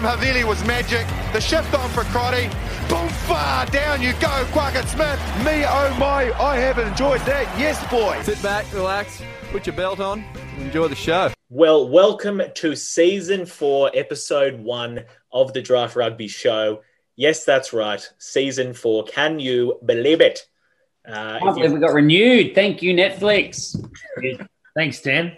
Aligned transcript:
pass 0.00 0.18
from 0.18 0.20
Havili 0.20 0.44
was 0.44 0.64
magic. 0.64 1.06
The 1.32 1.40
shift 1.40 1.74
on 1.74 1.88
for 1.90 2.04
Crotty. 2.04 2.48
Boom, 2.88 3.08
far 3.08 3.66
down 3.66 4.02
you 4.02 4.12
go, 4.14 4.44
Quackett 4.52 4.86
Smith. 4.88 5.20
Me, 5.44 5.64
oh 5.66 5.94
my, 5.98 6.32
I 6.40 6.56
have 6.56 6.78
enjoyed 6.78 7.20
that. 7.22 7.46
Yes, 7.58 7.78
boy. 7.90 8.20
Sit 8.22 8.42
back, 8.42 8.72
relax, 8.72 9.22
put 9.52 9.66
your 9.66 9.76
belt 9.76 10.00
on, 10.00 10.24
enjoy 10.58 10.88
the 10.88 10.96
show. 10.96 11.32
Well, 11.48 11.88
welcome 11.88 12.42
to 12.54 12.76
season 12.76 13.46
four, 13.46 13.90
episode 13.94 14.60
one 14.60 15.04
of 15.32 15.52
the 15.52 15.62
Draft 15.62 15.96
Rugby 15.96 16.28
Show. 16.28 16.82
Yes, 17.16 17.44
that's 17.44 17.72
right, 17.72 18.06
season 18.18 18.72
four. 18.72 19.04
Can 19.04 19.38
you 19.38 19.78
believe 19.84 20.20
it? 20.20 20.46
Uh, 21.08 21.38
I 21.42 21.52
believe 21.52 21.72
we 21.72 21.80
got 21.80 21.92
renewed. 21.92 22.54
Thank 22.54 22.82
you, 22.82 22.94
Netflix. 22.94 23.76
Thanks, 24.74 25.00
Dan. 25.00 25.36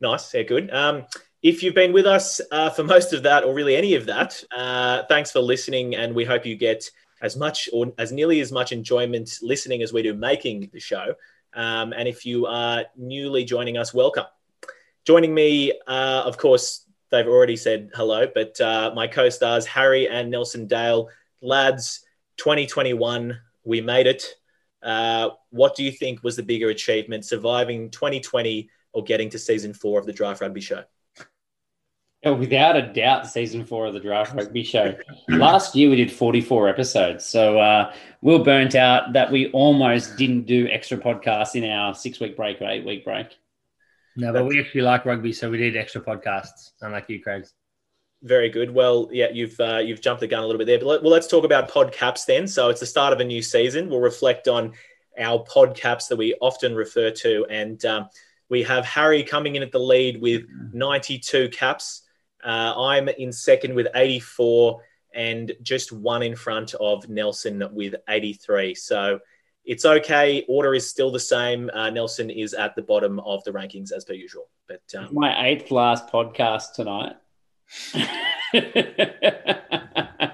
Nice, 0.00 0.32
yeah, 0.34 0.42
good. 0.42 0.72
Um, 0.72 1.04
if 1.42 1.62
you've 1.62 1.74
been 1.74 1.92
with 1.92 2.06
us 2.06 2.40
uh, 2.50 2.70
for 2.70 2.82
most 2.82 3.12
of 3.12 3.22
that, 3.22 3.44
or 3.44 3.54
really 3.54 3.76
any 3.76 3.94
of 3.94 4.06
that, 4.06 4.42
uh, 4.56 5.02
thanks 5.08 5.30
for 5.30 5.40
listening, 5.40 5.94
and 5.94 6.14
we 6.14 6.24
hope 6.24 6.44
you 6.44 6.56
get 6.56 6.90
as 7.22 7.36
much 7.36 7.68
or 7.72 7.92
as 7.98 8.12
nearly 8.12 8.40
as 8.40 8.52
much 8.52 8.72
enjoyment 8.72 9.38
listening 9.42 9.82
as 9.82 9.92
we 9.92 10.02
do 10.02 10.14
making 10.14 10.68
the 10.72 10.80
show. 10.80 11.14
Um, 11.54 11.92
and 11.92 12.08
if 12.08 12.26
you 12.26 12.46
are 12.46 12.84
newly 12.96 13.44
joining 13.44 13.76
us, 13.76 13.94
welcome. 13.94 14.26
Joining 15.04 15.34
me, 15.34 15.72
uh, 15.86 16.22
of 16.24 16.36
course, 16.38 16.84
they've 17.10 17.26
already 17.26 17.56
said 17.56 17.90
hello, 17.94 18.26
but 18.32 18.60
uh, 18.60 18.92
my 18.94 19.06
co-stars 19.06 19.64
Harry 19.66 20.08
and 20.08 20.30
Nelson 20.30 20.66
Dale, 20.66 21.08
lads, 21.40 22.04
2021, 22.36 23.38
we 23.64 23.80
made 23.80 24.06
it. 24.06 24.34
Uh, 24.82 25.30
what 25.50 25.74
do 25.74 25.82
you 25.82 25.90
think 25.90 26.22
was 26.22 26.36
the 26.36 26.42
bigger 26.42 26.68
achievement, 26.68 27.24
surviving 27.24 27.90
2020 27.90 28.68
or 28.92 29.02
getting 29.02 29.30
to 29.30 29.38
season 29.38 29.72
four 29.72 29.98
of 29.98 30.06
the 30.06 30.12
Draft 30.12 30.40
Rugby 30.40 30.60
Show? 30.60 30.84
Without 32.24 32.76
a 32.76 32.82
doubt, 32.92 33.28
season 33.28 33.64
four 33.64 33.86
of 33.86 33.94
the 33.94 34.00
Draft 34.00 34.34
Rugby 34.34 34.64
Show. 34.64 34.96
Last 35.28 35.74
year 35.74 35.90
we 35.90 35.96
did 35.96 36.10
44 36.10 36.68
episodes, 36.68 37.24
so 37.24 37.58
uh, 37.58 37.92
we 38.20 38.34
are 38.34 38.42
burnt 38.42 38.74
out 38.74 39.12
that 39.12 39.30
we 39.30 39.50
almost 39.52 40.16
didn't 40.16 40.46
do 40.46 40.68
extra 40.68 40.98
podcasts 40.98 41.54
in 41.54 41.68
our 41.68 41.94
six 41.94 42.20
week 42.20 42.36
break 42.36 42.60
or 42.60 42.68
eight 42.68 42.84
week 42.84 43.04
break. 43.04 43.28
No, 44.16 44.32
but 44.32 44.46
we 44.46 44.58
actually 44.58 44.80
like 44.80 45.04
rugby, 45.04 45.32
so 45.32 45.48
we 45.48 45.58
did 45.58 45.76
extra 45.76 46.00
podcasts, 46.00 46.72
unlike 46.80 47.08
you, 47.08 47.22
Craig. 47.22 47.46
Very 48.24 48.48
good. 48.48 48.74
Well, 48.74 49.08
yeah, 49.12 49.28
you've 49.32 49.58
uh, 49.60 49.78
you've 49.78 50.00
jumped 50.00 50.20
the 50.20 50.26
gun 50.26 50.42
a 50.42 50.46
little 50.46 50.58
bit 50.58 50.66
there. 50.66 50.78
But 50.80 50.86
let, 50.86 51.02
well, 51.02 51.12
let's 51.12 51.28
talk 51.28 51.44
about 51.44 51.68
pod 51.68 51.92
caps 51.92 52.24
then. 52.24 52.48
So 52.48 52.68
it's 52.68 52.80
the 52.80 52.86
start 52.86 53.12
of 53.12 53.20
a 53.20 53.24
new 53.24 53.40
season. 53.40 53.88
We'll 53.88 54.00
reflect 54.00 54.48
on 54.48 54.72
our 55.20 55.38
pod 55.44 55.76
caps 55.76 56.08
that 56.08 56.16
we 56.16 56.34
often 56.40 56.74
refer 56.74 57.12
to, 57.12 57.46
and 57.48 57.84
um, 57.84 58.08
we 58.48 58.64
have 58.64 58.84
Harry 58.84 59.22
coming 59.22 59.54
in 59.54 59.62
at 59.62 59.70
the 59.70 59.78
lead 59.78 60.20
with 60.20 60.42
92 60.72 61.50
caps. 61.50 62.07
Uh, 62.44 62.74
I'm 62.76 63.08
in 63.08 63.32
second 63.32 63.74
with 63.74 63.88
84 63.94 64.80
and 65.14 65.52
just 65.62 65.92
one 65.92 66.22
in 66.22 66.36
front 66.36 66.74
of 66.74 67.08
Nelson 67.08 67.66
with 67.72 67.94
83. 68.08 68.74
So 68.74 69.18
it's 69.64 69.84
okay. 69.84 70.44
Order 70.48 70.74
is 70.74 70.88
still 70.88 71.10
the 71.10 71.20
same. 71.20 71.70
Uh, 71.74 71.90
Nelson 71.90 72.30
is 72.30 72.54
at 72.54 72.74
the 72.74 72.82
bottom 72.82 73.20
of 73.20 73.42
the 73.44 73.50
rankings 73.50 73.92
as 73.92 74.04
per 74.04 74.14
usual. 74.14 74.48
But 74.66 74.82
um, 74.96 75.08
my 75.12 75.46
eighth 75.46 75.70
last 75.70 76.08
podcast 76.08 76.74
tonight. 76.74 77.16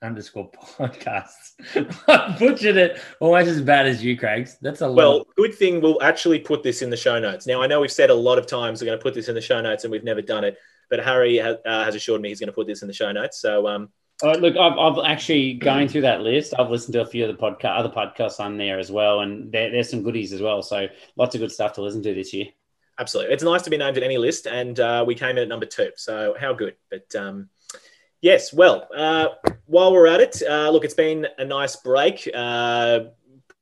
underscore 0.01 0.49
podcasts. 0.51 1.53
I 2.07 2.35
butchered 2.37 2.77
it 2.77 2.99
almost 3.19 3.47
as 3.47 3.61
bad 3.61 3.87
as 3.87 4.03
you, 4.03 4.17
Craig. 4.17 4.49
That's 4.61 4.81
a 4.81 4.87
lot. 4.87 4.95
Well, 4.95 5.27
good 5.37 5.53
thing 5.53 5.81
we'll 5.81 6.01
actually 6.01 6.39
put 6.39 6.63
this 6.63 6.81
in 6.81 6.89
the 6.89 6.97
show 6.97 7.19
notes. 7.19 7.45
Now, 7.45 7.61
I 7.61 7.67
know 7.67 7.81
we've 7.81 7.91
said 7.91 8.09
a 8.09 8.15
lot 8.15 8.37
of 8.37 8.47
times 8.47 8.81
we're 8.81 8.87
going 8.87 8.97
to 8.97 9.03
put 9.03 9.13
this 9.13 9.29
in 9.29 9.35
the 9.35 9.41
show 9.41 9.61
notes 9.61 9.83
and 9.83 9.91
we've 9.91 10.03
never 10.03 10.21
done 10.21 10.43
it, 10.43 10.57
but 10.91 10.99
Harry 10.99 11.37
has, 11.37 11.55
uh, 11.65 11.85
has 11.85 11.95
assured 11.95 12.21
me 12.21 12.29
he's 12.29 12.39
going 12.39 12.49
to 12.49 12.53
put 12.53 12.67
this 12.67 12.83
in 12.83 12.87
the 12.87 12.93
show 12.93 13.11
notes. 13.11 13.41
So, 13.41 13.67
um, 13.67 13.89
uh, 14.21 14.33
look, 14.33 14.55
I've, 14.55 14.77
I've, 14.77 15.03
actually 15.03 15.53
going 15.53 15.87
through 15.87 16.01
that 16.01 16.21
list. 16.21 16.53
I've 16.59 16.69
listened 16.69 16.93
to 16.93 17.01
a 17.01 17.05
few 17.05 17.25
of 17.25 17.35
the 17.35 17.41
podcast, 17.41 17.79
other 17.79 17.89
podcasts 17.89 18.39
on 18.39 18.57
there 18.57 18.77
as 18.77 18.91
well, 18.91 19.21
and 19.21 19.51
there, 19.51 19.71
there's 19.71 19.89
some 19.89 20.03
goodies 20.03 20.31
as 20.31 20.41
well. 20.41 20.61
So 20.61 20.87
lots 21.15 21.33
of 21.33 21.41
good 21.41 21.51
stuff 21.51 21.73
to 21.73 21.81
listen 21.81 22.03
to 22.03 22.13
this 22.13 22.31
year. 22.31 22.47
Absolutely, 22.99 23.33
it's 23.33 23.41
nice 23.41 23.63
to 23.63 23.71
be 23.71 23.77
named 23.77 23.97
at 23.97 24.03
any 24.03 24.19
list, 24.19 24.45
and 24.45 24.79
uh, 24.79 25.03
we 25.07 25.15
came 25.15 25.31
in 25.31 25.39
at 25.39 25.47
number 25.47 25.65
two. 25.65 25.89
So 25.95 26.35
how 26.39 26.53
good? 26.53 26.75
But 26.91 27.15
um, 27.15 27.49
yes, 28.21 28.53
well, 28.53 28.87
uh, 28.95 29.29
while 29.65 29.91
we're 29.91 30.07
at 30.07 30.21
it, 30.21 30.43
uh, 30.47 30.69
look, 30.69 30.83
it's 30.83 30.93
been 30.93 31.25
a 31.39 31.45
nice 31.45 31.77
break. 31.77 32.29
Uh, 32.31 32.99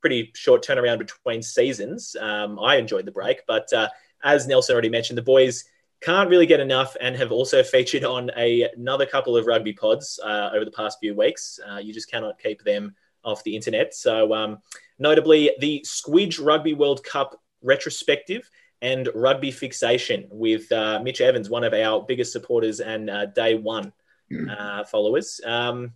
pretty 0.01 0.31
short 0.35 0.65
turnaround 0.65 0.97
between 0.97 1.41
seasons. 1.41 2.17
Um, 2.19 2.59
I 2.59 2.75
enjoyed 2.75 3.05
the 3.05 3.11
break, 3.11 3.43
but 3.47 3.71
uh, 3.71 3.87
as 4.23 4.45
Nelson 4.45 4.73
already 4.73 4.89
mentioned, 4.89 5.17
the 5.17 5.23
boys 5.23 5.63
can't 6.01 6.29
really 6.29 6.45
get 6.45 6.59
enough 6.59 6.95
and 7.01 7.15
have 7.15 7.31
also 7.31 7.63
featured 7.75 8.03
on 8.03 8.31
a, 8.37 8.69
another 8.75 9.05
couple 9.05 9.35
of 9.35 9.45
rugby 9.45 9.73
pods 9.73 10.19
uh, 10.23 10.51
over 10.53 10.65
the 10.65 10.71
past 10.71 10.99
few 10.99 11.15
weeks. 11.15 11.59
Uh, 11.69 11.77
you 11.77 11.93
just 11.93 12.09
cannot 12.09 12.39
keep 12.39 12.63
them 12.63 12.95
off 13.23 13.43
the 13.43 13.55
internet. 13.55 13.93
So, 13.93 14.33
um, 14.33 14.59
notably, 14.97 15.51
the 15.59 15.83
Squidge 15.85 16.43
Rugby 16.43 16.73
World 16.73 17.03
Cup 17.03 17.39
retrospective 17.61 18.49
and 18.81 19.09
rugby 19.13 19.51
fixation 19.51 20.27
with 20.31 20.71
uh, 20.71 20.99
Mitch 21.03 21.21
Evans, 21.21 21.49
one 21.49 21.63
of 21.63 21.73
our 21.73 22.05
biggest 22.05 22.31
supporters 22.31 22.79
and 22.79 23.09
uh, 23.09 23.25
day 23.25 23.55
one 23.55 23.91
hmm. 24.29 24.49
uh, 24.49 24.85
followers. 24.85 25.41
Um, 25.45 25.93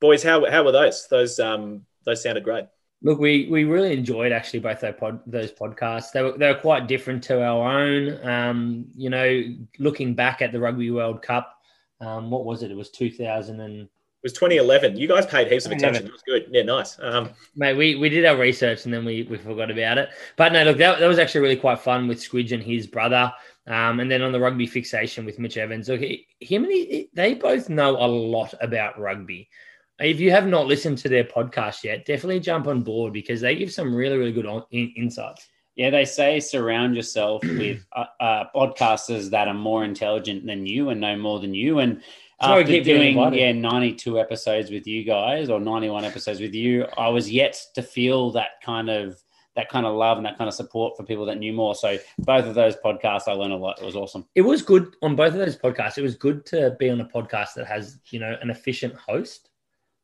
boys, 0.00 0.22
how, 0.22 0.48
how 0.50 0.64
were 0.64 0.72
those? 0.72 1.06
Those 1.08 1.38
um, 1.38 1.86
those 2.04 2.22
sounded 2.22 2.44
great. 2.44 2.66
Look, 3.02 3.18
we 3.18 3.48
we 3.50 3.64
really 3.64 3.92
enjoyed 3.94 4.30
actually 4.30 4.60
both 4.60 4.80
those, 4.80 4.94
pod, 4.98 5.20
those 5.26 5.52
podcasts. 5.52 6.12
They 6.12 6.22
were 6.22 6.32
they 6.32 6.48
were 6.48 6.58
quite 6.58 6.86
different 6.86 7.22
to 7.24 7.42
our 7.42 7.80
own. 7.80 8.28
Um, 8.28 8.86
you 8.94 9.08
know, 9.08 9.42
looking 9.78 10.14
back 10.14 10.42
at 10.42 10.52
the 10.52 10.60
Rugby 10.60 10.90
World 10.90 11.22
Cup, 11.22 11.58
um, 12.00 12.30
what 12.30 12.44
was 12.44 12.62
it? 12.62 12.70
It 12.70 12.76
was 12.76 12.90
two 12.90 13.10
thousand 13.10 13.60
and. 13.60 13.88
It 14.22 14.24
was 14.24 14.32
2011. 14.34 14.98
You 14.98 15.08
guys 15.08 15.24
paid 15.24 15.50
heaps 15.50 15.64
of 15.64 15.72
attention. 15.72 16.04
It 16.04 16.12
was 16.12 16.20
good. 16.20 16.44
Yeah, 16.50 16.64
nice. 16.64 16.98
Um, 17.00 17.30
Mate, 17.56 17.72
we, 17.72 17.94
we 17.94 18.10
did 18.10 18.26
our 18.26 18.36
research 18.36 18.84
and 18.84 18.92
then 18.92 19.02
we, 19.02 19.22
we 19.22 19.38
forgot 19.38 19.70
about 19.70 19.96
it. 19.96 20.10
But 20.36 20.52
no, 20.52 20.62
look, 20.62 20.76
that, 20.76 20.98
that 20.98 21.06
was 21.06 21.18
actually 21.18 21.40
really 21.40 21.56
quite 21.56 21.80
fun 21.80 22.06
with 22.06 22.18
Squidge 22.18 22.52
and 22.52 22.62
his 22.62 22.86
brother. 22.86 23.32
Um, 23.66 23.98
and 23.98 24.10
then 24.10 24.20
on 24.20 24.32
the 24.32 24.38
rugby 24.38 24.66
fixation 24.66 25.24
with 25.24 25.38
Mitch 25.38 25.56
Evans. 25.56 25.88
Look, 25.88 26.02
him 26.02 26.64
and 26.64 26.70
he, 26.70 27.08
they 27.14 27.32
both 27.32 27.70
know 27.70 27.96
a 27.96 28.04
lot 28.06 28.52
about 28.60 29.00
rugby 29.00 29.48
if 30.00 30.20
you 30.20 30.30
have 30.30 30.46
not 30.46 30.66
listened 30.66 30.98
to 30.98 31.08
their 31.08 31.24
podcast 31.24 31.84
yet, 31.84 32.06
definitely 32.06 32.40
jump 32.40 32.66
on 32.66 32.82
board 32.82 33.12
because 33.12 33.40
they 33.40 33.54
give 33.54 33.72
some 33.72 33.94
really, 33.94 34.16
really 34.16 34.32
good 34.32 34.46
on, 34.46 34.64
in, 34.70 34.92
insights. 34.96 35.48
Yeah, 35.76 35.90
they 35.90 36.04
say 36.04 36.40
surround 36.40 36.96
yourself 36.96 37.42
with 37.42 37.84
uh, 37.96 38.04
uh, 38.20 38.44
podcasters 38.54 39.30
that 39.30 39.48
are 39.48 39.54
more 39.54 39.84
intelligent 39.84 40.46
than 40.46 40.66
you 40.66 40.90
and 40.90 41.00
know 41.00 41.16
more 41.16 41.40
than 41.40 41.54
you. 41.54 41.78
And 41.78 42.02
after 42.40 42.82
doing 42.82 43.16
yeah 43.34 43.52
92 43.52 44.18
episodes 44.18 44.70
with 44.70 44.86
you 44.86 45.04
guys 45.04 45.50
or 45.50 45.60
91 45.60 46.04
episodes 46.04 46.40
with 46.40 46.54
you, 46.54 46.86
I 46.96 47.08
was 47.08 47.30
yet 47.30 47.62
to 47.74 47.82
feel 47.82 48.30
that 48.32 48.60
kind 48.64 48.88
of 48.88 49.22
that 49.56 49.68
kind 49.68 49.84
of 49.84 49.94
love 49.94 50.16
and 50.16 50.24
that 50.24 50.38
kind 50.38 50.48
of 50.48 50.54
support 50.54 50.96
for 50.96 51.02
people 51.02 51.26
that 51.26 51.38
knew 51.38 51.52
more. 51.52 51.74
So 51.74 51.98
both 52.18 52.46
of 52.46 52.54
those 52.54 52.76
podcasts, 52.76 53.28
I 53.28 53.32
learned 53.32 53.52
a 53.52 53.56
lot. 53.56 53.80
It 53.80 53.84
was 53.84 53.96
awesome. 53.96 54.26
It 54.34 54.42
was 54.42 54.62
good 54.62 54.94
on 55.02 55.16
both 55.16 55.34
of 55.34 55.40
those 55.40 55.56
podcasts. 55.56 55.98
It 55.98 56.02
was 56.02 56.14
good 56.14 56.46
to 56.46 56.76
be 56.78 56.88
on 56.88 57.00
a 57.00 57.04
podcast 57.04 57.54
that 57.56 57.66
has 57.66 57.98
you 58.10 58.20
know 58.20 58.36
an 58.40 58.50
efficient 58.50 58.94
host 58.94 59.49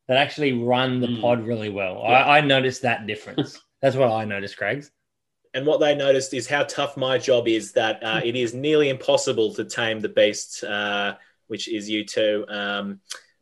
that 0.07 0.17
actually 0.17 0.53
run 0.53 0.99
the 0.99 1.07
mm. 1.07 1.21
pod 1.21 1.45
really 1.45 1.69
well. 1.69 2.01
Yeah. 2.03 2.23
I, 2.23 2.37
I 2.37 2.41
noticed 2.41 2.81
that 2.83 3.07
difference. 3.07 3.59
That's 3.81 3.95
what 3.95 4.11
I 4.11 4.25
noticed, 4.25 4.57
Craig's. 4.57 4.91
And 5.53 5.65
what 5.65 5.79
they 5.79 5.95
noticed 5.95 6.33
is 6.33 6.47
how 6.47 6.63
tough 6.63 6.97
my 6.97 7.17
job 7.17 7.47
is. 7.47 7.73
That 7.73 8.03
uh, 8.03 8.21
it 8.23 8.35
is 8.35 8.53
nearly 8.53 8.89
impossible 8.89 9.53
to 9.55 9.65
tame 9.65 9.99
the 9.99 10.09
beast, 10.09 10.63
uh, 10.63 11.15
which 11.47 11.67
is 11.67 11.89
you 11.89 12.05
two. 12.05 12.45
Um, 12.47 12.99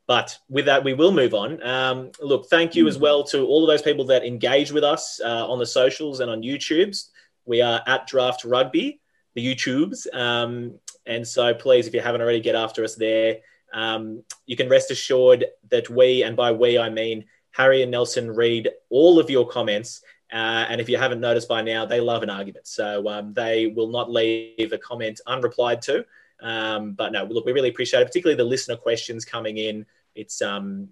but 0.08 0.38
with 0.50 0.66
that, 0.66 0.84
we 0.84 0.94
will 0.94 1.12
move 1.12 1.34
on. 1.34 1.62
Um, 1.64 2.12
look, 2.22 2.48
thank 2.48 2.76
you 2.76 2.88
as 2.88 2.98
well 2.98 3.24
to 3.26 3.46
all 3.46 3.64
of 3.64 3.68
those 3.68 3.82
people 3.82 4.06
that 4.06 4.24
engage 4.24 4.72
with 4.72 4.84
us 4.84 5.20
uh, 5.24 5.50
on 5.50 5.58
the 5.58 5.66
socials 5.66 6.20
and 6.20 6.30
on 6.30 6.42
YouTube's. 6.42 7.12
We 7.46 7.62
are 7.62 7.82
at 7.88 8.08
Draft 8.08 8.44
Rugby, 8.44 9.00
the 9.34 9.46
YouTubes. 9.46 10.14
Um, 10.14 10.80
and 11.06 11.28
so 11.28 11.54
please, 11.54 11.88
if 11.88 11.94
you 11.94 12.02
haven't 12.02 12.22
already, 12.22 12.40
get 12.40 12.56
after 12.56 12.84
us 12.84 12.96
there. 12.96 13.38
Um, 13.75 14.24
you 14.48 14.56
can 14.56 14.69
rest 14.69 14.89
assured 14.89 15.45
that 15.69 15.89
we, 15.89 16.24
and 16.24 16.36
by 16.36 16.51
we, 16.51 16.80
I 16.80 16.89
mean 16.89 17.25
Harry 17.51 17.83
and 17.83 17.92
Nelson, 17.92 18.31
read 18.31 18.69
all 18.89 19.19
of 19.19 19.30
your 19.30 19.48
comments. 19.48 20.01
Uh, 20.33 20.66
and 20.69 20.81
if 20.81 20.89
you 20.89 20.98
haven't 20.98 21.19
noticed 21.19 21.48
by 21.48 21.62
now, 21.62 21.86
they 21.86 22.00
love 22.00 22.24
an 22.24 22.30
argument. 22.30 22.68
So 22.68 23.07
um, 23.07 23.33
they 23.33 23.68
will 23.68 23.89
not 23.89 24.10
leave 24.10 24.72
a 24.74 24.77
comment 24.77 25.22
unreplied 25.27 25.81
to. 25.81 26.06
Um, 26.42 26.94
but 26.94 27.12
no, 27.12 27.25
look, 27.25 27.45
we 27.45 27.51
really 27.51 27.69
appreciate 27.69 28.01
it, 28.01 28.06
particularly 28.06 28.38
the 28.38 28.50
listener 28.50 28.75
questions 28.75 29.24
coming 29.24 29.57
in. 29.57 29.86
It's 30.16 30.42
um, 30.42 30.89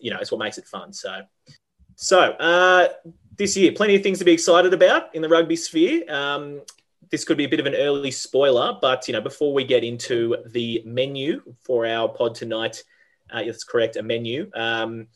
you 0.00 0.10
know, 0.10 0.18
it's 0.20 0.30
what 0.30 0.38
makes 0.38 0.58
it 0.58 0.66
fun. 0.66 0.92
So, 0.92 1.22
so 1.96 2.20
uh, 2.20 2.88
this 3.36 3.56
year, 3.56 3.72
plenty 3.72 3.96
of 3.96 4.02
things 4.02 4.18
to 4.18 4.24
be 4.24 4.32
excited 4.32 4.74
about 4.74 5.14
in 5.14 5.22
the 5.22 5.28
rugby 5.28 5.56
sphere. 5.56 6.02
Um, 6.12 6.62
this 7.10 7.24
could 7.24 7.36
be 7.36 7.44
a 7.44 7.48
bit 7.48 7.60
of 7.60 7.66
an 7.66 7.74
early 7.74 8.10
spoiler, 8.10 8.76
but 8.80 9.08
you 9.08 9.12
know, 9.12 9.20
before 9.20 9.52
we 9.52 9.64
get 9.64 9.84
into 9.84 10.36
the 10.46 10.82
menu 10.84 11.42
for 11.64 11.86
our 11.86 12.08
pod 12.08 12.34
tonight, 12.34 12.82
uh, 13.30 13.42
that's 13.44 13.64
correct, 13.64 13.96
a 13.96 14.02
menu. 14.02 14.50
Um, 14.54 15.08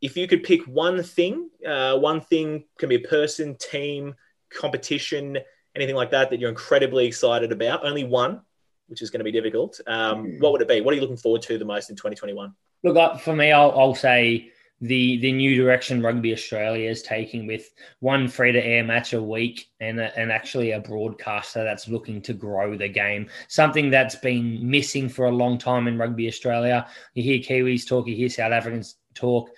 if 0.00 0.16
you 0.16 0.28
could 0.28 0.42
pick 0.42 0.62
one 0.66 1.02
thing, 1.02 1.50
uh, 1.66 1.98
one 1.98 2.20
thing 2.20 2.64
can 2.78 2.88
be 2.88 2.96
a 2.96 3.00
person, 3.00 3.56
team, 3.56 4.14
competition, 4.50 5.38
anything 5.74 5.96
like 5.96 6.10
that 6.10 6.30
that 6.30 6.40
you're 6.40 6.50
incredibly 6.50 7.06
excited 7.06 7.52
about. 7.52 7.84
Only 7.84 8.04
one, 8.04 8.42
which 8.88 9.02
is 9.02 9.10
going 9.10 9.20
to 9.20 9.24
be 9.24 9.32
difficult. 9.32 9.80
Um, 9.86 10.24
hmm. 10.24 10.38
what 10.38 10.52
would 10.52 10.62
it 10.62 10.68
be? 10.68 10.80
What 10.80 10.92
are 10.92 10.94
you 10.96 11.00
looking 11.00 11.16
forward 11.16 11.42
to 11.42 11.58
the 11.58 11.64
most 11.64 11.90
in 11.90 11.96
2021? 11.96 12.54
Look, 12.82 13.20
for 13.20 13.34
me, 13.34 13.52
I'll, 13.52 13.72
I'll 13.72 13.94
say 13.94 14.52
the 14.80 15.18
the 15.20 15.32
new 15.32 15.56
direction 15.56 16.02
Rugby 16.02 16.32
Australia 16.32 16.90
is 16.90 17.02
taking 17.02 17.46
with 17.46 17.70
one 18.00 18.28
free 18.28 18.52
to 18.52 18.64
air 18.64 18.84
match 18.84 19.14
a 19.14 19.22
week 19.22 19.70
and 19.80 19.98
a, 19.98 20.16
and 20.18 20.30
actually 20.30 20.72
a 20.72 20.80
broadcaster 20.80 21.64
that's 21.64 21.88
looking 21.88 22.20
to 22.22 22.34
grow 22.34 22.76
the 22.76 22.88
game. 22.88 23.28
Something 23.48 23.90
that's 23.90 24.16
been 24.16 24.58
missing 24.68 25.08
for 25.08 25.26
a 25.26 25.30
long 25.30 25.56
time 25.56 25.88
in 25.88 25.96
Rugby 25.96 26.28
Australia. 26.28 26.86
You 27.14 27.22
hear 27.22 27.38
Kiwis 27.38 27.86
talk, 27.86 28.06
you 28.06 28.14
hear 28.14 28.28
South 28.28 28.52
Africans 28.52 28.96
talk 29.14 29.50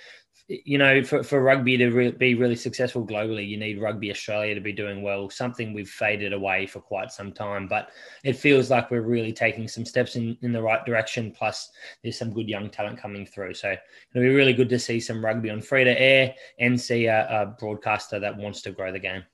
you 0.48 0.78
know, 0.78 1.02
for, 1.02 1.22
for 1.22 1.42
rugby 1.42 1.76
to 1.76 1.90
re- 1.90 2.10
be 2.10 2.34
really 2.34 2.56
successful 2.56 3.06
globally, 3.06 3.46
you 3.46 3.58
need 3.58 3.80
Rugby 3.80 4.10
Australia 4.10 4.54
to 4.54 4.62
be 4.62 4.72
doing 4.72 5.02
well, 5.02 5.28
something 5.28 5.74
we've 5.74 5.90
faded 5.90 6.32
away 6.32 6.66
for 6.66 6.80
quite 6.80 7.12
some 7.12 7.32
time. 7.32 7.68
But 7.68 7.90
it 8.24 8.32
feels 8.32 8.70
like 8.70 8.90
we're 8.90 9.02
really 9.02 9.32
taking 9.32 9.68
some 9.68 9.84
steps 9.84 10.16
in, 10.16 10.38
in 10.40 10.52
the 10.52 10.62
right 10.62 10.84
direction. 10.86 11.32
Plus, 11.32 11.70
there's 12.02 12.18
some 12.18 12.32
good 12.32 12.48
young 12.48 12.70
talent 12.70 12.98
coming 12.98 13.26
through. 13.26 13.54
So 13.54 13.72
it'll 13.72 14.26
be 14.26 14.34
really 14.34 14.54
good 14.54 14.70
to 14.70 14.78
see 14.78 15.00
some 15.00 15.22
rugby 15.22 15.50
on 15.50 15.60
free 15.60 15.84
to 15.84 16.00
air 16.00 16.34
and 16.58 16.80
see 16.80 17.06
a, 17.06 17.28
a 17.28 17.46
broadcaster 17.58 18.18
that 18.18 18.38
wants 18.38 18.62
to 18.62 18.70
grow 18.70 18.90
the 18.90 18.98
game. 18.98 19.24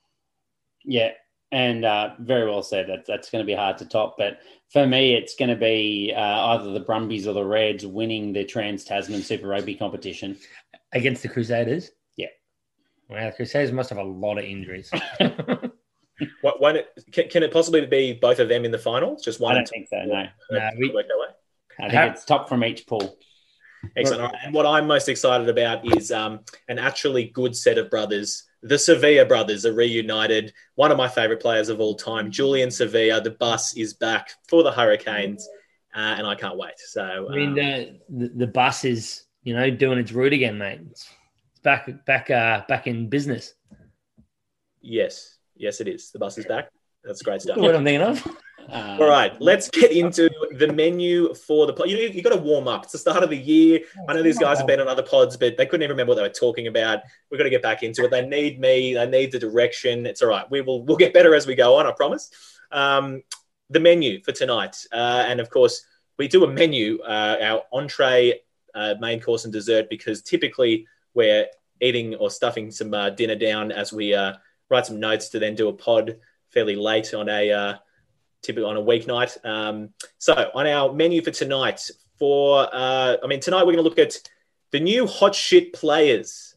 Yeah, 0.85 1.13
and 1.53 1.85
uh, 1.85 2.15
very 2.19 2.51
well 2.51 2.65
said. 2.65 2.89
That, 2.89 3.07
that's 3.07 3.31
going 3.31 3.41
to 3.41 3.47
be 3.47 3.55
hard 3.55 3.79
to 3.79 3.87
top. 3.87 4.17
But 4.19 4.41
for 4.69 4.85
me, 4.85 5.15
it's 5.15 5.37
going 5.37 5.51
to 5.51 5.57
be 5.57 6.13
uh, 6.15 6.21
either 6.21 6.73
the 6.73 6.81
Brumbies 6.81 7.29
or 7.29 7.35
the 7.35 7.45
Reds 7.45 7.87
winning 7.87 8.33
the 8.33 8.45
Trans 8.45 8.83
Tasman 8.83 9.23
Super 9.23 9.47
Rugby 9.47 9.77
competition 9.77 10.37
against 10.95 11.23
the 11.23 11.29
Crusaders. 11.29 11.91
Yeah. 12.17 12.29
Well, 13.09 13.27
the 13.27 13.37
Crusaders 13.37 13.73
must 13.73 13.91
have 13.91 13.99
a 13.99 14.05
lot 14.05 14.39
of 14.39 14.45
injuries. 14.45 14.91
what, 16.41 16.61
one, 16.61 16.79
can, 17.13 17.29
can, 17.29 17.43
it 17.43 17.53
possibly 17.53 17.85
be 17.87 18.15
both 18.15 18.39
of 18.39 18.49
them 18.49 18.65
in 18.65 18.71
the 18.71 18.79
finals? 18.79 19.23
Just 19.23 19.41
one? 19.41 19.53
I 19.53 19.55
don't 19.57 19.69
think 19.69 19.89
so. 19.89 20.03
No. 20.05 20.27
no 20.51 20.71
we, 20.79 20.91
work 20.91 21.07
that 21.09 21.19
way. 21.19 21.87
I 21.87 21.91
think 21.91 22.15
it's 22.15 22.25
top 22.25 22.49
from 22.49 22.65
each 22.65 22.87
pool. 22.87 23.19
Excellent. 23.97 24.35
And 24.43 24.55
what 24.55 24.65
I'm 24.65 24.87
most 24.87 25.09
excited 25.09 25.49
about 25.49 25.97
is 25.97 26.11
um, 26.11 26.41
an 26.69 26.79
actually 26.79 27.25
good 27.25 27.55
set 27.57 27.77
of 27.77 27.91
brothers. 27.91 28.45
The 28.63 28.77
Savea 28.77 29.29
brothers 29.29 29.67
are 29.67 29.75
reunited. 29.75 30.55
One 30.77 30.91
of 30.91 30.97
my 30.97 31.09
favorite 31.09 31.41
players 31.41 31.69
of 31.69 31.81
all 31.81 31.95
time, 31.97 32.31
Julian 32.31 32.71
Savea. 32.71 33.23
The 33.23 33.33
bus 33.33 33.77
is 33.77 33.93
back 33.93 34.31
for 34.49 34.63
the 34.63 34.73
Hurricanes, 34.73 35.47
uh, 35.95 35.99
and 35.99 36.27
I 36.27 36.35
can't 36.35 36.57
wait. 36.57 36.73
So, 36.79 37.29
I 37.31 37.35
mean, 37.35 37.49
um, 37.51 37.55
the, 37.57 37.99
the, 38.09 38.29
the 38.29 38.47
bus 38.47 38.87
is 38.87 39.24
you 39.45 39.55
know, 39.55 39.71
doing 39.71 39.99
its 39.99 40.13
route 40.13 40.33
again, 40.33 40.59
mate. 40.59 40.81
It's, 40.91 41.09
back, 41.63 42.05
back, 42.07 42.31
uh, 42.31 42.63
back 42.67 42.87
in 42.87 43.09
business. 43.09 43.55
Yes, 44.81 45.39
yes, 45.55 45.81
it 45.81 45.89
is. 45.89 46.11
The 46.11 46.19
bus 46.19 46.37
is 46.39 46.47
back. 46.47 46.71
That's 47.05 47.23
great 47.23 47.43
stuff. 47.43 47.59
What 47.59 47.75
I'm 47.75 47.85
thinking 47.85 48.07
of. 48.07 48.27
Uh, 48.69 48.97
All 49.01 49.09
right, 49.09 49.39
let's 49.41 49.69
get 49.69 49.93
into 49.93 50.31
the 50.57 50.73
menu 50.73 51.35
for 51.35 51.67
the 51.67 51.75
pod. 51.75 51.89
You 51.89 51.97
know, 51.97 52.15
you 52.15 52.23
got 52.23 52.31
to 52.31 52.41
warm 52.41 52.67
up. 52.67 52.85
It's 52.85 52.93
the 52.93 52.99
start 52.99 53.23
of 53.23 53.29
the 53.29 53.37
year. 53.37 53.81
I 54.09 54.15
know 54.15 54.23
these 54.23 54.39
guys 54.39 54.59
have 54.59 54.67
been 54.67 54.81
on 54.81 54.89
other 54.89 55.03
pods, 55.03 55.37
but 55.37 55.59
they 55.59 55.67
couldn't 55.67 55.83
even 55.83 55.93
remember 55.93 56.11
what 56.11 56.17
they 56.17 56.23
were 56.23 56.29
talking 56.31 56.67
about. 56.67 57.01
We've 57.31 57.39
got 57.39 57.45
to 57.45 57.51
get 57.51 57.63
back 57.63 57.83
into 57.83 58.05
it. 58.05 58.11
They 58.11 58.27
need 58.27 58.59
me. 58.59 58.95
They 58.95 59.07
need 59.07 59.33
the 59.33 59.39
direction. 59.39 60.07
It's 60.07 60.23
all 60.23 60.29
right. 60.29 60.51
We 60.51 60.63
will. 60.63 60.83
We'll 60.83 60.97
get 60.97 61.13
better 61.13 61.35
as 61.35 61.47
we 61.47 61.55
go 61.55 61.77
on. 61.77 61.87
I 61.87 61.93
promise. 61.93 62.31
Um, 62.73 63.23
the 63.71 63.81
menu 63.81 64.23
for 64.23 64.33
tonight, 64.33 64.77
uh, 64.93 65.25
and 65.27 65.41
of 65.41 65.51
course, 65.51 65.85
we 66.19 66.29
do 66.29 66.45
a 66.45 66.51
menu. 66.51 67.01
Uh, 67.03 67.37
our 67.43 67.63
entree 67.73 68.41
uh, 68.75 68.95
main 69.01 69.21
course 69.21 69.45
and 69.45 69.53
dessert 69.53 69.89
because 69.89 70.23
typically 70.23 70.87
we're 71.15 71.47
eating 71.81 72.15
or 72.17 72.31
stuffing 72.31 72.71
some 72.71 72.95
uh, 72.95 73.11
dinner 73.11 73.35
down 73.35 73.73
as 73.73 73.93
we 73.93 74.15
uh, 74.15 74.35
write 74.71 74.87
some 74.87 75.01
notes 75.01 75.29
to 75.31 75.39
then 75.39 75.55
do 75.55 75.69
a 75.69 75.73
pod 75.73 76.17
fairly 76.51 76.77
late 76.77 77.13
on 77.15 77.29
a 77.29 77.51
uh, 77.51 77.75
typically 78.43 78.69
on 78.69 78.77
a 78.77 78.83
weeknight. 78.83 79.45
Um, 79.45 79.91
so 80.19 80.51
on 80.55 80.67
our 80.67 80.93
menu 80.93 81.23
for 81.23 81.31
tonight, 81.31 81.91
for 82.19 82.69
uh, 82.73 83.17
I 83.23 83.27
mean 83.27 83.41
tonight 83.41 83.61
we're 83.61 83.73
going 83.73 83.77
to 83.77 83.83
look 83.83 83.99
at 83.99 84.17
the 84.71 84.81
new 84.81 85.07
hot 85.07 85.35
shit 85.35 85.73
players. 85.73 86.55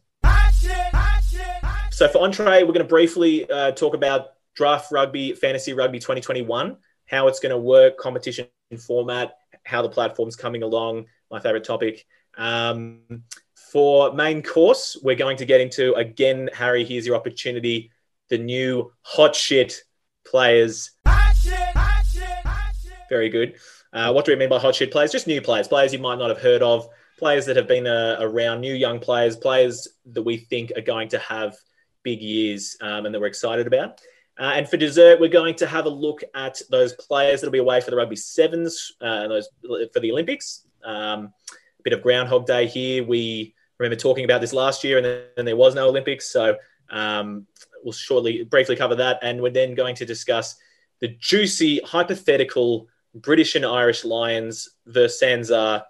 So 1.91 2.07
for 2.07 2.19
entree, 2.21 2.61
we're 2.61 2.73
going 2.73 2.79
to 2.79 2.83
briefly 2.83 3.49
uh, 3.49 3.71
talk 3.71 3.95
about 3.95 4.33
draft 4.55 4.91
rugby, 4.91 5.33
fantasy 5.33 5.73
rugby 5.73 5.97
2021, 5.97 6.77
how 7.07 7.27
it's 7.27 7.39
going 7.39 7.49
to 7.49 7.57
work, 7.57 7.97
competition 7.97 8.47
format, 8.79 9.37
how 9.63 9.81
the 9.81 9.89
platform's 9.89 10.35
coming 10.35 10.61
along, 10.61 11.05
my 11.31 11.39
favorite 11.39 11.63
topic. 11.63 12.05
Um, 12.37 13.23
for 13.71 14.13
main 14.13 14.41
course, 14.43 14.97
we're 15.01 15.15
going 15.15 15.37
to 15.37 15.45
get 15.45 15.61
into 15.61 15.93
again, 15.95 16.49
Harry. 16.53 16.85
Here's 16.85 17.05
your 17.05 17.15
opportunity. 17.15 17.91
The 18.29 18.37
new 18.37 18.91
hot 19.01 19.35
shit 19.35 19.81
players. 20.25 20.91
Hot 21.07 21.35
shit, 21.35 21.53
hot 21.53 22.05
shit, 22.05 22.23
hot 22.23 22.73
shit. 22.81 22.93
Very 23.09 23.29
good. 23.29 23.55
Uh, 23.93 24.11
what 24.11 24.25
do 24.25 24.31
we 24.31 24.37
mean 24.37 24.49
by 24.49 24.59
hot 24.59 24.75
shit 24.75 24.91
players? 24.91 25.11
Just 25.11 25.27
new 25.27 25.41
players, 25.41 25.67
players 25.67 25.93
you 25.93 25.99
might 25.99 26.19
not 26.19 26.29
have 26.29 26.39
heard 26.39 26.61
of, 26.61 26.87
players 27.17 27.45
that 27.45 27.55
have 27.55 27.67
been 27.67 27.87
uh, 27.87 28.17
around, 28.19 28.61
new 28.61 28.73
young 28.73 28.99
players, 28.99 29.35
players 29.35 29.87
that 30.11 30.23
we 30.23 30.37
think 30.37 30.71
are 30.75 30.81
going 30.81 31.09
to 31.09 31.19
have 31.19 31.55
big 32.03 32.21
years 32.21 32.77
um, 32.81 33.05
and 33.05 33.15
that 33.15 33.19
we're 33.19 33.27
excited 33.27 33.67
about. 33.67 34.01
Uh, 34.39 34.53
and 34.55 34.69
for 34.69 34.77
dessert, 34.77 35.19
we're 35.19 35.29
going 35.29 35.55
to 35.55 35.65
have 35.65 35.85
a 35.85 35.89
look 35.89 36.21
at 36.35 36.61
those 36.69 36.93
players 36.93 37.41
that'll 37.41 37.51
be 37.51 37.57
away 37.57 37.81
for 37.81 37.89
the 37.89 37.97
rugby 37.97 38.15
sevens 38.15 38.91
uh, 39.01 39.05
and 39.05 39.31
those 39.31 39.49
for 39.93 39.99
the 39.99 40.11
Olympics. 40.11 40.66
Um, 40.87 41.33
a 41.79 41.83
bit 41.83 41.93
of 41.93 42.01
Groundhog 42.01 42.47
Day 42.47 42.65
here. 42.65 43.03
We 43.03 43.53
remember 43.77 43.95
talking 43.95 44.25
about 44.25 44.41
this 44.41 44.53
last 44.53 44.83
year, 44.83 44.97
and 44.97 45.05
then 45.35 45.45
there 45.45 45.55
was 45.55 45.75
no 45.75 45.87
Olympics, 45.87 46.31
so 46.31 46.57
um, 46.89 47.45
we'll 47.83 47.93
shortly, 47.93 48.43
briefly 48.43 48.75
cover 48.75 48.95
that, 48.95 49.19
and 49.21 49.41
we're 49.41 49.51
then 49.51 49.75
going 49.75 49.95
to 49.95 50.05
discuss 50.05 50.55
the 50.99 51.09
juicy 51.19 51.79
hypothetical 51.85 52.87
British 53.13 53.55
and 53.55 53.65
Irish 53.65 54.03
Lions 54.05 54.69
versus 54.85 55.21
Sanzar, 55.21 55.83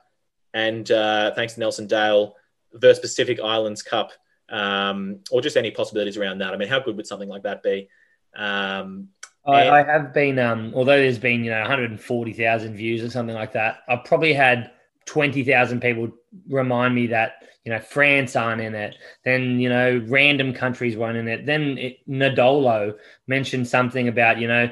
and 0.53 0.89
uh, 0.91 1.33
thanks 1.35 1.53
to 1.53 1.59
Nelson 1.59 1.87
Dale 1.87 2.35
versus 2.73 2.99
Pacific 2.99 3.39
Islands 3.39 3.81
Cup, 3.81 4.11
um, 4.49 5.19
or 5.31 5.41
just 5.41 5.57
any 5.57 5.71
possibilities 5.71 6.17
around 6.17 6.39
that. 6.39 6.53
I 6.53 6.57
mean, 6.57 6.67
how 6.67 6.79
good 6.79 6.97
would 6.97 7.07
something 7.07 7.29
like 7.29 7.43
that 7.43 7.63
be? 7.63 7.89
Um, 8.35 9.09
I, 9.45 9.69
I, 9.69 9.83
have 9.83 10.13
been, 10.13 10.39
um, 10.39 10.73
although 10.75 10.97
there's 10.97 11.17
been 11.17 11.43
you 11.43 11.51
know 11.51 11.61
140,000 11.61 12.75
views 12.75 13.01
or 13.01 13.09
something 13.09 13.35
like 13.35 13.53
that. 13.53 13.79
I've 13.87 14.03
probably 14.03 14.33
had 14.33 14.71
20,000 15.07 15.81
people 15.81 16.11
remind 16.49 16.93
me 16.93 17.07
that 17.07 17.43
you 17.63 17.71
know 17.71 17.79
France 17.79 18.35
aren't 18.35 18.61
in 18.61 18.75
it. 18.75 18.95
Then 19.25 19.59
you 19.59 19.69
know 19.69 20.05
random 20.07 20.53
countries 20.53 20.95
weren't 20.95 21.17
in 21.17 21.27
it. 21.27 21.45
Then 21.45 21.77
it, 21.77 21.97
Nadolo 22.07 22.95
mentioned 23.27 23.67
something 23.67 24.07
about 24.07 24.39
you 24.39 24.47
know 24.47 24.69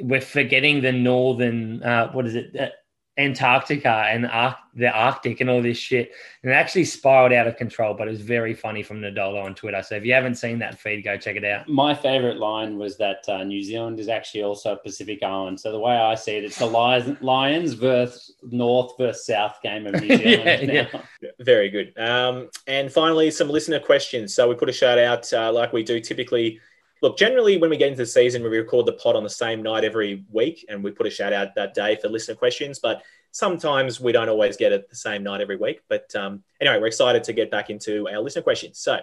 we're 0.00 0.20
forgetting 0.20 0.82
the 0.82 0.92
northern 0.92 1.82
uh, 1.82 2.10
what 2.12 2.26
is 2.26 2.34
it 2.34 2.56
uh, 2.58 2.68
Antarctica 3.16 4.06
and 4.08 4.24
the 4.74 4.90
Arctic 4.90 5.40
and 5.40 5.48
all 5.48 5.62
this 5.62 5.78
shit. 5.78 6.12
And 6.42 6.50
it 6.50 6.54
actually 6.54 6.84
spiraled 6.84 7.32
out 7.32 7.46
of 7.46 7.56
control, 7.56 7.94
but 7.94 8.08
it 8.08 8.10
was 8.10 8.20
very 8.20 8.54
funny 8.54 8.82
from 8.82 9.00
Nadolo 9.00 9.44
on 9.44 9.54
Twitter. 9.54 9.82
So 9.82 9.94
if 9.94 10.04
you 10.04 10.12
haven't 10.12 10.34
seen 10.34 10.58
that 10.58 10.80
feed, 10.80 11.02
go 11.04 11.16
check 11.16 11.36
it 11.36 11.44
out. 11.44 11.68
My 11.68 11.94
favorite 11.94 12.38
line 12.38 12.76
was 12.76 12.96
that 12.98 13.24
uh, 13.28 13.44
New 13.44 13.62
Zealand 13.62 14.00
is 14.00 14.08
actually 14.08 14.42
also 14.42 14.72
a 14.72 14.76
Pacific 14.76 15.22
island. 15.22 15.60
So 15.60 15.70
the 15.70 15.78
way 15.78 15.94
I 15.96 16.16
see 16.16 16.36
it, 16.36 16.44
it's 16.44 16.58
the 16.58 16.66
Lions, 16.66 17.16
Lions 17.22 17.74
versus 17.74 18.34
North 18.42 18.92
versus 18.98 19.26
South 19.26 19.60
game 19.62 19.86
of 19.86 20.00
New 20.00 20.16
Zealand. 20.16 20.72
yeah, 20.72 20.88
yeah. 21.20 21.30
Very 21.38 21.70
good. 21.70 21.96
Um, 21.96 22.50
and 22.66 22.92
finally, 22.92 23.30
some 23.30 23.48
listener 23.48 23.78
questions. 23.78 24.34
So 24.34 24.48
we 24.48 24.56
put 24.56 24.68
a 24.68 24.72
shout 24.72 24.98
out 24.98 25.32
uh, 25.32 25.52
like 25.52 25.72
we 25.72 25.84
do 25.84 26.00
typically 26.00 26.60
look, 27.04 27.18
generally 27.18 27.58
when 27.58 27.68
we 27.68 27.76
get 27.76 27.88
into 27.88 27.98
the 27.98 28.06
season, 28.06 28.42
we 28.42 28.48
record 28.48 28.86
the 28.86 28.92
pod 28.94 29.14
on 29.14 29.22
the 29.22 29.28
same 29.28 29.62
night 29.62 29.84
every 29.84 30.24
week, 30.32 30.64
and 30.70 30.82
we 30.82 30.90
put 30.90 31.06
a 31.06 31.10
shout 31.10 31.34
out 31.34 31.54
that 31.54 31.74
day 31.74 31.98
for 32.00 32.08
listener 32.08 32.34
questions. 32.34 32.78
But 32.78 33.02
sometimes 33.30 34.00
we 34.00 34.10
don't 34.10 34.30
always 34.30 34.56
get 34.56 34.72
it 34.72 34.88
the 34.88 34.96
same 34.96 35.22
night 35.22 35.42
every 35.42 35.56
week. 35.56 35.82
But 35.90 36.16
um, 36.16 36.42
anyway, 36.62 36.78
we're 36.78 36.86
excited 36.86 37.22
to 37.24 37.34
get 37.34 37.50
back 37.50 37.68
into 37.68 38.08
our 38.08 38.20
listener 38.20 38.40
questions. 38.40 38.78
So 38.78 39.00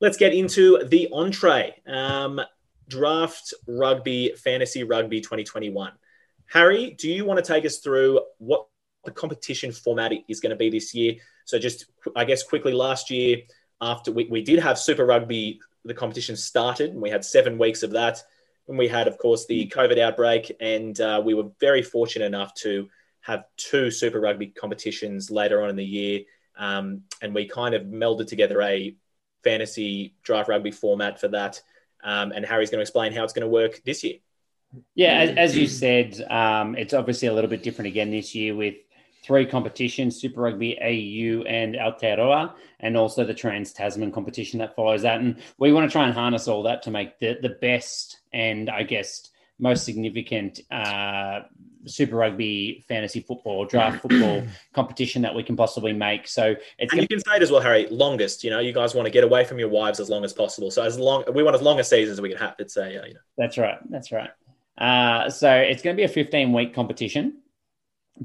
let's 0.00 0.16
get 0.16 0.34
into 0.34 0.82
the 0.84 1.08
entree. 1.12 1.80
Um, 1.86 2.40
draft 2.88 3.54
rugby, 3.68 4.32
fantasy 4.36 4.82
rugby 4.82 5.20
2021. 5.20 5.92
Harry, 6.46 6.96
do 6.98 7.08
you 7.08 7.24
want 7.24 7.38
to 7.38 7.52
take 7.52 7.64
us 7.64 7.78
through 7.78 8.20
what 8.38 8.66
the 9.04 9.12
competition 9.12 9.70
format 9.70 10.12
is 10.28 10.40
going 10.40 10.50
to 10.50 10.56
be 10.56 10.70
this 10.70 10.92
year? 10.92 11.14
So, 11.44 11.56
just 11.60 11.86
I 12.16 12.24
guess 12.24 12.42
quickly, 12.42 12.72
last 12.72 13.10
year, 13.10 13.42
after 13.80 14.10
we, 14.10 14.24
we 14.24 14.42
did 14.42 14.58
have 14.58 14.76
Super 14.76 15.06
Rugby, 15.06 15.60
the 15.84 15.94
competition 15.94 16.36
started, 16.36 16.90
and 16.90 17.00
we 17.00 17.10
had 17.10 17.24
seven 17.24 17.58
weeks 17.58 17.82
of 17.82 17.92
that. 17.92 18.22
And 18.68 18.76
we 18.76 18.88
had, 18.88 19.08
of 19.08 19.16
course, 19.16 19.46
the 19.46 19.66
COVID 19.68 19.98
outbreak, 19.98 20.54
and 20.60 21.00
uh, 21.00 21.22
we 21.24 21.34
were 21.34 21.50
very 21.58 21.82
fortunate 21.82 22.26
enough 22.26 22.54
to 22.56 22.88
have 23.20 23.44
two 23.56 23.90
Super 23.90 24.20
Rugby 24.20 24.48
competitions 24.48 25.30
later 25.30 25.62
on 25.62 25.70
in 25.70 25.76
the 25.76 25.84
year. 25.84 26.20
Um, 26.58 27.02
and 27.22 27.34
we 27.34 27.46
kind 27.46 27.74
of 27.74 27.82
melded 27.82 28.26
together 28.26 28.60
a 28.60 28.94
fantasy 29.44 30.14
draft 30.22 30.48
rugby 30.48 30.70
format 30.70 31.20
for 31.20 31.28
that. 31.28 31.62
Um, 32.02 32.32
and 32.32 32.44
Harry's 32.44 32.70
going 32.70 32.78
to 32.78 32.82
explain 32.82 33.12
how 33.12 33.24
it's 33.24 33.32
going 33.32 33.42
to 33.42 33.48
work 33.48 33.82
this 33.84 34.04
year. 34.04 34.16
Yeah, 34.94 35.18
as, 35.20 35.30
as 35.30 35.56
you 35.56 35.66
said, 35.66 36.20
um, 36.30 36.74
it's 36.76 36.92
obviously 36.92 37.28
a 37.28 37.32
little 37.32 37.48
bit 37.48 37.62
different 37.62 37.88
again 37.88 38.10
this 38.10 38.34
year 38.34 38.54
with 38.54 38.74
three 39.28 39.46
competitions 39.46 40.20
Super 40.20 40.40
Rugby 40.40 40.76
AU 40.80 41.42
and 41.42 41.74
Aotearoa, 41.76 42.54
and 42.80 42.96
also 42.96 43.24
the 43.24 43.34
Trans 43.34 43.72
Tasman 43.72 44.10
competition 44.10 44.58
that 44.58 44.74
follows 44.74 45.02
that. 45.02 45.20
And 45.20 45.36
we 45.58 45.72
want 45.72 45.88
to 45.88 45.92
try 45.92 46.04
and 46.04 46.14
harness 46.14 46.48
all 46.48 46.64
that 46.64 46.82
to 46.84 46.90
make 46.90 47.18
the, 47.20 47.38
the 47.40 47.50
best 47.50 48.20
and 48.32 48.70
I 48.70 48.82
guess 48.82 49.28
most 49.58 49.84
significant 49.84 50.60
uh, 50.70 51.40
Super 51.84 52.16
Rugby 52.16 52.84
fantasy 52.88 53.20
football 53.20 53.66
draft 53.66 54.00
football 54.02 54.44
competition 54.72 55.20
that 55.22 55.34
we 55.34 55.42
can 55.42 55.56
possibly 55.56 55.92
make. 55.92 56.26
So 56.26 56.54
it's 56.78 56.92
and 56.92 57.02
you 57.02 57.08
can 57.08 57.20
say 57.20 57.36
it 57.36 57.42
as 57.42 57.50
well, 57.50 57.60
Harry. 57.60 57.86
Longest, 57.90 58.42
you 58.42 58.50
know, 58.50 58.60
you 58.60 58.72
guys 58.72 58.94
want 58.94 59.04
to 59.06 59.10
get 59.10 59.24
away 59.24 59.44
from 59.44 59.58
your 59.58 59.68
wives 59.68 60.00
as 60.00 60.08
long 60.08 60.24
as 60.24 60.32
possible. 60.32 60.70
So 60.70 60.82
as 60.82 60.98
long 60.98 61.24
we 61.34 61.42
want 61.42 61.54
as 61.54 61.62
long 61.62 61.78
a 61.80 61.84
season 61.84 62.12
as 62.12 62.20
we 62.20 62.30
can 62.30 62.38
have. 62.38 62.54
It's 62.58 62.78
a 62.78 62.90
you 62.90 62.96
know. 62.96 63.20
That's 63.36 63.58
right. 63.58 63.78
That's 63.90 64.10
right. 64.10 64.30
Uh, 64.78 65.28
so 65.28 65.52
it's 65.52 65.82
going 65.82 65.94
to 65.94 66.00
be 66.00 66.04
a 66.04 66.08
15 66.08 66.52
week 66.52 66.72
competition. 66.74 67.42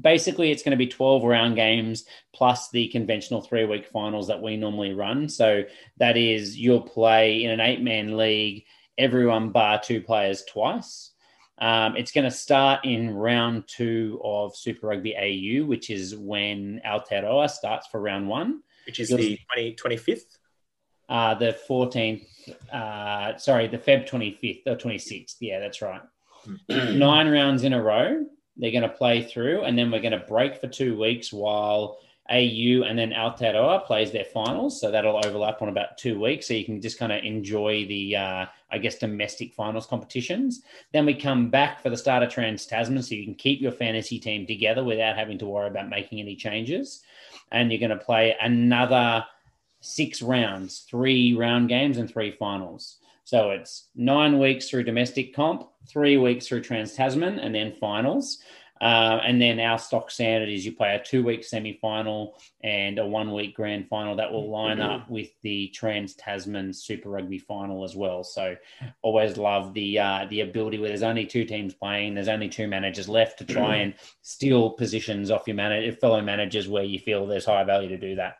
Basically, 0.00 0.50
it's 0.50 0.62
going 0.62 0.72
to 0.72 0.76
be 0.76 0.86
12 0.86 1.24
round 1.24 1.56
games 1.56 2.04
plus 2.34 2.70
the 2.70 2.88
conventional 2.88 3.40
three 3.40 3.64
week 3.64 3.86
finals 3.86 4.28
that 4.28 4.42
we 4.42 4.56
normally 4.56 4.92
run. 4.92 5.28
So 5.28 5.64
that 5.98 6.16
is 6.16 6.56
you'll 6.56 6.80
play 6.80 7.44
in 7.44 7.50
an 7.50 7.60
eight 7.60 7.82
man 7.82 8.16
league, 8.16 8.64
everyone 8.98 9.50
bar 9.50 9.80
two 9.82 10.00
players 10.00 10.44
twice. 10.44 11.10
Um, 11.58 11.96
it's 11.96 12.10
going 12.10 12.24
to 12.24 12.30
start 12.30 12.84
in 12.84 13.14
round 13.14 13.68
two 13.68 14.20
of 14.24 14.56
Super 14.56 14.88
Rugby 14.88 15.14
AU, 15.16 15.64
which 15.66 15.88
is 15.88 16.16
when 16.16 16.80
Aotearoa 16.84 17.48
starts 17.48 17.86
for 17.86 18.00
round 18.00 18.28
one. 18.28 18.62
Which 18.86 19.00
is 19.00 19.10
You'll, 19.10 19.18
the 19.18 19.38
20, 19.54 19.76
25th? 19.76 20.38
Uh, 21.08 21.34
the 21.34 21.56
14th, 21.68 22.26
uh, 22.72 23.36
sorry, 23.36 23.68
the 23.68 23.78
Feb 23.78 24.08
25th 24.08 24.66
or 24.66 24.76
26th. 24.76 25.36
Yeah, 25.40 25.60
that's 25.60 25.80
right. 25.80 26.02
Nine 26.68 27.28
rounds 27.28 27.62
in 27.62 27.72
a 27.72 27.82
row 27.82 28.26
they're 28.56 28.70
going 28.70 28.82
to 28.82 28.88
play 28.88 29.22
through, 29.22 29.62
and 29.62 29.76
then 29.76 29.90
we're 29.90 30.00
going 30.00 30.18
to 30.18 30.26
break 30.26 30.60
for 30.60 30.68
two 30.68 30.98
weeks 30.98 31.32
while 31.32 31.98
AU 32.30 32.84
and 32.84 32.98
then 32.98 33.10
Aotearoa 33.10 33.84
plays 33.84 34.10
their 34.10 34.24
finals. 34.24 34.80
So 34.80 34.90
that'll 34.90 35.24
overlap 35.24 35.60
on 35.60 35.68
about 35.68 35.98
two 35.98 36.18
weeks. 36.18 36.48
So 36.48 36.54
you 36.54 36.64
can 36.64 36.80
just 36.80 36.98
kind 36.98 37.12
of 37.12 37.22
enjoy 37.22 37.84
the, 37.86 38.16
uh, 38.16 38.46
I 38.70 38.78
guess, 38.78 38.96
domestic 38.96 39.52
finals 39.52 39.86
competitions. 39.86 40.62
Then 40.92 41.04
we 41.04 41.14
come 41.14 41.50
back 41.50 41.82
for 41.82 41.90
the 41.90 41.98
start 41.98 42.22
of 42.22 42.30
Trans 42.30 42.64
Tasman. 42.64 43.02
So 43.02 43.14
you 43.14 43.24
can 43.24 43.34
keep 43.34 43.60
your 43.60 43.72
fantasy 43.72 44.18
team 44.18 44.46
together 44.46 44.82
without 44.82 45.18
having 45.18 45.36
to 45.38 45.46
worry 45.46 45.68
about 45.68 45.90
making 45.90 46.18
any 46.18 46.34
changes. 46.34 47.02
And 47.52 47.70
you're 47.70 47.86
going 47.86 47.98
to 47.98 48.04
play 48.04 48.34
another 48.40 49.24
six 49.80 50.22
rounds, 50.22 50.86
three 50.88 51.34
round 51.34 51.68
games 51.68 51.98
and 51.98 52.10
three 52.10 52.30
finals. 52.30 53.00
So 53.24 53.50
it's 53.50 53.88
nine 53.94 54.38
weeks 54.38 54.68
through 54.68 54.84
domestic 54.84 55.34
comp, 55.34 55.68
three 55.88 56.16
weeks 56.18 56.46
through 56.46 56.60
Trans 56.60 56.92
Tasman, 56.92 57.38
and 57.38 57.54
then 57.54 57.72
finals. 57.80 58.38
Uh, 58.80 59.20
and 59.24 59.40
then 59.40 59.60
our 59.60 59.78
stock 59.78 60.10
standard 60.10 60.48
is 60.48 60.66
you 60.66 60.72
play 60.72 60.94
a 60.94 61.02
two 61.02 61.24
week 61.24 61.44
semi 61.44 61.78
final 61.80 62.36
and 62.62 62.98
a 62.98 63.06
one 63.06 63.32
week 63.32 63.54
grand 63.54 63.88
final 63.88 64.16
that 64.16 64.30
will 64.30 64.50
line 64.50 64.80
up 64.80 65.08
with 65.08 65.30
the 65.42 65.68
Trans 65.68 66.14
Tasman 66.14 66.72
Super 66.72 67.08
Rugby 67.08 67.38
final 67.38 67.84
as 67.84 67.96
well. 67.96 68.24
So 68.24 68.56
always 69.00 69.38
love 69.38 69.72
the 69.74 70.00
uh, 70.00 70.26
the 70.28 70.40
ability 70.40 70.78
where 70.78 70.88
there's 70.88 71.04
only 71.04 71.24
two 71.24 71.44
teams 71.44 71.72
playing, 71.72 72.14
there's 72.14 72.28
only 72.28 72.48
two 72.48 72.66
managers 72.66 73.08
left 73.08 73.38
to 73.38 73.44
try 73.46 73.76
and 73.76 73.94
steal 74.22 74.70
positions 74.70 75.30
off 75.30 75.46
your 75.46 75.56
manager, 75.56 75.96
fellow 75.96 76.20
managers 76.20 76.68
where 76.68 76.84
you 76.84 76.98
feel 76.98 77.26
there's 77.26 77.46
high 77.46 77.64
value 77.64 77.88
to 77.88 77.96
do 77.96 78.16
that. 78.16 78.38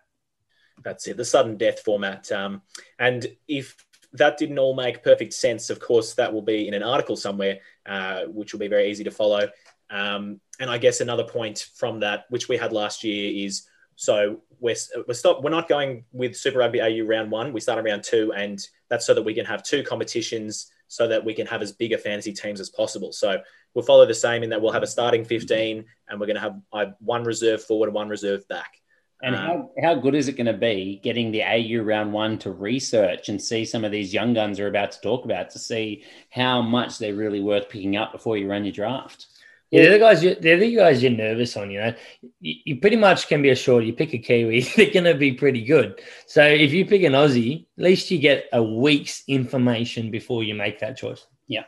That's 0.82 1.06
it, 1.06 1.16
the 1.16 1.24
sudden 1.24 1.56
death 1.56 1.80
format. 1.80 2.30
Um, 2.32 2.60
and 2.98 3.26
if 3.46 3.76
that 4.14 4.38
didn't 4.38 4.58
all 4.58 4.74
make 4.74 5.02
perfect 5.02 5.32
sense, 5.32 5.70
of 5.70 5.80
course, 5.80 6.14
that 6.14 6.32
will 6.32 6.42
be 6.42 6.68
in 6.68 6.74
an 6.74 6.82
article 6.82 7.16
somewhere, 7.16 7.58
uh, 7.84 8.22
which 8.26 8.52
will 8.52 8.60
be 8.60 8.68
very 8.68 8.90
easy 8.90 9.04
to 9.04 9.10
follow. 9.10 9.48
Um, 9.90 10.40
and 10.60 10.70
I 10.70 10.78
guess 10.78 11.00
another 11.00 11.24
point 11.24 11.68
from 11.74 12.00
that, 12.00 12.24
which 12.30 12.48
we 12.48 12.56
had 12.56 12.72
last 12.72 13.04
year, 13.04 13.46
is 13.46 13.68
so 13.96 14.40
we're 14.60 14.76
we're 15.06 15.14
stop 15.14 15.42
we're 15.42 15.50
not 15.50 15.68
going 15.68 16.04
with 16.12 16.36
Super 16.36 16.58
Rugby 16.58 16.80
AU 16.80 17.04
round 17.04 17.30
one. 17.30 17.52
We 17.52 17.60
start 17.60 17.84
around 17.84 18.04
two, 18.04 18.32
and 18.32 18.58
that's 18.88 19.06
so 19.06 19.14
that 19.14 19.22
we 19.22 19.34
can 19.34 19.44
have 19.46 19.62
two 19.62 19.82
competitions, 19.82 20.70
so 20.88 21.06
that 21.08 21.24
we 21.24 21.34
can 21.34 21.46
have 21.46 21.62
as 21.62 21.72
big 21.72 21.92
a 21.92 21.98
fantasy 21.98 22.32
teams 22.32 22.60
as 22.60 22.70
possible. 22.70 23.12
So 23.12 23.40
we'll 23.74 23.84
follow 23.84 24.06
the 24.06 24.14
same 24.14 24.42
in 24.42 24.50
that 24.50 24.62
we'll 24.62 24.72
have 24.72 24.82
a 24.82 24.88
starting 24.88 25.24
fifteen, 25.24 25.84
and 26.08 26.20
we're 26.20 26.26
going 26.26 26.40
to 26.40 26.40
have 26.72 26.94
one 27.00 27.24
reserve 27.24 27.62
forward 27.62 27.88
and 27.88 27.94
one 27.94 28.08
reserve 28.08 28.46
back. 28.48 28.80
And 29.22 29.34
um, 29.34 29.42
how, 29.42 29.70
how 29.82 29.94
good 29.94 30.14
is 30.14 30.28
it 30.28 30.36
going 30.36 30.46
to 30.46 30.52
be 30.52 31.00
getting 31.02 31.30
the 31.30 31.42
AU 31.42 31.82
round 31.82 32.12
one 32.12 32.38
to 32.40 32.50
research 32.50 33.28
and 33.28 33.40
see 33.40 33.64
some 33.64 33.84
of 33.84 33.92
these 33.92 34.12
young 34.12 34.34
guns 34.34 34.60
are 34.60 34.68
about 34.68 34.92
to 34.92 35.00
talk 35.00 35.24
about 35.24 35.50
to 35.50 35.58
see 35.58 36.04
how 36.30 36.60
much 36.60 36.98
they're 36.98 37.14
really 37.14 37.40
worth 37.40 37.68
picking 37.68 37.96
up 37.96 38.12
before 38.12 38.36
you 38.36 38.48
run 38.48 38.64
your 38.64 38.72
draft? 38.72 39.26
Yeah, 39.70 39.82
they're 39.82 39.92
the 39.92 39.98
guys. 39.98 40.22
You, 40.22 40.34
they're 40.36 40.58
the 40.58 40.76
guys 40.76 41.02
you're 41.02 41.10
nervous 41.10 41.56
on. 41.56 41.70
You 41.70 41.80
know, 41.80 41.94
you, 42.40 42.54
you 42.64 42.76
pretty 42.76 42.96
much 42.96 43.26
can 43.26 43.42
be 43.42 43.50
assured. 43.50 43.84
You 43.84 43.92
pick 43.92 44.14
a 44.14 44.18
Kiwi, 44.18 44.60
they're 44.76 44.90
going 44.90 45.04
to 45.04 45.14
be 45.14 45.32
pretty 45.32 45.64
good. 45.64 46.00
So 46.26 46.44
if 46.44 46.72
you 46.72 46.86
pick 46.86 47.02
an 47.02 47.12
Aussie, 47.12 47.66
at 47.76 47.84
least 47.84 48.10
you 48.10 48.18
get 48.18 48.44
a 48.52 48.62
week's 48.62 49.24
information 49.26 50.10
before 50.10 50.44
you 50.44 50.54
make 50.54 50.78
that 50.80 50.96
choice. 50.96 51.26
Yeah. 51.48 51.64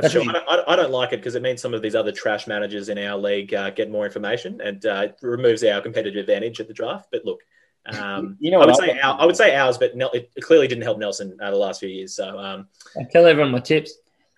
That's 0.00 0.12
true. 0.12 0.24
I, 0.28 0.64
I, 0.68 0.76
don't 0.76 0.92
like 0.92 1.12
it 1.12 1.16
because 1.16 1.34
it 1.34 1.42
means 1.42 1.60
some 1.60 1.74
of 1.74 1.82
these 1.82 1.94
other 1.94 2.12
trash 2.12 2.46
managers 2.46 2.88
in 2.88 2.98
our 2.98 3.18
league 3.18 3.52
uh, 3.52 3.70
get 3.70 3.90
more 3.90 4.04
information 4.06 4.60
and 4.60 4.84
uh, 4.86 5.08
removes 5.22 5.64
our 5.64 5.80
competitive 5.80 6.20
advantage 6.20 6.60
at 6.60 6.68
the 6.68 6.74
draft. 6.74 7.08
But 7.10 7.24
look, 7.24 7.40
um, 7.86 8.36
you 8.40 8.50
know, 8.50 8.60
I 8.60 8.66
would 8.66 8.76
say 8.76 8.98
our, 9.00 9.20
I 9.20 9.24
would 9.24 9.36
say 9.36 9.56
ours, 9.56 9.76
but 9.76 9.92
it 9.94 10.30
clearly 10.40 10.68
didn't 10.68 10.84
help 10.84 10.98
Nelson 10.98 11.36
uh, 11.42 11.50
the 11.50 11.56
last 11.56 11.80
few 11.80 11.88
years. 11.88 12.14
So 12.14 12.38
um, 12.38 12.68
I 12.98 13.04
tell 13.10 13.26
everyone 13.26 13.52
my 13.52 13.60
tips. 13.60 13.92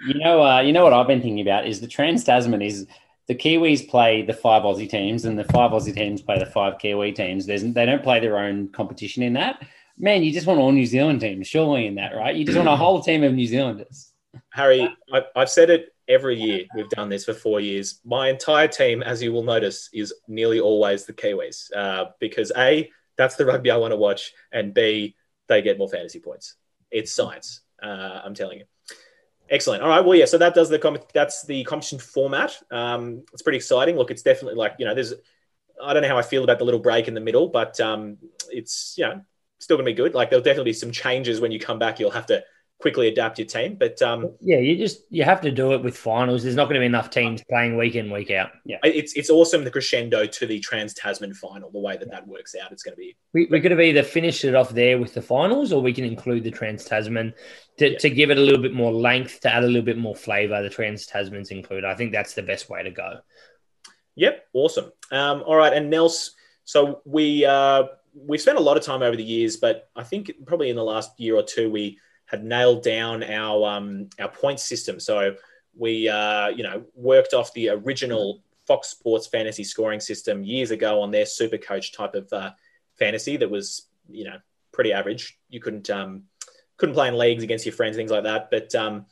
You 0.07 0.15
know, 0.15 0.43
uh, 0.43 0.61
you 0.61 0.73
know 0.73 0.83
what 0.83 0.95
I've 0.95 1.07
been 1.07 1.21
thinking 1.21 1.47
about 1.47 1.67
is 1.67 1.81
the 1.81 1.87
Trans 1.87 2.25
Tasman 2.25 2.63
is 2.63 2.87
the 3.29 3.35
Kiwis 3.35 3.87
play 3.87 4.23
the 4.23 4.33
five 4.33 4.63
Aussie 4.63 4.89
teams, 4.89 5.27
and 5.27 5.39
the 5.39 5.45
five 5.45 5.73
Aussie 5.73 5.95
teams 5.95 6.23
play 6.23 6.39
the 6.39 6.47
five 6.47 6.79
Kiwi 6.79 7.13
teams. 7.13 7.45
There's, 7.45 7.63
they 7.63 7.85
don't 7.85 8.03
play 8.03 8.19
their 8.19 8.39
own 8.39 8.69
competition 8.69 9.23
in 9.23 9.35
that. 9.35 9.63
Man, 9.99 10.23
you 10.23 10.33
just 10.33 10.47
want 10.47 10.59
all 10.59 10.73
New 10.73 10.87
Zealand 10.87 11.21
teams, 11.21 11.47
surely 11.47 11.87
in 11.87 11.97
that, 11.97 12.17
right? 12.17 12.35
You 12.35 12.47
just 12.47 12.57
want 12.57 12.69
a 12.69 12.77
whole 12.77 13.03
team 13.03 13.23
of 13.23 13.35
New 13.35 13.47
Zealanders. 13.47 14.10
Harry, 14.51 14.89
I've 15.35 15.51
said 15.51 15.71
it 15.71 15.95
every 16.09 16.39
year. 16.39 16.65
We've 16.75 16.89
done 16.91 17.09
this 17.09 17.25
for 17.25 17.35
four 17.35 17.61
years. 17.61 18.01
My 18.05 18.29
entire 18.29 18.69
team, 18.69 19.03
as 19.03 19.23
you 19.23 19.33
will 19.33 19.45
notice, 19.45 19.89
is 19.93 20.13
nearly 20.29 20.61
always 20.61 21.05
the 21.05 21.13
Kiwis 21.13 21.75
uh, 21.75 22.07
because 22.19 22.53
a 22.57 22.91
that's 23.17 23.37
the 23.37 23.47
rugby 23.47 23.71
I 23.71 23.77
want 23.77 23.93
to 23.93 23.97
watch, 23.97 24.33
and 24.53 24.73
b 24.73 25.15
they 25.49 25.63
get 25.63 25.79
more 25.79 25.89
fantasy 25.89 26.21
points. 26.21 26.57
It's 26.91 27.13
science. 27.13 27.61
Uh, 27.83 28.21
I'm 28.25 28.35
telling 28.35 28.59
you. 28.59 28.65
Excellent. 29.49 29.83
All 29.83 29.89
right. 29.89 30.05
Well, 30.05 30.17
yeah. 30.17 30.27
So 30.27 30.39
that 30.39 30.55
does 30.55 30.69
the 30.69 30.79
com- 30.79 30.99
that's 31.13 31.45
the 31.45 31.65
competition 31.65 31.99
format. 31.99 32.57
Um, 32.71 33.25
it's 33.33 33.43
pretty 33.43 33.57
exciting. 33.57 33.97
Look, 33.97 34.11
it's 34.11 34.23
definitely 34.23 34.57
like 34.57 34.77
you 34.79 34.87
know, 34.87 34.95
there's 34.95 35.13
I 35.83 35.93
don't 35.93 36.03
know 36.03 36.09
how 36.09 36.19
I 36.19 36.23
feel 36.23 36.45
about 36.45 36.59
the 36.59 36.65
little 36.65 36.81
break 36.81 37.09
in 37.09 37.15
the 37.15 37.21
middle, 37.21 37.49
but 37.49 37.81
um, 37.81 38.19
it's 38.49 38.95
you 38.97 39.05
know 39.05 39.21
still 39.59 39.77
gonna 39.77 39.87
be 39.87 39.93
good. 39.93 40.15
Like 40.15 40.31
there'll 40.31 40.45
definitely 40.45 40.71
be 40.71 40.75
some 40.75 40.93
changes 40.93 41.41
when 41.41 41.53
you 41.53 41.59
come 41.59 41.79
back. 41.79 41.99
You'll 41.99 42.13
have 42.13 42.27
to 42.27 42.43
quickly 42.81 43.09
adapt 43.09 43.39
your 43.39 43.47
team. 43.47 43.77
But 43.79 44.01
um, 44.03 44.31
yeah, 44.41 44.59
you 44.59 44.77
just 44.77 45.03
you 45.11 45.23
have 45.25 45.41
to 45.43 45.51
do 45.51 45.75
it 45.75 45.83
with 45.83 45.97
finals. 45.97 46.43
There's 46.43 46.57
not 46.57 46.65
going 46.65 46.75
to 46.75 46.81
be 46.81 46.87
enough 46.87 47.11
teams 47.11 47.43
playing 47.49 47.77
week 47.77 47.95
in 47.95 48.11
week 48.11 48.31
out. 48.31 48.51
Yeah, 48.65 48.79
it's 48.83 49.13
it's 49.15 49.31
awesome 49.31 49.65
the 49.65 49.71
crescendo 49.71 50.27
to 50.27 50.47
the 50.47 50.59
Trans 50.61 50.95
Tasman 50.95 51.35
final. 51.35 51.71
The 51.71 51.79
way 51.79 51.97
that 51.97 52.11
that 52.11 52.27
works 52.27 52.55
out, 52.61 52.73
it's 52.73 52.83
going 52.83 52.95
to 52.95 52.99
be. 52.99 53.17
We, 53.33 53.47
we 53.51 53.61
could 53.61 53.71
have 53.71 53.81
either 53.81 54.03
finish 54.03 54.45
it 54.45 54.55
off 54.55 54.71
there 54.71 54.99
with 54.99 55.15
the 55.15 55.23
finals, 55.23 55.73
or 55.73 55.83
we 55.83 55.93
can 55.93 56.05
include 56.05 56.45
the 56.45 56.51
Trans 56.51 56.85
Tasman 56.85 57.35
to, 57.79 57.93
yeah. 57.93 57.99
to 57.99 58.11
give 58.11 58.31
it 58.31 58.39
a 58.39 58.41
little 58.41 58.63
bit 58.63 58.75
more 58.75 58.93
length, 58.93 59.41
to 59.41 59.53
add 59.53 59.63
a 59.63 59.67
little 59.67 59.83
bit 59.83 59.99
more 59.99 60.17
flavour. 60.17 60.63
The 60.63 60.71
Trans 60.71 61.07
Tasman's 61.07 61.51
included. 61.51 61.85
I 61.85 61.95
think 61.95 62.13
that's 62.13 62.35
the 62.35 62.43
best 62.43 62.69
way 62.69 62.83
to 62.83 62.91
go. 62.91 63.21
Yep, 64.17 64.47
awesome. 64.55 64.93
Um, 65.13 65.43
all 65.47 65.57
right, 65.57 65.73
and 65.73 65.91
Nels. 65.91 66.33
So 66.65 67.03
we 67.05 67.45
uh, 67.45 67.85
we've 68.15 68.41
spent 68.41 68.59
a 68.59 68.63
lot 68.63 68.77
of 68.77 68.83
time 68.83 69.03
over 69.03 69.17
the 69.17 69.25
years, 69.25 69.57
but 69.57 69.89
I 69.95 70.03
think 70.03 70.31
probably 70.47 70.71
in 70.71 70.77
the 70.77 70.85
last 70.85 71.19
year 71.19 71.37
or 71.37 71.43
two 71.43 71.71
we 71.71 71.99
had 72.31 72.45
nailed 72.45 72.83
down 72.83 73.23
our 73.25 73.67
um, 73.69 74.09
our 74.19 74.29
point 74.29 74.61
system. 74.61 75.01
So 75.01 75.35
we 75.75 76.09
uh, 76.09 76.49
you 76.49 76.63
know 76.63 76.85
worked 76.95 77.35
off 77.35 77.53
the 77.55 77.71
original 77.71 78.43
Fox 78.67 78.89
Sports 78.89 79.27
fantasy 79.27 79.65
scoring 79.65 79.99
system 79.99 80.45
years 80.45 80.71
ago 80.71 81.03
on 81.03 81.11
their 81.11 81.27
super 81.27 81.59
coach 81.59 81.93
type 81.93 82.15
of 82.15 82.33
uh, 82.33 82.53
fantasy 83.01 83.37
that 83.37 83.51
was, 83.51 83.89
you 84.09 84.25
know, 84.25 84.37
pretty 84.73 84.93
average. 84.93 85.37
You 85.49 85.61
couldn't 85.61 85.91
um, 85.91 86.25
couldn't 86.77 86.95
play 86.95 87.09
in 87.09 87.19
leagues 87.19 87.43
against 87.43 87.67
your 87.67 87.75
friends, 87.75 87.97
things 87.97 88.13
like 88.13 88.23
that. 88.23 88.49
But 88.49 88.73
um, 88.77 89.07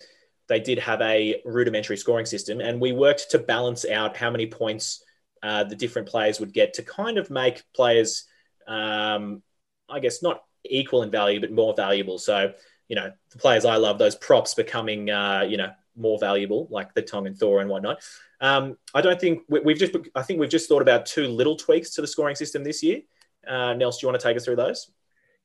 they 0.46 0.60
did 0.60 0.78
have 0.78 1.00
a 1.00 1.42
rudimentary 1.44 1.96
scoring 1.96 2.26
system, 2.26 2.60
and 2.60 2.80
we 2.80 2.92
worked 2.92 3.32
to 3.32 3.38
balance 3.40 3.84
out 3.84 4.16
how 4.16 4.30
many 4.30 4.46
points 4.46 5.02
uh, 5.42 5.64
the 5.64 5.75
different 5.75 6.08
players 6.08 6.38
would 6.38 6.52
get 6.52 6.75
to 6.75 6.82
kind 6.82 7.18
of 7.18 7.28
make 7.28 7.64
players, 7.75 8.26
um, 8.68 9.42
I 9.88 9.98
guess, 9.98 10.22
not 10.22 10.44
equal 10.64 11.02
in 11.02 11.10
value, 11.10 11.40
but 11.40 11.50
more 11.50 11.75
valuable. 11.75 12.18
So, 12.18 12.52
you 12.88 12.97
know, 12.97 13.12
the 13.30 13.38
players 13.38 13.64
I 13.64 13.76
love, 13.76 13.99
those 13.99 14.16
props 14.16 14.54
becoming, 14.54 15.11
uh, 15.11 15.45
you 15.49 15.57
know, 15.57 15.71
more 15.97 16.18
valuable, 16.18 16.68
like 16.71 16.95
the 16.95 17.02
Tongan 17.02 17.35
Thor 17.35 17.61
and 17.61 17.68
whatnot. 17.68 18.00
Um, 18.40 18.78
I 18.95 19.00
don't 19.00 19.21
think 19.21 19.42
we, 19.49 19.61
have 19.73 19.78
just, 19.78 19.97
I 20.14 20.23
think 20.23 20.40
we've 20.40 20.50
just 20.50 20.68
thought 20.68 20.83
about 20.83 21.07
two 21.07 21.26
little 21.26 21.57
tweaks 21.57 21.90
to 21.95 22.00
the 22.00 22.07
scoring 22.07 22.37
system 22.37 22.64
this 22.64 22.83
year. 22.83 23.00
Uh, 23.47 23.75
Nels, 23.75 23.99
do 23.99 24.07
you 24.07 24.11
want 24.11 24.21
to 24.21 24.26
take 24.26 24.37
us 24.37 24.45
through 24.45 24.57
those? 24.57 24.90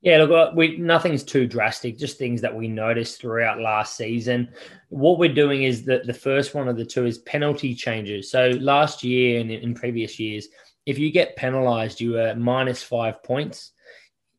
Yeah, 0.02 0.18
look, 0.24 0.54
we 0.54 0.76
nothing's 0.76 1.24
too 1.24 1.48
drastic. 1.48 1.98
Just 1.98 2.18
things 2.18 2.42
that 2.42 2.54
we 2.54 2.68
noticed 2.68 3.22
throughout 3.22 3.62
last 3.62 3.96
season. 3.96 4.50
What 4.90 5.18
we're 5.18 5.34
doing 5.34 5.64
is 5.64 5.86
that 5.86 6.06
the 6.06 6.14
first 6.14 6.54
one 6.54 6.68
of 6.68 6.76
the 6.76 6.86
two 6.86 7.06
is 7.06 7.20
penalty 7.20 7.74
changes. 7.74 8.30
So 8.30 8.50
last 8.60 9.02
year 9.04 9.40
and 9.40 9.50
in 9.50 9.74
previous 9.74 10.20
years, 10.20 10.50
if 10.86 11.00
you 11.00 11.10
get 11.10 11.38
penalised, 11.38 12.02
you 12.02 12.12
were 12.14 12.36
minus 12.36 12.84
five 12.84 13.24
points. 13.24 13.72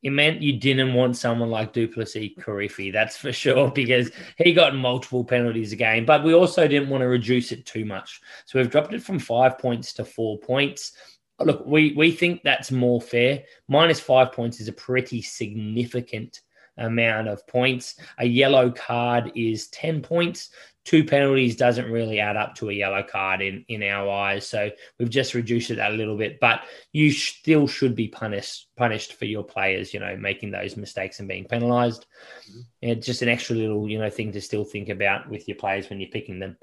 It 0.05 0.11
meant 0.11 0.43
you 0.43 0.53
didn't 0.53 0.95
want 0.95 1.17
someone 1.17 1.51
like 1.51 1.73
du 1.73 1.89
Plessis-Kirifi, 1.89 2.93
that's 2.93 3.17
for 3.17 3.33
sure, 3.33 3.71
because 3.75 4.13
he 4.37 4.53
got 4.53 4.77
multiple 4.77 5.25
penalties 5.25 5.73
a 5.73 5.77
game. 5.77 6.07
But 6.07 6.23
we 6.23 6.35
also 6.35 6.69
didn't 6.69 6.91
want 6.91 7.03
to 7.03 7.09
reduce 7.09 7.51
it 7.51 7.67
too 7.67 7.85
much. 7.85 8.21
So 8.45 8.61
we've 8.61 8.71
dropped 8.71 8.95
it 8.95 9.03
from 9.03 9.19
five 9.19 9.59
points 9.59 9.93
to 9.95 10.05
four 10.05 10.39
points 10.39 10.93
look, 11.41 11.65
we 11.67 11.93
we 11.97 12.11
think 12.13 12.43
that's 12.43 12.71
more 12.71 13.01
fair. 13.01 13.43
Minus 13.69 14.01
five 14.01 14.33
points 14.33 14.61
is 14.61 14.69
a 14.69 14.73
pretty 14.73 15.23
significant 15.23 16.43
amount 16.79 17.29
of 17.29 17.47
points. 17.47 17.97
A 18.19 18.27
yellow 18.27 18.71
card 18.71 19.33
is 19.35 19.69
10 19.69 20.03
points. 20.03 20.51
Two 20.85 21.03
penalties 21.03 21.57
doesn't 21.57 21.91
really 21.91 22.21
add 22.21 22.37
up 22.37 22.55
to 22.57 22.69
a 22.69 22.73
yellow 22.73 23.03
card 23.03 23.41
in, 23.41 23.65
in 23.69 23.83
our 23.83 24.11
eyes. 24.11 24.47
So 24.47 24.71
we've 24.99 25.09
just 25.09 25.33
reduced 25.33 25.71
it 25.71 25.79
a 25.79 25.89
little 25.89 26.17
bit, 26.17 26.39
but 26.41 26.61
you 26.93 27.11
still 27.11 27.67
should 27.67 27.95
be 27.95 28.09
punished 28.09 28.69
punished 28.77 29.15
for 29.15 29.25
your 29.25 29.45
players, 29.45 29.95
you 29.95 30.01
know, 30.01 30.17
making 30.17 30.51
those 30.51 30.77
mistakes 30.77 31.21
and 31.21 31.29
being 31.29 31.47
penalized. 31.47 32.07
Mm-hmm. 32.51 32.61
And 32.83 33.03
just 33.03 33.23
an 33.23 33.29
extra 33.29 33.57
little, 33.57 33.89
you 33.89 33.99
know, 33.99 34.11
thing 34.11 34.33
to 34.33 34.41
still 34.41 34.65
think 34.65 34.89
about 34.91 35.29
with 35.29 35.49
your 35.49 35.57
players 35.57 35.89
when 35.89 36.01
you're 36.01 36.11
picking 36.11 36.39
them. 36.39 36.57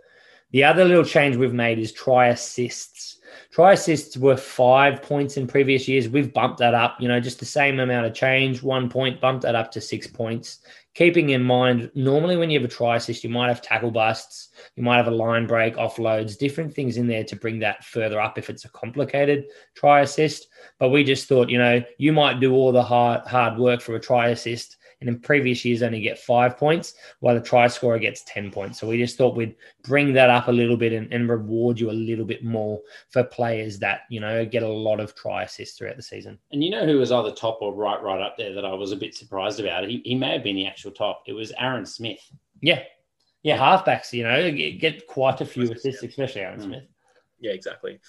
The 0.52 0.66
other 0.66 0.84
little 0.84 1.06
change 1.06 1.38
we've 1.38 1.54
made 1.54 1.80
is 1.80 1.94
try 1.94 2.28
assists. 2.28 3.20
Try 3.52 3.74
assists 3.74 4.18
were 4.18 4.36
five 4.36 5.02
points 5.02 5.38
in 5.38 5.48
previous 5.48 5.88
years. 5.88 6.10
We've 6.10 6.34
bumped 6.34 6.60
that 6.60 6.74
up, 6.74 6.98
you 7.00 7.08
know, 7.08 7.22
just 7.22 7.40
the 7.40 7.46
same 7.46 7.80
amount 7.80 8.06
of 8.06 8.14
change, 8.14 8.62
one 8.62 8.90
point, 8.90 9.22
bumped 9.22 9.44
that 9.44 9.56
up 9.56 9.72
to 9.72 9.82
six 9.82 10.08
points. 10.08 10.60
Keeping 10.94 11.30
in 11.30 11.42
mind, 11.42 11.90
normally 11.96 12.36
when 12.36 12.50
you 12.50 12.60
have 12.60 12.70
a 12.70 12.74
try 12.74 12.98
assist, 12.98 13.24
you 13.24 13.30
might 13.30 13.48
have 13.48 13.62
tackle 13.62 13.92
busts, 13.92 14.50
you 14.76 14.84
might 14.84 14.98
have 14.98 15.08
a 15.08 15.12
line 15.12 15.48
break, 15.48 15.76
offloads, 15.76 16.38
different 16.38 16.74
things 16.74 16.98
in 16.98 17.08
there 17.08 17.24
to 17.24 17.36
bring 17.38 17.60
that 17.60 17.86
further 17.86 18.20
up 18.20 18.38
if 18.38 18.50
it's 18.50 18.66
a 18.66 18.70
complicated 18.70 19.46
try 19.74 20.02
assist. 20.02 20.48
But 20.80 20.90
we 20.90 21.06
just 21.06 21.30
thought, 21.30 21.50
you 21.50 21.58
know, 21.58 21.82
you 21.98 22.12
might 22.12 22.42
do 22.42 22.54
all 22.54 22.74
the 22.74 22.84
hard 22.84 23.26
hard 23.26 23.58
work 23.58 23.80
for 23.80 23.96
a 23.96 24.02
try 24.02 24.30
assist 24.30 24.78
and 25.02 25.10
in 25.10 25.20
previous 25.20 25.66
years 25.66 25.82
only 25.82 26.00
get 26.00 26.18
five 26.18 26.58
points, 26.58 26.94
while 27.20 27.34
the 27.34 27.42
try 27.42 27.68
scorer 27.68 28.00
gets 28.00 28.24
10 28.24 28.52
points. 28.52 28.80
So 28.80 28.88
we 28.88 28.98
just 28.98 29.18
thought 29.18 29.36
we'd 29.36 29.56
bring 29.84 30.14
that 30.14 30.30
up 30.30 30.48
a 30.48 30.52
little 30.52 30.78
bit 30.78 30.94
and, 30.94 31.12
and 31.12 31.28
reward 31.28 31.80
you 31.80 31.90
a 31.90 31.92
little 31.92 32.24
bit 32.24 32.44
more 32.44 32.80
for 33.10 33.24
players 33.24 33.80
that, 33.80 34.02
you 34.10 34.20
know, 34.20 34.46
get 34.46 34.64
a 34.64 34.68
lot 34.68 35.00
of 35.00 35.16
try 35.16 35.44
assists 35.44 35.78
throughout 35.78 35.98
the 35.98 36.04
season. 36.04 36.38
And 36.52 36.64
you 36.64 36.70
know 36.70 36.86
who 36.86 37.00
was 37.00 37.12
either 37.12 37.32
top 37.32 37.60
or 37.62 37.74
right, 37.74 38.02
right 38.02 38.22
up 38.22 38.38
there 38.38 38.54
that 38.54 38.64
I 38.64 38.74
was 38.74 38.92
a 38.92 38.96
bit 38.96 39.16
surprised 39.16 39.60
about? 39.60 39.88
He, 39.88 40.02
he 40.06 40.16
may 40.16 40.34
have 40.34 40.44
been 40.44 40.56
the 40.56 40.68
actual 40.68 40.92
top. 40.92 41.24
It 41.26 41.34
was 41.34 41.52
Aaron 41.58 41.86
Smith. 41.86 42.22
Yeah. 42.62 42.84
Yeah, 43.44 43.58
halfbacks, 43.58 44.14
you 44.14 44.24
know, 44.24 44.52
get 44.52 45.08
quite 45.08 45.42
a 45.42 45.46
few 45.46 45.72
assists, 45.72 46.04
especially 46.04 46.42
Aaron 46.42 46.60
mm. 46.60 46.64
Smith. 46.64 46.84
Yeah, 47.40 47.54
exactly. 47.54 48.00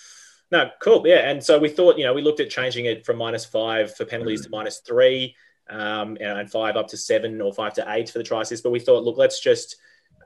No, 0.50 0.68
cool. 0.82 1.06
Yeah. 1.06 1.30
And 1.30 1.42
so 1.42 1.58
we 1.58 1.70
thought, 1.70 1.96
you 1.96 2.04
know, 2.04 2.12
we 2.12 2.20
looked 2.20 2.40
at 2.40 2.50
changing 2.50 2.84
it 2.84 3.06
from 3.06 3.16
minus 3.16 3.46
five 3.46 3.96
for 3.96 4.04
penalties 4.04 4.42
mm. 4.42 4.44
to 4.44 4.50
minus 4.50 4.80
three 4.80 5.34
um, 5.68 6.16
and 6.20 6.50
five 6.50 6.76
up 6.76 6.88
to 6.88 6.96
seven 6.96 7.40
or 7.40 7.52
five 7.52 7.74
to 7.74 7.84
eight 7.88 8.10
for 8.10 8.18
the 8.18 8.38
assist. 8.38 8.62
But 8.62 8.70
we 8.70 8.80
thought, 8.80 9.04
look, 9.04 9.16
let's 9.16 9.40
just 9.40 9.76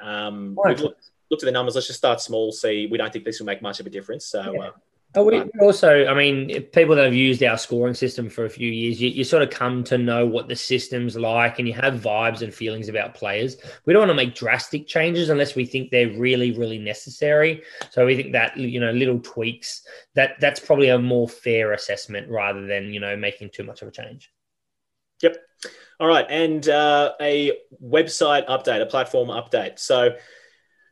um, 0.01 0.59
we've 0.65 0.81
looked, 0.81 1.11
looked, 1.31 1.43
at 1.43 1.47
the 1.47 1.53
numbers. 1.53 1.75
Let's 1.75 1.87
just 1.87 1.99
start 1.99 2.21
small. 2.21 2.53
See, 2.53 2.89
we 2.91 2.99
don't 2.99 3.13
think 3.13 3.25
this 3.25 3.39
will 3.39 3.47
make 3.47 3.63
much 3.63 3.81
of 3.81 3.87
a 3.87 3.91
difference. 3.91 4.27
So. 4.27 4.53
Yeah. 4.53 4.71
Uh, 5.17 5.23
we 5.23 5.41
also, 5.61 6.07
I 6.07 6.15
mean, 6.15 6.63
people 6.73 6.95
that 6.97 7.05
have 7.05 7.15
used 7.15 7.43
our 7.43 7.57
scoring 7.57 7.95
system 7.95 8.29
for 8.29 8.45
a 8.45 8.51
few 8.51 8.71
years, 8.71 9.01
you, 9.01 9.09
you, 9.09 9.25
sort 9.25 9.43
of 9.43 9.51
come 9.51 9.83
to 9.85 9.97
know 9.97 10.27
what 10.27 10.49
the 10.49 10.57
system's 10.57 11.17
like 11.17 11.59
and 11.59 11.67
you 11.67 11.73
have 11.73 11.95
vibes 11.95 12.43
and 12.43 12.53
feelings 12.53 12.89
about 12.89 13.15
players. 13.15 13.57
We 13.87 13.93
don't 13.93 14.01
want 14.01 14.11
to 14.11 14.15
make 14.15 14.35
drastic 14.35 14.87
changes 14.87 15.31
unless 15.31 15.55
we 15.55 15.65
think 15.65 15.91
they're 15.91 16.11
really, 16.19 16.53
really 16.53 16.79
necessary. 16.79 17.63
So 17.91 18.05
we 18.05 18.15
think 18.15 18.33
that, 18.33 18.57
you 18.59 18.81
know, 18.81 18.91
little 18.91 19.21
tweaks, 19.21 19.83
that 20.15 20.39
that's 20.41 20.61
probably 20.61 20.89
a 20.89 20.99
more 20.99 21.29
fair 21.29 21.73
assessment 21.73 22.29
rather 22.29 22.67
than, 22.67 22.93
you 22.93 23.01
know, 23.01 23.17
making 23.17 23.51
too 23.51 23.65
much 23.65 23.81
of 23.81 23.89
a 23.89 23.93
change. 23.93 24.31
Yep. 25.23 25.37
All 25.99 26.07
right. 26.07 26.27
And 26.29 26.69
uh, 26.69 27.13
a 27.21 27.53
website 27.83 28.47
update, 28.49 28.83
a 28.83 28.87
platform 28.87 29.29
update. 29.29 29.79
So, 29.79 30.17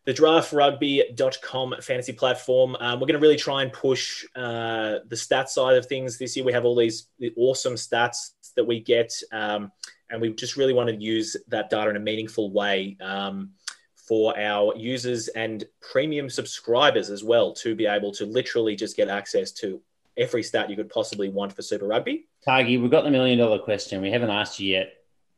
the 0.04 0.12
draftrugby.com 0.12 1.76
fantasy 1.80 2.12
platform. 2.12 2.76
Um, 2.78 3.00
we're 3.00 3.06
going 3.06 3.14
to 3.14 3.20
really 3.20 3.36
try 3.36 3.62
and 3.62 3.72
push 3.72 4.24
uh, 4.36 4.98
the 5.08 5.16
stats 5.16 5.48
side 5.48 5.76
of 5.76 5.86
things 5.86 6.18
this 6.18 6.36
year. 6.36 6.44
We 6.44 6.52
have 6.52 6.64
all 6.64 6.76
these 6.76 7.08
awesome 7.36 7.74
stats 7.74 8.32
that 8.56 8.64
we 8.64 8.80
get, 8.80 9.12
um, 9.32 9.72
and 10.10 10.20
we 10.20 10.32
just 10.34 10.56
really 10.56 10.74
want 10.74 10.90
to 10.90 10.94
use 10.94 11.36
that 11.48 11.70
data 11.70 11.90
in 11.90 11.96
a 11.96 12.00
meaningful 12.00 12.52
way 12.52 12.96
um, 13.00 13.52
for 13.96 14.38
our 14.38 14.76
users 14.76 15.28
and 15.28 15.64
premium 15.80 16.28
subscribers 16.28 17.08
as 17.08 17.24
well 17.24 17.54
to 17.54 17.74
be 17.74 17.86
able 17.86 18.12
to 18.12 18.26
literally 18.26 18.76
just 18.76 18.96
get 18.96 19.08
access 19.08 19.52
to 19.52 19.80
every 20.16 20.42
stat 20.42 20.70
you 20.70 20.76
could 20.76 20.90
possibly 20.90 21.28
want 21.28 21.52
for 21.52 21.62
Super 21.62 21.86
Rugby. 21.86 22.26
Cargie, 22.44 22.78
we've 22.78 22.90
got 22.90 23.04
the 23.04 23.10
million 23.10 23.38
dollar 23.38 23.58
question. 23.58 24.02
We 24.02 24.10
haven't 24.10 24.30
asked 24.30 24.60
you 24.60 24.72
yet. 24.72 24.94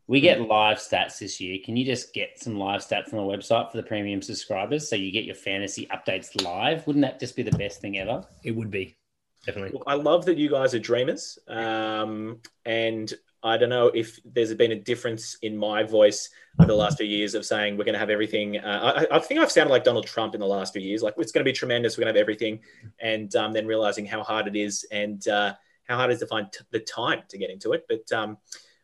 We 0.09 0.21
get 0.21 0.41
live 0.41 0.79
stats 0.79 1.19
this 1.19 1.41
year. 1.41 1.59
Can 1.65 1.77
you 1.77 1.85
just 1.85 2.15
get 2.15 2.39
some 2.39 2.59
live 2.59 2.81
stats 2.81 3.13
on 3.13 3.19
the 3.19 3.37
website 3.37 3.73
for 3.73 3.77
the 3.77 3.83
premium 3.83 4.23
subscribers 4.23 4.89
so 4.89 4.95
you 4.95 5.11
get 5.11 5.25
your 5.25 5.35
fantasy 5.35 5.89
updates 5.89 6.41
live? 6.43 6.87
Wouldn't 6.87 7.05
that 7.05 7.19
just 7.19 7.35
be 7.35 7.43
the 7.43 7.57
best 7.59 7.81
thing 7.81 7.99
ever? 7.99 8.25
It 8.45 8.53
would 8.53 8.71
be. 8.71 8.97
Definitely. 9.45 9.73
Look, 9.73 9.85
I 9.87 9.95
love 9.95 10.25
that 10.27 10.39
you 10.39 10.49
guys 10.49 10.75
are 10.75 10.79
dreamers. 10.79 11.39
Um, 11.49 12.41
and 12.65 13.13
I 13.43 13.57
don't 13.57 13.69
know 13.69 13.89
if 13.89 14.19
there's 14.25 14.53
been 14.55 14.73
a 14.73 14.81
difference 14.81 15.37
in 15.43 15.57
my 15.57 15.83
voice 15.83 16.31
over 16.59 16.67
the 16.67 16.75
last 16.75 16.99
few 16.99 17.07
years 17.07 17.35
of 17.35 17.45
saying 17.45 17.77
we're 17.77 17.85
going 17.85 17.95
to 17.95 17.99
have 17.99 18.11
everything. 18.11 18.59
Uh, 18.59 19.07
I, 19.11 19.17
I, 19.17 19.19
think 19.21 19.41
I've 19.41 19.53
sounded 19.53 19.71
like 19.71 19.85
Donald 19.85 20.07
Trump 20.07 20.35
in 20.35 20.41
the 20.41 20.47
last 20.47 20.73
few 20.73 20.83
years. 20.83 21.03
Like 21.03 21.15
it's 21.19 21.33
going 21.33 21.45
to 21.45 21.49
be 21.49 21.57
tremendous. 21.57 21.97
We're 21.97 22.05
going 22.05 22.15
to 22.15 22.19
have 22.19 22.23
everything, 22.23 22.61
and 22.99 23.35
um, 23.37 23.53
then 23.53 23.67
realizing 23.67 24.07
how 24.07 24.23
hard 24.23 24.47
it 24.49 24.57
is 24.57 24.87
and 24.91 25.27
uh, 25.29 25.55
how 25.85 25.97
hard 25.97 26.11
it 26.11 26.15
is 26.15 26.21
to 26.21 26.27
find 26.27 26.51
t- 26.51 26.65
the 26.71 26.81
time 26.81 27.23
to 27.29 27.39
get 27.39 27.51
into 27.51 27.73
it. 27.73 27.85
But 27.89 28.11
um, 28.13 28.39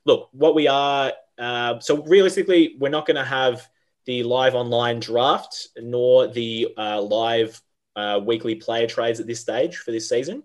look, 0.04 0.28
what 0.32 0.54
we 0.54 0.68
are. 0.68 1.12
Uh, 1.38 1.80
so 1.80 2.02
realistically, 2.04 2.76
we're 2.78 2.90
not 2.90 3.06
going 3.06 3.16
to 3.16 3.24
have 3.24 3.68
the 4.04 4.22
live 4.22 4.54
online 4.54 5.00
draft 5.00 5.68
nor 5.76 6.26
the 6.26 6.68
uh, 6.76 7.00
live 7.00 7.60
uh, 7.96 8.20
weekly 8.24 8.54
player 8.54 8.86
trades 8.86 9.18
at 9.20 9.26
this 9.26 9.40
stage 9.40 9.78
for 9.78 9.92
this 9.92 10.08
season 10.08 10.42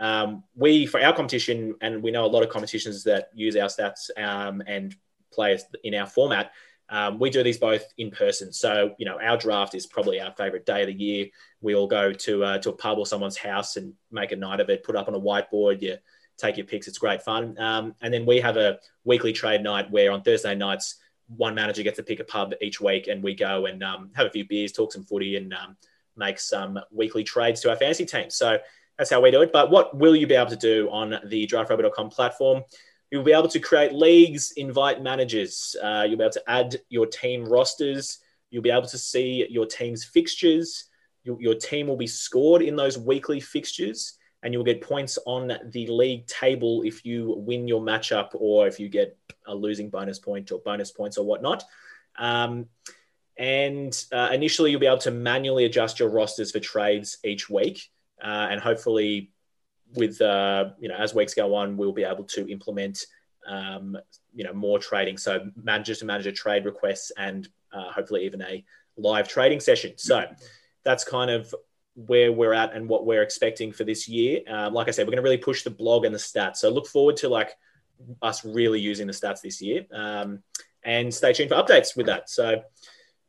um, 0.00 0.42
we 0.56 0.86
for 0.86 1.00
our 1.00 1.14
competition, 1.14 1.76
and 1.80 2.02
we 2.02 2.10
know 2.10 2.24
a 2.24 2.26
lot 2.26 2.42
of 2.42 2.48
competitions 2.48 3.04
that 3.04 3.28
use 3.34 3.54
our 3.56 3.68
stats 3.68 4.10
um, 4.16 4.62
and 4.66 4.96
players 5.32 5.64
in 5.84 5.94
our 5.94 6.06
format. 6.06 6.52
Um, 6.88 7.20
we 7.20 7.30
do 7.30 7.44
these 7.44 7.58
both 7.58 7.84
in 7.98 8.10
person. 8.10 8.52
So, 8.52 8.94
you 8.98 9.06
know, 9.06 9.20
our 9.22 9.36
draft 9.36 9.76
is 9.76 9.86
probably 9.86 10.20
our 10.20 10.32
favorite 10.32 10.66
day 10.66 10.80
of 10.80 10.88
the 10.88 10.92
year. 10.92 11.26
We 11.60 11.76
all 11.76 11.86
go 11.86 12.12
to 12.12 12.44
uh, 12.44 12.58
to 12.58 12.70
a 12.70 12.72
pub 12.72 12.98
or 12.98 13.06
someone's 13.06 13.36
house 13.36 13.76
and 13.76 13.94
make 14.10 14.32
a 14.32 14.36
night 14.36 14.58
of 14.58 14.70
it, 14.70 14.82
put 14.82 14.96
up 14.96 15.06
on 15.06 15.14
a 15.14 15.20
whiteboard. 15.20 15.82
You 15.82 15.98
take 16.36 16.56
your 16.56 16.66
picks. 16.66 16.88
It's 16.88 16.98
great 16.98 17.22
fun. 17.22 17.56
Um, 17.60 17.94
and 18.00 18.12
then 18.12 18.26
we 18.26 18.40
have 18.40 18.56
a 18.56 18.78
weekly 19.04 19.32
trade 19.32 19.62
night 19.62 19.90
where 19.90 20.10
on 20.10 20.22
Thursday 20.22 20.54
nights, 20.54 20.96
one 21.36 21.54
manager 21.54 21.84
gets 21.84 21.98
to 21.98 22.02
pick 22.02 22.18
a 22.18 22.24
pub 22.24 22.54
each 22.60 22.80
week 22.80 23.06
and 23.06 23.22
we 23.22 23.34
go 23.34 23.66
and 23.66 23.84
um, 23.84 24.10
have 24.14 24.26
a 24.26 24.30
few 24.30 24.44
beers, 24.48 24.72
talk 24.72 24.92
some 24.92 25.04
footy 25.04 25.36
and 25.36 25.52
um, 25.54 25.76
make 26.16 26.40
some 26.40 26.78
weekly 26.90 27.22
trades 27.22 27.60
to 27.60 27.70
our 27.70 27.76
fantasy 27.76 28.04
team. 28.04 28.30
So 28.30 28.58
that's 29.00 29.08
how 29.08 29.22
we 29.22 29.30
do 29.30 29.40
it. 29.40 29.50
But 29.50 29.70
what 29.70 29.96
will 29.96 30.14
you 30.14 30.26
be 30.26 30.34
able 30.34 30.50
to 30.50 30.56
do 30.56 30.90
on 30.90 31.18
the 31.24 31.46
draftrugby.com 31.46 32.10
platform? 32.10 32.62
You'll 33.10 33.24
be 33.24 33.32
able 33.32 33.48
to 33.48 33.58
create 33.58 33.94
leagues, 33.94 34.52
invite 34.58 35.02
managers. 35.02 35.74
Uh, 35.82 36.04
you'll 36.06 36.18
be 36.18 36.24
able 36.24 36.32
to 36.32 36.42
add 36.46 36.76
your 36.90 37.06
team 37.06 37.46
rosters. 37.46 38.18
You'll 38.50 38.62
be 38.62 38.70
able 38.70 38.88
to 38.88 38.98
see 38.98 39.46
your 39.48 39.64
team's 39.64 40.04
fixtures. 40.04 40.84
Your, 41.24 41.40
your 41.40 41.54
team 41.54 41.86
will 41.86 41.96
be 41.96 42.06
scored 42.06 42.60
in 42.60 42.76
those 42.76 42.98
weekly 42.98 43.40
fixtures, 43.40 44.18
and 44.42 44.52
you'll 44.52 44.64
get 44.64 44.82
points 44.82 45.18
on 45.24 45.50
the 45.72 45.86
league 45.86 46.26
table 46.26 46.82
if 46.82 47.02
you 47.02 47.34
win 47.38 47.66
your 47.66 47.80
matchup 47.80 48.28
or 48.34 48.66
if 48.66 48.78
you 48.78 48.90
get 48.90 49.16
a 49.46 49.54
losing 49.54 49.88
bonus 49.88 50.18
point 50.18 50.52
or 50.52 50.58
bonus 50.58 50.90
points 50.90 51.16
or 51.16 51.24
whatnot. 51.24 51.64
Um, 52.18 52.66
and 53.38 54.04
uh, 54.12 54.28
initially, 54.30 54.72
you'll 54.72 54.80
be 54.80 54.86
able 54.86 54.98
to 54.98 55.10
manually 55.10 55.64
adjust 55.64 56.00
your 56.00 56.10
rosters 56.10 56.52
for 56.52 56.60
trades 56.60 57.16
each 57.24 57.48
week. 57.48 57.90
Uh, 58.22 58.48
and 58.50 58.60
hopefully, 58.60 59.30
with 59.94 60.20
uh, 60.20 60.70
you 60.78 60.88
know, 60.88 60.96
as 60.96 61.14
weeks 61.14 61.34
go 61.34 61.54
on, 61.54 61.76
we'll 61.76 61.92
be 61.92 62.04
able 62.04 62.24
to 62.24 62.48
implement 62.50 63.04
um, 63.46 63.96
you 64.34 64.44
know 64.44 64.52
more 64.52 64.78
trading. 64.78 65.18
So 65.18 65.50
managers 65.56 65.98
to 66.00 66.04
manager 66.04 66.32
trade 66.32 66.64
requests 66.64 67.12
and 67.16 67.48
uh, 67.72 67.90
hopefully 67.90 68.24
even 68.24 68.42
a 68.42 68.64
live 68.96 69.28
trading 69.28 69.60
session. 69.60 69.92
So 69.96 70.24
that's 70.84 71.04
kind 71.04 71.30
of 71.30 71.54
where 71.94 72.32
we're 72.32 72.52
at 72.52 72.74
and 72.74 72.88
what 72.88 73.04
we're 73.04 73.22
expecting 73.22 73.72
for 73.72 73.84
this 73.84 74.08
year. 74.08 74.40
Um, 74.48 74.72
like 74.72 74.88
I 74.88 74.90
said, 74.90 75.06
we're 75.06 75.12
going 75.12 75.16
to 75.16 75.22
really 75.22 75.36
push 75.36 75.62
the 75.62 75.70
blog 75.70 76.04
and 76.04 76.14
the 76.14 76.18
stats. 76.18 76.56
So 76.56 76.70
look 76.70 76.86
forward 76.86 77.16
to 77.18 77.28
like 77.28 77.56
us 78.22 78.44
really 78.44 78.80
using 78.80 79.06
the 79.06 79.12
stats 79.12 79.40
this 79.40 79.60
year. 79.60 79.86
Um, 79.92 80.42
and 80.82 81.12
stay 81.12 81.32
tuned 81.32 81.50
for 81.50 81.56
updates 81.56 81.96
with 81.96 82.06
that. 82.06 82.30
So 82.30 82.62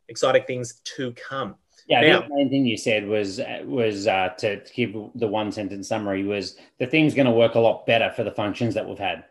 exciting 0.08 0.44
things 0.44 0.80
to 0.96 1.12
come. 1.12 1.56
Yeah, 1.88 2.00
now, 2.00 2.20
the 2.22 2.34
main 2.34 2.48
thing 2.48 2.64
you 2.64 2.76
said 2.76 3.06
was 3.06 3.40
was 3.64 4.06
uh, 4.06 4.30
to, 4.38 4.62
to 4.62 4.74
give 4.74 4.92
the 5.14 5.26
one 5.26 5.52
sentence 5.52 5.88
summary 5.88 6.24
was 6.24 6.56
the 6.78 6.86
thing's 6.86 7.14
going 7.14 7.26
to 7.26 7.32
work 7.32 7.54
a 7.54 7.60
lot 7.60 7.86
better 7.86 8.10
for 8.10 8.24
the 8.24 8.30
functions 8.30 8.74
that 8.74 8.88
we've 8.88 8.98
had. 8.98 9.24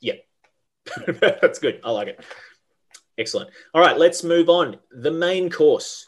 Yeah, 0.00 0.14
that's 1.20 1.58
good. 1.58 1.80
I 1.84 1.90
like 1.90 2.08
it. 2.08 2.24
Excellent. 3.18 3.50
All 3.74 3.80
right, 3.80 3.98
let's 3.98 4.24
move 4.24 4.48
on. 4.48 4.78
The 4.90 5.10
main 5.10 5.50
course. 5.50 6.06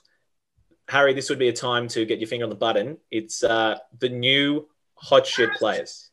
Harry, 0.89 1.15
this 1.15 1.31
would 1.31 1.39
be 1.39 1.49
a 1.49 1.53
time 1.53 1.89
to 1.89 2.05
get 2.05 2.19
your 2.19 2.29
finger 2.29 2.45
on 2.45 2.51
the 2.51 2.57
button. 2.57 2.99
It's 3.11 3.43
uh, 3.43 3.79
the 3.99 4.09
new 4.09 4.69
hot 4.95 5.27
shit 5.27 5.51
players. 5.55 6.11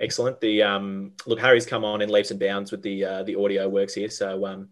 Excellent. 0.00 0.40
The 0.40 0.62
um, 0.62 1.12
look, 1.26 1.40
Harry's 1.40 1.66
come 1.66 1.84
on 1.84 2.02
in 2.02 2.08
leaps 2.08 2.30
and 2.30 2.38
bounds 2.38 2.70
with 2.70 2.82
the 2.82 3.04
uh, 3.04 3.22
the 3.24 3.36
audio 3.36 3.68
works 3.68 3.94
here, 3.94 4.10
so 4.10 4.46
um, 4.46 4.68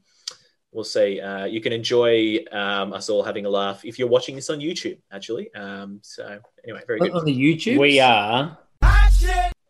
we'll 0.74 0.84
see. 0.84 1.20
Uh, 1.20 1.44
you 1.44 1.60
can 1.60 1.72
enjoy 1.72 2.44
um, 2.52 2.92
us 2.92 3.08
all 3.08 3.22
having 3.22 3.46
a 3.46 3.48
laugh 3.48 3.84
if 3.84 3.98
you're 3.98 4.08
watching 4.08 4.34
this 4.34 4.50
on 4.50 4.58
YouTube, 4.58 4.98
actually. 5.12 5.54
Um, 5.54 6.00
so 6.02 6.40
anyway, 6.64 6.80
very 6.86 6.98
good. 6.98 7.12
On 7.12 7.24
the 7.24 7.34
YouTube, 7.34 7.78
we 7.78 8.00
are. 8.00 8.58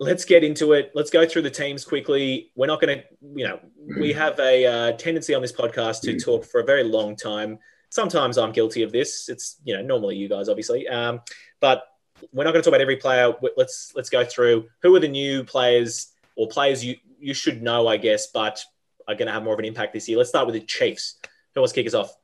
Let's 0.00 0.24
get 0.24 0.42
into 0.42 0.72
it. 0.72 0.90
Let's 0.94 1.10
go 1.10 1.24
through 1.24 1.42
the 1.42 1.50
teams 1.50 1.84
quickly. 1.84 2.50
We're 2.56 2.66
not 2.66 2.80
going 2.80 2.98
to, 2.98 3.04
you 3.36 3.46
know, 3.46 3.60
we 3.98 4.12
have 4.12 4.38
a 4.40 4.66
uh, 4.66 4.92
tendency 4.92 5.34
on 5.34 5.42
this 5.42 5.52
podcast 5.52 6.00
to 6.02 6.18
talk 6.18 6.44
for 6.44 6.60
a 6.60 6.64
very 6.64 6.82
long 6.82 7.14
time. 7.14 7.58
Sometimes 7.90 8.36
I'm 8.36 8.50
guilty 8.50 8.82
of 8.82 8.90
this. 8.90 9.28
It's, 9.28 9.60
you 9.62 9.76
know, 9.76 9.82
normally 9.82 10.16
you 10.16 10.28
guys, 10.28 10.48
obviously. 10.48 10.88
Um, 10.88 11.20
but 11.60 11.84
we're 12.32 12.42
not 12.42 12.52
going 12.52 12.62
to 12.62 12.68
talk 12.68 12.74
about 12.74 12.80
every 12.80 12.96
player. 12.96 13.32
Let's 13.56 13.92
let's 13.94 14.10
go 14.10 14.24
through 14.24 14.66
who 14.82 14.94
are 14.96 15.00
the 15.00 15.08
new 15.08 15.44
players 15.44 16.08
or 16.36 16.48
players 16.48 16.84
you 16.84 16.96
you 17.20 17.34
should 17.34 17.62
know, 17.62 17.86
I 17.86 17.96
guess, 17.96 18.26
but 18.26 18.62
are 19.08 19.14
going 19.14 19.26
to 19.26 19.32
have 19.32 19.42
more 19.42 19.54
of 19.54 19.58
an 19.58 19.64
impact 19.64 19.92
this 19.92 20.08
year. 20.08 20.18
Let's 20.18 20.30
start 20.30 20.46
with 20.46 20.54
the 20.54 20.60
Chiefs. 20.60 21.18
Who 21.54 21.60
wants 21.60 21.72
to 21.72 21.80
kick 21.80 21.86
us 21.86 21.94
off? 21.94 22.16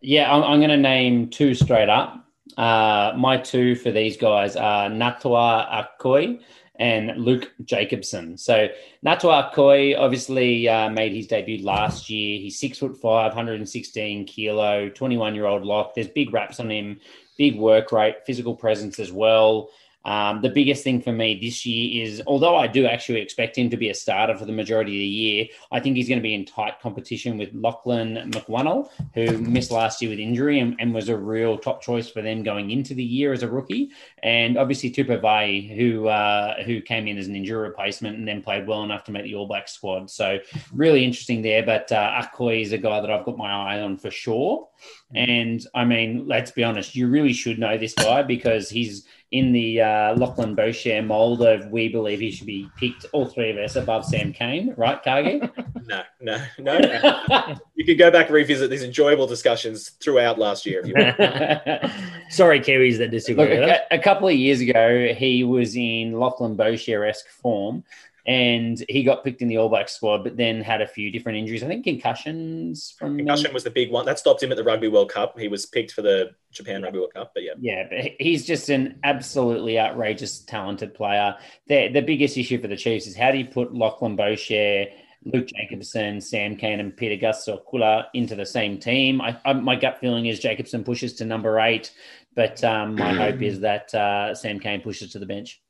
Yeah, 0.00 0.32
I'm, 0.32 0.42
I'm 0.42 0.58
going 0.58 0.70
to 0.70 0.76
name 0.76 1.30
two 1.30 1.54
straight 1.54 1.88
up. 1.88 2.26
Uh, 2.56 3.12
my 3.16 3.36
two 3.36 3.74
for 3.76 3.90
these 3.90 4.16
guys 4.16 4.56
are 4.56 4.90
Natua 4.90 5.86
Akoi 6.00 6.40
and 6.76 7.16
Luke 7.16 7.52
Jacobson. 7.64 8.36
So 8.36 8.68
Natua 9.06 9.52
Akoi 9.52 9.96
obviously 9.98 10.68
uh, 10.68 10.90
made 10.90 11.12
his 11.12 11.28
debut 11.28 11.64
last 11.64 12.10
year. 12.10 12.40
He's 12.40 12.58
six 12.58 12.78
foot 12.78 12.96
five, 13.00 13.30
116 13.30 14.26
kilo, 14.26 14.88
21 14.88 15.34
year 15.34 15.46
old 15.46 15.62
lock. 15.62 15.94
There's 15.94 16.08
big 16.08 16.32
raps 16.32 16.58
on 16.58 16.70
him 16.70 17.00
big 17.42 17.58
work 17.58 17.92
rate, 17.92 18.16
physical 18.26 18.54
presence 18.54 18.98
as 18.98 19.10
well. 19.10 19.70
Um, 20.04 20.42
the 20.42 20.48
biggest 20.48 20.82
thing 20.82 21.00
for 21.00 21.12
me 21.12 21.38
this 21.40 21.64
year 21.64 22.04
is, 22.04 22.22
although 22.26 22.56
I 22.56 22.66
do 22.66 22.86
actually 22.86 23.20
expect 23.20 23.56
him 23.56 23.70
to 23.70 23.76
be 23.76 23.90
a 23.90 23.94
starter 23.94 24.36
for 24.36 24.44
the 24.44 24.52
majority 24.52 24.92
of 24.92 24.98
the 24.98 25.06
year, 25.06 25.46
I 25.70 25.80
think 25.80 25.96
he's 25.96 26.08
going 26.08 26.18
to 26.18 26.22
be 26.22 26.34
in 26.34 26.44
tight 26.44 26.80
competition 26.80 27.38
with 27.38 27.54
Laghlan 27.54 28.32
McWhannell, 28.32 28.90
who 29.14 29.38
missed 29.38 29.70
last 29.70 30.02
year 30.02 30.10
with 30.10 30.18
injury 30.18 30.58
and, 30.58 30.76
and, 30.78 30.92
was 30.92 31.08
a 31.08 31.16
real 31.16 31.56
top 31.56 31.80
choice 31.80 32.10
for 32.10 32.20
them 32.20 32.42
going 32.42 32.70
into 32.70 32.92
the 32.92 33.04
year 33.04 33.32
as 33.32 33.42
a 33.42 33.48
rookie. 33.48 33.90
And 34.22 34.58
obviously 34.58 34.90
Tupou 34.90 35.20
Vaa'i, 35.20 35.74
who 35.74 36.08
uh, 36.08 36.62
who 36.64 36.80
came 36.82 37.06
in 37.06 37.16
as 37.16 37.28
an 37.28 37.36
injury 37.36 37.68
replacement 37.68 38.18
and 38.18 38.28
then 38.28 38.42
played 38.42 38.66
well 38.66 38.82
enough 38.82 39.04
to 39.04 39.12
make 39.12 39.24
the 39.24 39.34
All 39.34 39.46
Black 39.46 39.68
squad. 39.68 40.10
So 40.10 40.38
really 40.72 41.04
interesting 41.04 41.40
there. 41.40 41.62
But 41.62 41.90
uh, 41.90 42.22
Akoi 42.22 42.60
is 42.60 42.72
a 42.72 42.78
guy 42.78 43.00
that 43.00 43.10
I've 43.10 43.24
got 43.24 43.38
my 43.38 43.50
eye 43.50 43.80
on 43.80 43.96
for 43.96 44.10
sure. 44.10 44.68
And 45.14 45.64
I 45.74 45.84
mean, 45.84 46.26
let's 46.26 46.50
be 46.50 46.64
honest, 46.64 46.96
you 46.96 47.08
really 47.08 47.32
should 47.32 47.58
know 47.58 47.78
this 47.78 47.94
guy 47.94 48.22
because 48.22 48.68
he's 48.68 49.06
in 49.32 49.50
the 49.50 49.80
uh, 49.80 50.14
Lachlan 50.14 50.54
Boshier 50.54 51.04
mold 51.04 51.42
of 51.42 51.66
we 51.68 51.88
believe 51.88 52.20
he 52.20 52.30
should 52.30 52.46
be 52.46 52.68
picked, 52.76 53.06
all 53.12 53.24
three 53.26 53.50
of 53.50 53.56
us, 53.56 53.76
above 53.76 54.04
Sam 54.04 54.30
Cane, 54.32 54.74
right, 54.76 55.02
Cargie? 55.02 55.40
no, 55.86 56.02
no, 56.20 56.38
no. 56.58 56.78
no. 56.78 57.56
you 57.74 57.84
can 57.86 57.96
go 57.96 58.10
back 58.10 58.26
and 58.26 58.34
revisit 58.34 58.70
these 58.70 58.82
enjoyable 58.82 59.26
discussions 59.26 59.90
throughout 60.02 60.38
last 60.38 60.66
year 60.66 60.82
if 60.84 60.86
you 60.86 60.94
want. 60.94 61.92
Sorry, 62.30 62.60
Kiwis 62.60 62.98
that 62.98 63.10
disagree. 63.10 63.58
Look, 63.58 63.68
a, 63.68 63.80
a, 63.90 63.98
couple 63.98 64.28
of 64.28 64.34
years 64.34 64.60
ago, 64.60 65.14
he 65.14 65.44
was 65.44 65.76
in 65.76 66.12
Lachlan 66.12 66.54
Boshier 66.54 67.08
esque 67.08 67.28
form 67.28 67.82
and 68.24 68.82
he 68.88 69.02
got 69.02 69.24
picked 69.24 69.42
in 69.42 69.48
the 69.48 69.56
All 69.56 69.68
Black 69.68 69.88
squad, 69.88 70.22
but 70.22 70.36
then 70.36 70.60
had 70.60 70.80
a 70.80 70.86
few 70.86 71.10
different 71.10 71.38
injuries. 71.38 71.62
I 71.62 71.66
think 71.66 71.84
concussions 71.84 72.94
from 72.96 73.16
concussion 73.16 73.52
was 73.52 73.64
the 73.64 73.70
big 73.70 73.90
one 73.90 74.06
that 74.06 74.18
stopped 74.18 74.42
him 74.42 74.52
at 74.52 74.56
the 74.56 74.64
Rugby 74.64 74.88
World 74.88 75.10
Cup. 75.10 75.38
He 75.38 75.48
was 75.48 75.66
picked 75.66 75.92
for 75.92 76.02
the 76.02 76.30
Japan 76.52 76.82
Rugby 76.82 77.00
World 77.00 77.14
Cup, 77.14 77.32
but 77.34 77.42
yeah, 77.42 77.52
yeah, 77.58 77.86
but 77.90 78.12
he's 78.20 78.46
just 78.46 78.68
an 78.68 79.00
absolutely 79.02 79.78
outrageous, 79.78 80.40
talented 80.40 80.94
player. 80.94 81.36
The 81.66 81.88
the 81.88 82.02
biggest 82.02 82.36
issue 82.36 82.60
for 82.60 82.68
the 82.68 82.76
Chiefs 82.76 83.06
is 83.06 83.16
how 83.16 83.32
do 83.32 83.38
you 83.38 83.46
put 83.46 83.74
Lachlan 83.74 84.16
Boshier, 84.16 84.92
Luke 85.24 85.48
Jacobson, 85.48 86.20
Sam 86.20 86.54
Cane, 86.54 86.78
and 86.78 86.96
Peter 86.96 87.20
Gus 87.20 87.46
Sowakula 87.46 88.06
into 88.14 88.36
the 88.36 88.46
same 88.46 88.78
team? 88.78 89.20
I, 89.20 89.36
I, 89.44 89.52
my 89.54 89.74
gut 89.74 89.98
feeling 89.98 90.26
is 90.26 90.38
Jacobson 90.38 90.84
pushes 90.84 91.14
to 91.14 91.24
number 91.24 91.58
eight, 91.58 91.92
but 92.36 92.62
um, 92.62 92.94
my 92.94 93.12
hope 93.14 93.42
is 93.42 93.60
that 93.60 93.92
uh, 93.94 94.32
Sam 94.36 94.60
Cane 94.60 94.80
pushes 94.80 95.10
to 95.12 95.18
the 95.18 95.26
bench. 95.26 95.60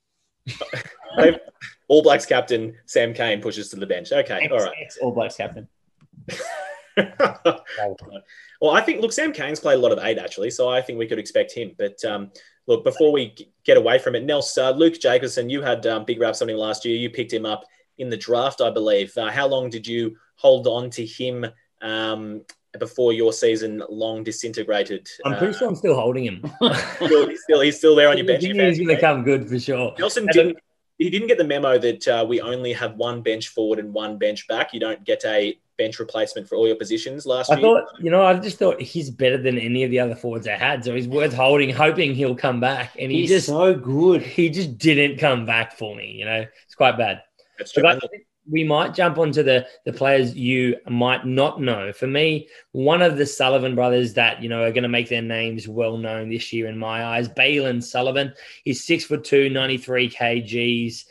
All 1.92 2.02
Blacks 2.02 2.24
captain 2.24 2.74
Sam 2.86 3.12
Cane 3.12 3.42
pushes 3.42 3.68
to 3.68 3.76
the 3.76 3.86
bench. 3.86 4.12
Okay, 4.12 4.44
X, 4.44 4.50
all 4.50 4.60
right. 4.60 4.74
X 4.80 4.98
All 5.02 5.12
Blacks 5.12 5.36
captain. 5.36 5.68
well, 6.96 8.70
I 8.70 8.80
think 8.80 9.02
look, 9.02 9.12
Sam 9.12 9.30
Cane's 9.30 9.60
played 9.60 9.74
a 9.74 9.78
lot 9.78 9.92
of 9.92 9.98
eight 10.02 10.16
actually, 10.16 10.50
so 10.50 10.70
I 10.70 10.80
think 10.80 10.98
we 10.98 11.06
could 11.06 11.18
expect 11.18 11.52
him. 11.52 11.72
But 11.76 12.02
um, 12.06 12.30
look, 12.66 12.82
before 12.82 13.12
we 13.12 13.36
get 13.64 13.76
away 13.76 13.98
from 13.98 14.14
it, 14.14 14.24
Nels, 14.24 14.56
uh, 14.56 14.70
Luke 14.70 14.98
Jacobson, 14.98 15.50
you 15.50 15.60
had 15.60 15.86
um, 15.86 16.06
big 16.06 16.18
raps 16.18 16.40
on 16.40 16.48
him 16.48 16.56
last 16.56 16.86
year. 16.86 16.96
You 16.96 17.10
picked 17.10 17.30
him 17.30 17.44
up 17.44 17.62
in 17.98 18.08
the 18.08 18.16
draft, 18.16 18.62
I 18.62 18.70
believe. 18.70 19.14
Uh, 19.14 19.30
how 19.30 19.46
long 19.46 19.68
did 19.68 19.86
you 19.86 20.16
hold 20.36 20.66
on 20.66 20.88
to 20.92 21.04
him 21.04 21.44
um, 21.82 22.40
before 22.78 23.12
your 23.12 23.34
season 23.34 23.82
long 23.90 24.24
disintegrated? 24.24 25.06
I'm 25.26 25.36
pretty 25.36 25.54
uh, 25.54 25.58
sure 25.58 25.68
I'm 25.68 25.76
still 25.76 25.94
holding 25.94 26.24
him. 26.24 26.42
he's, 27.00 27.42
still, 27.42 27.60
he's 27.60 27.76
still 27.76 27.94
there 27.94 28.08
on 28.08 28.16
your 28.16 28.26
bench. 28.28 28.42
He's 28.42 28.54
going 28.54 28.88
to 28.88 28.98
come 28.98 29.24
good 29.24 29.46
for 29.46 29.60
sure. 29.60 29.94
Nelson 29.98 30.26
didn't 30.32 30.56
he 30.98 31.10
didn't 31.10 31.28
get 31.28 31.38
the 31.38 31.44
memo 31.44 31.78
that 31.78 32.06
uh, 32.08 32.24
we 32.28 32.40
only 32.40 32.72
have 32.72 32.96
one 32.96 33.22
bench 33.22 33.48
forward 33.48 33.78
and 33.78 33.92
one 33.92 34.18
bench 34.18 34.46
back. 34.46 34.72
You 34.72 34.80
don't 34.80 35.02
get 35.04 35.24
a 35.24 35.58
bench 35.78 35.98
replacement 35.98 36.48
for 36.48 36.56
all 36.56 36.66
your 36.66 36.76
positions 36.76 37.26
last 37.26 37.50
I 37.50 37.54
year. 37.54 37.62
thought, 37.62 37.84
you 37.98 38.10
know, 38.10 38.24
I 38.24 38.34
just 38.34 38.58
thought 38.58 38.80
he's 38.80 39.10
better 39.10 39.38
than 39.38 39.58
any 39.58 39.84
of 39.84 39.90
the 39.90 39.98
other 39.98 40.14
forwards 40.14 40.46
I 40.46 40.56
had. 40.56 40.84
So 40.84 40.94
he's 40.94 41.08
worth 41.08 41.32
holding, 41.32 41.70
hoping 41.70 42.14
he'll 42.14 42.36
come 42.36 42.60
back. 42.60 42.94
And 42.98 43.10
he 43.10 43.22
he's 43.22 43.30
just 43.30 43.46
so 43.46 43.74
good. 43.74 44.22
He 44.22 44.48
just 44.50 44.78
didn't 44.78 45.18
come 45.18 45.44
back 45.44 45.76
for 45.76 45.96
me. 45.96 46.12
You 46.12 46.24
know, 46.24 46.46
it's 46.64 46.74
quite 46.74 46.96
bad. 46.96 47.22
That's 47.58 47.72
true 47.72 47.82
we 48.50 48.64
might 48.64 48.94
jump 48.94 49.18
onto 49.18 49.42
the 49.42 49.66
the 49.84 49.92
players 49.92 50.34
you 50.34 50.76
might 50.88 51.26
not 51.26 51.60
know. 51.60 51.92
For 51.92 52.06
me, 52.06 52.48
one 52.72 53.02
of 53.02 53.16
the 53.16 53.26
Sullivan 53.26 53.74
brothers 53.74 54.14
that 54.14 54.42
you 54.42 54.48
know 54.48 54.62
are 54.62 54.72
going 54.72 54.82
to 54.82 54.88
make 54.88 55.08
their 55.08 55.22
names 55.22 55.68
well 55.68 55.96
known 55.96 56.28
this 56.28 56.52
year 56.52 56.66
in 56.66 56.78
my 56.78 57.04
eyes, 57.04 57.28
Bailyn 57.28 57.82
Sullivan. 57.82 58.32
He's 58.64 58.84
six 58.84 59.04
foot 59.04 59.24
two, 59.24 59.48
93 59.50 60.10
kgs. 60.10 61.04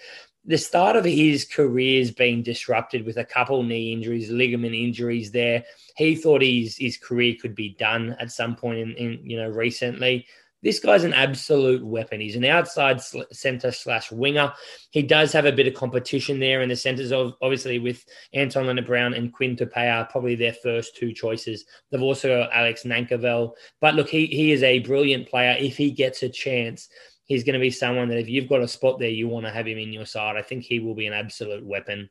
The 0.44 0.58
start 0.58 0.96
of 0.96 1.06
his 1.06 1.46
career 1.46 2.00
has 2.00 2.12
been 2.12 2.42
disrupted 2.42 3.06
with 3.06 3.18
a 3.18 3.26
couple 3.26 3.62
knee 3.62 3.94
injuries, 3.94 4.32
ligament 4.32 4.74
injuries. 4.74 5.32
There, 5.32 5.64
he 5.96 6.16
thought 6.16 6.42
his 6.42 6.78
his 6.78 6.98
career 6.98 7.36
could 7.40 7.56
be 7.56 7.76
done 7.80 8.16
at 8.20 8.32
some 8.32 8.56
point 8.56 8.80
in, 8.80 8.94
in 8.96 9.20
you 9.24 9.38
know 9.38 9.50
recently. 9.50 10.26
This 10.64 10.80
guy's 10.80 11.04
an 11.04 11.14
absolute 11.14 11.84
weapon. 11.84 12.22
He's 12.22 12.36
an 12.36 12.46
outside 12.46 13.02
center 13.32 13.72
slash 13.72 14.12
winger. 14.12 14.54
He 14.92 15.02
does 15.02 15.32
have 15.34 15.46
a 15.46 15.52
bit 15.52 15.68
of 15.68 15.74
competition 15.74 16.40
there 16.40 16.62
in 16.62 16.70
the 16.70 16.76
centers, 16.76 17.12
of 17.12 17.34
obviously 17.42 17.80
with 17.80 18.06
Anton 18.34 18.66
Lienert-Brown 18.66 19.16
and 19.16 19.34
Quinn 19.34 19.56
Tupaea, 19.56 20.10
probably 20.10 20.36
their 20.36 20.54
first 20.54 20.96
two 20.96 21.14
choices. 21.14 21.66
They've 21.90 22.02
also 22.02 22.44
got 22.44 22.54
Alex 22.54 22.84
Nankivell. 22.84 23.54
But 23.80 23.96
look, 23.96 24.10
he, 24.10 24.28
he 24.28 24.52
is 24.52 24.62
a 24.64 24.80
brilliant 24.80 25.28
player. 25.28 25.56
If 25.60 25.78
he 25.78 25.92
gets 25.92 26.22
a 26.22 26.30
chance, 26.30 26.90
he's 27.26 27.44
going 27.44 27.54
to 27.54 27.60
be 27.60 27.72
someone 27.72 28.10
that 28.10 28.20
if 28.20 28.30
you've 28.30 28.50
got 28.50 28.62
a 28.62 28.68
spot 28.68 29.00
there, 29.00 29.10
you 29.10 29.28
want 29.28 29.46
to 29.46 29.52
have 29.52 29.68
him 29.68 29.78
in 29.78 29.94
your 29.94 30.06
side. 30.06 30.38
I 30.38 30.42
think 30.42 30.64
he 30.64 30.80
will 30.80 30.96
be 30.96 31.08
an 31.08 31.14
absolute 31.14 31.66
weapon. 31.66 32.10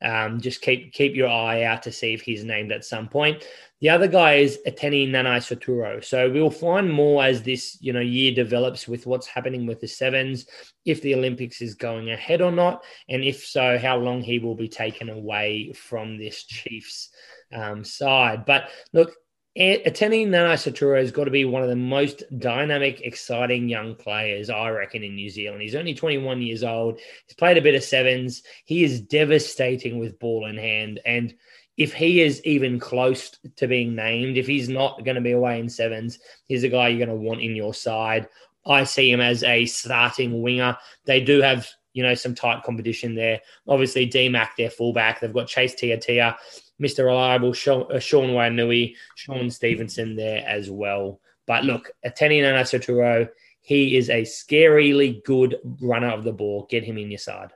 Um, 0.00 0.40
just 0.40 0.62
keep 0.62 0.92
keep 0.92 1.14
your 1.14 1.28
eye 1.28 1.64
out 1.64 1.82
to 1.82 1.92
see 1.92 2.14
if 2.14 2.22
he's 2.22 2.44
named 2.44 2.72
at 2.72 2.84
some 2.84 3.08
point. 3.08 3.44
The 3.80 3.90
other 3.90 4.08
guy 4.08 4.34
is 4.34 4.58
Etene 4.66 5.10
Nanai 5.10 5.38
Seturo. 5.38 6.04
So 6.04 6.30
we'll 6.30 6.50
find 6.50 6.92
more 6.92 7.24
as 7.24 7.42
this 7.42 7.78
you 7.80 7.92
know 7.92 8.00
year 8.00 8.32
develops 8.32 8.86
with 8.86 9.06
what's 9.06 9.26
happening 9.26 9.66
with 9.66 9.80
the 9.80 9.88
sevens, 9.88 10.46
if 10.84 11.02
the 11.02 11.14
Olympics 11.14 11.60
is 11.60 11.74
going 11.74 12.10
ahead 12.10 12.40
or 12.40 12.52
not, 12.52 12.84
and 13.08 13.24
if 13.24 13.44
so, 13.44 13.78
how 13.78 13.96
long 13.96 14.22
he 14.22 14.38
will 14.38 14.56
be 14.56 14.68
taken 14.68 15.08
away 15.08 15.72
from 15.72 16.18
this 16.18 16.44
Chiefs 16.44 17.10
um, 17.52 17.84
side. 17.84 18.44
But 18.44 18.70
look, 18.92 19.14
Etene 19.58 20.28
Nanai 20.28 20.96
has 20.96 21.10
got 21.10 21.24
to 21.24 21.32
be 21.32 21.44
one 21.44 21.64
of 21.64 21.68
the 21.68 21.74
most 21.74 22.22
dynamic, 22.38 23.00
exciting 23.00 23.68
young 23.68 23.96
players, 23.96 24.50
I 24.50 24.70
reckon, 24.70 25.02
in 25.02 25.16
New 25.16 25.28
Zealand. 25.28 25.62
He's 25.62 25.74
only 25.74 25.94
21 25.94 26.40
years 26.42 26.62
old. 26.62 27.00
He's 27.26 27.34
played 27.34 27.58
a 27.58 27.62
bit 27.62 27.74
of 27.74 27.82
sevens. 27.82 28.44
He 28.66 28.84
is 28.84 29.00
devastating 29.00 29.98
with 29.98 30.20
ball 30.20 30.46
in 30.46 30.56
hand. 30.56 31.00
And 31.04 31.34
if 31.76 31.92
he 31.92 32.20
is 32.20 32.40
even 32.44 32.78
close 32.78 33.36
to 33.56 33.66
being 33.66 33.96
named, 33.96 34.36
if 34.36 34.46
he's 34.46 34.68
not 34.68 35.04
going 35.04 35.16
to 35.16 35.20
be 35.20 35.32
away 35.32 35.58
in 35.58 35.68
sevens, 35.68 36.20
he's 36.46 36.62
a 36.62 36.68
guy 36.68 36.88
you're 36.88 37.04
going 37.04 37.18
to 37.18 37.26
want 37.26 37.40
in 37.40 37.56
your 37.56 37.74
side. 37.74 38.28
I 38.64 38.84
see 38.84 39.10
him 39.10 39.20
as 39.20 39.42
a 39.42 39.66
starting 39.66 40.40
winger. 40.40 40.76
They 41.04 41.20
do 41.20 41.40
have, 41.40 41.66
you 41.94 42.04
know, 42.04 42.14
some 42.14 42.36
tight 42.36 42.62
competition 42.62 43.16
there. 43.16 43.40
Obviously, 43.66 44.06
D-Mac, 44.06 44.56
their 44.56 44.70
fullback. 44.70 45.18
They've 45.18 45.32
got 45.32 45.48
Chase 45.48 45.74
Tiatia, 45.74 46.36
Mr. 46.80 47.04
Reliable, 47.04 47.52
Sean, 47.52 47.86
uh, 47.92 47.98
Sean 47.98 48.30
Wainui, 48.30 48.94
Shaun 49.16 49.50
Stevenson 49.50 50.16
there 50.16 50.44
as 50.46 50.70
well. 50.70 51.20
But 51.46 51.64
look, 51.64 51.90
Etene 52.06 52.42
Nanai 52.42 53.28
he 53.60 53.96
is 53.96 54.08
a 54.08 54.22
scarily 54.22 55.22
good 55.24 55.56
runner 55.80 56.08
of 56.08 56.24
the 56.24 56.32
ball. 56.32 56.66
Get 56.70 56.84
him 56.84 56.96
in 56.96 57.10
your 57.10 57.18
side. 57.18 57.52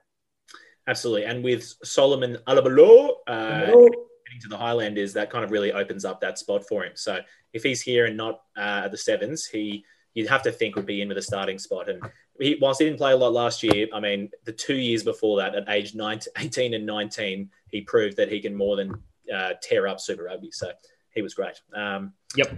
Absolutely. 0.86 1.24
And 1.24 1.44
with 1.44 1.74
Solomon 1.84 2.36
Alaimalo 2.46 3.12
uh, 3.26 3.66
heading 3.66 4.40
to 4.42 4.48
the 4.48 4.56
Highlanders, 4.56 5.12
that 5.14 5.30
kind 5.30 5.44
of 5.44 5.50
really 5.50 5.72
opens 5.72 6.04
up 6.04 6.20
that 6.20 6.38
spot 6.38 6.66
for 6.68 6.84
him. 6.84 6.92
So 6.96 7.20
if 7.52 7.62
he's 7.62 7.80
here 7.80 8.06
and 8.06 8.16
not 8.16 8.42
uh, 8.56 8.82
at 8.84 8.90
the 8.90 8.98
sevens, 8.98 9.46
he 9.46 9.84
you'd 10.14 10.28
have 10.28 10.42
to 10.42 10.52
think 10.52 10.76
would 10.76 10.86
be 10.86 11.00
in 11.00 11.08
with 11.08 11.18
a 11.18 11.22
starting 11.22 11.58
spot. 11.58 11.88
And 11.88 12.02
he, 12.38 12.58
whilst 12.60 12.80
he 12.80 12.86
didn't 12.86 12.98
play 12.98 13.12
a 13.12 13.16
lot 13.16 13.32
last 13.32 13.62
year, 13.62 13.86
I 13.94 14.00
mean, 14.00 14.30
the 14.44 14.52
two 14.52 14.74
years 14.74 15.02
before 15.02 15.38
that, 15.38 15.54
at 15.54 15.68
age 15.68 15.94
19, 15.94 16.32
18 16.38 16.74
and 16.74 16.84
19, 16.84 17.50
he 17.68 17.80
proved 17.80 18.16
that 18.18 18.30
he 18.30 18.40
can 18.40 18.54
more 18.54 18.76
than 18.76 19.02
uh, 19.34 19.52
tear 19.62 19.86
up 19.86 20.00
Super 20.00 20.24
Rugby. 20.24 20.50
So 20.52 20.70
he 21.10 21.22
was 21.22 21.34
great. 21.34 21.60
Um, 21.74 22.12
yep. 22.36 22.50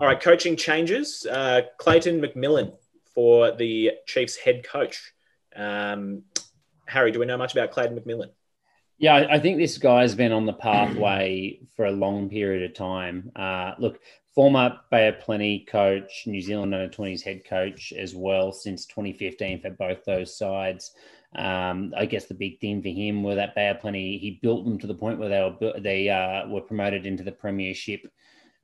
All 0.00 0.06
right, 0.06 0.20
coaching 0.20 0.56
changes. 0.56 1.26
Uh, 1.28 1.62
Clayton 1.78 2.20
McMillan 2.20 2.72
for 3.14 3.50
the 3.50 3.92
Chiefs 4.06 4.36
head 4.36 4.64
coach. 4.66 5.12
Um, 5.56 6.22
Harry, 6.86 7.10
do 7.10 7.18
we 7.18 7.26
know 7.26 7.36
much 7.36 7.52
about 7.52 7.72
Clayton 7.72 7.98
McMillan? 7.98 8.30
Yeah, 8.98 9.26
I 9.30 9.38
think 9.38 9.58
this 9.58 9.78
guy's 9.78 10.14
been 10.14 10.32
on 10.32 10.44
the 10.44 10.52
pathway 10.52 11.60
for 11.76 11.86
a 11.86 11.90
long 11.92 12.28
period 12.28 12.68
of 12.68 12.76
time. 12.76 13.30
Uh, 13.36 13.72
look, 13.78 14.00
former 14.34 14.78
Bay 14.90 15.08
of 15.08 15.20
Plenty 15.20 15.66
coach, 15.68 16.24
New 16.26 16.40
Zealand 16.40 16.74
under 16.74 16.88
20s 16.88 17.22
head 17.22 17.44
coach 17.44 17.92
as 17.96 18.14
well 18.14 18.50
since 18.50 18.86
2015 18.86 19.60
for 19.60 19.70
both 19.70 20.04
those 20.04 20.36
sides. 20.36 20.94
Um, 21.34 21.92
I 21.96 22.06
guess 22.06 22.26
the 22.26 22.34
big 22.34 22.58
thing 22.60 22.82
for 22.82 22.88
him 22.88 23.22
were 23.22 23.34
that 23.34 23.54
Bay 23.54 23.76
Plenty, 23.78 24.18
he 24.18 24.38
built 24.42 24.64
them 24.64 24.78
to 24.78 24.86
the 24.86 24.94
point 24.94 25.18
where 25.18 25.28
they 25.28 25.40
were 25.40 25.80
they 25.80 26.08
uh, 26.08 26.48
were 26.48 26.62
promoted 26.62 27.06
into 27.06 27.22
the 27.22 27.32
Premiership 27.32 28.06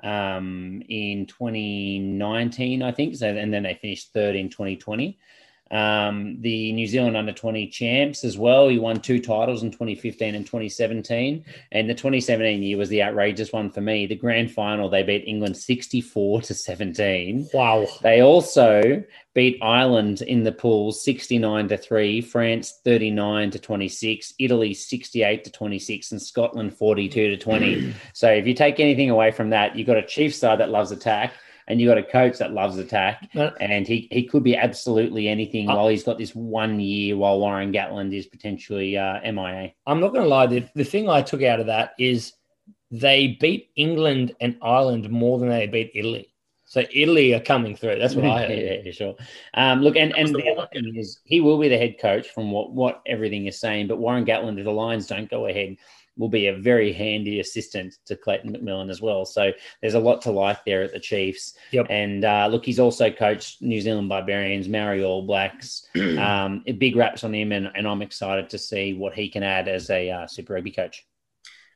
um, 0.03 0.83
in 0.89 1.27
2019, 1.27 2.83
I 2.83 2.93
think. 2.93 3.17
So 3.17 3.29
and 3.29 3.53
then 3.53 3.65
they 3.65 3.75
finished 3.75 4.13
third 4.13 4.35
in 4.35 4.49
2020 4.49 5.19
um, 5.75 6.41
the 6.41 6.73
New 6.73 6.87
Zealand 6.87 7.17
under 7.17 7.33
20 7.33 7.67
champs 7.67 8.23
as 8.23 8.39
well. 8.39 8.69
He 8.69 8.79
won 8.79 9.01
two 9.01 9.21
titles 9.21 9.65
in 9.65 9.73
2015 9.73 10.37
and 10.37 10.47
2017. 10.47 11.45
And 11.73 11.91
the 11.91 11.95
2017 11.95 12.63
year 12.63 12.79
was 12.79 12.89
the 12.91 13.03
outrageous 13.03 13.53
one 13.53 13.71
for 13.71 13.81
me. 13.81 14.07
The 14.07 14.15
grand 14.15 14.53
final, 14.53 14.89
they 14.89 15.03
beat 15.03 15.25
England 15.27 15.57
64 15.57 16.43
to 16.43 16.55
17. 16.55 17.49
Wow. 17.53 17.89
They 18.03 18.23
also 18.23 19.03
beat 19.35 19.59
Ireland 19.61 20.23
in 20.23 20.45
the 20.45 20.53
pool 20.53 20.93
69 20.93 21.69
to 21.69 21.77
3, 21.77 22.21
France 22.21 22.81
39 22.85 23.51
to 23.51 23.59
26, 23.59 24.35
Italy 24.39 24.75
68 24.75 25.43
to 25.43 25.51
26, 25.51 26.13
and 26.13 26.23
Scotland 26.23 26.77
42 26.77 27.31
to 27.31 27.37
20. 27.37 27.95
so 28.13 28.31
if 28.31 28.47
you 28.47 28.55
take 28.55 28.79
anything 28.79 29.11
away 29.11 29.33
from 29.33 29.51
that, 29.51 29.75
you've 29.75 29.89
got 29.89 29.97
a 29.97 30.07
Chiefs 30.07 30.39
side 30.39 30.61
that 30.61 30.71
loves 30.71 30.93
attack 30.93 31.33
and 31.67 31.81
you 31.81 31.89
got 31.89 31.99
a 31.99 32.03
coach 32.03 32.39
that 32.39 32.53
loves 32.53 32.79
attack, 32.79 33.31
and 33.35 33.87
he, 33.87 34.09
he 34.11 34.25
could 34.25 34.43
be 34.43 34.57
absolutely 34.57 35.29
anything 35.29 35.69
uh, 35.69 35.75
while 35.75 35.89
he's 35.89 36.05
got 36.05 36.19
this 36.19 36.35
one 36.35 36.79
year 36.81 37.17
while 37.17 37.41
Warren 37.41 37.73
Gatland 37.73 38.15
is 38.15 38.27
potentially 38.27 38.97
uh, 38.97 39.21
MIA. 39.21 39.73
I'm 39.87 40.01
not 40.01 40.13
going 40.13 40.23
to 40.23 40.29
lie. 40.29 40.47
The, 40.47 40.69
the 40.75 40.85
thing 40.85 41.09
I 41.09 41.23
took 41.23 41.43
out 41.43 41.61
of 41.61 41.67
that 41.67 41.95
is 41.99 42.35
they 42.91 43.39
beat 43.41 43.71
England 43.77 44.35
and 44.41 44.57
Ireland 44.63 45.11
more 45.11 45.39
than 45.39 45.49
they 45.49 45.67
beat 45.67 45.91
Italy. 45.95 46.31
So 46.67 46.83
Italy 46.93 47.35
are 47.35 47.41
coming 47.41 47.77
through. 47.77 47.99
That's 47.99 48.15
what 48.15 48.25
I 48.25 48.47
heard. 48.49 48.85
yeah, 48.85 48.93
sure. 48.93 49.15
Um, 49.55 49.83
look, 49.83 49.97
and, 49.97 50.17
and 50.17 50.35
the 50.35 50.51
other 50.51 50.69
thing 50.73 50.97
is 50.97 51.21
he 51.25 51.41
will 51.41 51.59
be 51.59 51.69
the 51.69 51.79
head 51.79 51.99
coach 52.01 52.29
from 52.29 52.51
what, 52.51 52.73
what 52.73 53.03
everything 53.07 53.47
is 53.47 53.61
saying, 53.61 53.87
but 53.87 53.99
Warren 53.99 54.25
Gatland, 54.25 54.59
if 54.59 54.65
the 54.65 54.71
Lions 54.71 55.07
don't 55.07 55.31
go 55.31 55.47
ahead, 55.47 55.77
will 56.17 56.29
be 56.29 56.47
a 56.47 56.57
very 56.57 56.93
handy 56.93 57.41
assistant 57.41 57.99
to 58.07 58.17
Clayton 58.17 58.53
McMillan 58.53 58.91
as 58.91 59.01
well. 59.01 59.25
So 59.25 59.53
there's 59.81 59.95
a 59.95 60.01
lot 60.01 60.23
to 60.23 60.31
like 60.31 60.65
there 60.65 60.83
at 60.83 60.93
the 60.93 61.01
Chiefs. 61.01 61.55
Yep. 61.73 61.87
And 61.91 62.25
uh, 62.25 62.49
look, 62.51 62.65
he's 62.65 62.79
also 62.79 63.11
coached 63.11 63.63
New 63.63 63.81
Zealand 63.81 64.09
Barbarians, 64.09 64.69
Maori 64.69 65.05
All 65.05 65.27
Blacks. 65.27 65.87
um, 66.19 66.65
big 66.79 66.97
raps 66.97 67.25
on 67.25 67.35
him, 67.35 67.53
and, 67.53 67.71
and, 67.75 67.87
I'm 67.87 68.03
excited 68.03 68.51
to 68.51 68.59
see 68.59 68.95
what 68.95 69.15
he 69.15 69.29
can 69.29 69.43
add 69.43 69.69
as 69.69 69.91
a 69.91 70.11
uh, 70.11 70.27
Super 70.27 70.55
Rugby 70.55 70.71
coach. 70.71 71.07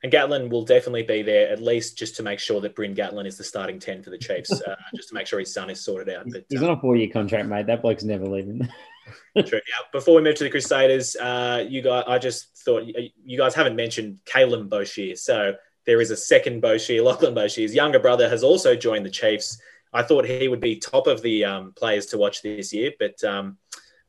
And 0.03 0.13
Gatland 0.13 0.51
will 0.51 0.65
definitely 0.65 1.03
be 1.03 1.23
there, 1.23 1.49
at 1.49 1.61
least 1.61 1.99
just 1.99 2.17
to 2.17 2.23
make 2.23 2.39
sure 2.39 2.61
that 2.61 2.77
Bryn 2.77 2.95
Gatland 2.95 3.27
is 3.27 3.37
the 3.37 3.45
starting 3.45 3.81
10 3.81 4.03
for 4.03 4.11
the 4.11 4.19
Chiefs, 4.19 4.53
uh, 4.67 4.77
just 4.95 5.09
to 5.09 5.15
make 5.15 5.27
sure 5.27 5.39
his 5.39 5.53
son 5.53 5.71
is 5.71 5.81
sorted 5.81 6.15
out. 6.15 6.27
But, 6.31 6.45
he's 6.49 6.63
on 6.63 6.71
a 6.71 6.81
four 6.81 6.97
year 6.97 7.09
contract, 7.13 7.49
mate. 7.49 7.67
That 7.67 7.83
bloke's 7.83 8.05
never 8.05 8.27
leaving. 8.27 8.69
True. 9.35 9.45
Yeah. 9.53 9.85
Before 9.93 10.15
we 10.15 10.23
move 10.23 10.35
to 10.37 10.45
the 10.45 10.51
Crusaders, 10.51 11.17
uh, 11.17 11.65
you 11.69 11.83
guys, 11.83 12.05
I 12.07 12.19
just 12.19 12.57
thought 12.65 12.85
you 12.87 13.39
guys 13.39 13.55
haven't 13.55 13.77
mentioned 13.77 14.21
Caleb 14.25 14.69
Boshier. 14.71 15.17
So 15.17 15.55
there 15.87 16.01
is 16.01 16.11
a 16.11 16.17
second 16.17 16.63
Boshier, 16.63 17.03
Lachlan 17.05 17.35
Boshier's 17.35 17.75
younger 17.75 17.99
brother 17.99 18.29
has 18.29 18.43
also 18.43 18.75
joined 18.75 19.07
the 19.07 19.11
Chiefs. 19.11 19.61
I 19.93 20.03
thought 20.03 20.27
he 20.27 20.49
would 20.49 20.61
be 20.61 20.77
top 20.77 21.07
of 21.07 21.23
the 21.23 21.45
um, 21.45 21.73
players 21.73 22.07
to 22.07 22.19
watch 22.19 22.43
this 22.43 22.75
year, 22.75 22.93
but 22.99 23.23
um, 23.25 23.57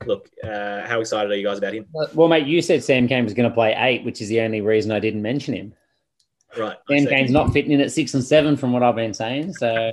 look, 0.06 0.30
uh, 0.44 0.86
how 0.86 1.00
excited 1.00 1.32
are 1.32 1.36
you 1.36 1.46
guys 1.46 1.58
about 1.58 1.74
him? 1.74 1.86
Well, 2.14 2.28
mate, 2.28 2.48
you 2.48 2.62
said 2.62 2.84
Sam 2.84 3.08
Cane 3.08 3.24
was 3.24 3.34
going 3.34 3.50
to 3.50 3.54
play 3.54 3.74
eight, 3.78 4.04
which 4.04 4.22
is 4.22 4.28
the 4.28 4.42
only 4.42 4.60
reason 4.60 4.92
I 4.92 5.00
didn't 5.00 5.22
mention 5.22 5.54
him. 5.54 5.74
Right. 6.58 6.78
Sam 6.90 7.06
Cane's 7.06 7.32
not 7.32 7.54
fitting 7.54 7.72
in 7.72 7.80
at 7.80 7.92
six 7.92 8.14
and 8.14 8.24
seven, 8.24 8.58
from 8.58 8.74
what 8.74 8.84
I've 8.84 8.96
been 8.96 9.14
saying. 9.14 9.54
So. 9.54 9.92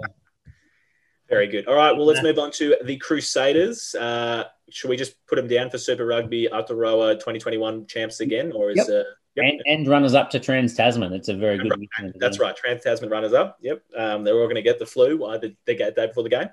Very 1.28 1.48
good. 1.48 1.66
All 1.66 1.74
right. 1.74 1.92
Well, 1.92 2.06
let's 2.06 2.22
move 2.22 2.38
on 2.38 2.52
to 2.52 2.76
the 2.84 2.96
Crusaders. 2.98 3.94
Uh, 3.94 4.44
should 4.70 4.90
we 4.90 4.96
just 4.96 5.14
put 5.26 5.36
them 5.36 5.48
down 5.48 5.70
for 5.70 5.78
Super 5.78 6.06
Rugby 6.06 6.48
Aotearoa 6.52 7.14
2021 7.14 7.86
champs 7.86 8.20
again, 8.20 8.52
or 8.52 8.70
is 8.70 8.76
yep. 8.76 8.88
uh, 8.88 9.02
yep. 9.34 9.44
And, 9.44 9.62
and, 9.66 9.88
runners 9.88 10.14
up 10.14 10.30
to 10.30 10.40
Trans 10.40 10.74
Tasman? 10.74 11.12
It's 11.12 11.28
a 11.28 11.34
very 11.34 11.58
good. 11.58 11.72
That's 12.16 12.38
right. 12.38 12.56
Trans 12.56 12.84
Tasman 12.84 13.10
runners 13.10 13.32
up. 13.32 13.58
Yep. 13.60 13.82
Um, 13.96 14.24
they're 14.24 14.34
all 14.34 14.46
going 14.46 14.56
to 14.56 14.62
get 14.62 14.78
the 14.78 14.86
flu 14.86 15.26
either 15.26 15.50
they 15.64 15.74
get 15.74 15.96
day 15.96 16.06
before 16.06 16.22
the 16.22 16.28
game. 16.28 16.48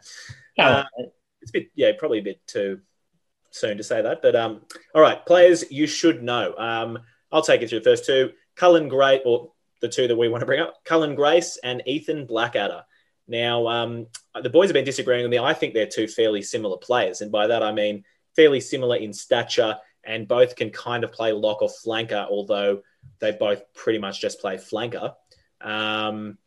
Uh, 0.57 0.83
it's 1.41 1.51
a 1.51 1.53
bit, 1.53 1.67
yeah, 1.75 1.91
probably 1.97 2.19
a 2.19 2.23
bit 2.23 2.45
too 2.47 2.79
soon 3.51 3.77
to 3.77 3.83
say 3.83 4.01
that, 4.01 4.21
but 4.21 4.35
um, 4.35 4.61
all 4.95 5.01
right, 5.01 5.23
players 5.25 5.71
you 5.71 5.85
should 5.85 6.23
know. 6.23 6.55
Um, 6.57 6.99
I'll 7.31 7.43
take 7.43 7.61
you 7.61 7.67
through 7.67 7.79
the 7.79 7.89
first 7.89 8.05
two. 8.05 8.31
Cullen 8.55 8.87
Gray, 8.87 9.21
or 9.25 9.51
the 9.81 9.89
two 9.89 10.07
that 10.07 10.15
we 10.15 10.29
want 10.29 10.41
to 10.41 10.45
bring 10.45 10.61
up, 10.61 10.83
Cullen 10.85 11.15
Grace 11.15 11.59
and 11.63 11.81
Ethan 11.85 12.25
Blackadder. 12.25 12.83
Now, 13.27 13.67
um, 13.67 14.07
the 14.41 14.49
boys 14.49 14.69
have 14.69 14.73
been 14.73 14.85
disagreeing 14.85 15.23
with 15.23 15.31
me. 15.31 15.39
I 15.39 15.53
think 15.53 15.73
they're 15.73 15.85
two 15.85 16.07
fairly 16.07 16.41
similar 16.41 16.77
players. 16.77 17.21
And 17.21 17.31
by 17.31 17.47
that, 17.47 17.63
I 17.63 17.71
mean 17.71 18.03
fairly 18.35 18.59
similar 18.59 18.95
in 18.95 19.13
stature 19.13 19.77
and 20.03 20.27
both 20.27 20.55
can 20.55 20.69
kind 20.69 21.03
of 21.03 21.11
play 21.11 21.31
lock 21.31 21.61
or 21.61 21.69
flanker, 21.69 22.27
although 22.29 22.81
they 23.19 23.31
both 23.31 23.61
pretty 23.73 23.99
much 23.99 24.19
just 24.19 24.39
play 24.39 24.57
flanker. 24.57 25.13
Um, 25.61 26.37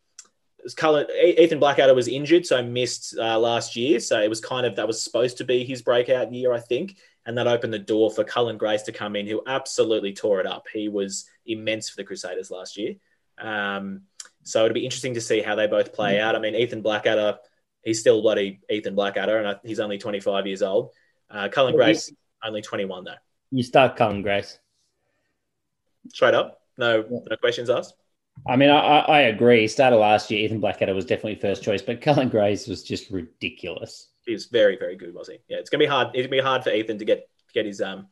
Cullen, 0.75 1.07
Ethan 1.23 1.59
Blackadder 1.59 1.95
was 1.95 2.07
injured, 2.07 2.45
so 2.45 2.61
missed 2.61 3.17
uh, 3.17 3.39
last 3.39 3.75
year. 3.75 3.99
So 3.99 4.21
it 4.21 4.29
was 4.29 4.41
kind 4.41 4.65
of 4.65 4.75
that 4.75 4.87
was 4.87 5.01
supposed 5.01 5.37
to 5.37 5.45
be 5.45 5.63
his 5.63 5.81
breakout 5.81 6.33
year, 6.33 6.51
I 6.51 6.59
think, 6.59 6.97
and 7.25 7.37
that 7.37 7.47
opened 7.47 7.73
the 7.73 7.79
door 7.79 8.11
for 8.11 8.23
Cullen 8.23 8.57
Grace 8.57 8.83
to 8.83 8.91
come 8.91 9.15
in, 9.15 9.27
who 9.27 9.41
absolutely 9.47 10.13
tore 10.13 10.39
it 10.39 10.45
up. 10.45 10.65
He 10.71 10.89
was 10.89 11.25
immense 11.45 11.89
for 11.89 11.95
the 11.95 12.03
Crusaders 12.03 12.51
last 12.51 12.77
year. 12.77 12.95
Um, 13.37 14.01
so 14.43 14.65
it'll 14.65 14.73
be 14.73 14.85
interesting 14.85 15.13
to 15.13 15.21
see 15.21 15.41
how 15.41 15.55
they 15.55 15.67
both 15.67 15.93
play 15.93 16.15
mm. 16.15 16.21
out. 16.21 16.35
I 16.35 16.39
mean, 16.39 16.55
Ethan 16.55 16.81
Blackadder, 16.81 17.37
he's 17.87 18.01
still 18.01 18.21
bloody 18.21 18.59
Ethan 18.69 18.95
Blackadder, 18.95 19.39
and 19.39 19.59
he's 19.63 19.79
only 19.79 19.97
25 19.97 20.45
years 20.45 20.61
old. 20.61 20.91
Uh, 21.29 21.47
Cullen 21.47 21.73
Grace, 21.73 22.11
only 22.43 22.61
21 22.61 23.05
though. 23.05 23.13
You 23.49 23.63
start 23.63 23.95
Cullen 23.95 24.21
Grace. 24.21 24.59
Straight 26.09 26.33
up, 26.33 26.59
no, 26.77 27.05
no 27.09 27.37
questions 27.37 27.69
asked. 27.69 27.95
I 28.47 28.55
mean, 28.55 28.69
I, 28.69 28.99
I 28.99 29.19
agree. 29.21 29.67
Started 29.67 29.97
last 29.97 30.29
year. 30.29 30.45
Ethan 30.45 30.59
Blackadder 30.59 30.93
was 30.93 31.05
definitely 31.05 31.35
first 31.35 31.63
choice, 31.63 31.81
but 31.81 32.01
Cullen 32.01 32.29
Grace 32.29 32.67
was 32.67 32.83
just 32.83 33.09
ridiculous. 33.09 34.09
He 34.25 34.33
was 34.33 34.45
very, 34.45 34.77
very 34.77 34.95
good, 34.95 35.13
was 35.13 35.29
he? 35.29 35.39
Yeah, 35.47 35.57
it's 35.57 35.69
gonna 35.69 35.83
be 35.83 35.87
hard. 35.87 36.09
It's 36.13 36.27
gonna 36.27 36.41
be 36.41 36.45
hard 36.45 36.63
for 36.63 36.71
Ethan 36.71 36.99
to 36.99 37.05
get 37.05 37.29
get 37.53 37.65
his 37.65 37.81
um, 37.81 38.07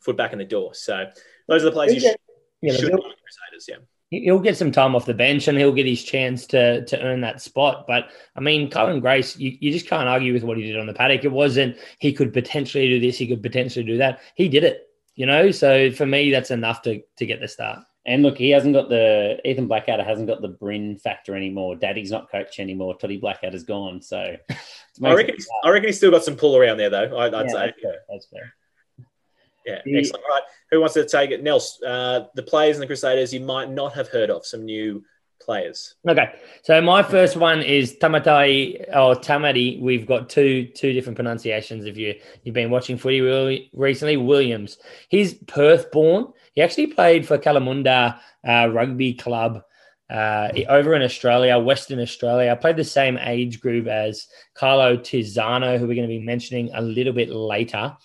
foot 0.00 0.16
back 0.16 0.32
in 0.32 0.38
the 0.38 0.44
door. 0.44 0.72
So 0.74 1.06
those 1.48 1.62
are 1.62 1.66
the 1.66 1.72
players 1.72 1.94
you 1.94 2.00
should, 2.00 2.16
yeah, 2.62 2.72
should 2.72 2.92
Crusaders. 2.92 3.66
Yeah 3.68 3.76
he'll 4.10 4.38
get 4.38 4.56
some 4.56 4.72
time 4.72 4.94
off 4.94 5.06
the 5.06 5.14
bench 5.14 5.48
and 5.48 5.58
he'll 5.58 5.72
get 5.72 5.86
his 5.86 6.02
chance 6.02 6.46
to 6.46 6.84
to 6.84 7.00
earn 7.02 7.20
that 7.22 7.40
spot. 7.40 7.84
But 7.86 8.10
I 8.34 8.40
mean, 8.40 8.70
Cullen 8.70 9.00
Grace, 9.00 9.36
you, 9.36 9.56
you 9.60 9.72
just 9.72 9.88
can't 9.88 10.08
argue 10.08 10.32
with 10.32 10.44
what 10.44 10.56
he 10.56 10.64
did 10.64 10.78
on 10.78 10.86
the 10.86 10.94
paddock. 10.94 11.24
It 11.24 11.32
wasn't 11.32 11.76
he 11.98 12.12
could 12.12 12.32
potentially 12.32 12.88
do 12.88 13.00
this, 13.00 13.18
he 13.18 13.26
could 13.26 13.42
potentially 13.42 13.84
do 13.84 13.98
that. 13.98 14.20
He 14.34 14.48
did 14.48 14.64
it, 14.64 14.88
you 15.14 15.26
know. 15.26 15.50
So 15.50 15.90
for 15.90 16.06
me, 16.06 16.30
that's 16.30 16.50
enough 16.50 16.82
to 16.82 17.02
to 17.18 17.26
get 17.26 17.40
the 17.40 17.48
start. 17.48 17.80
And 18.06 18.22
look, 18.22 18.38
he 18.38 18.50
hasn't 18.50 18.72
got 18.72 18.88
the 18.88 19.40
Ethan 19.44 19.66
Blackadder 19.66 20.04
hasn't 20.04 20.28
got 20.28 20.40
the 20.40 20.48
Bryn 20.48 20.96
factor 20.96 21.34
anymore. 21.34 21.74
Daddy's 21.74 22.12
not 22.12 22.30
coach 22.30 22.60
anymore. 22.60 22.96
Toddy 22.96 23.16
Blackadder's 23.16 23.64
gone. 23.64 24.00
So 24.00 24.36
I 25.04 25.12
reckon, 25.12 25.34
he's, 25.34 25.48
I 25.64 25.70
reckon 25.70 25.88
he's 25.88 25.96
still 25.96 26.12
got 26.12 26.22
some 26.22 26.36
pull 26.36 26.56
around 26.56 26.76
there, 26.76 26.88
though. 26.88 27.16
I, 27.16 27.28
would 27.28 27.32
yeah, 27.32 27.52
say. 27.52 27.66
That's 27.66 27.82
fair. 27.82 27.96
That's 28.08 28.26
fair. 28.26 28.54
Yeah, 29.66 29.80
the, 29.84 29.98
excellent. 29.98 30.24
All 30.24 30.30
right, 30.30 30.42
who 30.70 30.80
wants 30.80 30.94
to 30.94 31.06
take 31.06 31.30
it? 31.30 31.42
Nels, 31.42 31.80
uh, 31.82 32.26
the 32.34 32.42
players 32.42 32.76
in 32.76 32.80
the 32.80 32.86
Crusaders 32.86 33.32
you 33.32 33.40
might 33.40 33.70
not 33.70 33.92
have 33.94 34.08
heard 34.08 34.30
of, 34.30 34.44
some 34.44 34.64
new 34.64 35.04
players. 35.40 35.94
Okay, 36.08 36.32
so 36.62 36.80
my 36.80 37.02
first 37.02 37.36
one 37.36 37.62
is 37.62 37.96
Tamatai 37.96 38.88
or 38.88 39.14
Tamati. 39.14 39.80
We've 39.80 40.06
got 40.06 40.28
two 40.28 40.66
two 40.74 40.92
different 40.92 41.16
pronunciations. 41.16 41.84
If 41.84 41.96
you 41.96 42.14
you've 42.42 42.54
been 42.54 42.70
watching 42.70 42.98
footy 42.98 43.20
really 43.20 43.70
recently, 43.72 44.16
Williams. 44.16 44.78
He's 45.08 45.34
Perth 45.34 45.90
born. 45.90 46.28
He 46.54 46.62
actually 46.62 46.88
played 46.88 47.26
for 47.26 47.38
Kalamunda 47.38 48.18
uh, 48.46 48.68
Rugby 48.72 49.14
Club. 49.14 49.62
Uh, 50.08 50.48
over 50.68 50.94
in 50.94 51.02
Australia, 51.02 51.58
Western 51.58 51.98
Australia, 51.98 52.52
I 52.52 52.54
played 52.54 52.76
the 52.76 52.84
same 52.84 53.18
age 53.18 53.60
group 53.60 53.88
as 53.88 54.28
Carlo 54.54 54.96
Tizzano, 54.96 55.78
who 55.78 55.88
we're 55.88 55.96
going 55.96 56.08
to 56.08 56.18
be 56.18 56.20
mentioning 56.20 56.70
a 56.74 56.80
little 56.80 57.12
bit 57.12 57.28
later. 57.28 57.96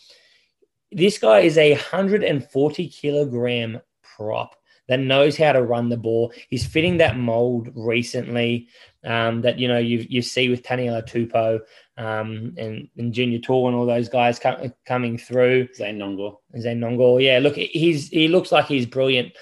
This 0.92 1.18
guy 1.18 1.40
is 1.40 1.58
a 1.58 1.72
140 1.72 2.88
kilogram 2.90 3.82
prop 4.04 4.56
that 4.88 5.00
knows 5.00 5.38
how 5.38 5.54
to 5.54 5.62
run 5.62 5.88
the 5.88 5.98
ball. 5.98 6.34
He's 6.50 6.66
fitting 6.66 6.98
that 6.98 7.18
mold 7.18 7.70
recently 7.76 8.68
um, 9.06 9.42
that 9.42 9.58
you 9.58 9.68
know 9.68 9.78
you 9.78 10.06
you 10.10 10.22
see 10.22 10.50
with 10.50 10.64
Taniela 10.64 11.04
Tupou 11.08 11.60
um, 11.98 12.54
and, 12.58 12.90
and 12.98 13.14
Junior 13.14 13.40
Tour 13.40 13.70
and 13.70 13.78
all 13.78 13.86
those 13.86 14.10
guys 14.10 14.38
com- 14.38 14.74
coming 14.86 15.18
through. 15.18 15.70
Zane 15.74 15.98
Nonggorr. 15.98 16.36
Zane 16.60 16.80
Nonggorr. 16.80 17.24
Yeah, 17.24 17.40
look, 17.40 17.56
he's 17.56 18.10
he 18.10 18.28
looks 18.28 18.52
like 18.52 18.66
he's 18.66 18.86
brilliant. 18.86 19.34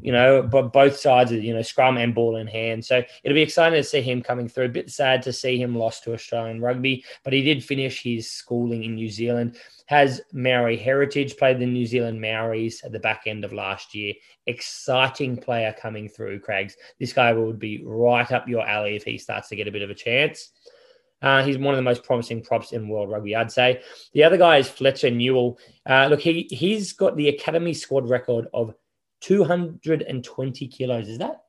You 0.00 0.12
know, 0.12 0.42
but 0.42 0.72
both 0.72 0.96
sides 0.96 1.32
of 1.32 1.42
you 1.42 1.54
know 1.54 1.62
scrum 1.62 1.96
and 1.96 2.14
ball 2.14 2.36
in 2.36 2.46
hand. 2.46 2.84
So 2.84 3.02
it'll 3.24 3.34
be 3.34 3.42
exciting 3.42 3.80
to 3.80 3.88
see 3.88 4.02
him 4.02 4.22
coming 4.22 4.48
through. 4.48 4.66
A 4.66 4.68
bit 4.68 4.90
sad 4.90 5.22
to 5.22 5.32
see 5.32 5.60
him 5.60 5.74
lost 5.74 6.04
to 6.04 6.14
Australian 6.14 6.60
rugby, 6.60 7.04
but 7.24 7.32
he 7.32 7.42
did 7.42 7.64
finish 7.64 8.02
his 8.02 8.30
schooling 8.30 8.84
in 8.84 8.94
New 8.94 9.08
Zealand 9.08 9.56
has 9.86 10.20
Maori 10.32 10.76
heritage, 10.76 11.36
played 11.36 11.58
the 11.58 11.66
New 11.66 11.86
Zealand 11.86 12.20
Maoris 12.20 12.84
at 12.84 12.92
the 12.92 12.98
back 12.98 13.22
end 13.26 13.44
of 13.44 13.52
last 13.52 13.94
year. 13.94 14.14
Exciting 14.46 15.36
player 15.36 15.74
coming 15.80 16.08
through, 16.08 16.40
Craigs. 16.40 16.76
This 16.98 17.12
guy 17.12 17.32
would 17.32 17.58
be 17.58 17.82
right 17.84 18.30
up 18.32 18.48
your 18.48 18.66
alley 18.66 18.96
if 18.96 19.04
he 19.04 19.16
starts 19.16 19.48
to 19.48 19.56
get 19.56 19.68
a 19.68 19.72
bit 19.72 19.82
of 19.82 19.90
a 19.90 19.94
chance. 19.94 20.50
Uh, 21.22 21.42
he's 21.42 21.56
one 21.56 21.72
of 21.72 21.78
the 21.78 21.82
most 21.82 22.02
promising 22.02 22.42
props 22.42 22.72
in 22.72 22.88
world 22.88 23.10
rugby, 23.10 23.34
I'd 23.34 23.50
say. 23.50 23.80
The 24.12 24.24
other 24.24 24.36
guy 24.36 24.58
is 24.58 24.68
Fletcher 24.68 25.10
Newell. 25.10 25.58
Uh, 25.88 26.08
look, 26.10 26.20
he 26.20 26.46
he's 26.50 26.92
got 26.92 27.16
the 27.16 27.28
academy 27.28 27.72
squad 27.72 28.08
record 28.08 28.48
of 28.52 28.74
220 29.20 30.68
kilos. 30.68 31.08
Is 31.08 31.18
that 31.18 31.42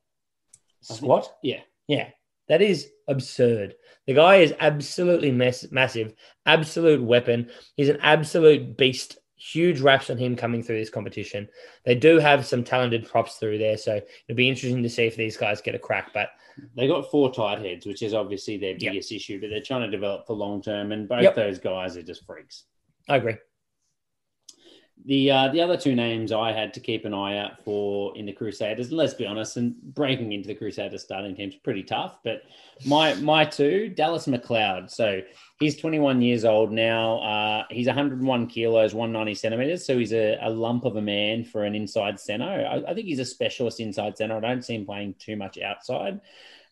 squat? 0.82 1.32
Yeah, 1.42 1.60
yeah. 1.86 2.10
That 2.48 2.62
is 2.62 2.90
absurd. 3.08 3.74
The 4.06 4.14
guy 4.14 4.36
is 4.36 4.54
absolutely 4.58 5.30
mass- 5.30 5.70
massive, 5.70 6.14
absolute 6.46 7.02
weapon. 7.02 7.50
He's 7.76 7.90
an 7.90 7.98
absolute 8.00 8.76
beast. 8.76 9.18
Huge 9.36 9.80
raps 9.80 10.10
on 10.10 10.18
him 10.18 10.34
coming 10.34 10.62
through 10.62 10.78
this 10.78 10.90
competition. 10.90 11.48
They 11.84 11.94
do 11.94 12.18
have 12.18 12.44
some 12.44 12.64
talented 12.64 13.06
props 13.06 13.36
through 13.36 13.58
there, 13.58 13.76
so 13.76 13.96
it'll 13.96 14.36
be 14.36 14.48
interesting 14.48 14.82
to 14.82 14.88
see 14.88 15.04
if 15.04 15.14
these 15.14 15.36
guys 15.36 15.60
get 15.60 15.76
a 15.76 15.78
crack. 15.78 16.12
But 16.12 16.30
they 16.74 16.88
got 16.88 17.10
four 17.10 17.32
tight 17.32 17.60
heads, 17.60 17.86
which 17.86 18.02
is 18.02 18.14
obviously 18.14 18.56
their 18.56 18.74
biggest 18.74 19.12
yep. 19.12 19.16
issue. 19.16 19.40
But 19.40 19.50
they're 19.50 19.62
trying 19.62 19.82
to 19.82 19.90
develop 19.90 20.26
for 20.26 20.32
long 20.32 20.60
term, 20.60 20.90
and 20.90 21.08
both 21.08 21.22
yep. 21.22 21.36
those 21.36 21.58
guys 21.60 21.96
are 21.96 22.02
just 22.02 22.26
freaks. 22.26 22.64
I 23.08 23.16
agree. 23.16 23.36
The 25.04 25.30
uh, 25.30 25.48
the 25.48 25.60
other 25.60 25.76
two 25.76 25.94
names 25.94 26.32
I 26.32 26.52
had 26.52 26.74
to 26.74 26.80
keep 26.80 27.04
an 27.04 27.14
eye 27.14 27.38
out 27.38 27.62
for 27.64 28.16
in 28.16 28.26
the 28.26 28.32
Crusaders, 28.32 28.92
let's 28.92 29.14
be 29.14 29.26
honest, 29.26 29.56
and 29.56 29.74
breaking 29.94 30.32
into 30.32 30.48
the 30.48 30.54
Crusaders 30.54 31.02
starting 31.02 31.34
team 31.34 31.48
is 31.48 31.54
pretty 31.54 31.82
tough. 31.82 32.18
But 32.24 32.42
my 32.84 33.14
my 33.14 33.44
two, 33.44 33.88
Dallas 33.88 34.26
McLeod. 34.26 34.90
So 34.90 35.20
he's 35.60 35.76
21 35.76 36.20
years 36.20 36.44
old 36.44 36.72
now. 36.72 37.18
Uh, 37.20 37.64
he's 37.70 37.86
101 37.86 38.46
kilos, 38.48 38.94
190 38.94 39.34
centimeters. 39.34 39.86
So 39.86 39.98
he's 39.98 40.12
a, 40.12 40.36
a 40.42 40.50
lump 40.50 40.84
of 40.84 40.96
a 40.96 41.02
man 41.02 41.44
for 41.44 41.64
an 41.64 41.74
inside 41.74 42.18
center. 42.20 42.66
I, 42.66 42.90
I, 42.90 42.94
think 42.94 43.06
he's 43.06 43.18
a 43.18 43.24
specialist 43.24 43.80
inside 43.80 44.16
center. 44.16 44.36
I 44.36 44.40
don't 44.40 44.64
see 44.64 44.74
him 44.74 44.84
playing 44.86 45.14
too 45.18 45.36
much 45.36 45.58
outside. 45.58 46.20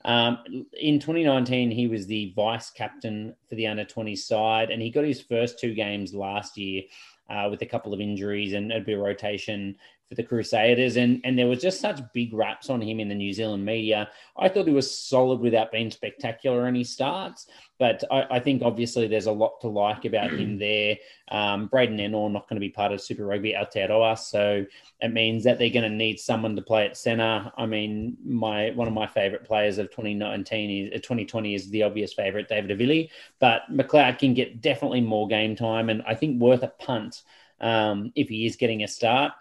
Um, 0.04 0.38
in 0.78 1.00
2019, 1.00 1.70
he 1.70 1.88
was 1.88 2.06
the 2.06 2.32
vice 2.36 2.70
captain 2.70 3.34
for 3.48 3.54
the 3.54 3.66
under 3.66 3.84
20 3.84 4.16
side, 4.16 4.70
and 4.70 4.82
he 4.82 4.90
got 4.90 5.04
his 5.04 5.20
first 5.20 5.58
two 5.58 5.74
games 5.74 6.14
last 6.14 6.56
year 6.56 6.82
uh, 7.30 7.48
with 7.50 7.62
a 7.62 7.66
couple 7.66 7.92
of 7.92 8.00
injuries 8.00 8.52
and 8.52 8.72
a 8.72 8.80
bit 8.80 8.98
of 8.98 9.04
rotation 9.04 9.76
for 10.08 10.14
the 10.14 10.22
Crusaders. 10.22 10.96
And, 10.96 11.20
and 11.24 11.38
there 11.38 11.48
was 11.48 11.60
just 11.60 11.80
such 11.80 12.00
big 12.12 12.32
raps 12.32 12.70
on 12.70 12.80
him 12.80 13.00
in 13.00 13.08
the 13.08 13.14
New 13.14 13.32
Zealand 13.32 13.64
media. 13.64 14.08
I 14.36 14.48
thought 14.48 14.66
he 14.66 14.72
was 14.72 14.98
solid 14.98 15.40
without 15.40 15.72
being 15.72 15.90
spectacular 15.90 16.68
in 16.68 16.76
his 16.76 16.90
starts. 16.90 17.48
But 17.78 18.04
I, 18.10 18.26
I 18.30 18.40
think 18.40 18.62
obviously 18.62 19.06
there's 19.06 19.26
a 19.26 19.32
lot 19.32 19.60
to 19.60 19.68
like 19.68 20.04
about 20.04 20.30
him 20.30 20.58
there. 20.58 20.96
Um, 21.28 21.66
Braden 21.66 21.98
Ennor 21.98 22.30
not 22.30 22.48
going 22.48 22.56
to 22.56 22.60
be 22.60 22.70
part 22.70 22.92
of 22.92 23.00
Super 23.00 23.26
Rugby 23.26 23.52
Aotearoa. 23.52 24.18
So 24.18 24.64
it 25.00 25.12
means 25.12 25.44
that 25.44 25.58
they're 25.58 25.70
going 25.70 25.90
to 25.90 25.96
need 25.96 26.20
someone 26.20 26.56
to 26.56 26.62
play 26.62 26.86
at 26.86 26.96
centre. 26.96 27.50
I 27.56 27.66
mean, 27.66 28.16
my 28.24 28.70
one 28.70 28.88
of 28.88 28.94
my 28.94 29.06
favourite 29.06 29.44
players 29.44 29.78
of 29.78 29.90
2019 29.90 30.86
is 30.86 30.92
uh, 30.92 30.96
2020 30.96 31.54
is 31.54 31.68
the 31.70 31.82
obvious 31.82 32.12
favourite, 32.14 32.48
David 32.48 32.78
Havili. 32.78 33.10
But 33.38 33.62
McLeod 33.70 34.18
can 34.18 34.34
get 34.34 34.60
definitely 34.60 35.00
more 35.00 35.28
game 35.28 35.56
time 35.56 35.90
and 35.90 36.02
I 36.06 36.14
think 36.14 36.40
worth 36.40 36.62
a 36.62 36.68
punt 36.68 37.22
um, 37.60 38.12
if 38.14 38.28
he 38.28 38.46
is 38.46 38.56
getting 38.56 38.82
a 38.82 38.88
start. 38.88 39.32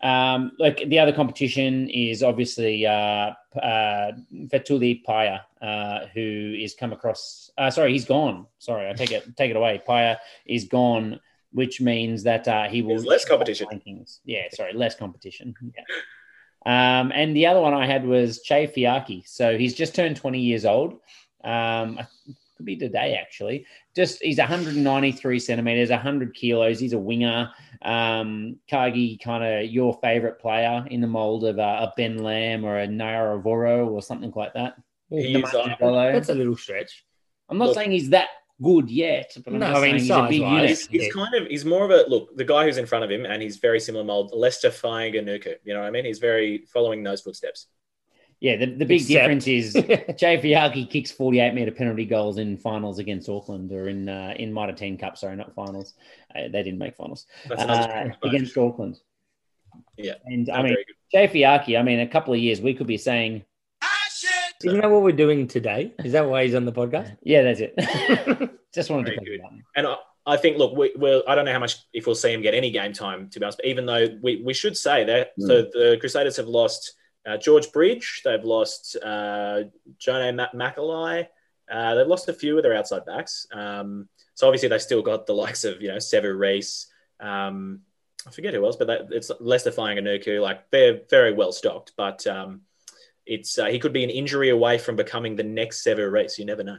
Um, 0.00 0.52
like 0.58 0.86
the 0.88 0.98
other 0.98 1.12
competition 1.12 1.88
is 1.88 2.22
obviously 2.22 2.86
uh, 2.86 3.32
uh, 3.60 4.12
Fetuli 4.48 5.02
Paea, 5.02 5.40
uh, 5.62 6.06
who 6.12 6.54
is 6.58 6.74
come 6.74 6.92
across. 6.92 7.50
Uh, 7.56 7.70
sorry, 7.70 7.92
he's 7.92 8.04
gone. 8.04 8.46
Sorry, 8.58 8.88
I 8.88 8.92
take 8.92 9.12
it 9.12 9.34
take 9.36 9.50
it 9.50 9.56
away. 9.56 9.82
Paea 9.88 10.18
is 10.44 10.64
gone, 10.64 11.20
which 11.52 11.80
means 11.80 12.22
that 12.24 12.46
uh, 12.46 12.64
he 12.64 12.82
will 12.82 12.96
There's 12.96 13.06
less 13.06 13.24
competition. 13.24 13.66
Rankings. 13.72 14.18
Yeah, 14.26 14.42
sorry, 14.52 14.74
less 14.74 14.94
competition. 14.94 15.54
Yeah. 15.74 15.84
Um, 16.66 17.12
and 17.14 17.34
the 17.34 17.46
other 17.46 17.60
one 17.60 17.72
I 17.72 17.86
had 17.86 18.06
was 18.06 18.42
Chay 18.42 18.66
Fihaki. 18.66 19.26
So 19.26 19.56
he's 19.56 19.74
just 19.74 19.94
turned 19.94 20.16
20 20.16 20.40
years 20.40 20.64
old. 20.64 20.98
Um, 21.42 22.00
could 22.56 22.66
be 22.66 22.76
today 22.76 23.18
actually. 23.20 23.66
Just 23.94 24.22
he's 24.22 24.38
193 24.38 25.38
centimeters, 25.38 25.90
100 25.90 26.34
kilos. 26.34 26.78
He's 26.78 26.92
a 26.92 26.98
winger. 26.98 27.50
Um, 27.82 28.56
Cargie, 28.68 29.18
kind 29.18 29.44
of 29.44 29.70
your 29.70 29.98
favorite 30.02 30.38
player 30.38 30.84
in 30.90 31.00
the 31.00 31.06
mold 31.06 31.44
of 31.44 31.58
a 31.58 31.92
Ben 31.96 32.18
Lam 32.18 32.64
or 32.64 32.78
a 32.78 32.86
Naiyaravoro 32.86 33.88
or 33.88 34.02
something 34.02 34.32
like 34.34 34.54
that. 34.54 34.76
He's, 35.10 35.44
uh, 35.54 35.76
that's 35.80 36.30
a 36.30 36.34
little 36.34 36.56
stretch. 36.56 37.04
I'm 37.48 37.58
not 37.58 37.68
look, 37.68 37.74
saying 37.76 37.90
he's 37.90 38.10
that 38.10 38.28
good 38.62 38.90
yet, 38.90 39.36
but 39.44 39.52
I'm 39.52 39.60
no, 39.60 39.66
I 39.66 39.80
mean, 39.82 39.98
he's 39.98 40.10
a 40.10 40.26
big 40.28 40.40
unit. 40.40 40.68
He's, 40.70 40.86
he's, 40.86 41.12
kind 41.12 41.34
of 41.34 41.46
he's 41.46 41.64
more 41.64 41.84
of 41.84 41.90
a 41.90 42.08
look. 42.08 42.36
The 42.36 42.44
guy 42.44 42.64
who's 42.64 42.78
in 42.78 42.86
front 42.86 43.04
of 43.04 43.10
him, 43.10 43.26
and 43.26 43.42
he's 43.42 43.58
very 43.58 43.80
similar 43.80 44.04
mold. 44.04 44.32
Leicester 44.34 44.70
Fainga'anuku. 44.70 45.56
You 45.64 45.74
know 45.74 45.80
what 45.80 45.86
I 45.86 45.90
mean? 45.90 46.04
He's 46.04 46.18
very 46.18 46.64
following 46.72 47.02
those 47.02 47.20
footsteps. 47.20 47.66
Yeah, 48.44 48.56
the, 48.56 48.66
the 48.66 48.84
big 48.84 49.00
Except. 49.00 49.08
difference 49.08 49.46
is 49.48 49.72
Jay 50.18 50.36
Fihaki 50.36 50.90
kicks 50.90 51.10
48 51.10 51.54
metre 51.54 51.70
penalty 51.70 52.04
goals 52.04 52.36
in 52.36 52.58
finals 52.58 52.98
against 52.98 53.26
Auckland 53.26 53.72
or 53.72 53.88
in 53.88 54.06
uh, 54.06 54.34
in 54.36 54.52
Mitre 54.52 54.74
10 54.74 54.98
Cup, 54.98 55.16
sorry, 55.16 55.34
not 55.34 55.54
finals. 55.54 55.94
Uh, 56.36 56.42
they 56.52 56.62
didn't 56.62 56.78
make 56.78 56.94
finals. 56.94 57.24
Uh, 57.50 58.10
against 58.22 58.58
Auckland. 58.58 59.00
Yeah. 59.96 60.16
And 60.26 60.50
I 60.50 60.62
mean, 60.62 60.76
Jay 61.10 61.26
Fihaki, 61.26 61.80
I 61.80 61.82
mean, 61.82 62.00
a 62.00 62.06
couple 62.06 62.34
of 62.34 62.40
years, 62.40 62.60
we 62.60 62.74
could 62.74 62.86
be 62.86 62.98
saying. 62.98 63.44
Isn't 64.62 64.78
that 64.82 64.90
what 64.90 65.00
we're 65.00 65.12
doing 65.12 65.46
today? 65.46 65.94
Is 66.04 66.12
that 66.12 66.28
why 66.28 66.44
he's 66.44 66.54
on 66.54 66.66
the 66.66 66.72
podcast? 66.72 67.16
Yeah, 67.22 67.44
that's 67.44 67.60
it. 67.60 68.50
Just 68.74 68.90
wanted 68.90 69.06
Very 69.06 69.16
to 69.16 69.24
good. 69.24 69.40
And 69.74 69.86
I, 69.86 69.96
I 70.26 70.36
think, 70.36 70.58
look, 70.58 70.76
we, 70.76 70.92
will 70.96 71.22
I 71.26 71.34
don't 71.34 71.46
know 71.46 71.52
how 71.54 71.58
much 71.60 71.78
if 71.94 72.06
we'll 72.06 72.14
see 72.14 72.34
him 72.34 72.42
get 72.42 72.52
any 72.52 72.70
game 72.70 72.92
time, 72.92 73.30
to 73.30 73.40
be 73.40 73.44
honest, 73.46 73.56
but 73.56 73.66
even 73.66 73.86
though 73.86 74.06
we, 74.22 74.42
we 74.44 74.52
should 74.52 74.76
say 74.76 75.02
that 75.04 75.30
mm. 75.40 75.46
so 75.46 75.62
the 75.62 75.96
Crusaders 75.98 76.36
have 76.36 76.46
lost 76.46 76.92
uh, 77.26 77.36
George 77.36 77.72
Bridge, 77.72 78.22
they've 78.24 78.44
lost 78.44 78.96
uh, 78.96 79.64
Jonah 79.98 80.48
Mac- 80.54 80.78
Uh, 80.78 81.94
they've 81.94 82.06
lost 82.06 82.28
a 82.28 82.34
few 82.34 82.56
of 82.56 82.62
their 82.62 82.74
outside 82.74 83.06
backs. 83.06 83.46
Um, 83.52 84.08
so 84.34 84.46
obviously 84.46 84.68
they've 84.68 84.82
still 84.82 85.02
got 85.02 85.26
the 85.26 85.34
likes 85.34 85.64
of, 85.64 85.80
you 85.80 85.88
know, 85.88 85.96
Sevu 85.96 86.36
Reece. 86.38 86.88
Um, 87.20 87.80
I 88.26 88.30
forget 88.30 88.54
who 88.54 88.64
else, 88.64 88.76
but 88.76 88.86
that, 88.88 89.08
it's 89.10 89.30
Leicester 89.40 89.70
Fainga'anuku. 89.70 90.40
Like 90.40 90.70
they're 90.70 91.00
very 91.10 91.32
well 91.32 91.52
stocked, 91.52 91.92
but 91.96 92.26
um, 92.26 92.62
it's 93.26 93.58
uh, 93.58 93.66
he 93.66 93.78
could 93.78 93.92
be 93.92 94.04
an 94.04 94.10
injury 94.10 94.50
away 94.50 94.78
from 94.78 94.96
becoming 94.96 95.36
the 95.36 95.42
next 95.42 95.84
Sevu 95.84 96.10
Reece. 96.10 96.38
You 96.38 96.44
never 96.44 96.62
know. 96.62 96.78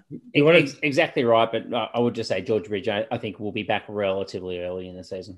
exactly 0.84 1.24
right, 1.24 1.52
but 1.52 1.74
I 1.74 2.00
would 2.00 2.16
just 2.16 2.30
say 2.30 2.42
George 2.42 2.68
Bridge. 2.68 2.88
I, 2.88 3.06
I 3.12 3.18
think 3.18 3.40
will 3.40 3.52
be 3.52 3.64
back 3.64 3.86
relatively 3.88 4.60
early 4.60 4.88
in 4.88 4.96
the 4.96 5.04
season. 5.04 5.38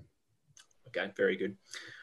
Okay, 0.88 1.12
very 1.16 1.36
good. 1.36 1.58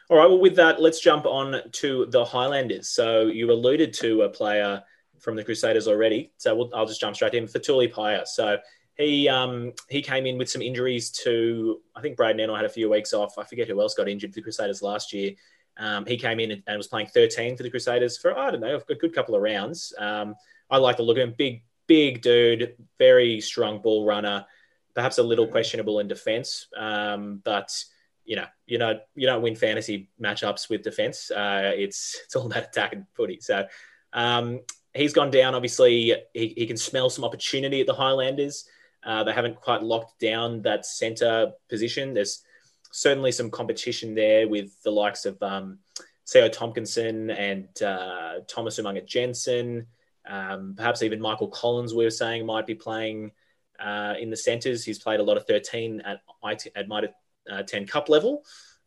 All 0.09 0.17
right. 0.17 0.29
Well, 0.29 0.39
with 0.39 0.55
that, 0.57 0.81
let's 0.81 0.99
jump 0.99 1.25
on 1.25 1.61
to 1.71 2.05
the 2.09 2.23
Highlanders. 2.23 2.89
So 2.89 3.27
you 3.27 3.51
alluded 3.51 3.91
to 3.93 4.21
a 4.21 4.29
player 4.29 4.83
from 5.19 5.35
the 5.35 5.43
Crusaders 5.43 5.87
already. 5.87 6.31
So 6.37 6.55
we'll, 6.55 6.69
I'll 6.75 6.85
just 6.85 7.01
jump 7.01 7.15
straight 7.15 7.33
in. 7.33 7.47
Fetuli 7.47 7.91
Paea. 7.91 8.27
So 8.27 8.57
he 8.95 9.27
um, 9.27 9.73
he 9.89 10.01
came 10.01 10.25
in 10.25 10.37
with 10.37 10.49
some 10.49 10.61
injuries 10.61 11.09
to 11.23 11.81
I 11.95 12.01
think 12.01 12.17
Braden 12.17 12.39
Ennor 12.39 12.55
had 12.55 12.65
a 12.65 12.69
few 12.69 12.89
weeks 12.89 13.13
off. 13.13 13.37
I 13.37 13.43
forget 13.43 13.67
who 13.67 13.81
else 13.81 13.93
got 13.93 14.07
injured 14.07 14.31
for 14.31 14.35
the 14.35 14.43
Crusaders 14.43 14.81
last 14.81 15.11
year. 15.11 15.33
Um, 15.77 16.05
he 16.05 16.17
came 16.17 16.39
in 16.39 16.63
and, 16.67 16.77
was 16.77 16.87
playing 16.87 17.07
13 17.07 17.57
for 17.57 17.63
the 17.63 17.69
Crusaders 17.69 18.17
for 18.17 18.37
I 18.37 18.51
don't 18.51 18.61
know 18.61 18.79
a 18.89 18.95
good 18.95 19.13
couple 19.13 19.35
of 19.35 19.41
rounds. 19.41 19.91
Um, 19.97 20.35
I 20.69 20.77
like 20.77 20.97
the 20.97 21.03
look 21.03 21.17
of 21.17 21.23
him. 21.23 21.35
Big, 21.37 21.63
big 21.87 22.21
dude, 22.21 22.75
very 22.97 23.41
strong 23.41 23.81
ball 23.81 24.05
runner. 24.05 24.45
Perhaps 24.93 25.17
a 25.17 25.23
little 25.23 25.47
questionable 25.47 25.99
in 25.99 26.07
defence, 26.07 26.67
um, 26.77 27.41
but 27.43 27.69
you 28.25 28.35
know, 28.35 28.45
you 28.65 28.77
know, 28.77 28.99
you 29.15 29.27
don't 29.27 29.41
win 29.41 29.55
fantasy 29.55 30.09
matchups 30.21 30.69
with 30.69 30.81
defence. 30.81 31.31
Uh, 31.31 31.71
it's 31.75 32.19
it's 32.25 32.35
all 32.35 32.47
about 32.47 32.63
attack 32.63 32.93
and 32.93 33.05
footy. 33.13 33.39
So 33.39 33.65
um, 34.13 34.61
he's 34.93 35.13
gone 35.13 35.31
down. 35.31 35.55
Obviously, 35.55 36.15
he, 36.33 36.53
he 36.57 36.65
can 36.65 36.77
smell 36.77 37.09
some 37.09 37.23
opportunity 37.23 37.81
at 37.81 37.87
the 37.87 37.93
Highlanders. 37.93 38.65
Uh, 39.03 39.23
they 39.23 39.33
haven't 39.33 39.55
quite 39.55 39.83
locked 39.83 40.19
down 40.19 40.63
that 40.63 40.85
centre 40.85 41.51
position. 41.69 42.13
There's 42.13 42.43
certainly 42.91 43.31
some 43.31 43.51
competition 43.51 44.15
there 44.15 44.47
with 44.47 44.81
the 44.83 44.91
likes 44.91 45.25
of 45.25 45.41
um, 45.43 45.79
Sio 46.25 46.49
Tomkinson 46.49 47.29
and 47.37 47.69
uh, 47.83 48.39
Thomas 48.47 48.79
Umaga 48.79 49.05
Jensen. 49.05 49.85
Um, 50.27 50.73
perhaps 50.75 51.03
even 51.03 51.21
Michael 51.21 51.49
Collins, 51.49 51.93
we 51.93 52.03
were 52.03 52.09
saying, 52.09 52.47
might 52.47 52.65
be 52.65 52.73
playing 52.73 53.31
uh, 53.79 54.15
in 54.19 54.31
the 54.31 54.37
centres. 54.37 54.83
He's 54.83 54.97
played 54.97 55.19
a 55.19 55.23
lot 55.23 55.37
of 55.37 55.45
13 55.45 56.01
at, 56.01 56.21
at 56.75 56.87
uh, 57.51 57.63
10 57.63 57.87
Cup 57.87 58.09
level. 58.09 58.43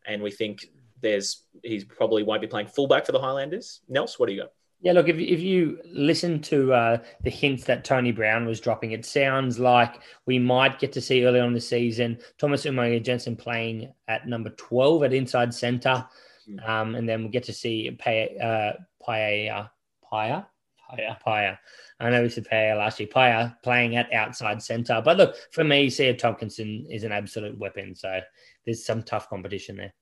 And 0.06 0.22
we 0.22 0.30
think 0.30 0.66
there's 1.00 1.44
he 1.62 1.84
probably 1.84 2.22
won't 2.22 2.40
be 2.40 2.46
playing 2.46 2.68
fullback 2.68 3.06
for 3.06 3.12
the 3.12 3.20
Highlanders. 3.20 3.80
Nels, 3.88 4.18
what 4.18 4.26
do 4.26 4.32
you 4.32 4.42
got? 4.42 4.52
Yeah, 4.80 4.92
look, 4.92 5.08
if, 5.08 5.16
if 5.16 5.40
you 5.40 5.80
listen 5.84 6.40
to 6.42 6.72
uh, 6.72 6.98
the 7.24 7.30
hints 7.30 7.64
that 7.64 7.84
Tony 7.84 8.12
Brown 8.12 8.46
was 8.46 8.60
dropping, 8.60 8.92
it 8.92 9.04
sounds 9.04 9.58
like 9.58 10.00
we 10.24 10.38
might 10.38 10.78
get 10.78 10.92
to 10.92 11.00
see 11.00 11.24
early 11.24 11.40
on 11.40 11.52
the 11.52 11.60
season 11.60 12.18
Thomas 12.38 12.64
Umaga 12.64 13.02
Jensen 13.02 13.34
playing 13.34 13.92
at 14.06 14.28
number 14.28 14.50
12 14.50 15.02
at 15.02 15.12
inside 15.12 15.52
centre. 15.52 16.06
Hmm. 16.46 16.70
Um, 16.70 16.94
and 16.94 17.08
then 17.08 17.22
we'll 17.22 17.32
get 17.32 17.44
to 17.44 17.52
see 17.52 17.90
Paya, 18.00 18.40
uh, 18.40 18.72
Paya, 19.04 19.70
Paya, 20.12 20.46
Paya, 20.90 21.16
Paya. 21.24 21.58
I 22.00 22.10
know 22.10 22.22
we 22.22 22.28
said 22.28 22.46
Paya 22.50 22.76
last 22.76 23.00
year. 23.00 23.08
Paya 23.08 23.56
playing 23.62 23.96
at 23.96 24.12
outside 24.12 24.62
centre. 24.62 25.02
But 25.04 25.16
look, 25.16 25.36
for 25.52 25.64
me, 25.64 25.88
Sio 25.88 26.18
Tomkinson 26.18 26.86
is 26.90 27.04
an 27.04 27.12
absolute 27.12 27.58
weapon. 27.58 27.94
So 27.94 28.20
there's 28.64 28.84
some 28.84 29.02
tough 29.02 29.28
competition 29.28 29.76
there. 29.76 29.92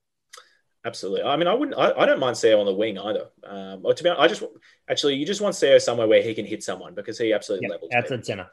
Absolutely. 0.85 1.23
I 1.25 1.37
mean, 1.37 1.49
I 1.49 1.55
wouldn't. 1.55 1.77
I, 1.77 1.93
I 1.93 2.07
don't 2.07 2.21
mind 2.21 2.37
Sio 2.37 2.61
on 2.61 2.67
the 2.67 2.73
wing 2.73 2.99
either. 2.99 3.27
Um, 3.45 3.81
or 3.85 3.93
to 3.93 4.05
be 4.05 4.09
honest, 4.09 4.23
I 4.23 4.29
just 4.29 4.43
actually 4.89 5.15
you 5.17 5.27
just 5.27 5.41
want 5.41 5.55
Sio 5.57 5.81
somewhere 5.81 6.07
where 6.07 6.23
he 6.23 6.35
can 6.35 6.47
hit 6.47 6.63
someone 6.63 6.95
because 6.95 7.19
he 7.19 7.33
absolutely 7.33 7.69
levels. 7.69 7.91
That's 7.93 8.11
a 8.11 8.23
center. 8.23 8.47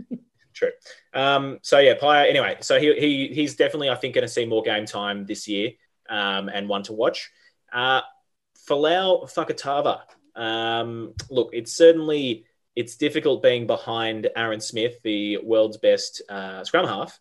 True. 0.54 0.70
Um, 1.12 1.58
so 1.60 1.78
yeah, 1.78 1.94
Paya. 1.94 2.30
Anyway, 2.30 2.56
so 2.60 2.80
he, 2.80 2.94
he 2.98 3.28
he's 3.34 3.56
definitely 3.56 3.90
I 3.90 3.94
think 3.94 4.14
going 4.14 4.26
to 4.26 4.32
see 4.32 4.46
more 4.46 4.62
game 4.62 4.86
time 4.86 5.26
this 5.26 5.46
year 5.46 5.72
um, 6.08 6.48
and 6.48 6.66
one 6.66 6.82
to 6.84 6.94
watch. 6.94 7.30
Uh, 7.70 8.00
Folau 8.66 9.30
Fakatava. 9.30 10.00
Um, 10.36 11.14
look, 11.30 11.50
it's 11.52 11.72
certainly 11.72 12.44
it's 12.74 12.96
difficult 12.96 13.42
being 13.42 13.66
behind 13.66 14.28
Aaron 14.36 14.60
Smith, 14.60 15.00
the 15.02 15.38
world's 15.38 15.78
best 15.78 16.22
uh, 16.28 16.62
scrum 16.64 16.86
half. 16.86 17.18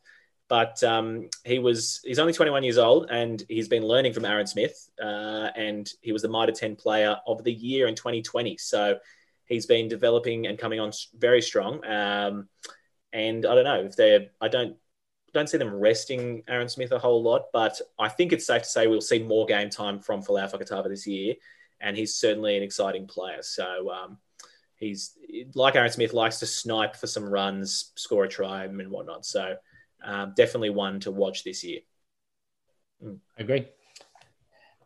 But 0.48 0.84
um, 0.84 1.30
he 1.44 1.58
was 1.58 2.02
he's 2.04 2.20
only 2.20 2.34
21 2.34 2.64
years 2.64 2.78
old 2.78 3.10
and 3.10 3.42
he's 3.50 3.68
been 3.68 3.84
learning 3.84 4.14
from 4.14 4.26
Aaron 4.26 4.46
Smith. 4.46 4.92
Uh, 5.02 5.50
and 5.56 5.90
he 6.02 6.12
was 6.12 6.22
the 6.22 6.30
Mitre 6.30 6.52
10 6.52 6.76
player 6.76 7.18
of 7.26 7.44
the 7.44 7.54
year 7.54 7.88
in 7.88 7.96
2020. 7.96 8.58
So 8.58 9.00
he's 9.46 9.66
been 9.66 9.88
developing 9.88 10.46
and 10.46 10.60
coming 10.60 10.80
on 10.80 10.92
very 11.18 11.42
strong. 11.42 11.84
Um, 11.86 12.48
and 13.12 13.46
I 13.46 13.56
don't 13.56 13.64
know 13.64 13.82
if 13.86 13.96
they're 13.96 14.28
I 14.42 14.50
don't 14.50 14.76
don't 15.34 15.50
see 15.50 15.58
them 15.58 15.74
resting 15.74 16.44
Aaron 16.48 16.70
Smith 16.70 16.92
a 16.92 17.00
whole 17.00 17.22
lot, 17.22 17.46
but 17.52 17.80
I 18.00 18.08
think 18.08 18.32
it's 18.32 18.48
safe 18.48 18.64
to 18.64 18.70
say 18.70 18.88
we'll 18.88 19.02
see 19.02 19.20
more 19.20 19.46
game 19.46 19.70
time 19.70 20.00
from 20.00 20.24
Folau 20.24 20.50
Fakatava 20.50 20.88
this 20.88 21.06
year, 21.06 21.36
and 21.82 21.98
he's 21.98 22.16
certainly 22.16 22.58
an 22.58 22.64
exciting 22.64 23.08
player. 23.08 23.42
So 23.42 23.92
um, 23.92 24.18
he's 24.78 25.18
like 25.54 25.76
Aaron 25.76 25.92
Smith 25.92 26.14
likes 26.14 26.40
to 26.40 26.46
snipe 26.46 26.96
for 26.96 27.08
some 27.08 27.26
runs, 27.26 27.92
score 27.96 28.26
a 28.26 28.30
try, 28.30 28.66
and 28.66 28.92
whatnot. 28.92 29.26
So 29.26 29.56
um, 30.04 30.34
definitely 30.36 30.70
one 30.72 31.00
to 31.02 31.12
watch 31.12 31.44
this 31.44 31.64
year. 31.64 31.80
Mm. 33.04 33.20
I 33.38 33.42
agree. 33.42 33.68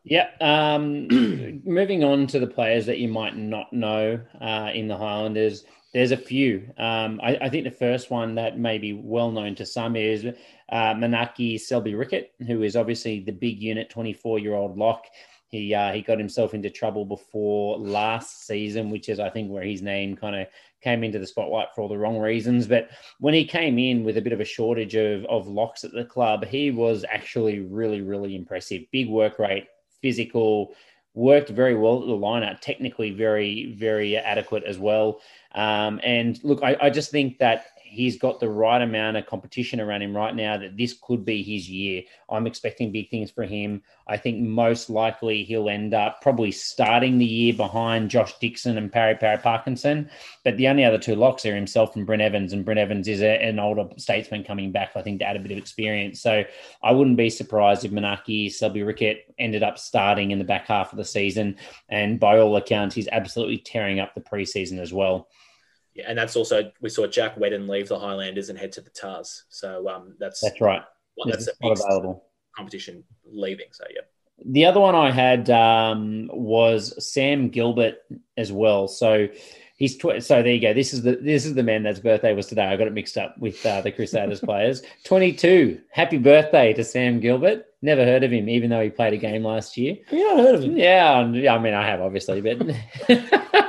Yeah. 0.03 0.29
Um, 0.41 1.61
moving 1.65 2.03
on 2.03 2.27
to 2.27 2.39
the 2.39 2.47
players 2.47 2.85
that 2.85 2.99
you 2.99 3.07
might 3.07 3.35
not 3.35 3.71
know 3.73 4.19
uh, 4.41 4.71
in 4.73 4.87
the 4.87 4.97
Highlanders, 4.97 5.65
there's 5.93 6.11
a 6.11 6.17
few. 6.17 6.69
Um, 6.77 7.19
I, 7.23 7.37
I, 7.41 7.49
think 7.49 7.63
the 7.63 7.71
first 7.71 8.11
one 8.11 8.35
that 8.35 8.59
may 8.59 8.77
be 8.77 8.93
well 8.93 9.31
known 9.31 9.55
to 9.55 9.65
some 9.65 9.95
is 9.95 10.25
uh, 10.25 10.93
Manaaki 10.93 11.59
Selby 11.59 11.93
Rickit, 11.93 12.29
who 12.45 12.61
is 12.61 12.75
obviously 12.75 13.19
the 13.19 13.31
big 13.31 13.61
unit, 13.61 13.89
24 13.89 14.39
year 14.39 14.53
old 14.53 14.77
lock. 14.77 15.05
He 15.49 15.73
uh, 15.73 15.91
he 15.91 16.01
got 16.01 16.19
himself 16.19 16.53
into 16.53 16.69
trouble 16.69 17.05
before 17.05 17.77
last 17.77 18.45
season, 18.45 18.89
which 18.89 19.09
is 19.09 19.19
I 19.19 19.29
think 19.29 19.51
where 19.51 19.63
his 19.63 19.81
name 19.81 20.15
kind 20.15 20.35
of 20.35 20.47
came 20.81 21.03
into 21.03 21.19
the 21.19 21.27
spotlight 21.27 21.69
for 21.73 21.81
all 21.81 21.87
the 21.87 21.97
wrong 21.97 22.19
reasons. 22.19 22.67
But 22.67 22.89
when 23.19 23.33
he 23.33 23.45
came 23.45 23.77
in 23.79 24.03
with 24.03 24.17
a 24.17 24.21
bit 24.21 24.33
of 24.33 24.41
a 24.41 24.45
shortage 24.45 24.95
of 24.95 25.25
of 25.25 25.47
locks 25.47 25.83
at 25.83 25.91
the 25.91 26.05
club, 26.05 26.45
he 26.45 26.69
was 26.69 27.03
actually 27.09 27.61
really 27.61 28.01
really 28.01 28.35
impressive. 28.35 28.83
Big 28.91 29.09
work 29.09 29.39
rate, 29.39 29.67
physical, 30.01 30.75
worked 31.15 31.49
very 31.49 31.75
well 31.75 32.01
at 32.01 32.07
the 32.07 32.13
lineup. 32.13 32.59
Technically, 32.61 33.09
very 33.09 33.73
very 33.73 34.17
adequate 34.17 34.63
as 34.65 34.77
well. 34.77 35.19
Um, 35.55 35.99
and 36.03 36.39
look, 36.43 36.61
I, 36.61 36.77
I 36.79 36.89
just 36.91 37.09
think 37.09 37.39
that 37.39 37.65
he's 37.89 38.17
got 38.17 38.39
the 38.39 38.49
right 38.49 38.81
amount 38.81 39.17
of 39.17 39.25
competition 39.25 39.79
around 39.79 40.01
him 40.01 40.15
right 40.15 40.35
now 40.35 40.57
that 40.57 40.77
this 40.77 40.93
could 41.01 41.25
be 41.25 41.41
his 41.41 41.69
year. 41.69 42.03
I'm 42.29 42.45
expecting 42.45 42.91
big 42.91 43.09
things 43.09 43.31
for 43.31 43.43
him. 43.43 43.81
I 44.07 44.17
think 44.17 44.39
most 44.39 44.89
likely 44.89 45.43
he'll 45.43 45.69
end 45.69 45.93
up 45.93 46.21
probably 46.21 46.51
starting 46.51 47.17
the 47.17 47.25
year 47.25 47.53
behind 47.53 48.09
Josh 48.09 48.37
Dickson 48.39 48.77
and 48.77 48.91
Pari 48.91 49.15
Pari 49.15 49.37
Parkinson. 49.37 50.09
But 50.43 50.57
the 50.57 50.67
only 50.67 50.85
other 50.85 50.97
two 50.97 51.15
locks 51.15 51.45
are 51.45 51.55
himself 51.55 51.95
and 51.95 52.05
Bryn 52.05 52.21
Evans. 52.21 52.53
And 52.53 52.63
Bryn 52.63 52.77
Evans 52.77 53.07
is 53.07 53.21
a, 53.21 53.41
an 53.41 53.59
older 53.59 53.87
statesman 53.97 54.43
coming 54.43 54.71
back, 54.71 54.91
I 54.95 55.01
think, 55.01 55.19
to 55.19 55.25
add 55.25 55.35
a 55.35 55.39
bit 55.39 55.51
of 55.51 55.57
experience. 55.57 56.21
So 56.21 56.43
I 56.83 56.91
wouldn't 56.91 57.17
be 57.17 57.29
surprised 57.29 57.83
if 57.83 57.91
Manaaki 57.91 58.51
Selby 58.51 58.81
Rickit 58.81 59.21
ended 59.39 59.63
up 59.63 59.79
starting 59.79 60.31
in 60.31 60.37
the 60.37 60.45
back 60.45 60.67
half 60.67 60.91
of 60.91 60.97
the 60.97 61.05
season. 61.05 61.57
And 61.89 62.19
by 62.19 62.39
all 62.39 62.55
accounts, 62.55 62.95
he's 62.95 63.09
absolutely 63.11 63.57
tearing 63.57 63.99
up 63.99 64.13
the 64.13 64.21
preseason 64.21 64.79
as 64.79 64.93
well. 64.93 65.27
Yeah, 65.95 66.05
and 66.07 66.17
that's 66.17 66.35
also 66.35 66.71
we 66.81 66.89
saw 66.89 67.07
Jack 67.07 67.35
Whetton 67.37 67.67
leave 67.67 67.87
the 67.87 67.99
Highlanders 67.99 68.49
and 68.49 68.57
head 68.57 68.71
to 68.73 68.81
the 68.81 68.89
Tahs. 68.89 69.45
So 69.49 69.89
um, 69.89 70.15
that's 70.19 70.41
that's 70.41 70.61
right. 70.61 70.81
Well, 71.17 71.27
that's 71.29 71.49
not 71.61 71.79
available 71.79 72.23
competition 72.55 73.03
leaving. 73.25 73.67
So 73.71 73.85
yeah. 73.93 74.01
The 74.45 74.65
other 74.65 74.79
one 74.79 74.95
I 74.95 75.11
had 75.11 75.49
um, 75.49 76.29
was 76.31 76.93
Sam 77.11 77.49
Gilbert 77.49 77.95
as 78.37 78.51
well. 78.51 78.87
So 78.87 79.27
he's 79.75 79.97
tw- 79.97 80.21
so 80.21 80.41
there 80.41 80.53
you 80.53 80.61
go. 80.61 80.73
This 80.73 80.93
is 80.93 81.01
the 81.01 81.17
this 81.17 81.45
is 81.45 81.55
the 81.55 81.63
man 81.63 81.83
that's 81.83 81.99
birthday 81.99 82.33
was 82.33 82.47
today. 82.47 82.65
I 82.65 82.77
got 82.77 82.87
it 82.87 82.93
mixed 82.93 83.17
up 83.17 83.37
with 83.37 83.65
uh, 83.65 83.81
the 83.81 83.91
Crusaders 83.91 84.39
players. 84.43 84.81
Twenty 85.03 85.33
two. 85.33 85.81
Happy 85.91 86.17
birthday 86.17 86.73
to 86.73 86.83
Sam 86.83 87.19
Gilbert. 87.19 87.65
Never 87.81 88.05
heard 88.05 88.23
of 88.23 88.31
him, 88.31 88.49
even 88.49 88.69
though 88.69 88.83
he 88.83 88.89
played 88.89 89.13
a 89.13 89.17
game 89.17 89.43
last 89.43 89.77
year. 89.77 89.97
Yeah, 90.11 90.33
I 90.33 90.41
heard 90.41 90.55
of 90.55 90.63
him. 90.63 90.77
Yeah, 90.77 91.13
I 91.13 91.59
mean 91.59 91.73
I 91.73 91.85
have 91.85 92.01
obviously, 92.01 92.41
but. 92.41 92.75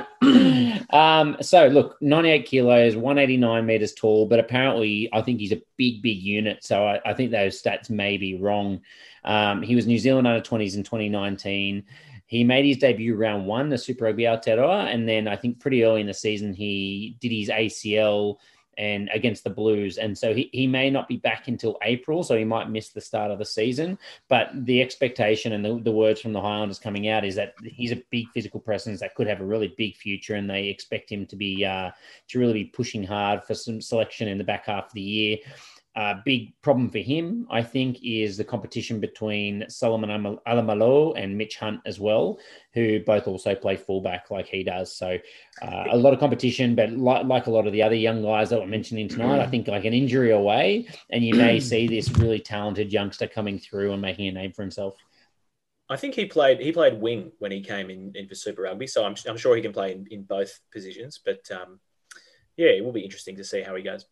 um, 0.93 1.37
so 1.41 1.69
look, 1.69 1.97
98 2.01 2.47
kilos, 2.47 2.97
189 2.97 3.65
meters 3.65 3.95
tall, 3.95 4.27
but 4.27 4.39
apparently 4.39 5.09
I 5.13 5.23
think 5.23 5.41
he's 5.41 5.53
a 5.53 5.63
big, 5.77 6.03
big 6.03 6.19
unit. 6.19 6.65
So 6.65 6.85
I, 6.85 7.01
I 7.05 7.15
think 7.15 7.31
those 7.31 7.61
stats 7.61 7.91
may 7.91 8.17
be 8.17 8.37
wrong. 8.37 8.81
Um, 9.25 9.63
he 9.63 9.75
was 9.75 9.87
New 9.87 9.99
Zealand 9.99 10.27
under 10.27 10.41
20s 10.41 10.77
in 10.77 10.83
2019. 10.83 11.85
He 12.27 12.45
made 12.45 12.65
his 12.65 12.79
debut 12.79 13.17
round 13.17 13.47
one, 13.47 13.69
the 13.69 13.79
Super 13.79 14.05
Rugby 14.05 14.23
Aotearoa, 14.23 14.93
and 14.93 15.09
then 15.09 15.27
I 15.27 15.37
think 15.37 15.59
pretty 15.59 15.83
early 15.85 16.01
in 16.01 16.07
the 16.07 16.15
season 16.15 16.55
he 16.55 17.17
did 17.21 17.33
his 17.33 17.49
ACL 17.49 18.37
and 18.81 19.11
against 19.13 19.45
the 19.45 19.51
Blues. 19.51 19.99
And 19.99 20.17
so 20.17 20.33
he, 20.33 20.49
he 20.55 20.67
may 20.67 20.89
not 20.89 21.07
be 21.07 21.19
back 21.19 21.49
until 21.49 21.77
April, 21.83 22.23
so 22.23 22.35
he 22.35 22.45
might 22.45 22.71
miss 22.71 22.89
the 22.89 23.01
start 23.01 23.31
of 23.31 23.39
the 23.39 23.45
season. 23.45 23.99
But 24.29 24.49
the 24.55 24.81
expectation 24.81 25.53
and 25.53 25.63
the, 25.63 25.79
the 25.85 25.93
words 25.93 26.23
from 26.23 26.33
the 26.33 26.41
Highlanders 26.41 26.79
coming 26.79 27.07
out 27.09 27.23
is 27.23 27.35
that 27.35 27.53
he's 27.63 27.93
a 27.93 28.03
big 28.11 28.27
physical 28.33 28.59
presence 28.59 29.01
that 29.01 29.15
could 29.15 29.27
have 29.27 29.43
a 29.43 29.45
really 29.45 29.75
big 29.77 29.97
future, 29.97 30.35
and 30.35 30.49
they 30.49 30.69
expect 30.69 31.13
him 31.13 31.27
to 31.27 31.37
be 31.37 31.63
uh, 31.63 31.91
to 32.29 32.39
really 32.39 32.65
be 32.65 32.71
pushing 32.71 33.05
hard 33.05 33.45
for 33.45 33.55
some 33.55 33.83
selection 33.83 34.29
in 34.29 34.39
the 34.39 34.45
back 34.45 34.65
half 34.65 34.87
of 34.87 34.93
the 34.95 35.01
year. 35.03 35.37
Uh, 36.01 36.15
big 36.25 36.55
problem 36.63 36.89
for 36.89 37.03
him, 37.13 37.47
I 37.51 37.63
think, 37.63 37.99
is 38.03 38.39
the 38.39 38.45
competition 38.45 39.01
between 39.01 39.69
Solomon 39.69 40.39
Alaimalo 40.49 41.13
and 41.15 41.37
Mitch 41.37 41.57
Hunt 41.59 41.81
as 41.85 42.01
well, 42.01 42.39
who 42.73 43.01
both 43.01 43.29
also 43.29 43.55
play 43.55 43.77
fullback 43.77 44.31
like 44.31 44.47
he 44.47 44.63
does. 44.65 44.97
So 44.97 45.19
uh, 45.61 45.85
a 45.91 45.97
lot 46.05 46.15
of 46.15 46.19
competition, 46.19 46.75
but 46.75 46.89
like, 46.93 47.27
like 47.27 47.47
a 47.49 47.51
lot 47.51 47.67
of 47.67 47.75
the 47.75 47.83
other 47.83 47.97
young 47.97 48.23
guys 48.23 48.49
that 48.49 48.59
were 48.59 48.67
mentioning 48.67 49.09
tonight, 49.09 49.41
I 49.41 49.47
think 49.47 49.69
like 49.69 49.85
an 49.85 49.93
injury 49.93 50.31
away, 50.31 50.89
and 51.11 51.23
you 51.23 51.35
may 51.35 51.61
see 51.61 51.87
this 51.87 52.11
really 52.13 52.41
talented 52.41 52.91
youngster 52.95 53.27
coming 53.27 53.59
through 53.59 53.93
and 53.93 54.01
making 54.01 54.27
a 54.29 54.33
name 54.33 54.53
for 54.53 54.63
himself. 54.63 54.95
I 55.91 55.97
think 55.99 56.15
he 56.15 56.25
played 56.25 56.61
he 56.61 56.73
played 56.73 56.99
wing 56.99 57.33
when 57.41 57.53
he 57.53 57.61
came 57.61 57.91
in, 57.91 58.13
in 58.15 58.27
for 58.27 58.37
Super 58.37 58.63
Rugby, 58.63 58.87
so 58.87 59.05
I'm, 59.05 59.17
I'm 59.29 59.37
sure 59.37 59.55
he 59.55 59.61
can 59.61 59.75
play 59.75 59.93
in, 59.93 60.07
in 60.11 60.23
both 60.23 60.61
positions. 60.73 61.21
But 61.23 61.43
um, 61.51 61.79
yeah, 62.57 62.69
it 62.69 62.83
will 62.83 62.93
be 62.93 63.05
interesting 63.05 63.37
to 63.37 63.45
see 63.45 63.61
how 63.61 63.75
he 63.77 63.83
goes. 63.83 64.07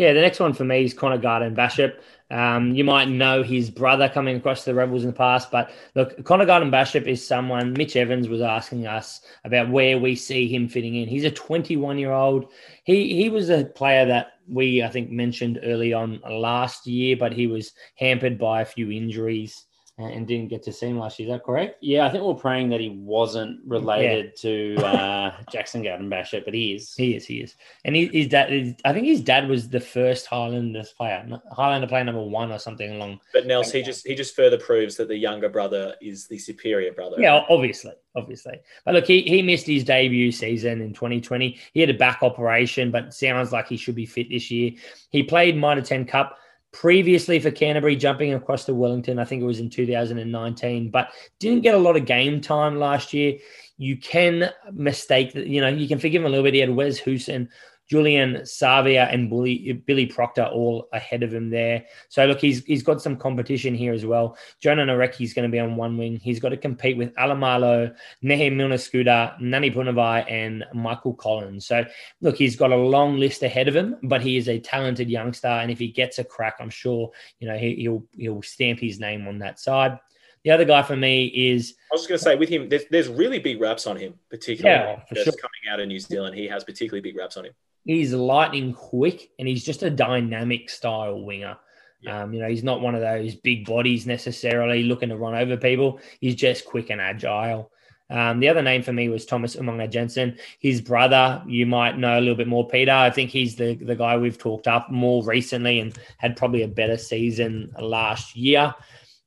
Yeah, 0.00 0.14
the 0.14 0.22
next 0.22 0.40
one 0.40 0.54
for 0.54 0.64
me 0.64 0.82
is 0.82 0.94
Connor 0.94 1.18
Garden 1.18 1.54
Bachop. 1.54 1.92
Um, 2.30 2.74
you 2.74 2.84
might 2.84 3.10
know 3.10 3.42
his 3.42 3.68
brother 3.68 4.08
coming 4.08 4.34
across 4.34 4.64
the 4.64 4.74
Rebels 4.74 5.02
in 5.02 5.10
the 5.10 5.14
past, 5.14 5.50
but 5.50 5.70
look, 5.94 6.24
Connor 6.24 6.46
Garden 6.46 6.70
Bachop 6.70 7.06
is 7.06 7.22
someone 7.22 7.74
Mitch 7.74 7.96
Evans 7.96 8.26
was 8.26 8.40
asking 8.40 8.86
us 8.86 9.20
about 9.44 9.68
where 9.68 9.98
we 9.98 10.16
see 10.16 10.48
him 10.48 10.70
fitting 10.70 10.94
in. 10.94 11.06
He's 11.06 11.24
a 11.24 11.30
21 11.30 11.98
year 11.98 12.12
old. 12.12 12.50
He 12.84 13.14
he 13.14 13.28
was 13.28 13.50
a 13.50 13.66
player 13.66 14.06
that 14.06 14.28
we 14.48 14.82
I 14.82 14.88
think 14.88 15.10
mentioned 15.10 15.60
early 15.62 15.92
on 15.92 16.18
last 16.26 16.86
year, 16.86 17.14
but 17.14 17.34
he 17.34 17.46
was 17.46 17.72
hampered 17.96 18.38
by 18.38 18.62
a 18.62 18.64
few 18.64 18.90
injuries 18.90 19.66
and 20.04 20.26
didn't 20.26 20.48
get 20.48 20.62
to 20.64 20.72
see 20.72 20.86
him 20.86 20.98
last 20.98 21.18
year. 21.18 21.28
Is 21.28 21.32
that 21.34 21.44
correct? 21.44 21.78
Yeah, 21.80 22.06
I 22.06 22.10
think 22.10 22.24
we're 22.24 22.34
praying 22.34 22.70
that 22.70 22.80
he 22.80 22.88
wasn't 22.88 23.60
related 23.66 24.32
yeah. 24.36 24.42
to 24.42 24.76
uh, 24.84 25.32
Jackson 25.50 25.82
Garden 25.82 26.10
Bachop, 26.10 26.44
but 26.44 26.54
he 26.54 26.74
is. 26.74 26.94
He 26.94 27.14
is. 27.14 27.26
He 27.26 27.40
is. 27.40 27.56
And 27.84 27.94
he, 27.94 28.06
his 28.06 28.28
dad, 28.28 28.76
I 28.84 28.92
think 28.92 29.06
his 29.06 29.20
dad 29.20 29.48
was 29.48 29.68
the 29.68 29.80
first 29.80 30.26
Highlanders 30.26 30.92
player, 30.92 31.26
Highlander 31.52 31.86
player 31.86 32.04
number 32.04 32.22
one 32.22 32.52
or 32.52 32.58
something 32.58 32.90
along. 32.92 33.20
But 33.32 33.46
Nels, 33.46 33.72
he 33.72 33.82
just 33.82 34.06
he 34.06 34.14
just 34.14 34.34
further 34.34 34.58
proves 34.58 34.96
that 34.96 35.08
the 35.08 35.16
younger 35.16 35.48
brother 35.48 35.94
is 36.00 36.26
the 36.26 36.38
superior 36.38 36.92
brother. 36.92 37.16
Yeah, 37.18 37.44
obviously, 37.48 37.92
obviously. 38.14 38.60
But 38.84 38.94
look, 38.94 39.06
he, 39.06 39.22
he 39.22 39.42
missed 39.42 39.66
his 39.66 39.84
debut 39.84 40.32
season 40.32 40.80
in 40.80 40.92
2020. 40.92 41.58
He 41.72 41.80
had 41.80 41.90
a 41.90 41.94
back 41.94 42.22
operation, 42.22 42.90
but 42.90 43.14
sounds 43.14 43.52
like 43.52 43.68
he 43.68 43.76
should 43.76 43.94
be 43.94 44.06
fit 44.06 44.30
this 44.30 44.50
year. 44.50 44.72
He 45.10 45.22
played 45.22 45.56
Mitre 45.56 45.82
10 45.82 46.06
Cup 46.06 46.38
previously 46.72 47.38
for 47.38 47.50
Canterbury, 47.50 47.96
jumping 47.96 48.34
across 48.34 48.64
to 48.64 48.74
Wellington. 48.74 49.18
I 49.18 49.24
think 49.24 49.42
it 49.42 49.46
was 49.46 49.60
in 49.60 49.70
2019, 49.70 50.90
but 50.90 51.10
didn't 51.38 51.62
get 51.62 51.74
a 51.74 51.78
lot 51.78 51.96
of 51.96 52.06
game 52.06 52.40
time 52.40 52.78
last 52.78 53.12
year. 53.12 53.38
You 53.76 53.96
can 53.96 54.50
mistake 54.72 55.32
that, 55.32 55.46
you 55.46 55.60
know, 55.60 55.68
you 55.68 55.88
can 55.88 55.98
forgive 55.98 56.22
him 56.22 56.26
a 56.26 56.28
little 56.28 56.44
bit. 56.44 56.54
He 56.54 56.60
had 56.60 56.74
Wes 56.74 57.00
Goosen 57.00 57.48
Julian 57.90 58.36
Savea 58.42 59.12
and 59.12 59.28
Billy, 59.28 59.72
Billy 59.84 60.06
Proctor 60.06 60.44
all 60.44 60.88
ahead 60.92 61.24
of 61.24 61.34
him 61.34 61.50
there. 61.50 61.84
So 62.08 62.24
look, 62.24 62.40
he's 62.40 62.64
he's 62.64 62.84
got 62.84 63.02
some 63.02 63.16
competition 63.16 63.74
here 63.74 63.92
as 63.92 64.06
well. 64.06 64.38
Jonah 64.60 64.86
Nareki 64.86 65.22
is 65.22 65.34
going 65.34 65.50
to 65.50 65.52
be 65.52 65.58
on 65.58 65.74
one 65.74 65.98
wing. 65.98 66.20
He's 66.22 66.38
got 66.38 66.50
to 66.50 66.56
compete 66.56 66.96
with 66.96 67.12
Alaimalo, 67.16 67.92
Nehe 68.22 68.54
Milner-Skudder, 68.54 69.40
Ngani 69.40 69.74
Punivai, 69.74 70.30
and 70.30 70.64
Michael 70.72 71.14
Collins. 71.14 71.66
So 71.66 71.84
look, 72.20 72.36
he's 72.36 72.54
got 72.54 72.70
a 72.70 72.76
long 72.76 73.18
list 73.18 73.42
ahead 73.42 73.66
of 73.66 73.74
him, 73.74 73.96
but 74.04 74.22
he 74.22 74.36
is 74.36 74.48
a 74.48 74.60
talented 74.60 75.10
youngster, 75.10 75.48
and 75.48 75.68
if 75.68 75.80
he 75.80 75.88
gets 75.88 76.20
a 76.20 76.24
crack, 76.24 76.58
I'm 76.60 76.70
sure 76.70 77.10
you 77.40 77.48
know 77.48 77.58
he, 77.58 77.88
will 77.88 78.06
he'll 78.16 78.42
stamp 78.42 78.78
his 78.78 79.00
name 79.00 79.26
on 79.26 79.40
that 79.40 79.58
side. 79.58 79.98
The 80.44 80.52
other 80.52 80.64
guy 80.64 80.82
for 80.82 80.96
me 80.96 81.26
is. 81.26 81.74
I 81.90 81.94
was 81.96 82.02
just 82.02 82.08
going 82.08 82.18
to 82.18 82.24
say 82.24 82.36
with 82.36 82.48
him, 82.48 82.68
there's, 82.68 82.84
there's 82.88 83.08
really 83.08 83.40
big 83.40 83.60
raps 83.60 83.88
on 83.88 83.96
him, 83.96 84.14
particularly 84.30 84.80
yeah, 84.80 85.02
just 85.12 85.24
sure. 85.24 85.32
coming 85.32 85.72
out 85.72 85.80
of 85.80 85.88
New 85.88 85.98
Zealand. 85.98 86.36
He 86.36 86.46
has 86.46 86.62
particularly 86.62 87.00
big 87.00 87.16
raps 87.16 87.36
on 87.36 87.46
him 87.46 87.52
he's 87.84 88.12
lightning 88.12 88.72
quick 88.72 89.30
and 89.38 89.48
he's 89.48 89.64
just 89.64 89.82
a 89.82 89.90
dynamic 89.90 90.70
style 90.70 91.22
winger. 91.22 91.56
Yeah. 92.00 92.22
Um, 92.22 92.32
you 92.32 92.40
know, 92.40 92.48
he's 92.48 92.64
not 92.64 92.80
one 92.80 92.94
of 92.94 93.02
those 93.02 93.34
big 93.34 93.66
bodies 93.66 94.06
necessarily 94.06 94.84
looking 94.84 95.10
to 95.10 95.16
run 95.16 95.34
over 95.34 95.56
people. 95.56 96.00
He's 96.20 96.34
just 96.34 96.64
quick 96.64 96.90
and 96.90 97.00
agile. 97.00 97.70
Um, 98.08 98.40
the 98.40 98.48
other 98.48 98.62
name 98.62 98.82
for 98.82 98.92
me 98.92 99.08
was 99.08 99.24
Thomas 99.24 99.54
Umaga 99.54 99.88
Jensen. 99.88 100.36
His 100.58 100.80
brother, 100.80 101.42
you 101.46 101.64
might 101.66 101.96
know 101.96 102.18
a 102.18 102.20
little 102.20 102.34
bit 102.34 102.48
more, 102.48 102.66
Peter. 102.66 102.90
I 102.90 103.10
think 103.10 103.30
he's 103.30 103.54
the, 103.54 103.76
the 103.76 103.94
guy 103.94 104.16
we've 104.16 104.38
talked 104.38 104.66
up 104.66 104.90
more 104.90 105.22
recently 105.24 105.78
and 105.78 105.96
had 106.16 106.36
probably 106.36 106.62
a 106.62 106.68
better 106.68 106.96
season 106.96 107.72
last 107.78 108.34
year. 108.34 108.74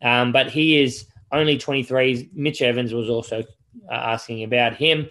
Um, 0.02 0.34
but 0.34 0.50
he 0.50 0.82
is 0.82 1.06
only 1.32 1.58
23. 1.58 2.32
Mitch 2.34 2.62
Evans 2.62 2.94
was 2.94 3.10
also 3.10 3.44
uh, 3.90 3.94
asking 3.94 4.44
about 4.44 4.76
him 4.76 5.10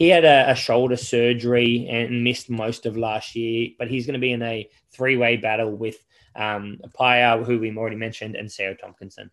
he 0.00 0.08
had 0.08 0.24
a, 0.24 0.50
a, 0.50 0.54
shoulder 0.54 0.96
surgery 0.96 1.86
and 1.90 2.24
missed 2.24 2.48
most 2.48 2.86
of 2.86 2.96
last 2.96 3.36
year, 3.36 3.68
but 3.78 3.86
he's 3.86 4.06
going 4.06 4.14
to 4.14 4.18
be 4.18 4.32
in 4.32 4.40
a 4.40 4.66
three 4.90 5.18
way 5.18 5.36
battle 5.36 5.70
with 5.70 5.98
um, 6.34 6.80
Paya, 6.98 7.44
who 7.44 7.58
we've 7.58 7.76
already 7.76 7.96
mentioned, 7.96 8.34
and 8.34 8.48
Sio 8.48 8.74
Tomkinson. 8.80 9.28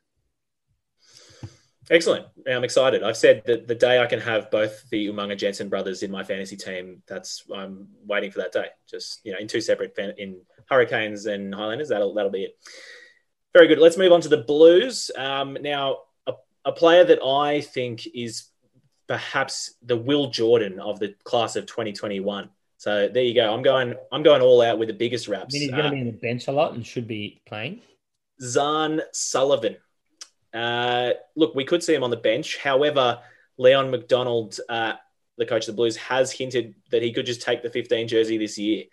Excellent. 1.90 2.26
I'm 2.46 2.66
excited. 2.66 3.02
I've 3.02 3.16
said 3.16 3.44
that 3.46 3.66
the 3.66 3.76
day 3.76 4.02
I 4.02 4.08
can 4.08 4.20
have 4.20 4.52
both 4.52 4.90
the 4.90 5.08
Umaga 5.08 5.38
Jensen 5.38 5.70
brothers 5.70 6.04
in 6.04 6.12
my 6.12 6.22
fantasy 6.22 6.58
team, 6.58 7.02
that's 7.08 7.46
I'm 7.56 7.88
waiting 8.06 8.30
for 8.30 8.40
that 8.40 8.52
day. 8.52 8.68
Just 8.90 9.22
you 9.24 9.32
know, 9.32 9.40
in 9.40 9.48
two 9.48 9.62
separate 9.62 9.96
fan, 9.96 10.16
in 10.18 10.42
Hurricanes 10.70 11.28
and 11.28 11.56
Highlanders, 11.56 11.88
that'll 11.88 12.14
that'll 12.14 12.30
be 12.30 12.44
it. 12.44 12.58
Very 13.54 13.70
good. 13.70 13.80
Let's 13.80 13.98
move 13.98 14.12
on 14.12 14.20
to 14.20 14.28
the 14.28 14.44
Blues. 14.44 15.12
Um, 15.16 15.58
now, 15.62 16.00
a, 16.28 16.34
a 16.66 16.74
player 16.74 17.06
that 17.06 17.24
I 17.24 17.62
think 17.62 18.06
is 18.14 18.50
perhaps 19.08 19.76
the 19.82 19.98
Will 19.98 20.30
Jordan 20.30 20.80
of 20.80 21.00
the 21.00 21.16
class 21.24 21.56
of 21.56 21.66
2021. 21.66 22.50
So 22.78 23.08
there 23.08 23.24
you 23.24 23.34
go. 23.34 23.54
I'm 23.54 23.64
going. 23.64 23.96
I'm 24.12 24.22
going 24.22 24.42
all 24.42 24.62
out 24.62 24.78
with 24.78 24.88
the 24.88 24.94
biggest 24.94 25.28
raps. 25.28 25.56
I 25.56 25.60
mean, 25.60 25.62
he's 25.64 25.72
going 25.72 25.84
to 25.84 25.90
uh, 25.90 25.92
be 25.92 26.02
in 26.02 26.06
the 26.08 26.12
bench 26.12 26.48
a 26.48 26.52
lot 26.52 26.74
and 26.74 26.86
should 26.86 27.08
be 27.08 27.42
playing. 27.48 27.82
Zarn 28.42 29.02
Sullivan. 29.14 29.78
Uh, 30.54 31.12
look, 31.36 31.56
we 31.56 31.66
could 31.66 31.84
see 31.84 31.96
him 31.96 32.04
on 32.04 32.12
the 32.12 32.18
bench. 32.18 32.58
However, 32.58 33.20
Leon 33.58 33.90
MacDonald, 33.90 34.60
uh, 34.70 34.94
the 35.38 35.46
coach 35.46 35.68
of 35.68 35.74
the 35.74 35.78
Blues, 35.78 35.98
has 35.98 36.32
hinted 36.32 36.76
that 36.92 37.02
he 37.02 37.12
could 37.14 37.26
just 37.26 37.42
take 37.42 37.64
the 37.64 37.70
15 37.70 38.08
jersey 38.08 38.38
this 38.38 38.58
year. 38.58 38.86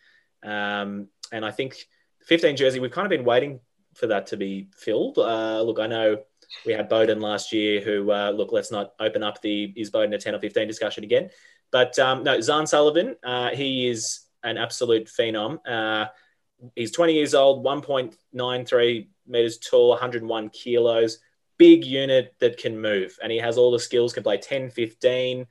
Um, 0.42 1.08
and 1.30 1.44
I 1.44 1.50
think 1.50 1.86
15 2.26 2.56
jersey, 2.56 2.80
we've 2.80 2.90
kind 2.90 3.06
of 3.06 3.10
been 3.10 3.24
waiting 3.24 3.60
for 3.94 4.08
that 4.08 4.28
to 4.28 4.36
be 4.36 4.68
filled. 4.76 5.18
Uh, 5.18 5.62
look, 5.62 5.78
I 5.78 5.86
know 5.86 6.18
we 6.64 6.72
had 6.72 6.90
Beauden 6.90 7.20
last 7.20 7.52
year, 7.52 7.80
who 7.80 8.10
uh, 8.10 8.30
look, 8.30 8.52
let's 8.52 8.72
not 8.72 8.92
open 9.00 9.22
up 9.22 9.40
the 9.42 9.72
is 9.76 9.90
Beauden 9.90 10.14
a 10.14 10.18
ten 10.18 10.34
or 10.34 10.40
fifteen 10.40 10.68
discussion 10.68 11.04
again. 11.04 11.30
But 11.70 11.98
um, 11.98 12.22
no, 12.22 12.38
Zarn 12.38 12.68
Sullivan, 12.68 13.16
uh, 13.24 13.50
he 13.50 13.88
is 13.88 14.20
an 14.44 14.58
absolute 14.58 15.06
phenom. 15.06 15.58
Uh, 15.66 16.06
he's 16.76 16.92
20 16.92 17.14
years 17.14 17.34
old, 17.34 17.64
1.93 17.64 19.08
meters 19.26 19.58
tall, 19.58 19.90
101 19.90 20.50
kilos, 20.50 21.18
big 21.58 21.84
unit 21.84 22.34
that 22.38 22.58
can 22.58 22.80
move, 22.80 23.18
and 23.22 23.32
he 23.32 23.38
has 23.38 23.58
all 23.58 23.72
the 23.72 23.78
skills. 23.78 24.12
Can 24.12 24.22
play 24.22 24.36
10, 24.36 24.70
15. 24.70 25.46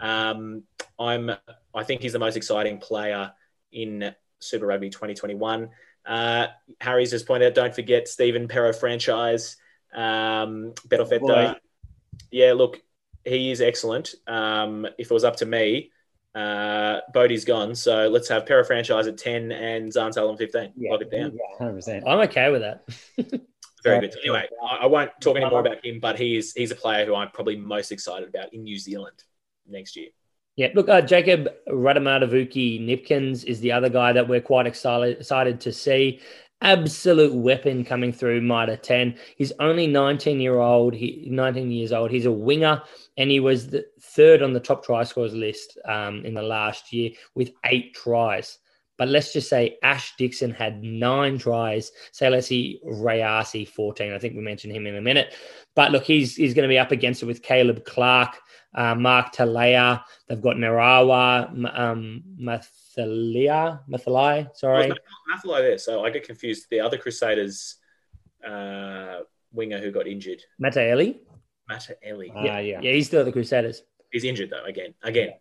Um, 0.00 0.62
I'm, 0.98 1.30
I 1.74 1.84
think 1.84 2.02
he's 2.02 2.12
the 2.12 2.18
most 2.18 2.36
exciting 2.36 2.78
player 2.78 3.32
in 3.72 4.14
Super 4.40 4.66
Rugby 4.66 4.90
2021. 4.90 5.70
Uh, 6.04 6.46
Harry's 6.80 7.10
just 7.10 7.26
pointed 7.26 7.48
out, 7.48 7.54
don't 7.54 7.74
forget 7.74 8.08
Stephen 8.08 8.48
Pero 8.48 8.72
franchise. 8.72 9.56
Um, 9.96 10.74
Perofeta, 10.88 11.56
yeah, 12.30 12.52
look, 12.52 12.80
he 13.24 13.50
is 13.50 13.60
excellent. 13.60 14.14
Um, 14.26 14.86
if 14.98 15.10
it 15.10 15.14
was 15.14 15.24
up 15.24 15.36
to 15.36 15.46
me, 15.46 15.90
uh, 16.34 17.00
Bodie's 17.12 17.44
gone, 17.44 17.74
so 17.74 18.08
let's 18.08 18.28
have 18.28 18.46
Para 18.46 18.64
franchise 18.64 19.06
at 19.06 19.16
ten 19.16 19.50
and 19.52 19.90
Zarn 19.90 20.16
on 20.16 20.36
fifteen. 20.36 20.72
Yeah, 20.76 20.92
Lock 20.92 21.00
it 21.00 21.10
down. 21.10 21.32
Yeah, 21.32 21.66
100%. 21.66 22.02
I'm 22.06 22.20
okay 22.28 22.50
with 22.50 22.60
that. 22.60 22.84
Very 23.82 24.00
good. 24.00 24.16
Anyway, 24.22 24.46
I, 24.62 24.76
I 24.82 24.86
won't 24.86 25.10
talk 25.20 25.36
any 25.36 25.48
more 25.48 25.60
about 25.60 25.84
him, 25.84 26.00
but 26.00 26.18
he 26.18 26.36
is 26.36 26.52
he's 26.52 26.70
a 26.70 26.76
player 26.76 27.06
who 27.06 27.14
I'm 27.14 27.30
probably 27.30 27.56
most 27.56 27.90
excited 27.90 28.28
about 28.28 28.52
in 28.52 28.64
New 28.64 28.78
Zealand 28.78 29.22
next 29.66 29.96
year. 29.96 30.08
Yeah, 30.56 30.68
look, 30.74 30.88
uh, 30.88 31.02
Jacob 31.02 31.48
Ratumaitavuki 31.68 32.80
Kneepkens 32.80 33.44
is 33.44 33.60
the 33.60 33.72
other 33.72 33.90
guy 33.90 34.12
that 34.12 34.26
we're 34.26 34.40
quite 34.40 34.66
excited 34.66 35.18
excited 35.18 35.60
to 35.60 35.72
see 35.72 36.20
absolute 36.62 37.34
weapon 37.34 37.84
coming 37.84 38.12
through 38.12 38.40
Mitre 38.40 38.76
10. 38.76 39.16
He's 39.36 39.52
only 39.60 39.86
19 39.86 40.40
year 40.40 40.58
old. 40.58 40.94
He 40.94 41.26
19 41.30 41.70
years 41.70 41.92
old. 41.92 42.10
He's 42.10 42.26
a 42.26 42.32
winger, 42.32 42.82
and 43.16 43.30
he 43.30 43.40
was 43.40 43.68
the 43.68 43.84
third 44.00 44.42
on 44.42 44.52
the 44.52 44.60
top 44.60 44.84
try 44.84 45.04
scorers 45.04 45.34
list 45.34 45.78
um, 45.86 46.24
in 46.24 46.34
the 46.34 46.42
last 46.42 46.92
year 46.92 47.10
with 47.34 47.52
eight 47.64 47.94
tries. 47.94 48.58
But 48.98 49.08
let's 49.08 49.32
just 49.32 49.50
say 49.50 49.76
Ash 49.82 50.14
Dixon 50.16 50.50
had 50.50 50.82
nine 50.82 51.38
tries. 51.38 51.92
Salesi 52.12 52.82
Rayasi 52.84 53.68
14. 53.68 54.12
I 54.12 54.18
think 54.18 54.34
we 54.34 54.42
mentioned 54.42 54.74
him 54.74 54.86
in 54.86 54.96
a 54.96 55.02
minute. 55.02 55.34
But 55.74 55.92
look, 55.92 56.04
he's 56.04 56.34
he's 56.36 56.54
going 56.54 56.62
to 56.62 56.72
be 56.72 56.78
up 56.78 56.92
against 56.92 57.22
it 57.22 57.26
with 57.26 57.42
Caleb 57.42 57.84
Clarke, 57.84 58.38
uh, 58.74 58.94
Mark 58.94 59.34
Telea. 59.34 60.02
They've 60.28 60.40
got 60.40 60.56
Narawa, 60.56 61.78
um, 61.78 62.22
Mathalia, 62.96 63.80
Mathalai, 63.88 64.56
sorry. 64.56 64.90
Mathalai 65.32 65.60
there. 65.60 65.78
So 65.78 66.04
I 66.04 66.10
get 66.10 66.24
confused. 66.24 66.66
The 66.70 66.80
other 66.80 66.98
Crusaders 66.98 67.76
uh, 68.46 69.20
winger 69.52 69.78
who 69.78 69.90
got 69.90 70.06
injured. 70.06 70.42
Mataeli? 70.62 71.18
Mataeli. 71.70 72.34
Uh, 72.34 72.40
yeah. 72.42 72.58
yeah. 72.60 72.80
Yeah, 72.80 72.92
he's 72.92 73.06
still 73.06 73.20
at 73.20 73.26
the 73.26 73.32
Crusaders. 73.32 73.82
He's 74.12 74.24
injured 74.24 74.50
though, 74.50 74.64
again. 74.64 74.94
Again. 75.02 75.34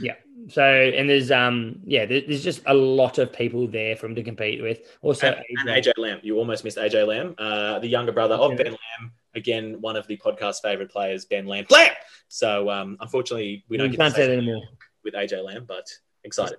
Yeah. 0.00 0.14
So 0.48 0.62
and 0.62 1.10
there's 1.10 1.32
um 1.32 1.80
yeah 1.84 2.06
there's 2.06 2.44
just 2.44 2.62
a 2.66 2.74
lot 2.74 3.18
of 3.18 3.32
people 3.32 3.66
there 3.66 3.96
for 3.96 4.06
him 4.06 4.14
to 4.14 4.22
compete 4.22 4.62
with. 4.62 4.80
Also, 5.02 5.26
and, 5.26 5.36
AJ, 5.36 5.42
and 5.58 5.68
AJ 5.68 5.92
Lam. 5.96 6.20
You 6.22 6.38
almost 6.38 6.62
missed 6.62 6.78
AJ 6.78 7.06
Lam, 7.06 7.34
uh, 7.36 7.80
the 7.80 7.88
younger 7.88 8.12
brother 8.12 8.36
of 8.36 8.56
Ben 8.56 8.72
Lam. 8.72 9.12
Again, 9.34 9.80
one 9.80 9.96
of 9.96 10.06
the 10.06 10.16
podcast 10.16 10.62
favorite 10.62 10.90
players, 10.90 11.24
Ben 11.24 11.46
Lamb. 11.46 11.66
Lam. 11.70 11.90
So 12.28 12.70
um, 12.70 12.96
unfortunately, 13.00 13.64
we 13.68 13.76
don't 13.76 13.90
we 13.90 13.96
can't 13.96 14.14
say 14.14 14.28
that 14.28 14.32
anymore 14.38 14.62
with 15.02 15.14
AJ 15.14 15.44
Lam, 15.44 15.64
but 15.66 15.86
excited 16.22 16.58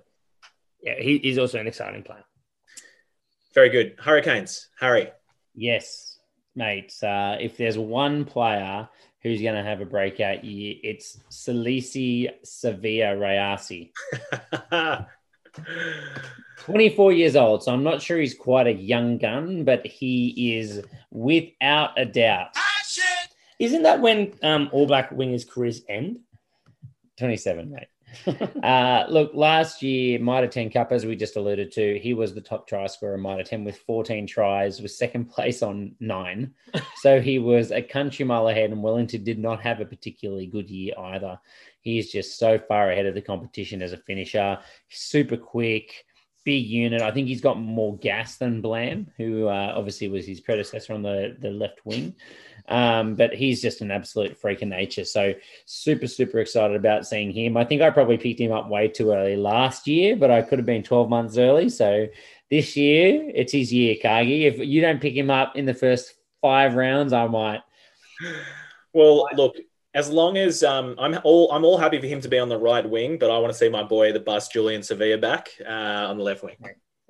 yeah, 0.82 0.94
he, 0.98 1.18
he's 1.18 1.38
also 1.38 1.58
an 1.58 1.66
exciting 1.66 2.02
player. 2.02 2.24
Very 3.54 3.68
good. 3.68 3.96
Hurricanes, 3.98 4.68
Harry. 4.78 5.10
Yes, 5.54 6.18
mate. 6.54 6.94
Uh, 7.02 7.36
if 7.40 7.56
there's 7.56 7.78
one 7.78 8.24
player 8.24 8.88
who's 9.22 9.42
going 9.42 9.56
to 9.56 9.62
have 9.62 9.80
a 9.80 9.86
breakout 9.86 10.44
year, 10.44 10.76
it's 10.82 11.18
Salesi 11.30 12.30
Sevilla 12.44 13.16
Rayasi. 13.16 13.90
24 16.58 17.12
years 17.12 17.36
old, 17.36 17.62
so 17.62 17.72
I'm 17.72 17.82
not 17.82 18.02
sure 18.02 18.18
he's 18.18 18.34
quite 18.34 18.66
a 18.66 18.72
young 18.72 19.18
gun, 19.18 19.64
but 19.64 19.84
he 19.86 20.54
is 20.58 20.82
without 21.10 21.98
a 21.98 22.04
doubt. 22.04 22.48
Isn't 23.58 23.82
that 23.82 24.00
when 24.00 24.32
um, 24.42 24.68
All 24.72 24.86
Black 24.86 25.10
wingers' 25.10 25.48
careers 25.48 25.82
end? 25.88 26.20
27, 27.18 27.70
mate. 27.70 27.88
uh, 28.62 29.04
look, 29.08 29.32
last 29.34 29.82
year, 29.82 30.18
Mitre 30.18 30.46
10 30.46 30.70
Cup, 30.70 30.92
as 30.92 31.06
we 31.06 31.16
just 31.16 31.36
alluded 31.36 31.72
to, 31.72 31.98
he 31.98 32.14
was 32.14 32.34
the 32.34 32.40
top 32.40 32.66
try 32.66 32.86
scorer 32.86 33.14
in 33.14 33.22
Mitre 33.22 33.42
10 33.42 33.64
with 33.64 33.78
14 33.78 34.26
tries, 34.26 34.80
was 34.80 34.96
second 34.96 35.26
place 35.30 35.62
on 35.62 35.94
nine. 36.00 36.52
so 36.96 37.20
he 37.20 37.38
was 37.38 37.70
a 37.70 37.82
country 37.82 38.24
mile 38.24 38.48
ahead, 38.48 38.70
and 38.70 38.82
Wellington 38.82 39.24
did 39.24 39.38
not 39.38 39.60
have 39.62 39.80
a 39.80 39.84
particularly 39.84 40.46
good 40.46 40.70
year 40.70 40.94
either. 40.98 41.38
He 41.80 41.98
is 41.98 42.10
just 42.10 42.38
so 42.38 42.58
far 42.58 42.90
ahead 42.90 43.06
of 43.06 43.14
the 43.14 43.22
competition 43.22 43.82
as 43.82 43.92
a 43.92 43.98
finisher, 43.98 44.58
super 44.88 45.36
quick. 45.36 46.04
Big 46.42 46.66
unit. 46.66 47.02
I 47.02 47.10
think 47.10 47.28
he's 47.28 47.42
got 47.42 47.60
more 47.60 47.98
gas 47.98 48.36
than 48.36 48.62
Blam, 48.62 49.10
who 49.18 49.46
uh, 49.48 49.74
obviously 49.76 50.08
was 50.08 50.26
his 50.26 50.40
predecessor 50.40 50.94
on 50.94 51.02
the, 51.02 51.36
the 51.38 51.50
left 51.50 51.80
wing. 51.84 52.14
Um, 52.68 53.14
but 53.14 53.34
he's 53.34 53.62
just 53.62 53.80
an 53.80 53.90
absolute 53.90 54.36
freak 54.36 54.62
of 54.62 54.68
nature. 54.68 55.04
So 55.04 55.34
super, 55.66 56.06
super 56.06 56.38
excited 56.38 56.76
about 56.76 57.06
seeing 57.06 57.32
him. 57.32 57.56
I 57.56 57.64
think 57.64 57.82
I 57.82 57.90
probably 57.90 58.18
picked 58.18 58.40
him 58.40 58.52
up 58.52 58.68
way 58.68 58.88
too 58.88 59.12
early 59.12 59.36
last 59.36 59.86
year, 59.86 60.16
but 60.16 60.30
I 60.30 60.42
could 60.42 60.58
have 60.58 60.66
been 60.66 60.82
12 60.82 61.08
months 61.08 61.38
early. 61.38 61.68
So 61.68 62.06
this 62.50 62.76
year, 62.76 63.30
it's 63.34 63.52
his 63.52 63.72
year, 63.72 63.96
Cargie. 64.00 64.46
If 64.46 64.58
you 64.58 64.80
don't 64.80 65.00
pick 65.00 65.14
him 65.14 65.30
up 65.30 65.56
in 65.56 65.66
the 65.66 65.74
first 65.74 66.14
five 66.40 66.74
rounds, 66.74 67.12
I 67.12 67.26
might. 67.26 67.62
Well, 68.92 69.28
look, 69.36 69.56
as 69.94 70.10
long 70.10 70.36
as 70.36 70.62
um, 70.62 70.94
I'm 70.98 71.18
all 71.24 71.50
I'm 71.52 71.64
all 71.64 71.78
happy 71.78 72.00
for 72.00 72.06
him 72.06 72.20
to 72.20 72.28
be 72.28 72.38
on 72.38 72.48
the 72.48 72.58
right 72.58 72.88
wing, 72.88 73.18
but 73.18 73.30
I 73.30 73.38
want 73.38 73.52
to 73.52 73.58
see 73.58 73.68
my 73.68 73.82
boy 73.82 74.12
the 74.12 74.20
bus 74.20 74.48
Julian 74.48 74.82
Savea 74.82 75.20
back 75.20 75.48
uh, 75.64 76.08
on 76.08 76.18
the 76.18 76.24
left 76.24 76.42
wing. 76.42 76.56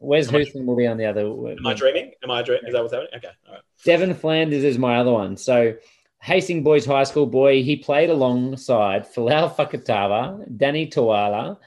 Wes 0.00 0.28
Goosen 0.28 0.64
will 0.64 0.76
be 0.76 0.86
on 0.86 0.96
the 0.96 1.04
other. 1.04 1.20
Am 1.20 1.66
I 1.66 1.74
dreaming? 1.74 2.12
Am 2.22 2.30
I 2.30 2.42
dreaming? 2.42 2.66
Is 2.66 2.72
that 2.72 2.80
what's 2.80 2.92
happening? 2.92 3.12
Okay, 3.16 3.28
all 3.46 3.54
right. 3.54 3.62
Devon 3.84 4.14
Flanders 4.14 4.64
is 4.64 4.78
my 4.78 4.96
other 4.96 5.12
one. 5.12 5.36
So 5.36 5.74
Hastings 6.22 6.64
Boys 6.64 6.86
High 6.86 7.04
School 7.04 7.26
boy, 7.26 7.62
he 7.62 7.76
played 7.76 8.10
alongside 8.10 9.06
Folau 9.06 9.54
Fakatava, 9.54 10.56
Danny 10.56 10.86
Toala, 10.86 11.58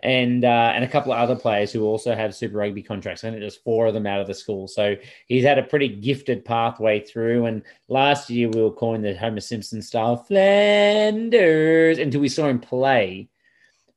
and 0.00 0.44
uh, 0.44 0.72
and 0.74 0.84
a 0.84 0.88
couple 0.88 1.12
of 1.12 1.18
other 1.18 1.36
players 1.36 1.70
who 1.70 1.84
also 1.84 2.14
have 2.14 2.34
Super 2.34 2.56
Rugby 2.56 2.82
contracts. 2.82 3.24
I 3.24 3.30
think 3.30 3.40
there's 3.40 3.56
four 3.56 3.86
of 3.86 3.94
them 3.94 4.06
out 4.06 4.20
of 4.20 4.26
the 4.26 4.34
school. 4.34 4.66
So 4.68 4.96
he's 5.26 5.44
had 5.44 5.58
a 5.58 5.62
pretty 5.62 5.88
gifted 5.88 6.44
pathway 6.44 7.00
through. 7.00 7.46
And 7.46 7.62
last 7.88 8.28
year 8.28 8.48
we 8.48 8.62
were 8.62 8.72
calling 8.72 9.02
the 9.02 9.14
Homer 9.14 9.40
Simpson 9.40 9.80
style 9.80 10.16
Flanders 10.16 11.98
until 11.98 12.20
we 12.20 12.28
saw 12.28 12.48
him 12.48 12.58
play. 12.58 13.28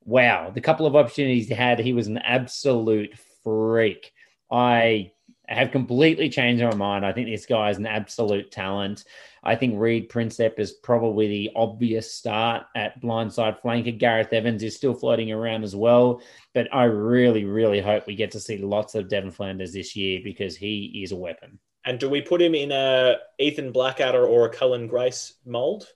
Wow, 0.04 0.52
the 0.52 0.62
couple 0.62 0.86
of 0.86 0.96
opportunities 0.96 1.48
he 1.48 1.56
had, 1.56 1.80
he 1.80 1.94
was 1.94 2.08
an 2.08 2.20
absolute 2.20 3.18
freak. 3.46 4.12
I 4.52 5.14
have 5.48 5.72
completely 5.72 6.28
changed 6.30 6.64
my 6.64 6.76
mind. 6.76 7.06
I 7.06 7.14
think 7.14 7.28
this 7.28 7.46
guy 7.46 7.70
is 7.70 7.78
an 7.78 7.86
absolute 7.86 8.52
talent. 8.52 9.06
I 9.44 9.56
think 9.56 9.80
Reed 9.80 10.10
Prinsep 10.10 10.60
is 10.60 10.72
probably 10.72 11.28
the 11.28 11.52
obvious 11.56 12.12
start 12.12 12.66
at 12.76 13.00
blindside 13.02 13.62
flanker. 13.62 13.98
Gareth 13.98 14.34
Evans 14.34 14.64
is 14.64 14.76
still 14.76 14.96
floating 14.96 15.32
around 15.32 15.64
as 15.64 15.76
well. 15.76 16.22
But 16.54 16.68
I 16.74 16.86
really, 16.86 17.46
really 17.46 17.80
hope 17.80 18.08
we 18.08 18.16
get 18.16 18.32
to 18.32 18.40
see 18.40 18.58
lots 18.58 18.96
of 18.96 19.08
Devon 19.08 19.32
Flanders 19.32 19.74
this 19.74 19.96
year 19.96 20.20
because 20.24 20.58
he 20.58 21.02
is 21.04 21.12
a 21.12 21.16
weapon. 21.16 21.60
And 21.86 22.00
do 22.00 22.10
we 22.10 22.22
put 22.22 22.42
him 22.42 22.56
in 22.56 22.72
a 22.72 23.18
Ethan 23.40 23.72
Blackadder 23.72 24.26
or 24.26 24.48
a 24.48 24.50
Cullen 24.50 24.88
Grace 24.88 25.36
mold? 25.46 25.88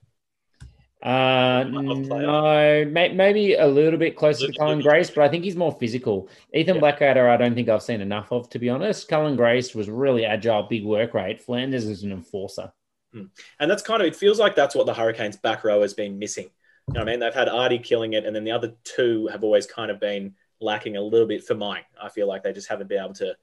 Uh, 1.02 1.64
no, 1.64 2.84
may, 2.84 3.08
maybe 3.08 3.54
a 3.54 3.66
little 3.66 3.98
bit 3.98 4.16
closer 4.16 4.46
to 4.46 4.58
Cullen 4.58 4.80
Grace, 4.80 5.10
but 5.10 5.24
I 5.24 5.28
think 5.28 5.44
he's 5.44 5.56
more 5.56 5.72
physical. 5.72 6.28
Ethan 6.52 6.74
yeah. 6.74 6.80
Blackadder, 6.80 7.28
I 7.28 7.38
don't 7.38 7.54
think 7.54 7.70
I've 7.70 7.82
seen 7.82 8.02
enough 8.02 8.30
of, 8.32 8.50
to 8.50 8.58
be 8.58 8.68
honest. 8.68 9.08
Cullen 9.08 9.34
Grace 9.34 9.74
was 9.74 9.88
really 9.88 10.26
agile, 10.26 10.64
big 10.64 10.84
work 10.84 11.14
rate. 11.14 11.40
Flanders 11.40 11.86
is 11.86 12.02
an 12.02 12.12
enforcer. 12.12 12.70
Hmm. 13.14 13.24
And 13.58 13.70
that's 13.70 13.82
kind 13.82 14.02
of, 14.02 14.08
it 14.08 14.16
feels 14.16 14.38
like 14.38 14.54
that's 14.54 14.74
what 14.74 14.84
the 14.84 14.94
Hurricanes 14.94 15.38
back 15.38 15.64
row 15.64 15.80
has 15.80 15.94
been 15.94 16.18
missing. 16.18 16.50
You 16.88 16.94
know 16.94 17.00
what 17.00 17.08
I 17.08 17.12
mean? 17.12 17.20
They've 17.20 17.34
had 17.34 17.48
Ardie 17.48 17.82
killing 17.82 18.12
it, 18.12 18.26
and 18.26 18.36
then 18.36 18.44
the 18.44 18.50
other 18.50 18.74
two 18.84 19.26
have 19.28 19.42
always 19.42 19.66
kind 19.66 19.90
of 19.90 20.00
been 20.00 20.34
lacking 20.60 20.96
a 20.96 21.02
little 21.02 21.26
bit 21.26 21.44
for 21.44 21.54
mine. 21.54 21.84
I 22.00 22.10
feel 22.10 22.28
like 22.28 22.42
they 22.42 22.52
just 22.52 22.68
haven't 22.68 22.88
been 22.88 23.02
able 23.02 23.14
to 23.14 23.36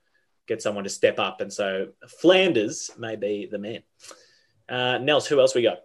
get 0.48 0.62
someone 0.62 0.84
to 0.84 0.90
step 0.90 1.18
up. 1.18 1.42
And 1.42 1.52
so 1.52 1.88
Flanders 2.08 2.92
may 2.98 3.16
be 3.16 3.48
the 3.50 3.58
man. 3.58 3.84
Uh, 4.70 5.00
Nels, 5.00 5.28
who 5.28 5.40
else 5.40 5.56
we 5.56 5.64
got? 5.64 5.80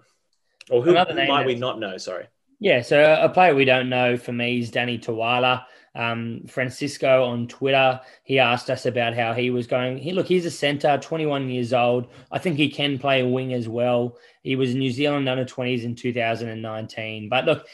Or 0.71 0.83
who, 0.83 0.97
who 0.97 1.27
might 1.27 1.47
we 1.47 1.55
not 1.55 1.79
know? 1.79 1.97
Sorry. 1.97 2.27
Yeah, 2.61 2.83
so 2.83 3.19
a 3.21 3.29
player 3.29 3.55
we 3.55 3.65
don't 3.65 3.89
know 3.89 4.17
for 4.17 4.33
me 4.33 4.61
is 4.61 4.71
Danny 4.71 4.99
Toala. 4.99 5.65
Um, 5.95 6.43
Francisco 6.49 7.25
on 7.25 7.49
Twitter, 7.49 8.01
he 8.25 8.39
asked 8.39 8.71
us 8.71 8.87
about 8.87 9.15
how 9.15 9.35
he 9.35 9.51
was 9.51 9.67
going. 9.67 9.99
He 9.99 10.13
look, 10.13 10.27
he's 10.27 10.47
a 10.47 10.51
centre, 10.51 10.97
21 10.97 11.51
years 11.51 11.73
old. 11.73 12.07
I 12.31 12.39
think 12.39 12.57
he 12.57 12.71
can 12.71 12.99
play 12.99 13.21
a 13.21 13.27
wing 13.27 13.53
as 13.53 13.69
well. 13.69 14.17
He 14.43 14.57
was 14.57 14.75
New 14.75 14.91
Zealand 14.91 15.29
under 15.29 15.45
20s 15.45 15.83
in 15.83 15.95
2019. 15.95 17.29
But 17.29 17.45
look, 17.45 17.67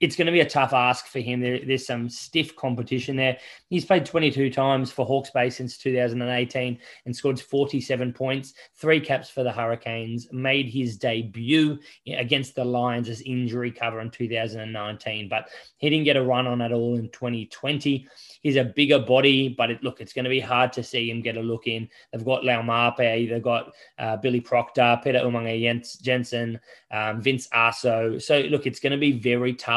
it's 0.00 0.16
going 0.16 0.26
to 0.26 0.32
be 0.32 0.40
a 0.40 0.48
tough 0.48 0.72
ask 0.72 1.06
for 1.06 1.20
him. 1.20 1.40
There, 1.40 1.60
there's 1.64 1.86
some 1.86 2.08
stiff 2.08 2.56
competition 2.56 3.16
there. 3.16 3.38
He's 3.68 3.84
played 3.84 4.06
22 4.06 4.50
times 4.50 4.90
for 4.90 5.06
Hawke's 5.06 5.30
Bay 5.30 5.50
since 5.50 5.78
2018 5.78 6.78
and 7.04 7.16
scored 7.16 7.40
47 7.40 8.12
points, 8.12 8.54
three 8.74 9.00
caps 9.00 9.30
for 9.30 9.42
the 9.42 9.52
Hurricanes, 9.52 10.28
made 10.32 10.68
his 10.68 10.96
debut 10.96 11.78
against 12.06 12.54
the 12.54 12.64
Lions 12.64 13.08
as 13.08 13.20
injury 13.22 13.70
cover 13.70 14.00
in 14.00 14.10
2019, 14.10 15.28
but 15.28 15.48
he 15.78 15.90
didn't 15.90 16.04
get 16.04 16.16
a 16.16 16.24
run 16.24 16.46
on 16.46 16.60
at 16.60 16.72
all 16.72 16.96
in 16.96 17.08
2020. 17.10 18.06
He's 18.42 18.56
a 18.56 18.64
bigger 18.64 18.98
body, 18.98 19.48
but 19.48 19.70
it, 19.70 19.82
look, 19.82 20.00
it's 20.00 20.12
going 20.12 20.24
to 20.24 20.30
be 20.30 20.40
hard 20.40 20.72
to 20.74 20.82
see 20.82 21.10
him 21.10 21.22
get 21.22 21.36
a 21.36 21.42
look 21.42 21.66
in. 21.66 21.88
They've 22.12 22.24
got 22.24 22.42
Laumape, 22.42 23.30
they've 23.30 23.42
got 23.42 23.72
uh, 23.98 24.16
Billy 24.16 24.40
Proctor, 24.40 25.00
Peter 25.02 25.20
Umaga 25.20 26.02
Jensen, 26.02 26.60
um, 26.90 27.20
Vince 27.20 27.48
Aso. 27.48 28.20
So, 28.20 28.40
look, 28.40 28.66
it's 28.66 28.80
going 28.80 28.92
to 28.92 28.98
be 28.98 29.12
very 29.12 29.54
tough. 29.54 29.75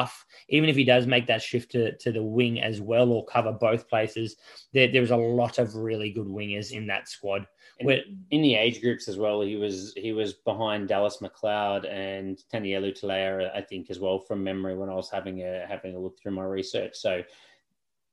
Even 0.50 0.70
if 0.70 0.76
he 0.76 0.84
does 0.84 1.08
make 1.08 1.28
that 1.28 1.42
shift 1.42 1.72
to, 1.72 1.96
to 1.98 2.12
the 2.12 2.24
wing 2.24 2.62
as 2.62 2.82
well 2.82 3.12
or 3.12 3.26
cover 3.26 3.52
both 3.52 3.88
places, 3.88 4.36
there, 4.74 4.92
there's 4.92 5.12
a 5.12 5.16
lot 5.16 5.58
of 5.58 5.76
really 5.76 6.12
good 6.12 6.28
wingers 6.28 6.72
in 6.72 6.88
that 6.88 7.08
squad. 7.08 7.48
In, 7.80 7.90
in 8.32 8.42
the 8.42 8.56
age 8.56 8.82
groups 8.82 9.08
as 9.08 9.18
well, 9.18 9.42
he 9.42 9.56
was 9.56 9.94
he 9.96 10.12
was 10.12 10.34
behind 10.34 10.90
Dallas 10.90 11.20
McLeod 11.22 11.90
and 11.90 12.38
Tanielu 12.52 13.00
Tele'a, 13.00 13.56
I 13.56 13.62
think, 13.62 13.90
as 13.90 14.00
well 14.00 14.20
from 14.20 14.44
memory 14.44 14.76
when 14.76 14.90
I 14.90 14.96
was 14.96 15.10
having 15.10 15.42
a 15.44 15.66
having 15.68 15.96
a 15.96 16.00
look 16.00 16.20
through 16.20 16.34
my 16.34 16.44
research. 16.44 16.96
So 16.96 17.24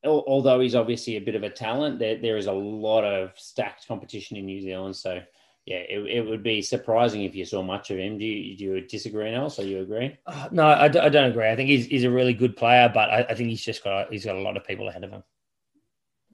although 0.05 0.61
he's 0.61 0.75
obviously 0.75 1.17
a 1.17 1.21
bit 1.21 1.35
of 1.35 1.43
a 1.43 1.51
talent, 1.51 1.99
there, 1.99 2.17
there 2.17 2.37
is 2.37 2.47
a 2.47 2.53
lot 2.53 3.05
of 3.05 3.33
stacked 3.37 3.89
competition 3.89 4.37
in 4.37 4.47
New 4.47 4.61
Zealand. 4.61 4.95
So 4.95 5.21
yeah, 5.67 5.79
it, 5.79 5.99
it 6.07 6.27
would 6.27 6.43
be 6.45 6.63
surprising 6.63 7.25
if 7.25 7.35
you 7.35 7.45
saw 7.45 7.61
much 7.61 7.91
of 7.91 7.99
him. 7.99 8.19
Do 8.19 8.25
you, 8.25 8.57
do 8.57 8.65
you 8.65 8.81
disagree, 8.83 9.33
Nels? 9.33 9.59
Or 9.59 9.65
you 9.65 9.81
agree? 9.81 10.17
Uh, 10.25 10.49
no, 10.53 10.65
I 10.67 10.87
d- 10.87 11.01
I 11.01 11.09
don't 11.09 11.31
agree. 11.31 11.51
I 11.51 11.57
think 11.57 11.69
he's, 11.69 11.87
he's 11.87 12.05
a 12.05 12.11
really 12.11 12.33
good 12.33 12.57
player, 12.57 12.89
but 12.93 13.11
I, 13.11 13.27
I 13.29 13.35
think 13.35 13.51
he's 13.51 13.65
just 13.65 13.83
got 13.83 14.07
a, 14.07 14.11
he's 14.11 14.25
got 14.25 14.37
a 14.37 14.41
lot 14.41 14.57
of 14.57 14.65
people 14.65 14.89
ahead 14.89 15.03
of 15.03 15.11
him. 15.11 15.25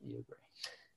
You 0.05 0.19
agree? 0.19 0.37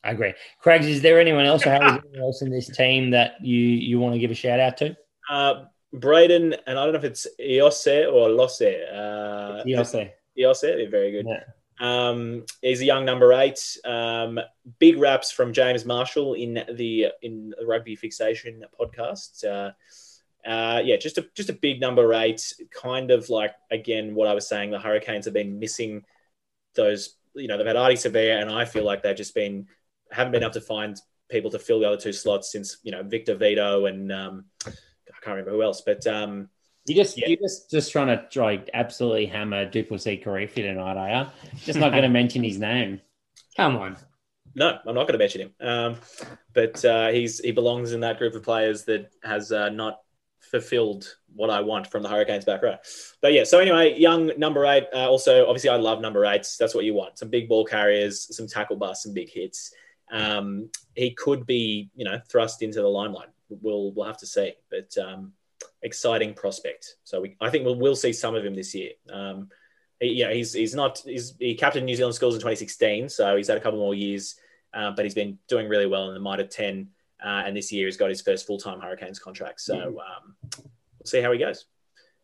I 0.04 0.12
agree. 0.12 0.34
Craigs, 0.60 0.86
is 0.86 1.02
there 1.02 1.20
anyone 1.20 1.46
else 1.46 1.66
or 1.66 1.72
how 1.72 1.84
is 1.84 1.92
anyone 2.04 2.20
else 2.22 2.42
in 2.42 2.52
this 2.52 2.68
team 2.68 3.12
that 3.12 3.44
you 3.44 3.58
you 3.58 4.00
want 4.00 4.14
to 4.14 4.20
give 4.20 4.32
a 4.32 4.36
shout 4.36 4.60
out 4.60 4.78
to? 4.78 4.96
Uh, 5.32 5.64
Braden, 5.94 6.54
and 6.68 6.78
I 6.78 6.84
don't 6.84 6.94
know 6.94 7.00
if 7.00 7.06
it's 7.06 7.26
Iose 7.40 8.12
or 8.12 8.30
Lose. 8.30 8.62
Uh, 8.62 9.64
Iose. 9.66 10.12
Iose, 10.38 10.92
very 10.92 11.12
good. 11.12 11.26
Yeah. 11.28 11.44
Um, 11.80 12.46
he's 12.62 12.82
a 12.82 12.86
young 12.86 13.06
number 13.06 13.34
eight. 13.34 13.78
Um, 13.84 14.40
big 14.80 14.98
raps 14.98 15.32
from 15.32 15.54
James 15.54 15.86
Marshall 15.86 16.34
in 16.34 16.64
the 16.74 17.08
in 17.22 17.54
the 17.58 17.66
Rugby 17.66 17.96
Fixation 17.96 18.64
podcast. 18.80 19.44
Uh, 19.44 19.72
uh, 20.48 20.82
yeah, 20.84 20.96
just 20.98 21.18
a 21.18 21.26
just 21.34 21.50
a 21.50 21.54
big 21.54 21.82
number 21.82 22.14
eight. 22.14 22.54
Kind 22.72 23.12
of 23.12 23.30
like 23.30 23.54
again 23.72 24.16
what 24.16 24.28
I 24.28 24.34
was 24.34 24.48
saying. 24.48 24.72
The 24.72 24.80
Hurricanes 24.80 25.26
have 25.26 25.34
been 25.34 25.60
missing 25.60 26.06
those. 26.76 27.16
You 27.34 27.48
know, 27.48 27.58
they've 27.58 27.68
had 27.68 27.76
Ardie 27.76 27.94
Savea, 27.94 28.42
and 28.42 28.50
I 28.50 28.66
feel 28.66 28.86
like 28.86 29.04
they've 29.04 29.16
just 29.16 29.36
been 29.36 29.68
haven't 30.12 30.32
been 30.32 30.44
able 30.44 30.54
to 30.54 30.62
find 30.62 31.00
people 31.30 31.50
to 31.52 31.60
fill 31.60 31.80
the 31.80 31.88
other 31.88 31.98
two 31.98 32.14
slots 32.14 32.52
since 32.52 32.78
you 32.84 32.92
know 32.92 33.04
Victor 33.04 33.36
Vito 33.36 33.86
and 33.86 34.12
um, 34.12 34.46
I 34.66 34.72
can't 35.22 35.38
remember 35.38 35.52
who 35.52 35.64
else, 35.64 35.82
but 35.82 36.06
um, 36.08 36.50
you 36.86 36.96
just 36.96 37.18
yeah. 37.18 37.30
you're 37.30 37.38
just 37.38 37.72
just 37.72 37.92
trying 37.92 38.08
to 38.08 38.42
like 38.42 38.70
absolutely 38.74 39.26
hammer 39.26 39.66
Du'Plessis 39.66 40.24
Kirifi 40.24 40.56
tonight, 40.56 40.98
are 40.98 41.24
you? 41.24 41.50
Just 41.64 41.80
not 41.80 41.92
going 41.92 42.04
to 42.10 42.10
mention 42.10 42.44
his 42.44 42.60
name. 42.60 43.02
Come 43.58 43.78
on. 43.78 43.98
No, 44.56 44.80
I'm 44.86 44.96
not 44.96 45.08
going 45.08 45.14
to 45.14 45.18
mention 45.18 45.42
him. 45.42 45.54
Um, 45.60 45.96
but 46.54 46.84
uh, 46.86 47.10
he's 47.10 47.40
he 47.40 47.52
belongs 47.52 47.92
in 47.92 48.02
that 48.02 48.18
group 48.18 48.36
of 48.36 48.44
players 48.44 48.86
that 48.86 49.12
has 49.24 49.52
uh, 49.52 49.70
not 49.70 50.00
fulfilled 50.40 51.16
what 51.34 51.50
I 51.50 51.60
want 51.62 51.88
from 51.88 52.04
the 52.04 52.10
Hurricanes 52.10 52.46
back 52.46 52.62
row. 52.62 52.78
But 53.22 53.34
yeah, 53.34 53.44
so 53.44 53.60
anyway, 53.60 54.00
young 54.00 54.32
number 54.38 54.66
eight. 54.66 54.86
Uh, 54.94 55.10
also, 55.10 55.46
obviously, 55.48 55.72
I 55.72 55.76
love 55.76 56.02
number 56.02 56.26
eights. 56.26 56.56
That's 56.58 56.76
what 56.76 56.86
you 56.86 56.94
want: 56.94 57.18
some 57.18 57.30
big 57.30 57.50
ball 57.50 57.66
carriers, 57.66 58.36
some 58.36 58.48
tackle 58.48 58.78
busts, 58.78 59.04
some 59.04 59.14
big 59.14 59.30
hits. 59.30 59.74
Um, 60.12 60.70
he 60.94 61.12
could 61.12 61.46
be, 61.46 61.90
you 61.96 62.06
know, 62.06 62.20
thrust 62.30 62.62
into 62.62 62.82
the 62.82 62.88
limelight. 62.88 63.30
We'll 63.50 63.92
we'll 63.92 64.06
have 64.08 64.20
to 64.20 64.28
see. 64.28 64.54
But 64.70 64.96
um, 64.98 65.34
exciting 65.82 66.34
prospect. 66.34 66.96
So 67.04 67.22
we, 67.22 67.36
I 67.42 67.50
think 67.50 67.66
we'll, 67.66 67.76
we'll 67.76 67.96
see 67.96 68.14
some 68.14 68.36
of 68.36 68.46
him 68.46 68.56
this 68.56 68.74
year. 68.74 68.92
Um, 69.12 69.50
he, 70.00 70.14
yeah, 70.14 70.34
he's 70.34 70.54
he's 70.54 70.76
not 70.76 71.02
he's 71.06 71.34
he 71.40 71.56
captained 71.56 71.86
New 71.86 71.96
Zealand 71.96 72.16
schools 72.16 72.36
in 72.36 72.40
2016, 72.40 73.10
so 73.10 73.38
he's 73.38 73.48
had 73.48 73.58
a 73.58 73.62
couple 73.62 73.80
more 73.80 73.96
years 73.96 74.36
uh, 74.76 74.92
but 74.92 75.06
he's 75.06 75.16
been 75.16 75.40
doing 75.48 75.70
really 75.70 75.88
well 75.88 76.10
in 76.10 76.14
the 76.14 76.20
Mitre 76.20 76.46
10. 76.46 76.90
Uh, 77.24 77.44
and 77.46 77.56
this 77.56 77.72
year 77.72 77.88
he's 77.88 77.98
got 77.98 78.10
his 78.10 78.22
first 78.22 78.46
full 78.46 78.60
time 78.60 78.80
Hurricanes 78.82 79.20
contract. 79.20 79.62
So 79.62 79.76
um, 79.78 80.36
we'll 80.54 81.06
see 81.06 81.22
how 81.22 81.32
he 81.32 81.40
goes. 81.40 81.66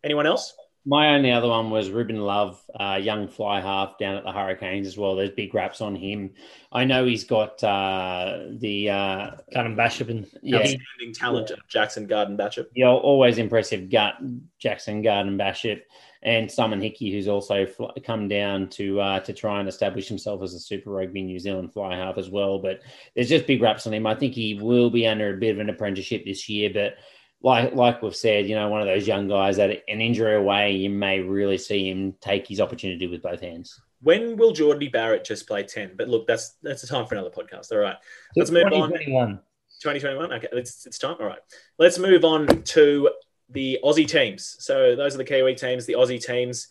Anyone 0.04 0.28
else? 0.28 0.54
My 0.84 1.14
only 1.14 1.32
other 1.32 1.48
one 1.48 1.70
was 1.70 1.92
Ruben 1.92 2.20
Love, 2.22 2.60
uh, 2.80 3.00
young 3.00 3.28
fly 3.28 3.62
half 3.62 4.00
down 4.00 4.16
at 4.16 4.24
the 4.24 4.32
Hurricanes 4.32 4.88
as 4.88 4.98
well. 4.98 5.16
There's 5.16 5.30
big 5.30 5.54
raps 5.54 5.80
on 5.80 5.96
him. 5.96 6.32
I 6.72 6.86
know 6.86 7.06
he's 7.06 7.24
got 7.24 7.64
uh, 7.64 8.46
the 8.50 8.90
uh, 8.90 9.32
Garden 9.54 9.76
Bachop 9.76 10.10
and 10.10 10.26
yeah. 10.42 10.58
outstanding 10.58 11.14
talent 11.14 11.52
of 11.52 11.60
Jackson 11.68 12.08
Garden 12.08 12.36
Bachop. 12.36 12.66
Yeah, 12.76 12.88
always 12.88 13.38
impressive. 13.38 13.92
Gut 13.92 14.16
Jackson 14.58 15.04
Garden 15.04 15.38
Bachop 15.38 15.82
and 16.24 16.52
Simon 16.52 16.82
Hickey, 16.82 17.12
who's 17.12 17.28
also 17.28 17.68
fl- 17.68 17.90
come 18.04 18.28
down 18.28 18.68
to 18.70 19.00
uh, 19.00 19.20
to 19.20 19.34
try 19.34 19.60
and 19.60 19.70
establish 19.70 20.08
himself 20.08 20.42
as 20.42 20.56
a 20.56 20.60
Super 20.60 20.90
Rugby 20.90 21.22
New 21.22 21.38
Zealand 21.38 21.74
fly 21.74 21.96
half 21.96 22.18
as 22.18 22.30
well. 22.30 22.58
But 22.58 22.82
there's 23.14 23.30
just 23.30 23.46
big 23.46 23.62
raps 23.62 23.86
on 23.86 23.94
him. 23.94 24.08
I 24.08 24.16
think 24.16 24.34
he 24.34 24.56
will 24.56 24.90
be 24.90 25.06
under 25.06 25.32
a 25.32 25.38
bit 25.38 25.52
of 25.52 25.60
an 25.60 25.70
apprenticeship 25.70 26.26
this 26.26 26.50
year, 26.50 26.72
but 26.74 26.96
like 27.44 27.74
like 27.74 28.02
we've 28.02 28.16
said, 28.16 28.48
you 28.48 28.56
know, 28.56 28.70
one 28.70 28.82
of 28.82 28.88
those 28.88 29.08
young 29.08 29.28
guys 29.28 29.58
that 29.58 29.70
an 29.70 30.02
injury 30.02 30.36
away, 30.36 30.72
you 30.72 30.90
may 30.90 31.20
really 31.20 31.58
see 31.58 31.90
him 31.90 32.14
take 32.22 32.48
his 32.48 32.62
opportunity 32.62 33.08
with 33.08 33.22
both 33.22 33.42
hands. 33.42 33.80
When 34.02 34.38
will 34.38 34.52
Jordie 34.52 34.90
Barrett 34.90 35.26
just 35.26 35.48
play 35.48 35.64
ten? 35.64 35.92
But 35.96 36.08
look, 36.08 36.28
that's 36.28 36.56
that's 36.62 36.84
a 36.84 36.88
time 36.88 37.06
for 37.06 37.16
another 37.16 37.30
podcast. 37.30 37.72
All 37.72 37.80
right, 37.80 37.98
let's 38.36 38.52
move 38.52 38.66
on. 38.66 38.92
2021. 38.92 40.34
Okay, 40.34 40.48
it's 40.52 40.86
it's 40.86 41.00
time. 41.00 41.16
All 41.20 41.26
right, 41.26 41.40
let's 41.80 41.98
move 41.98 42.24
on 42.24 42.64
to 42.64 43.10
the 43.50 43.80
Aussie 43.84 44.08
teams. 44.08 44.56
So 44.60 44.96
those 44.96 45.16
are 45.16 45.18
the 45.18 45.24
Kiwi 45.24 45.56
teams, 45.56 45.86
the 45.86 45.94
Aussie 45.94 46.24
teams, 46.24 46.68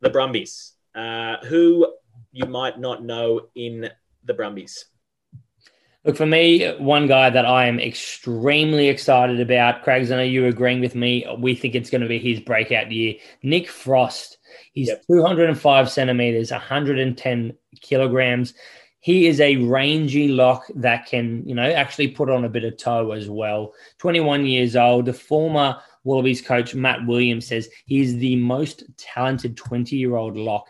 the 0.00 0.10
Brumbies. 0.10 0.72
Uh, 0.94 1.38
who 1.44 1.92
you 2.30 2.46
might 2.46 2.78
not 2.78 3.04
know 3.04 3.48
in 3.54 3.90
the 4.24 4.34
Brumbies. 4.34 4.86
Look, 6.04 6.16
for 6.18 6.26
me, 6.26 6.70
one 6.76 7.06
guy 7.06 7.30
that 7.30 7.46
I 7.46 7.66
am 7.66 7.80
extremely 7.80 8.88
excited 8.88 9.40
about, 9.40 9.82
Craig, 9.82 10.10
I 10.10 10.16
know 10.16 10.22
you 10.22 10.46
agreeing 10.46 10.80
with 10.80 10.94
me. 10.94 11.26
We 11.38 11.54
think 11.54 11.74
it's 11.74 11.88
going 11.88 12.02
to 12.02 12.08
be 12.08 12.18
his 12.18 12.40
breakout 12.40 12.92
year. 12.92 13.14
Nick 13.42 13.68
Frost. 13.68 14.36
He's 14.72 14.88
yep. 14.88 15.02
205 15.06 15.90
centimeters, 15.90 16.50
110 16.50 17.56
kilograms. 17.80 18.52
He 19.00 19.26
is 19.26 19.40
a 19.40 19.56
rangy 19.56 20.28
lock 20.28 20.64
that 20.74 21.06
can, 21.06 21.46
you 21.48 21.54
know, 21.54 21.70
actually 21.70 22.08
put 22.08 22.28
on 22.28 22.44
a 22.44 22.50
bit 22.50 22.64
of 22.64 22.76
toe 22.76 23.12
as 23.12 23.30
well. 23.30 23.72
21 23.98 24.44
years 24.44 24.76
old. 24.76 25.06
The 25.06 25.12
former 25.14 25.78
Wallabies 26.04 26.42
coach, 26.42 26.74
Matt 26.74 27.06
Williams, 27.06 27.46
says 27.46 27.68
he's 27.86 28.16
the 28.18 28.36
most 28.36 28.84
talented 28.98 29.56
20 29.56 29.96
year 29.96 30.16
old 30.16 30.36
lock 30.36 30.68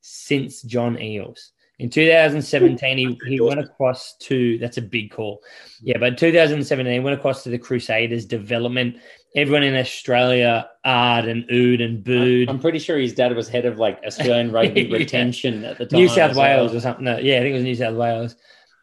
since 0.00 0.62
John 0.62 0.96
Eales. 0.96 1.50
In 1.78 1.90
2017, 1.90 2.98
he, 2.98 3.18
he 3.28 3.40
went 3.40 3.60
across 3.60 4.16
to 4.20 4.58
that's 4.58 4.78
a 4.78 4.82
big 4.82 5.10
call. 5.10 5.42
Yeah, 5.82 5.98
but 5.98 6.16
2017, 6.16 6.92
he 6.92 7.00
went 7.00 7.18
across 7.18 7.42
to 7.44 7.50
the 7.50 7.58
Crusaders 7.58 8.24
development. 8.24 8.96
Everyone 9.34 9.62
in 9.62 9.76
Australia 9.76 10.70
ard 10.84 11.26
and 11.26 11.44
oohed 11.48 11.82
and 11.82 12.02
booed. 12.02 12.48
I'm 12.48 12.58
pretty 12.58 12.78
sure 12.78 12.98
his 12.98 13.12
dad 13.12 13.36
was 13.36 13.48
head 13.48 13.66
of 13.66 13.78
like 13.78 14.00
Australian 14.06 14.50
rugby 14.52 14.82
yeah. 14.82 14.96
retention 14.96 15.64
at 15.64 15.76
the 15.76 15.84
time. 15.84 16.00
New 16.00 16.08
South 16.08 16.34
Wales 16.34 16.70
well. 16.70 16.78
or 16.78 16.80
something. 16.80 17.04
No, 17.04 17.18
yeah, 17.18 17.36
I 17.36 17.40
think 17.40 17.50
it 17.50 17.54
was 17.54 17.64
New 17.64 17.74
South 17.74 17.96
Wales. 17.96 18.36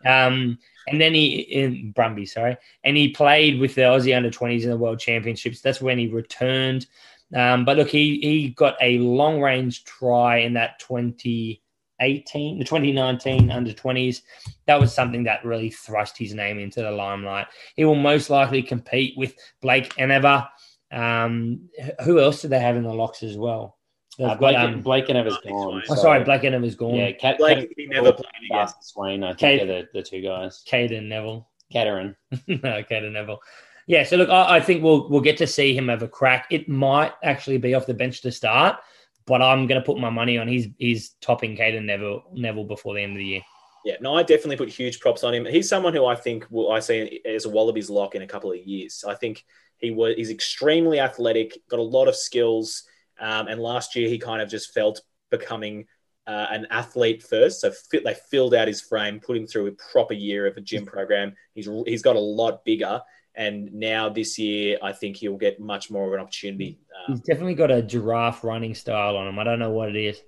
Um, 0.05 0.59
and 0.87 0.99
then 0.99 1.13
he 1.13 1.37
in 1.37 1.93
Brumby, 1.93 2.27
sorry, 2.27 2.57
and 2.83 2.95
he 2.95 3.09
played 3.09 3.59
with 3.59 3.73
the 3.73 3.81
Aussie 3.81 4.15
under 4.15 4.29
20s 4.29 4.63
in 4.63 4.69
the 4.69 4.77
World 4.77 4.99
Championships. 4.99 5.61
That's 5.61 5.81
when 5.81 5.97
he 5.97 6.07
returned. 6.07 6.85
Um, 7.33 7.65
but 7.65 7.77
look, 7.77 7.89
he 7.89 8.19
he 8.19 8.49
got 8.49 8.75
a 8.81 8.99
long 8.99 9.41
range 9.41 9.85
try 9.85 10.37
in 10.37 10.53
that 10.53 10.79
20 10.79 11.62
18, 11.99 12.59
the 12.59 12.65
2019 12.65 13.51
under 13.51 13.71
20s. 13.71 14.21
That 14.67 14.79
was 14.79 14.93
something 14.93 15.23
that 15.23 15.45
really 15.45 15.69
thrust 15.69 16.17
his 16.17 16.33
name 16.33 16.59
into 16.59 16.81
the 16.81 16.91
limelight. 16.91 17.47
He 17.75 17.85
will 17.85 17.95
most 17.95 18.29
likely 18.29 18.63
compete 18.63 19.17
with 19.17 19.35
Blake 19.61 19.93
Enever. 19.97 20.47
Um, 20.91 21.69
who 22.03 22.19
else 22.19 22.41
do 22.41 22.47
they 22.47 22.59
have 22.59 22.75
in 22.75 22.83
the 22.83 22.93
locks 22.93 23.23
as 23.23 23.37
well? 23.37 23.77
Uh, 24.19 24.35
Blake, 24.35 24.57
um, 24.57 24.81
Blake 24.81 25.09
Enever's 25.09 25.37
gone. 25.39 25.81
Oh, 25.89 25.95
sorry, 25.95 26.23
Blake 26.23 26.43
Enever's 26.43 26.75
gone. 26.75 26.95
Yeah, 26.95 27.11
Kat, 27.13 27.39
Blake, 27.39 27.73
he 27.75 27.87
never 27.87 28.11
played 28.11 28.27
against 28.45 28.83
Swain. 28.83 29.23
I 29.23 29.29
think 29.29 29.39
Kate, 29.39 29.67
they're 29.67 29.81
the, 29.81 29.87
the 29.93 30.03
two 30.03 30.21
guys. 30.21 30.63
Cadeyrn 30.69 31.07
Neville. 31.07 31.47
Caterin. 31.73 32.15
no, 32.47 32.83
Cadeyrn 32.83 33.13
Neville. 33.13 33.39
Yeah, 33.87 34.03
so 34.03 34.15
look, 34.15 34.29
I, 34.29 34.57
I, 34.57 34.59
think 34.61 34.83
we'll 34.83 35.09
we'll 35.09 35.21
get 35.21 35.37
to 35.37 35.47
see 35.47 35.75
him 35.75 35.89
have 35.89 36.03
a 36.03 36.07
crack. 36.07 36.47
It 36.51 36.69
might 36.69 37.11
actually 37.23 37.57
be 37.57 37.73
off 37.73 37.85
the 37.85 37.93
bench 37.93 38.21
to 38.21 38.31
start, 38.31 38.77
but 39.25 39.41
I'm 39.41 39.67
going 39.67 39.79
to 39.79 39.85
put 39.85 39.97
my 39.97 40.09
money 40.09 40.37
on 40.37 40.47
he's 40.47 40.67
he's 40.77 41.15
topping 41.21 41.55
Cadeyrn 41.55 41.85
Neville 41.85 42.23
Neville 42.33 42.65
before 42.65 42.95
the 42.95 43.01
end 43.01 43.13
of 43.13 43.17
the 43.17 43.25
year. 43.25 43.41
Yeah, 43.85 43.95
no, 43.99 44.15
I 44.15 44.23
definitely 44.23 44.55
put 44.55 44.69
huge 44.69 45.01
props 45.01 45.23
on 45.23 45.33
him. 45.33 45.45
He's 45.45 45.67
someone 45.67 45.93
who 45.93 46.05
I 46.05 46.15
think 46.15 46.47
will 46.49 46.71
I 46.71 46.79
see 46.79 47.21
as 47.25 47.45
a 47.45 47.49
Wallabies 47.49 47.89
lock 47.89 48.15
in 48.15 48.21
a 48.21 48.27
couple 48.27 48.51
of 48.51 48.57
years. 48.57 49.03
I 49.07 49.13
think 49.15 49.43
he 49.77 49.91
was 49.91 50.15
he's 50.15 50.29
extremely 50.29 50.99
athletic, 50.99 51.57
got 51.69 51.79
a 51.79 51.83
lot 51.83 52.07
of 52.07 52.15
skills, 52.15 52.83
um, 53.19 53.47
and 53.47 53.61
last 53.61 53.95
year 53.95 54.07
he 54.07 54.17
kind 54.17 54.41
of 54.41 54.49
just 54.49 54.73
felt 54.73 55.01
becoming 55.29 55.85
uh, 56.25 56.47
an 56.49 56.67
athlete 56.69 57.23
first. 57.23 57.59
So 57.59 57.71
fit, 57.91 58.05
they 58.05 58.13
filled 58.13 58.53
out 58.53 58.67
his 58.69 58.81
frame, 58.81 59.19
put 59.19 59.35
him 59.35 59.47
through 59.47 59.67
a 59.67 59.91
proper 59.91 60.13
year 60.13 60.47
of 60.47 60.55
a 60.55 60.61
gym 60.61 60.85
program. 60.85 61.33
He's 61.53 61.69
he's 61.85 62.01
got 62.01 62.15
a 62.15 62.19
lot 62.19 62.63
bigger, 62.63 63.01
and 63.35 63.73
now 63.73 64.09
this 64.09 64.37
year, 64.37 64.77
I 64.81 64.91
think 64.91 65.17
he'll 65.17 65.37
get 65.37 65.59
much 65.59 65.89
more 65.89 66.07
of 66.07 66.13
an 66.13 66.19
opportunity. 66.19 66.79
Um, 66.95 67.15
He's 67.15 67.21
definitely 67.21 67.55
got 67.55 67.71
a 67.71 67.81
giraffe 67.81 68.43
running 68.43 68.75
style 68.75 69.17
on 69.17 69.27
him. 69.27 69.39
I 69.39 69.43
don't 69.43 69.59
know 69.59 69.71
what 69.71 69.89
it 69.89 69.95
is. 69.95 70.21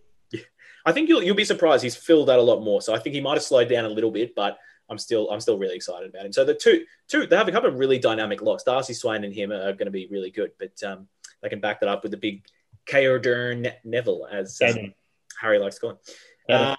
I 0.86 0.92
think 0.92 1.10
you'll 1.10 1.24
you'll 1.24 1.36
be 1.36 1.46
surprised. 1.46 1.84
He's 1.84 1.96
filled 1.96 2.30
out 2.30 2.40
a 2.40 2.44
lot 2.44 2.62
more. 2.64 2.82
So 2.82 2.94
I 2.94 3.00
think 3.00 3.16
he 3.16 3.22
might 3.22 3.34
have 3.34 3.44
slowed 3.44 3.70
down 3.70 3.86
a 3.86 3.90
little 3.90 4.12
bit, 4.12 4.36
but 4.36 4.58
I'm 4.90 4.98
still 4.98 5.30
I'm 5.32 5.40
still 5.40 5.58
really 5.58 5.76
excited 5.76 6.10
about 6.10 6.26
him. 6.26 6.32
So 6.32 6.46
the 6.46 6.54
two 6.54 6.86
two 7.08 7.26
they 7.26 7.36
have 7.36 7.48
a 7.48 7.52
couple 7.52 7.70
of 7.70 7.80
really 7.80 7.98
dynamic 7.98 8.42
locks. 8.42 8.64
Darcy 8.64 8.94
Swain 8.94 9.24
and 9.24 9.34
him 9.34 9.52
are 9.52 9.74
going 9.74 9.86
to 9.86 9.92
be 9.92 10.08
really 10.08 10.30
good, 10.30 10.52
but 10.60 10.82
um, 10.84 11.08
they 11.42 11.50
can 11.50 11.60
back 11.60 11.80
that 11.80 11.90
up 11.90 12.04
with 12.04 12.12
the 12.12 12.18
big 12.18 12.46
Cadeyrn 12.88 13.72
Neville, 13.84 14.28
as 14.32 14.62
um, 14.62 14.94
Harry 15.42 15.58
likes 15.58 15.76
to 15.76 15.82
call 15.82 15.90
him. 15.92 15.98
Uh, 16.48 16.76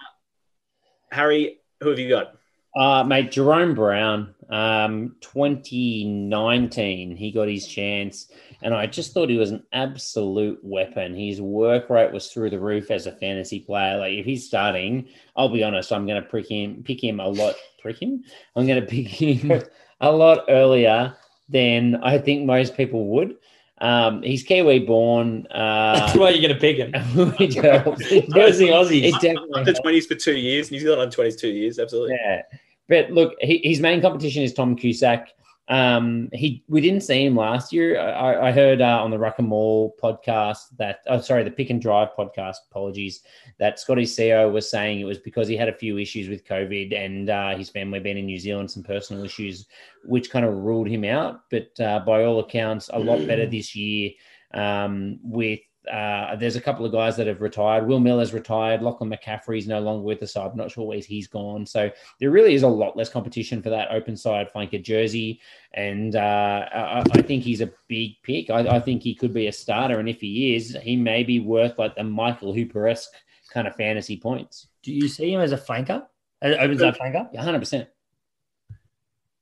Harry, 1.11 1.59
who 1.81 1.89
have 1.89 1.99
you 1.99 2.09
got? 2.09 2.37
Uh, 2.77 3.03
mate, 3.03 3.31
Jahrome 3.31 3.75
Brown, 3.75 4.35
um, 4.51 5.17
2019, 5.23 7.17
he 7.17 7.33
got 7.33 7.49
his 7.49 7.67
chance, 7.67 8.31
and 8.63 8.75
I 8.75 8.87
just 8.87 9.15
thought 9.15 9.31
he 9.31 9.39
was 9.39 9.51
an 9.51 9.65
absolute 9.73 10.61
weapon. 10.63 11.15
His 11.15 11.41
work 11.41 11.89
rate 11.89 12.13
was 12.13 12.31
through 12.31 12.51
the 12.51 12.61
roof 12.61 12.91
as 12.91 13.07
a 13.07 13.13
fantasy 13.13 13.61
player. 13.61 13.97
Like 13.97 14.13
if 14.13 14.27
he's 14.27 14.47
starting, 14.47 15.09
I'll 15.37 15.49
be 15.49 15.65
honest, 15.65 15.91
I'm 15.91 16.07
going 16.07 16.23
to 16.23 16.29
pick 16.29 16.51
him, 16.51 16.83
pick 16.85 17.03
him 17.03 17.19
a 17.19 17.27
lot, 17.27 17.55
prick 17.81 18.03
him. 18.03 18.23
I'm 18.55 18.67
going 18.67 18.81
to 18.83 18.87
pick 18.87 19.09
him 19.09 19.63
a 20.03 20.13
lot 20.13 20.45
earlier 20.51 21.17
than 21.49 21.97
I 21.97 22.19
think 22.19 22.45
most 22.45 22.77
people 22.77 23.07
would. 23.09 23.37
Um, 23.79 24.23
he's 24.23 24.43
Kiwi 24.43 24.81
born. 24.81 25.47
Uh, 25.51 26.01
That's 26.01 26.15
why 26.19 26.31
you're 26.31 26.47
going 26.47 26.55
to 26.55 26.61
pick 26.61 26.77
him. 26.77 26.93
He's 27.39 27.57
Aussie. 27.57 29.03
He's 29.03 29.19
definitely 29.19 29.53
under 29.53 29.75
twenties 29.75 30.07
for 30.07 30.15
two 30.15 30.37
years. 30.37 30.71
New 30.71 30.81
Zealand 30.81 31.03
under 31.03 31.15
twenties 31.15 31.37
two 31.37 31.51
years. 31.51 31.79
Absolutely. 31.79 32.17
Yeah. 32.19 32.41
But 32.89 33.11
look, 33.11 33.35
he, 33.41 33.61
his 33.65 33.81
main 33.81 34.01
competition 34.01 34.43
is 34.43 34.55
Tom 34.55 34.77
Cusack. 34.77 35.29
Um, 35.69 36.29
he 36.33 36.63
we 36.69 36.81
didn't 36.81 37.03
see 37.03 37.25
him 37.25 37.35
last 37.35 37.73
year. 37.73 37.99
I, 38.01 38.49
I 38.49 38.53
heard 38.53 38.81
uh, 38.81 39.03
on 39.03 39.11
the 39.11 39.19
Ruck 39.19 39.41
and 39.41 39.49
Maul 39.49 39.97
podcast 40.01 40.77
that 40.79 41.01
oh 41.09 41.21
sorry, 41.21 41.43
the 41.43 41.51
Pick 41.51 41.71
and 41.71 41.83
Drive 41.83 42.11
podcast. 42.17 42.57
Apologies, 42.71 43.23
that 43.59 43.81
Scotty 43.81 44.05
CEO 44.05 44.53
was 44.53 44.71
saying 44.71 45.01
it 45.01 45.05
was 45.05 45.19
because 45.19 45.49
he 45.49 45.57
had 45.57 45.69
a 45.69 45.77
few 45.77 45.99
issues 45.99 46.29
with 46.29 46.47
COVID 46.47 46.97
and 46.97 47.31
uh, 47.31 47.57
his 47.57 47.69
family 47.69 47.99
being 47.99 48.19
in 48.19 48.27
New 48.27 48.39
Zealand, 48.39 48.71
some 48.71 48.85
personal 48.85 49.25
issues, 49.25 49.67
which 50.05 50.31
kind 50.31 50.45
of 50.45 50.55
ruled 50.55 50.89
him 50.89 51.05
out. 51.05 51.41
But 51.51 51.79
uh, 51.81 52.01
by 52.01 52.25
all 52.25 52.39
accounts, 52.39 52.89
a 52.93 52.99
lot 52.99 53.27
better 53.27 53.47
this 53.47 53.75
year 53.75 54.13
um, 54.55 55.19
with 55.23 55.61
uh, 55.89 56.37
there's 56.37 56.57
a 56.57 56.61
couple 56.61 56.85
of 56.85 56.93
guys 56.93 57.17
that 57.17 57.27
have 57.27 57.41
retired. 57.41 57.87
Will 57.87 58.01
Miller's 58.01 58.33
retired. 58.33 58.83
Lachlan 58.83 59.11
McCaffrey's 59.11 59.67
no 59.67 59.81
longer 59.81 60.03
with 60.03 60.21
the 60.21 60.27
side. 60.27 60.51
I'm 60.51 60.57
not 60.57 60.71
sure 60.71 60.87
where 60.87 60.99
he's 60.99 61.27
gone. 61.27 61.67
So 61.67 61.91
there 62.21 62.31
really 62.31 62.55
is 62.55 62.63
a 62.63 62.69
lot 62.69 62.97
less 62.97 63.09
competition 63.09 63.63
for 63.63 63.71
that 63.71 63.91
open 63.91 64.17
side 64.17 64.49
flanker 64.55 64.83
jersey. 64.83 65.41
And 65.75 66.17
uh, 66.17 66.69
I, 66.73 67.05
I, 67.13 67.23
think 67.23 67.43
he's 67.43 67.61
a 67.61 67.71
big 67.89 68.13
pick. 68.23 68.51
I, 68.51 68.61
I, 68.77 68.81
think 68.81 69.03
he 69.03 69.15
could 69.15 69.33
be 69.33 69.47
a 69.47 69.53
starter. 69.53 70.01
And 70.01 70.09
if 70.09 70.21
he 70.21 70.55
is, 70.57 70.77
he 70.83 70.97
may 70.97 71.23
be 71.23 71.41
worth 71.41 71.79
like 71.79 71.95
the 71.95 72.05
Michael 72.05 72.53
Hooper 72.53 72.89
esque 72.89 73.13
kind 73.53 73.67
of 73.67 73.77
fantasy 73.77 74.17
points. 74.17 74.69
Do 74.83 74.93
you 74.93 75.09
see 75.09 75.33
him 75.33 75.41
as 75.41 75.53
a 75.53 75.59
flanker? 75.59 76.07
As 76.43 76.57
open 76.57 76.79
side 76.79 76.97
flanker? 76.97 77.29
Yeah, 77.33 77.45
100%. 77.45 77.87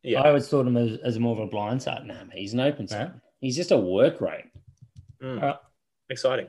Yeah. 0.03 0.21
I 0.21 0.29
always 0.29 0.49
thought 0.49 0.67
him 0.67 0.77
as, 0.77 0.99
as 0.99 1.19
more 1.19 1.33
of 1.33 1.39
a 1.39 1.47
blind 1.47 1.83
side. 1.83 2.07
Nah, 2.07 2.15
he's 2.33 2.53
an 2.53 2.61
open 2.61 2.87
side. 2.87 3.13
Yeah. 3.15 3.21
He's 3.41 3.57
just 3.57 3.71
a 3.71 3.79
work 3.79 4.21
rate. 4.21 4.45
Mm. 5.23 5.59
Exciting. 6.15 6.47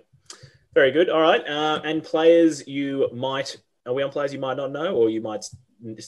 Very 0.75 0.91
good. 0.91 1.09
All 1.09 1.21
right. 1.21 1.41
Uh, 1.43 1.81
and 1.83 2.03
players 2.03 2.67
you 2.67 3.09
might, 3.11 3.57
are 3.87 3.95
we 3.95 4.03
on 4.03 4.11
players 4.11 4.31
you 4.31 4.37
might 4.37 4.57
not 4.57 4.71
know 4.71 4.95
or 4.95 5.09
you 5.09 5.21
might 5.21 5.43
still 5.43 5.57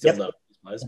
yep. 0.04 0.18
know? 0.18 0.32
Players? 0.64 0.86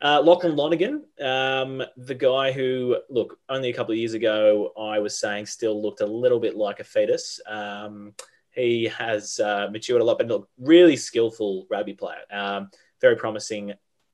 Uh, 0.00 0.20
Lachlan 0.22 0.54
Lonergan, 0.54 1.02
um, 1.20 1.82
the 1.96 2.14
guy 2.14 2.52
who, 2.52 2.98
look, 3.10 3.36
only 3.48 3.68
a 3.68 3.72
couple 3.72 3.90
of 3.90 3.98
years 3.98 4.14
ago, 4.14 4.70
I 4.78 5.00
was 5.00 5.18
saying 5.18 5.46
still 5.46 5.82
looked 5.82 6.02
a 6.02 6.06
little 6.06 6.38
bit 6.38 6.56
like 6.56 6.78
a 6.78 6.84
fetus. 6.84 7.40
Um, 7.48 8.14
he 8.52 8.84
has 8.96 9.40
uh, 9.40 9.66
matured 9.72 10.02
a 10.02 10.04
lot, 10.04 10.18
but 10.18 10.28
look, 10.28 10.48
really 10.56 10.96
skillful 10.96 11.66
rugby 11.68 11.94
player. 11.94 12.22
Um, 12.30 12.70
very 13.00 13.16
promising 13.16 13.72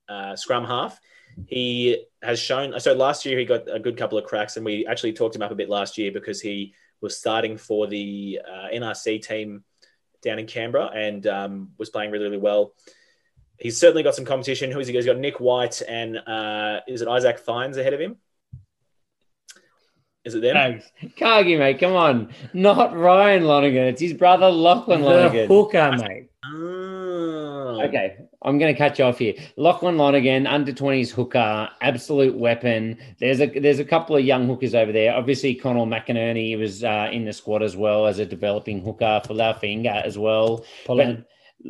uh, 0.09 0.37
scrum 0.37 0.65
half. 0.65 0.99
He 1.47 2.07
has 2.23 2.39
shown. 2.39 2.81
So 2.81 2.95
last 2.95 3.27
year 3.27 3.39
he 3.39 3.45
got 3.45 3.71
a 3.71 3.79
good 3.79 3.99
couple 3.99 4.17
of 4.17 4.25
cracks, 4.25 4.57
and 4.57 4.65
we 4.65 4.87
actually 4.87 5.13
talked 5.13 5.37
him 5.37 5.43
up 5.43 5.51
a 5.51 5.55
bit 5.55 5.69
last 5.69 5.99
year 5.99 6.11
because 6.11 6.41
he 6.41 6.73
was 7.01 7.17
starting 7.17 7.57
for 7.57 7.87
the 7.87 8.41
uh, 8.47 8.69
NRC 8.75 9.23
team 9.27 9.65
down 10.23 10.39
in 10.39 10.47
Canberra 10.47 10.87
and 10.95 11.27
um, 11.27 11.71
was 11.79 11.91
playing 11.91 12.11
really, 12.11 12.25
really 12.25 12.39
well. 12.39 12.73
He's 13.59 13.79
certainly 13.79 14.03
got 14.03 14.15
some 14.15 14.25
competition. 14.25 14.71
Who 14.71 14.81
is 14.81 14.89
he? 14.89 14.95
He's 14.95 15.07
got 15.07 15.19
Nick 15.19 15.41
White 15.41 15.83
and 15.89 16.19
uh, 16.19 16.81
is 16.87 17.01
it 17.03 17.09
Isaac 17.09 17.39
Fines 17.39 17.77
ahead 17.77 17.95
of 17.95 18.01
him? 18.01 18.17
Is 20.25 20.35
it 20.35 20.41
them? 20.43 20.55
Thanks. 20.55 20.91
Cargie, 21.17 21.57
mate, 21.57 21.79
come 21.79 21.95
on. 21.95 22.31
Not 22.53 22.97
Ryan 22.97 23.45
Lonergan. 23.45 23.85
It's 23.85 24.01
his 24.01 24.13
brother 24.13 24.51
Lachlan 24.51 25.03
The 25.03 25.07
Lonergan. 25.07 25.47
hooker, 25.49 25.93
mate. 25.99 26.31
Oh. 26.45 27.81
Okay, 27.85 28.17
I'm 28.47 28.59
going 28.59 28.73
to 28.73 28.79
cut 28.79 28.99
you 28.99 29.05
off 29.05 29.19
here. 29.19 29.35
Lachlan 29.57 29.99
Lonergan, 29.99 30.47
under 30.47 30.73
20s 30.73 31.11
hooker, 31.11 31.69
absolute 31.81 32.37
weapon. 32.37 32.97
There's 33.19 33.41
a 33.41 33.47
there's 33.47 33.81
a 33.81 33.85
couple 33.85 34.17
of 34.17 34.25
young 34.25 34.47
hookers 34.47 34.75
over 34.75 34.93
there. 34.93 35.15
Obviously, 35.15 35.57
Connal 35.57 35.87
McInerney 35.87 36.57
was 36.57 36.85
uh, 36.85 37.09
in 37.11 37.25
the 37.25 37.33
squad 37.33 37.63
as 37.63 37.77
well 37.77 38.07
as 38.07 38.21
a 38.21 38.25
developing 38.25 38.81
hooker 38.81 39.21
for 39.27 39.35
Laufinga 39.35 40.03
as 40.05 40.17
well. 40.17 40.65
Pollard. 40.85 41.25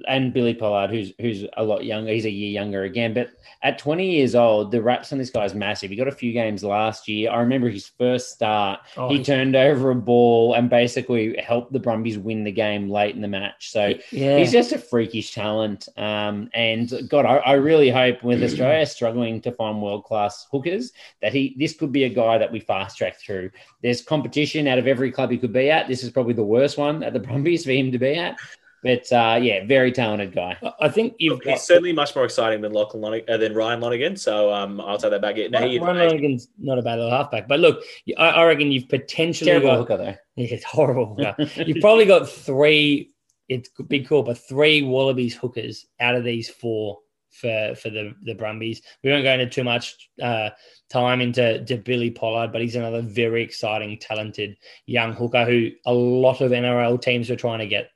And 0.07 0.33
Billy 0.33 0.53
Pollard, 0.53 0.91
who's 0.91 1.13
who's 1.21 1.45
a 1.57 1.65
lot 1.65 1.85
younger. 1.85 2.13
He's 2.13 2.25
a 2.25 2.31
year 2.31 2.51
younger 2.51 2.83
again. 2.83 3.15
But 3.15 3.31
at 3.63 3.79
20 3.79 4.11
years 4.11 4.35
old, 4.35 4.71
the 4.71 4.83
raps 4.83 5.13
on 5.13 5.19
this 5.19 5.31
guy's 5.31 5.55
massive. 5.55 5.91
He 5.91 5.97
got 5.97 6.09
a 6.09 6.13
few 6.13 6.33
games 6.33 6.63
last 6.63 7.09
year. 7.09 7.31
I 7.31 7.41
remember 7.41 7.69
his 7.69 7.87
first 7.87 8.31
start. 8.31 8.81
Oh, 8.97 9.09
he 9.09 9.23
turned 9.23 9.57
over 9.57 9.91
a 9.91 9.95
ball 9.95 10.55
and 10.55 10.69
basically 10.69 11.37
helped 11.39 11.73
the 11.73 11.79
Brumbies 11.79 12.19
win 12.19 12.45
the 12.45 12.53
game 12.53 12.91
late 12.91 13.15
in 13.15 13.23
the 13.23 13.29
match. 13.29 13.71
So 13.71 13.95
Yeah. 14.11 14.39
He's 14.39 14.53
just 14.53 14.73
a 14.73 14.79
freakish 14.79 15.33
talent. 15.33 15.89
Um, 15.97 16.51
and 16.53 16.93
God, 17.09 17.25
I, 17.25 17.37
I 17.37 17.53
really 17.55 17.91
hope 17.91 18.23
with 18.23 18.43
Australia 18.43 18.87
struggling 18.87 19.41
to 19.43 19.53
find 19.53 19.81
world 19.81 20.05
class 20.05 20.47
hookers 20.51 20.93
that 21.23 21.33
he 21.33 21.57
this 21.59 21.75
could 21.75 21.93
be 21.93 22.05
a 22.05 22.09
guy 22.09 22.39
that 22.39 22.53
we 22.53 22.61
fast 22.61 22.99
track 22.99 23.19
through. 23.19 23.51
There's 23.83 24.03
competition 24.03 24.69
out 24.69 24.79
of 24.79 24.87
every 24.87 25.11
club 25.11 25.31
he 25.31 25.39
could 25.39 25.53
be 25.53 25.71
at. 25.71 25.89
This 25.89 26.03
is 26.03 26.11
probably 26.11 26.35
the 26.35 26.45
worst 26.45 26.77
one 26.77 27.03
at 27.03 27.13
the 27.13 27.21
Brumbies 27.21 27.65
for 27.65 27.73
him 27.73 27.93
to 27.93 27.99
be 27.99 28.15
at. 28.15 28.37
But 28.83 29.11
uh, 29.13 29.39
yeah, 29.43 29.65
very 29.67 29.91
talented 29.91 30.35
guy. 30.35 30.57
I- 30.63 30.73
I 30.83 30.89
think 30.89 31.15
you've 31.19 31.35
Look, 31.35 31.45
got 31.45 31.53
he's 31.53 31.63
certainly 31.63 31.93
much 31.93 32.15
more 32.15 32.25
exciting 32.25 32.61
than 32.61 32.73
Lachlan 32.73 33.03
Lonig- 33.03 33.29
uh, 33.29 33.37
than 33.37 33.55
Ryan 33.55 33.81
Lonergan. 33.81 34.17
So 34.17 34.53
um, 34.53 34.81
I'll 34.81 34.99
take 34.99 35.11
that 35.11 35.23
back. 35.23 35.37
No, 35.51 35.67
he, 35.67 35.79
Ryan 35.79 35.97
Lonergan's 36.09 36.49
not 36.59 36.79
a 36.79 36.83
bad 36.83 36.97
little 36.97 37.11
halfback, 37.11 37.49
but 37.49 37.59
look, 37.61 37.83
I, 38.19 38.29
I 38.29 38.45
reckon 38.45 38.71
you've 38.73 38.89
potentially 38.89 39.51
Terrible 39.51 39.69
got 39.69 39.79
hooker 39.79 39.97
though. 39.97 40.15
Yeah, 40.37 40.55
it's 40.55 40.65
horrible. 40.65 41.17
hooker. 41.17 41.35
You've 41.65 41.81
probably 41.81 42.05
got 42.05 42.29
three. 42.29 43.13
It's 43.49 43.71
a 43.79 43.83
big 43.83 44.09
call, 44.09 44.23
but 44.23 44.39
three 44.39 44.83
Wallabies 44.83 45.35
hookers 45.37 45.87
out 46.01 46.15
of 46.15 46.25
these 46.25 46.49
four 46.49 46.99
for 47.31 47.75
for 47.75 47.91
the 47.91 48.15
the 48.23 48.35
Brumbies. 48.35 48.83
We 49.03 49.11
won't 49.11 49.25
go 49.25 49.33
into 49.33 49.47
too 49.47 49.65
much 49.65 50.11
uh, 50.23 50.51
time 50.91 51.21
into 51.21 51.65
to 51.65 51.77
Billy 51.77 52.11
Pollard, 52.11 52.53
but 52.53 52.61
he's 52.61 52.77
another 52.77 53.03
very 53.03 53.43
exciting, 53.43 53.99
talented 53.99 54.57
young 54.87 55.13
hooker 55.13 55.45
who 55.45 55.71
a 55.87 55.93
lot 55.93 56.41
of 56.41 56.51
NRL 56.53 57.01
teams 57.01 57.31
are 57.31 57.37
trying 57.37 57.61
to 57.61 57.67
get. 57.67 57.91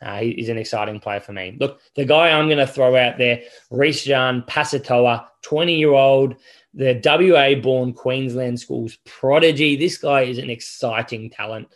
Uh, 0.00 0.20
he- 0.20 0.34
he's 0.34 0.48
an 0.48 0.58
exciting 0.58 1.00
player 1.00 1.20
for 1.20 1.32
me. 1.32 1.56
Look, 1.58 1.80
the 1.94 2.04
guy 2.04 2.30
I'm 2.30 2.46
going 2.46 2.58
to 2.58 2.66
throw 2.66 2.94
out 2.96 3.18
there, 3.18 3.42
Reesjan 3.72 4.46
Pasitoa, 4.46 5.26
20 5.42 5.76
year 5.76 5.92
old, 5.92 6.36
the 6.74 7.00
WA 7.04 7.54
born 7.60 7.92
Queensland 7.92 8.60
schools 8.60 8.98
prodigy. 9.04 9.76
This 9.76 9.98
guy 9.98 10.22
is 10.22 10.38
an 10.38 10.50
exciting 10.50 11.30
talent. 11.30 11.68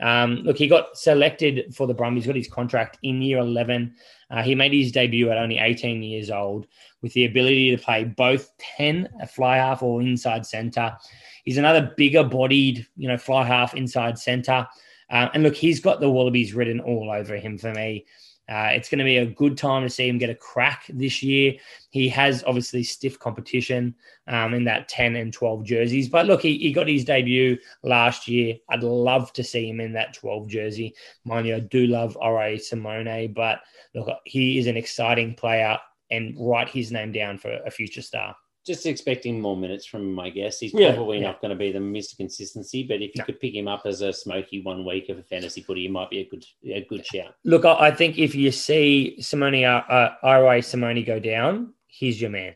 Um, 0.00 0.36
look, 0.44 0.56
he 0.56 0.68
got 0.68 0.96
selected 0.96 1.74
for 1.74 1.86
the 1.86 1.94
Brumbies, 1.94 2.26
got 2.26 2.36
his 2.36 2.48
contract 2.48 2.98
in 3.02 3.20
year 3.20 3.38
11. 3.38 3.94
Uh, 4.30 4.42
he 4.42 4.54
made 4.54 4.72
his 4.72 4.92
debut 4.92 5.30
at 5.30 5.38
only 5.38 5.58
18 5.58 6.02
years 6.02 6.30
old 6.30 6.66
with 7.02 7.12
the 7.14 7.24
ability 7.24 7.74
to 7.74 7.82
play 7.82 8.04
both 8.04 8.50
10, 8.58 9.08
a 9.20 9.26
fly 9.26 9.56
half 9.56 9.82
or 9.82 10.00
inside 10.00 10.46
center. 10.46 10.96
He's 11.44 11.58
another 11.58 11.92
bigger 11.96 12.22
bodied, 12.22 12.86
you 12.96 13.08
know, 13.08 13.16
fly 13.16 13.44
half 13.44 13.74
inside 13.74 14.18
center. 14.18 14.66
Uh, 15.10 15.28
and 15.34 15.42
look, 15.42 15.54
he's 15.54 15.80
got 15.80 16.00
the 16.00 16.10
Wallabies 16.10 16.54
written 16.54 16.80
all 16.80 17.10
over 17.10 17.36
him 17.36 17.58
for 17.58 17.72
me. 17.72 18.06
Uh, 18.48 18.70
it's 18.72 18.88
going 18.88 18.98
to 18.98 19.04
be 19.04 19.18
a 19.18 19.26
good 19.26 19.58
time 19.58 19.82
to 19.82 19.90
see 19.90 20.08
him 20.08 20.16
get 20.16 20.30
a 20.30 20.34
crack 20.34 20.86
this 20.88 21.22
year. 21.22 21.54
He 21.90 22.08
has 22.08 22.42
obviously 22.46 22.82
stiff 22.82 23.18
competition 23.18 23.94
um, 24.26 24.54
in 24.54 24.64
that 24.64 24.88
10 24.88 25.16
and 25.16 25.32
12 25.32 25.64
jerseys. 25.64 26.08
But 26.08 26.26
look, 26.26 26.40
he, 26.40 26.56
he 26.56 26.72
got 26.72 26.88
his 26.88 27.04
debut 27.04 27.58
last 27.82 28.26
year. 28.26 28.56
I'd 28.70 28.82
love 28.82 29.34
to 29.34 29.44
see 29.44 29.68
him 29.68 29.80
in 29.80 29.92
that 29.92 30.14
12 30.14 30.48
jersey. 30.48 30.94
Mind 31.26 31.46
you, 31.46 31.56
I 31.56 31.60
do 31.60 31.86
love 31.86 32.16
Ore 32.18 32.56
Simone, 32.56 33.32
but 33.34 33.60
look, 33.94 34.08
he 34.24 34.58
is 34.58 34.66
an 34.66 34.78
exciting 34.78 35.34
player 35.34 35.76
and 36.10 36.34
write 36.38 36.70
his 36.70 36.90
name 36.90 37.12
down 37.12 37.36
for 37.36 37.52
a 37.52 37.70
future 37.70 38.02
star. 38.02 38.34
Just 38.66 38.84
expecting 38.86 39.40
more 39.40 39.56
minutes 39.56 39.86
from 39.86 40.02
him, 40.02 40.18
I 40.20 40.30
guess. 40.30 40.58
He's 40.60 40.74
Yeah, 40.74 40.94
probably 40.94 41.18
yeah. 41.18 41.28
not 41.28 41.40
going 41.40 41.50
to 41.50 41.56
be 41.56 41.72
the 41.72 41.78
Mr. 41.78 42.16
Consistency, 42.16 42.82
but 42.82 42.96
if 42.96 43.14
you 43.14 43.20
No. 43.20 43.24
could 43.24 43.40
pick 43.40 43.54
him 43.54 43.66
up 43.68 43.82
as 43.86 44.02
a 44.02 44.12
smoky 44.12 44.60
one 44.60 44.84
week 44.84 45.08
of 45.08 45.18
a 45.18 45.22
fantasy 45.22 45.62
footy, 45.62 45.82
he 45.82 45.88
might 45.88 46.10
be 46.10 46.20
a 46.20 46.24
good 46.24 46.44
a 46.66 46.82
good 46.82 47.06
shout. 47.06 47.34
Look, 47.44 47.64
I, 47.64 47.88
I 47.88 47.90
think 47.90 48.18
if 48.18 48.34
you 48.34 48.50
see 48.50 49.16
Simone, 49.20 49.64
uh, 49.64 49.82
uh, 49.88 50.14
Ore 50.22 50.60
Simone 50.60 51.02
go 51.04 51.18
down, 51.18 51.72
he's 51.86 52.20
your 52.20 52.30
man. 52.30 52.54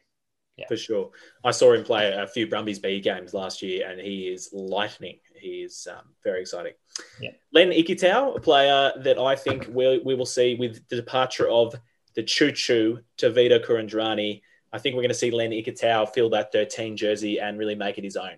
for 0.69 0.77
sure. 0.77 1.11
I 1.45 1.51
saw 1.51 1.73
him 1.73 1.83
play 1.83 2.13
a 2.13 2.27
few 2.27 2.47
Brumbies 2.47 2.79
B 2.79 3.01
games 3.01 3.33
last 3.35 3.63
year, 3.63 3.89
and 3.89 3.99
he 4.01 4.29
is 4.29 4.51
lightning. 4.53 5.19
He 5.41 5.63
is 5.63 5.89
um, 5.91 6.15
very 6.23 6.43
exciting. 6.43 6.75
Yeah. 7.21 7.31
Len 7.53 7.71
Ikitau, 7.71 8.37
a 8.37 8.41
player 8.41 8.93
that 8.99 9.19
I 9.19 9.35
think 9.35 9.67
we 9.73 9.99
we 10.05 10.15
will 10.15 10.27
see 10.27 10.55
with 10.57 10.87
the 10.89 10.97
departure 10.97 11.49
of 11.49 11.75
the 12.15 12.23
Choo 12.23 12.53
Choo 12.53 13.01
to 13.17 13.31
Vito 13.31 13.59
Kuridrani. 13.59 14.43
I 14.73 14.79
think 14.79 14.95
we're 14.95 15.03
going 15.03 15.11
to 15.11 15.15
see 15.15 15.31
Len 15.31 15.51
Ikitau 15.51 16.13
fill 16.13 16.31
that 16.31 16.53
13 16.53 16.97
jersey 16.97 17.39
and 17.39 17.59
really 17.59 17.75
make 17.75 17.99
it 17.99 18.05
his 18.05 18.17
own. 18.17 18.37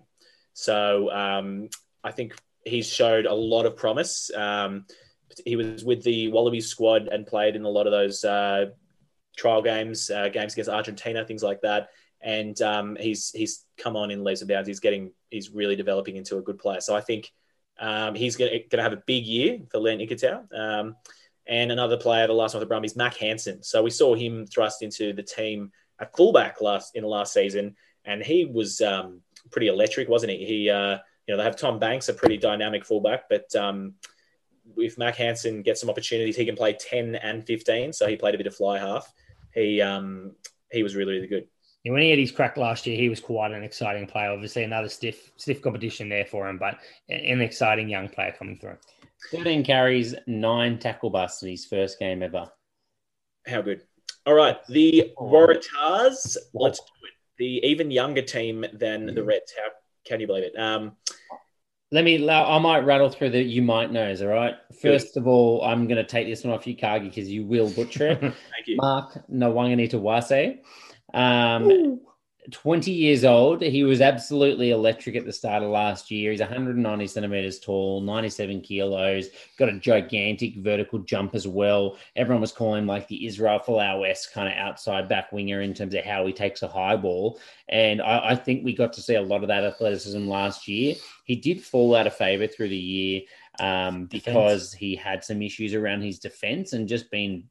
So 0.53 1.11
um, 1.11 1.69
I 2.03 2.11
think 2.11 2.35
he's 2.65 2.89
showed 2.89 3.25
a 3.25 3.33
lot 3.33 3.65
of 3.65 3.77
promise. 3.77 4.31
Um, 4.35 4.85
he 5.45 5.55
was 5.55 5.83
with 5.83 6.03
the 6.03 6.29
Wallabies 6.29 6.67
squad 6.67 7.07
and 7.07 7.25
played 7.25 7.55
in 7.55 7.63
a 7.63 7.69
lot 7.69 7.87
of 7.87 7.91
those 7.91 8.23
uh, 8.23 8.67
trial 9.37 9.61
games, 9.61 10.09
uh, 10.09 10.29
games 10.29 10.53
against 10.53 10.69
Argentina, 10.69 11.25
things 11.25 11.43
like 11.43 11.61
that 11.61 11.89
and 12.25 12.59
um, 12.63 12.97
he's 12.99 13.29
he's 13.31 13.65
come 13.77 13.95
on 13.95 14.09
in 14.09 14.23
leaps 14.23 14.41
and 14.41 14.49
bounds. 14.49 14.67
He's 14.67 14.79
getting 14.79 15.11
he's 15.29 15.51
really 15.51 15.75
developing 15.75 16.15
into 16.15 16.37
a 16.37 16.41
good 16.41 16.57
player. 16.57 16.81
So 16.81 16.95
I 16.95 17.01
think 17.01 17.31
um, 17.79 18.15
he's 18.15 18.35
going 18.35 18.63
to 18.69 18.81
have 18.81 18.93
a 18.93 19.03
big 19.05 19.25
year 19.25 19.59
for 19.69 19.79
Len 19.79 19.99
Ikitau. 19.99 20.45
Um, 20.53 20.95
and 21.47 21.71
another 21.71 21.97
player, 21.97 22.25
the 22.25 22.33
last 22.33 22.55
one 22.55 22.59
for 22.59 22.65
the 22.65 22.69
Brumbies, 22.69 22.95
Mac 22.95 23.15
Hansen. 23.17 23.61
So 23.61 23.83
we 23.83 23.91
saw 23.91 24.15
him 24.15 24.47
thrust 24.47 24.81
into 24.81 25.13
the 25.13 25.21
team 25.21 25.71
at 25.99 26.15
fullback 26.15 26.61
last 26.61 26.95
in 26.95 27.03
the 27.03 27.07
last 27.07 27.33
season, 27.33 27.75
and 28.05 28.21
he 28.21 28.45
was 28.45 28.81
um, 28.81 29.21
pretty 29.51 29.67
electric, 29.67 30.09
wasn't 30.09 30.31
he? 30.31 30.45
He 30.45 30.69
uh, 30.69 30.97
you 31.27 31.33
know 31.33 31.37
they 31.37 31.43
have 31.43 31.57
Tom 31.57 31.79
Banks, 31.79 32.09
a 32.09 32.13
pretty 32.13 32.37
dynamic 32.37 32.85
fullback, 32.85 33.29
but 33.29 33.53
um, 33.55 33.95
if 34.77 34.97
Mac 34.97 35.15
Hansen 35.15 35.61
gets 35.61 35.81
some 35.81 35.89
opportunities, 35.89 36.35
he 36.35 36.45
can 36.45 36.55
play 36.55 36.73
ten 36.73 37.15
and 37.15 37.45
fifteen. 37.45 37.93
So 37.93 38.07
he 38.07 38.15
played 38.15 38.35
a 38.35 38.37
bit 38.37 38.47
of 38.47 38.55
fly 38.55 38.79
half. 38.79 39.11
He 39.53 39.81
um, 39.81 40.35
he 40.71 40.83
was 40.83 40.95
really 40.95 41.13
really 41.13 41.27
good. 41.27 41.47
And 41.85 41.93
when 41.93 42.01
he 42.01 42.09
had 42.09 42.17
his 42.17 42.31
crack 42.31 42.57
last 42.57 42.87
year, 42.87 42.97
he 42.97 43.09
was 43.09 43.19
quite 43.19 43.51
an 43.51 43.63
exciting 43.63 44.07
player. 44.07 44.31
Obviously, 44.31 44.63
another 44.63 44.89
stiff, 44.89 45.31
stiff 45.37 45.61
competition 45.61 46.09
there 46.09 46.25
for 46.25 46.49
him, 46.49 46.57
but 46.57 46.79
an 47.09 47.41
exciting 47.41 47.87
young 47.87 48.09
player 48.09 48.33
coming 48.37 48.57
through. 48.57 48.77
13 49.31 49.63
carries, 49.63 50.15
nine 50.25 50.79
tackle 50.79 51.11
busts 51.11 51.43
in 51.43 51.49
his 51.49 51.65
first 51.65 51.99
game 51.99 52.23
ever. 52.23 52.49
How 53.45 53.61
good. 53.61 53.83
All 54.25 54.33
right. 54.33 54.57
The 54.67 55.13
Waratahs, 55.19 56.37
let's 56.53 56.79
do 56.79 56.85
it. 57.03 57.13
The 57.37 57.67
even 57.67 57.91
younger 57.91 58.21
team 58.21 58.65
than 58.73 59.13
the 59.13 59.23
Reds. 59.23 59.53
How 59.57 59.69
can 60.05 60.19
you 60.19 60.27
believe 60.27 60.43
it? 60.43 60.57
Um, 60.57 60.93
Let 61.91 62.03
me, 62.03 62.27
I 62.29 62.57
might 62.59 62.79
rattle 62.85 63.09
through 63.09 63.31
the 63.31 63.41
you 63.41 63.61
might 63.61 63.91
knows, 63.91 64.21
all 64.21 64.29
right? 64.29 64.55
First 64.81 65.17
of 65.17 65.27
all, 65.27 65.63
I'm 65.63 65.87
going 65.87 65.97
to 65.97 66.03
take 66.03 66.27
this 66.27 66.43
one 66.43 66.53
off 66.53 66.65
you, 66.65 66.75
Cargie, 66.75 67.09
because 67.09 67.29
you 67.29 67.45
will 67.45 67.69
butcher 67.69 68.07
it. 68.07 68.19
thank 68.21 68.33
you. 68.67 68.77
Mark 68.77 69.13
Nawaqanitawase. 69.31 70.59
Um, 71.13 71.99
20 72.51 72.91
years 72.91 73.23
old. 73.23 73.61
He 73.61 73.83
was 73.83 74.01
absolutely 74.01 74.71
electric 74.71 75.15
at 75.15 75.25
the 75.25 75.33
start 75.33 75.63
of 75.63 75.69
last 75.69 76.11
year. 76.11 76.31
He's 76.31 76.39
190 76.39 77.07
centimeters 77.07 77.59
tall, 77.59 78.01
97 78.01 78.61
kilos, 78.61 79.27
got 79.57 79.69
a 79.69 79.79
gigantic 79.79 80.55
vertical 80.57 80.99
jump 80.99 81.35
as 81.35 81.47
well. 81.47 81.97
Everyone 82.15 82.41
was 82.41 82.51
calling 82.51 82.83
him 82.83 82.87
like 82.87 83.07
the 83.07 83.25
Israel 83.25 83.59
Folau 83.59 84.01
West 84.01 84.33
kind 84.33 84.47
of 84.47 84.55
outside 84.55 85.09
back 85.09 85.31
winger 85.31 85.61
in 85.61 85.73
terms 85.73 85.93
of 85.93 86.03
how 86.03 86.25
he 86.25 86.33
takes 86.33 86.61
a 86.61 86.67
high 86.67 86.95
ball. 86.95 87.39
And 87.69 88.01
I, 88.01 88.31
I 88.31 88.35
think 88.35 88.63
we 88.63 88.75
got 88.75 88.93
to 88.93 89.01
see 89.01 89.15
a 89.15 89.21
lot 89.21 89.41
of 89.41 89.47
that 89.47 89.63
athleticism 89.63 90.27
last 90.27 90.67
year. 90.67 90.95
He 91.25 91.35
did 91.35 91.63
fall 91.63 91.95
out 91.95 92.07
of 92.07 92.15
favor 92.15 92.47
through 92.47 92.69
the 92.69 92.77
year 92.77 93.21
um, 93.59 94.05
because 94.05 94.73
he 94.73 94.95
had 94.95 95.23
some 95.23 95.41
issues 95.41 95.73
around 95.73 96.01
his 96.01 96.19
defense 96.19 96.73
and 96.73 96.87
just 96.87 97.09
been 97.09 97.43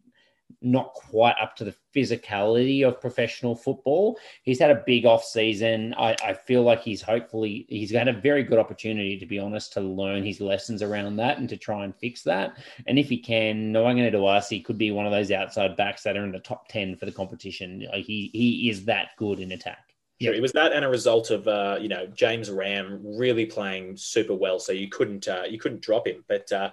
not 0.61 0.93
quite 0.95 1.37
up 1.41 1.57
to 1.57 1.65
the 1.65 1.75
physicality 1.95 2.87
of 2.87 3.01
professional 3.01 3.55
football. 3.55 4.19
He's 4.43 4.59
had 4.59 4.71
a 4.71 4.83
big 4.87 5.07
off 5.07 5.25
season. 5.25 5.95
I, 5.97 6.17
I 6.25 6.35
feel 6.35 6.63
like 6.63 6.83
he's 6.83 7.03
hopefully 7.03 7.67
he's 7.69 7.93
had 7.93 8.09
a 8.09 8.13
very 8.13 8.43
good 8.43 8.59
opportunity, 8.59 9.19
to 9.19 9.27
be 9.27 9.39
honest, 9.39 9.73
to 9.75 9.81
learn 9.81 10.25
his 10.25 10.41
lessons 10.41 10.83
around 10.83 11.17
that 11.17 11.39
and 11.39 11.49
to 11.49 11.57
try 11.57 11.85
and 11.85 11.95
fix 11.95 12.23
that. 12.23 12.59
And 12.87 12.99
if 12.99 13.09
he 13.09 13.19
can, 13.19 13.73
Nawaqanitawase 13.73 14.65
could 14.65 14.79
be 14.79 14.91
one 14.91 15.07
of 15.07 15.13
those 15.13 15.31
outside 15.31 15.77
backs 15.77 16.03
that 16.03 16.17
are 16.17 16.25
in 16.25 16.33
the 16.33 16.39
top 16.41 16.69
ten 16.69 16.97
for 16.97 17.07
the 17.07 17.13
competition. 17.13 17.87
Like 17.93 18.05
he 18.05 18.31
he 18.33 18.71
is 18.71 18.85
that 18.87 19.11
good 19.17 19.41
in 19.41 19.53
attack. 19.53 19.95
Sure, 20.23 20.33
it 20.33 20.41
was 20.41 20.53
that 20.53 20.73
and 20.73 20.85
a 20.85 20.89
result 20.89 21.31
of 21.31 21.49
uh, 21.49 21.77
you 21.81 21.89
know 21.89 22.07
James 22.07 22.51
Ramm 22.51 23.01
really 23.19 23.47
playing 23.47 23.97
super 23.97 24.35
well, 24.35 24.59
so 24.59 24.73
you 24.73 24.89
couldn't 24.89 25.29
uh, 25.29 25.43
you 25.49 25.59
couldn't 25.59 25.83
drop 25.83 26.07
him. 26.07 26.25
But 26.29 26.51
uh, 26.53 26.71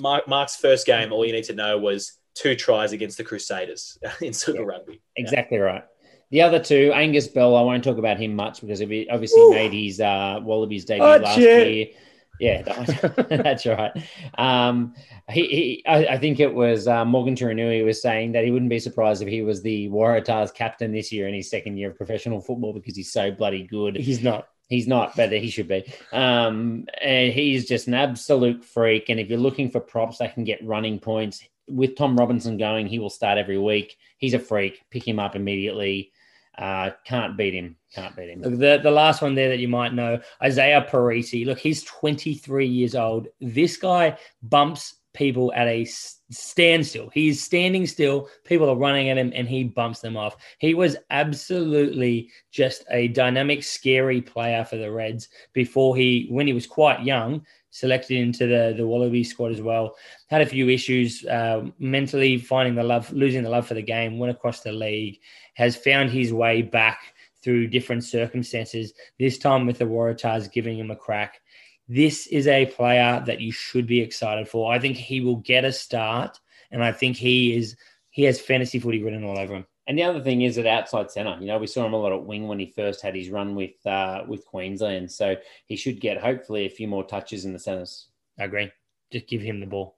Mark, 0.00 0.26
Mark's 0.26 0.56
first 0.56 0.86
game, 0.86 1.12
all 1.12 1.24
you 1.24 1.32
need 1.32 1.44
to 1.44 1.54
know 1.54 1.78
was 1.78 2.14
two 2.38 2.54
tries 2.54 2.92
against 2.92 3.18
the 3.18 3.24
Crusaders 3.24 3.98
in 4.20 4.32
Super 4.32 4.60
yeah, 4.60 4.66
Rugby. 4.66 5.00
Exactly 5.16 5.58
right. 5.58 5.84
The 6.30 6.42
other 6.42 6.62
two, 6.62 6.92
Angus 6.94 7.26
Bell, 7.26 7.56
I 7.56 7.62
won't 7.62 7.82
talk 7.82 7.96
about 7.96 8.18
him 8.18 8.34
much 8.34 8.60
because 8.60 8.78
he 8.80 9.08
obviously 9.10 9.40
Ooh. 9.40 9.50
made 9.50 9.72
his 9.72 9.98
uh, 9.98 10.40
Wallabies 10.42 10.84
debut 10.84 11.04
oh, 11.04 11.16
last 11.16 11.38
year. 11.38 11.86
Yeah, 12.38 12.62
that's 13.28 13.66
right. 13.66 13.90
Um, 14.36 14.94
he, 15.28 15.40
he 15.48 15.84
I, 15.86 16.06
I, 16.06 16.18
think 16.18 16.38
it 16.38 16.54
was 16.54 16.86
uh, 16.86 17.04
Morgan 17.04 17.34
Turinui 17.34 17.84
was 17.84 18.00
saying 18.00 18.32
that 18.32 18.44
he 18.44 18.52
wouldn't 18.52 18.70
be 18.70 18.78
surprised 18.78 19.22
if 19.22 19.28
he 19.28 19.42
was 19.42 19.60
the 19.62 19.88
Waratahs 19.88 20.54
captain 20.54 20.92
this 20.92 21.10
year 21.10 21.26
in 21.26 21.34
his 21.34 21.50
second 21.50 21.78
year 21.78 21.90
of 21.90 21.96
professional 21.96 22.40
football 22.40 22.72
because 22.72 22.94
he's 22.94 23.10
so 23.10 23.32
bloody 23.32 23.64
good. 23.64 23.96
He's 23.96 24.22
not. 24.22 24.48
He's 24.68 24.86
not, 24.86 25.16
but 25.16 25.32
he 25.32 25.48
should 25.48 25.66
be. 25.66 25.90
Um, 26.12 26.86
and 27.00 27.32
he's 27.32 27.66
just 27.66 27.88
an 27.88 27.94
absolute 27.94 28.62
freak. 28.64 29.08
And 29.08 29.18
if 29.18 29.30
you're 29.30 29.38
looking 29.38 29.70
for 29.70 29.80
props 29.80 30.18
that 30.18 30.34
can 30.34 30.44
get 30.44 30.64
running 30.64 31.00
points, 31.00 31.42
with 31.68 31.96
Tom 31.96 32.16
Robinson 32.16 32.56
going, 32.56 32.86
he 32.86 32.98
will 32.98 33.10
start 33.10 33.38
every 33.38 33.58
week. 33.58 33.96
He's 34.18 34.34
a 34.34 34.38
freak. 34.38 34.82
Pick 34.90 35.06
him 35.06 35.18
up 35.18 35.36
immediately. 35.36 36.12
Uh, 36.56 36.90
can't 37.04 37.36
beat 37.36 37.54
him. 37.54 37.76
Can't 37.94 38.16
beat 38.16 38.30
him. 38.30 38.42
Look, 38.42 38.58
the, 38.58 38.80
the 38.82 38.90
last 38.90 39.22
one 39.22 39.34
there 39.34 39.48
that 39.48 39.60
you 39.60 39.68
might 39.68 39.94
know, 39.94 40.20
Izaia 40.42 40.88
Perese. 40.88 41.46
Look, 41.46 41.58
he's 41.58 41.84
23 41.84 42.66
years 42.66 42.96
old. 42.96 43.28
This 43.40 43.76
guy 43.76 44.18
bumps 44.42 44.94
people 45.14 45.52
at 45.54 45.68
a 45.68 45.84
standstill. 46.30 47.10
He's 47.10 47.42
standing 47.42 47.86
still. 47.86 48.28
People 48.44 48.68
are 48.68 48.76
running 48.76 49.08
at 49.08 49.18
him 49.18 49.32
and 49.34 49.48
he 49.48 49.64
bumps 49.64 50.00
them 50.00 50.16
off. 50.16 50.36
He 50.58 50.74
was 50.74 50.96
absolutely 51.10 52.30
just 52.50 52.84
a 52.90 53.08
dynamic, 53.08 53.62
scary 53.62 54.20
player 54.20 54.64
for 54.64 54.76
the 54.76 54.90
Reds 54.90 55.28
before 55.52 55.96
he, 55.96 56.26
when 56.30 56.46
he 56.46 56.52
was 56.52 56.66
quite 56.66 57.02
young, 57.02 57.44
selected 57.70 58.16
into 58.16 58.46
the 58.46 58.74
the 58.76 58.86
Wallaby 58.86 59.24
squad 59.24 59.52
as 59.52 59.60
well. 59.60 59.94
Had 60.28 60.42
a 60.42 60.46
few 60.46 60.68
issues 60.68 61.24
uh, 61.26 61.66
mentally, 61.78 62.38
finding 62.38 62.74
the 62.74 62.82
love, 62.82 63.12
losing 63.12 63.42
the 63.42 63.50
love 63.50 63.66
for 63.66 63.74
the 63.74 63.82
game. 63.82 64.18
Went 64.18 64.34
across 64.34 64.60
the 64.60 64.72
league, 64.72 65.18
has 65.54 65.76
found 65.76 66.10
his 66.10 66.32
way 66.32 66.62
back 66.62 67.14
through 67.42 67.68
different 67.68 68.04
circumstances. 68.04 68.92
This 69.18 69.38
time 69.38 69.66
with 69.66 69.78
the 69.78 69.84
Waratahs 69.84 70.52
giving 70.52 70.78
him 70.78 70.90
a 70.90 70.96
crack. 70.96 71.40
This 71.88 72.26
is 72.26 72.46
a 72.46 72.66
player 72.66 73.22
that 73.26 73.40
you 73.40 73.50
should 73.50 73.86
be 73.86 74.00
excited 74.00 74.48
for. 74.48 74.72
I 74.72 74.78
think 74.78 74.96
he 74.96 75.20
will 75.20 75.36
get 75.36 75.64
a 75.64 75.72
start, 75.72 76.38
and 76.70 76.84
I 76.84 76.92
think 76.92 77.16
he 77.16 77.56
is 77.56 77.76
he 78.10 78.24
has 78.24 78.40
fantasy 78.40 78.78
footy 78.78 79.02
written 79.02 79.24
all 79.24 79.38
over 79.38 79.54
him. 79.54 79.66
And 79.88 79.98
the 79.98 80.02
other 80.02 80.20
thing 80.20 80.42
is 80.42 80.58
at 80.58 80.66
outside 80.66 81.10
centre. 81.10 81.38
You 81.40 81.46
know, 81.46 81.58
we 81.58 81.66
saw 81.66 81.86
him 81.86 81.94
a 81.94 81.96
lot 81.96 82.12
at 82.12 82.22
wing 82.22 82.46
when 82.46 82.58
he 82.58 82.66
first 82.66 83.00
had 83.00 83.14
his 83.14 83.30
run 83.30 83.54
with 83.54 83.84
uh, 83.86 84.22
with 84.28 84.44
Queensland, 84.44 85.10
so 85.10 85.34
he 85.64 85.76
should 85.76 85.98
get 85.98 86.20
hopefully 86.20 86.66
a 86.66 86.70
few 86.70 86.86
more 86.86 87.04
touches 87.04 87.46
in 87.46 87.54
the 87.54 87.58
centres. 87.58 88.08
I 88.38 88.44
agree. 88.44 88.70
Just 89.10 89.26
give 89.28 89.40
him 89.40 89.60
the 89.60 89.66
ball. 89.66 89.96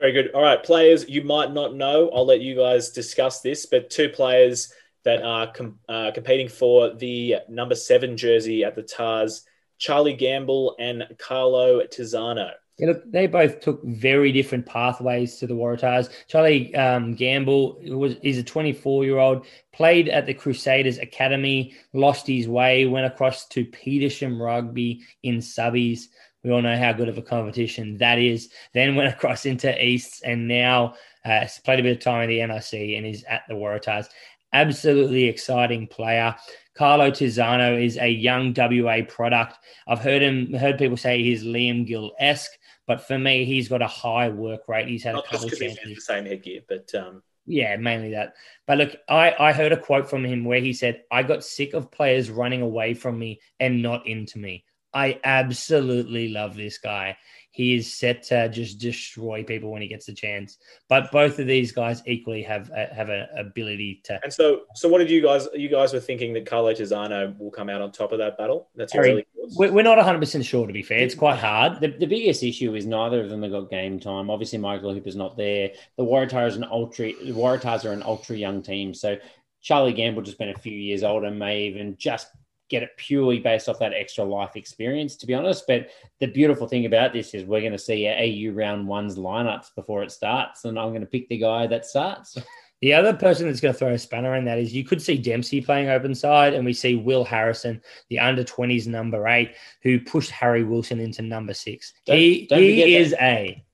Very 0.00 0.10
good. 0.10 0.32
All 0.34 0.42
right, 0.42 0.62
players 0.62 1.08
you 1.08 1.22
might 1.22 1.52
not 1.52 1.76
know. 1.76 2.10
I'll 2.10 2.26
let 2.26 2.40
you 2.40 2.56
guys 2.56 2.90
discuss 2.90 3.40
this, 3.40 3.66
but 3.66 3.88
two 3.88 4.08
players 4.08 4.72
that 5.04 5.22
are 5.22 5.52
com- 5.52 5.78
uh, 5.88 6.10
competing 6.10 6.48
for 6.48 6.92
the 6.92 7.36
number 7.48 7.76
seven 7.76 8.16
jersey 8.16 8.64
at 8.64 8.74
the 8.74 8.82
Tahs: 8.82 9.44
Charlie 9.78 10.14
Gamble 10.14 10.74
and 10.80 11.06
Carlo 11.18 11.82
Tizzano. 11.86 12.50
Yeah, 12.78 12.88
look, 12.88 13.10
they 13.10 13.26
both 13.26 13.60
took 13.60 13.82
very 13.84 14.32
different 14.32 14.66
pathways 14.66 15.36
to 15.36 15.46
the 15.46 15.54
Waratahs. 15.54 16.10
Charlie 16.28 16.74
um, 16.74 17.14
Gamble 17.14 17.80
was 17.86 18.16
is 18.22 18.36
a 18.36 18.42
24 18.42 19.04
year 19.04 19.18
old, 19.18 19.46
played 19.72 20.10
at 20.10 20.26
the 20.26 20.34
Crusaders 20.34 20.98
Academy, 20.98 21.74
lost 21.94 22.26
his 22.26 22.48
way, 22.48 22.84
went 22.84 23.06
across 23.06 23.46
to 23.48 23.64
Petersham 23.64 24.38
Rugby 24.38 25.02
in 25.22 25.38
subbies. 25.38 26.08
We 26.44 26.52
all 26.52 26.62
know 26.62 26.76
how 26.76 26.92
good 26.92 27.08
of 27.08 27.16
a 27.18 27.22
competition 27.22 27.96
that 27.96 28.18
is. 28.18 28.50
Then 28.74 28.94
went 28.94 29.12
across 29.12 29.46
into 29.46 29.82
Easts 29.82 30.20
and 30.22 30.46
now 30.46 30.94
uh, 31.24 31.46
played 31.64 31.80
a 31.80 31.82
bit 31.82 31.96
of 31.96 32.02
time 32.02 32.22
in 32.24 32.28
the 32.28 32.38
NRC 32.40 32.96
and 32.96 33.06
is 33.06 33.24
at 33.24 33.42
the 33.48 33.54
Waratahs. 33.54 34.08
Absolutely 34.52 35.24
exciting 35.24 35.86
player. 35.86 36.36
Carlo 36.76 37.10
Tizzano 37.10 37.82
is 37.82 37.96
a 37.96 38.08
young 38.08 38.54
WA 38.54 39.00
product. 39.08 39.58
I've 39.88 40.00
heard 40.00 40.22
him 40.22 40.52
heard 40.52 40.78
people 40.78 40.96
say 40.96 41.22
he's 41.22 41.42
Liam 41.42 41.86
Gill 41.86 42.12
esque. 42.20 42.52
But 42.86 43.06
for 43.06 43.18
me, 43.18 43.44
he's 43.44 43.68
got 43.68 43.82
a 43.82 43.88
high 43.88 44.28
work 44.28 44.68
rate. 44.68 44.88
He's 44.88 45.04
had 45.04 45.14
Not 45.14 45.26
a 45.26 45.28
couple 45.28 45.48
just 45.48 45.60
because 45.60 45.78
the 45.84 45.94
same 45.96 46.24
headgear, 46.26 46.60
but 46.68 46.94
um... 46.94 47.22
yeah, 47.46 47.76
mainly 47.76 48.10
that. 48.10 48.34
But 48.66 48.78
look, 48.78 48.96
I 49.08 49.34
I 49.38 49.52
heard 49.52 49.72
a 49.72 49.76
quote 49.76 50.08
from 50.08 50.24
him 50.24 50.44
where 50.44 50.60
he 50.60 50.72
said, 50.72 51.02
"I 51.10 51.22
got 51.22 51.44
sick 51.44 51.74
of 51.74 51.90
players 51.90 52.30
running 52.30 52.62
away 52.62 52.94
from 52.94 53.18
me 53.18 53.40
and 53.58 53.82
not 53.82 54.06
into 54.06 54.38
me." 54.38 54.64
I 54.94 55.20
absolutely 55.24 56.28
love 56.28 56.56
this 56.56 56.78
guy 56.78 57.18
he 57.56 57.74
is 57.74 57.90
set 57.90 58.22
to 58.24 58.50
just 58.50 58.78
destroy 58.78 59.42
people 59.42 59.72
when 59.72 59.80
he 59.80 59.88
gets 59.88 60.04
the 60.04 60.12
chance. 60.12 60.58
But 60.90 61.10
both 61.10 61.38
of 61.38 61.46
these 61.46 61.72
guys 61.72 62.02
equally 62.04 62.42
have 62.42 62.68
a, 62.68 62.94
have 62.94 63.08
an 63.08 63.26
ability 63.34 64.02
to. 64.04 64.20
And 64.22 64.30
so, 64.30 64.64
so 64.74 64.90
what 64.90 64.98
did 64.98 65.10
you 65.10 65.22
guys? 65.22 65.48
You 65.54 65.70
guys 65.70 65.94
were 65.94 66.00
thinking 66.00 66.34
that 66.34 66.44
Carlo 66.44 66.74
Tizzano 66.74 67.34
will 67.38 67.50
come 67.50 67.70
out 67.70 67.80
on 67.80 67.92
top 67.92 68.12
of 68.12 68.18
that 68.18 68.36
battle. 68.36 68.68
That's 68.74 68.92
Harry, 68.92 69.08
really 69.08 69.26
we're 69.56 69.82
not 69.82 69.96
100 69.96 70.18
percent 70.18 70.44
sure. 70.44 70.66
To 70.66 70.72
be 70.72 70.82
fair, 70.82 70.98
it's 70.98 71.14
quite 71.14 71.38
hard. 71.38 71.80
The, 71.80 71.88
the 71.88 72.06
biggest 72.06 72.42
issue 72.42 72.74
is 72.74 72.84
neither 72.84 73.22
of 73.22 73.30
them 73.30 73.42
have 73.42 73.52
got 73.52 73.70
game 73.70 73.98
time. 73.98 74.28
Obviously, 74.28 74.58
Michael 74.58 74.92
Hooper's 74.92 75.16
not 75.16 75.38
there. 75.38 75.70
The 75.96 76.04
Waratahs 76.04 76.52
are 76.52 76.56
an 76.56 76.64
ultra. 76.70 77.06
The 77.06 77.32
Waratahs 77.32 77.86
are 77.86 77.92
an 77.92 78.02
ultra 78.02 78.36
young 78.36 78.62
team, 78.62 78.92
so. 78.92 79.16
Charlie 79.62 79.94
Gamble 79.94 80.22
just 80.22 80.38
been 80.38 80.50
a 80.50 80.58
few 80.58 80.76
years 80.76 81.02
older, 81.02 81.28
may 81.28 81.64
even 81.64 81.96
just 81.98 82.28
get 82.68 82.82
it 82.82 82.90
purely 82.96 83.38
based 83.38 83.68
off 83.68 83.78
that 83.78 83.92
extra 83.94 84.24
life 84.24 84.56
experience, 84.56 85.16
to 85.16 85.26
be 85.26 85.34
honest. 85.34 85.64
But 85.66 85.88
the 86.20 86.26
beautiful 86.26 86.66
thing 86.66 86.86
about 86.86 87.12
this 87.12 87.34
is 87.34 87.44
we're 87.44 87.60
going 87.60 87.72
to 87.72 87.78
see 87.78 88.06
AU 88.06 88.52
round 88.52 88.86
one's 88.86 89.16
lineups 89.16 89.74
before 89.74 90.02
it 90.02 90.12
starts, 90.12 90.64
and 90.64 90.78
I'm 90.78 90.90
going 90.90 91.00
to 91.00 91.06
pick 91.06 91.28
the 91.28 91.38
guy 91.38 91.66
that 91.66 91.86
starts. 91.86 92.38
The 92.82 92.92
other 92.92 93.14
person 93.14 93.46
that's 93.46 93.60
going 93.60 93.72
to 93.72 93.78
throw 93.78 93.92
a 93.92 93.98
spanner 93.98 94.36
in 94.36 94.44
that 94.44 94.58
is 94.58 94.74
you 94.74 94.84
could 94.84 95.00
see 95.00 95.16
Dempsey 95.16 95.62
playing 95.62 95.88
open 95.88 96.14
side, 96.14 96.52
and 96.52 96.64
we 96.64 96.74
see 96.74 96.94
Will 96.94 97.24
Harrison, 97.24 97.80
the 98.10 98.18
under 98.18 98.44
20s 98.44 98.86
number 98.86 99.26
eight, 99.28 99.54
who 99.82 99.98
pushed 99.98 100.30
Harry 100.30 100.62
Wilson 100.62 101.00
into 101.00 101.22
number 101.22 101.54
six. 101.54 101.94
Don't, 102.04 102.18
he 102.18 102.46
don't 102.46 102.60
he 102.60 102.96
is 102.96 103.12
that. 103.12 103.22
a 103.22 103.65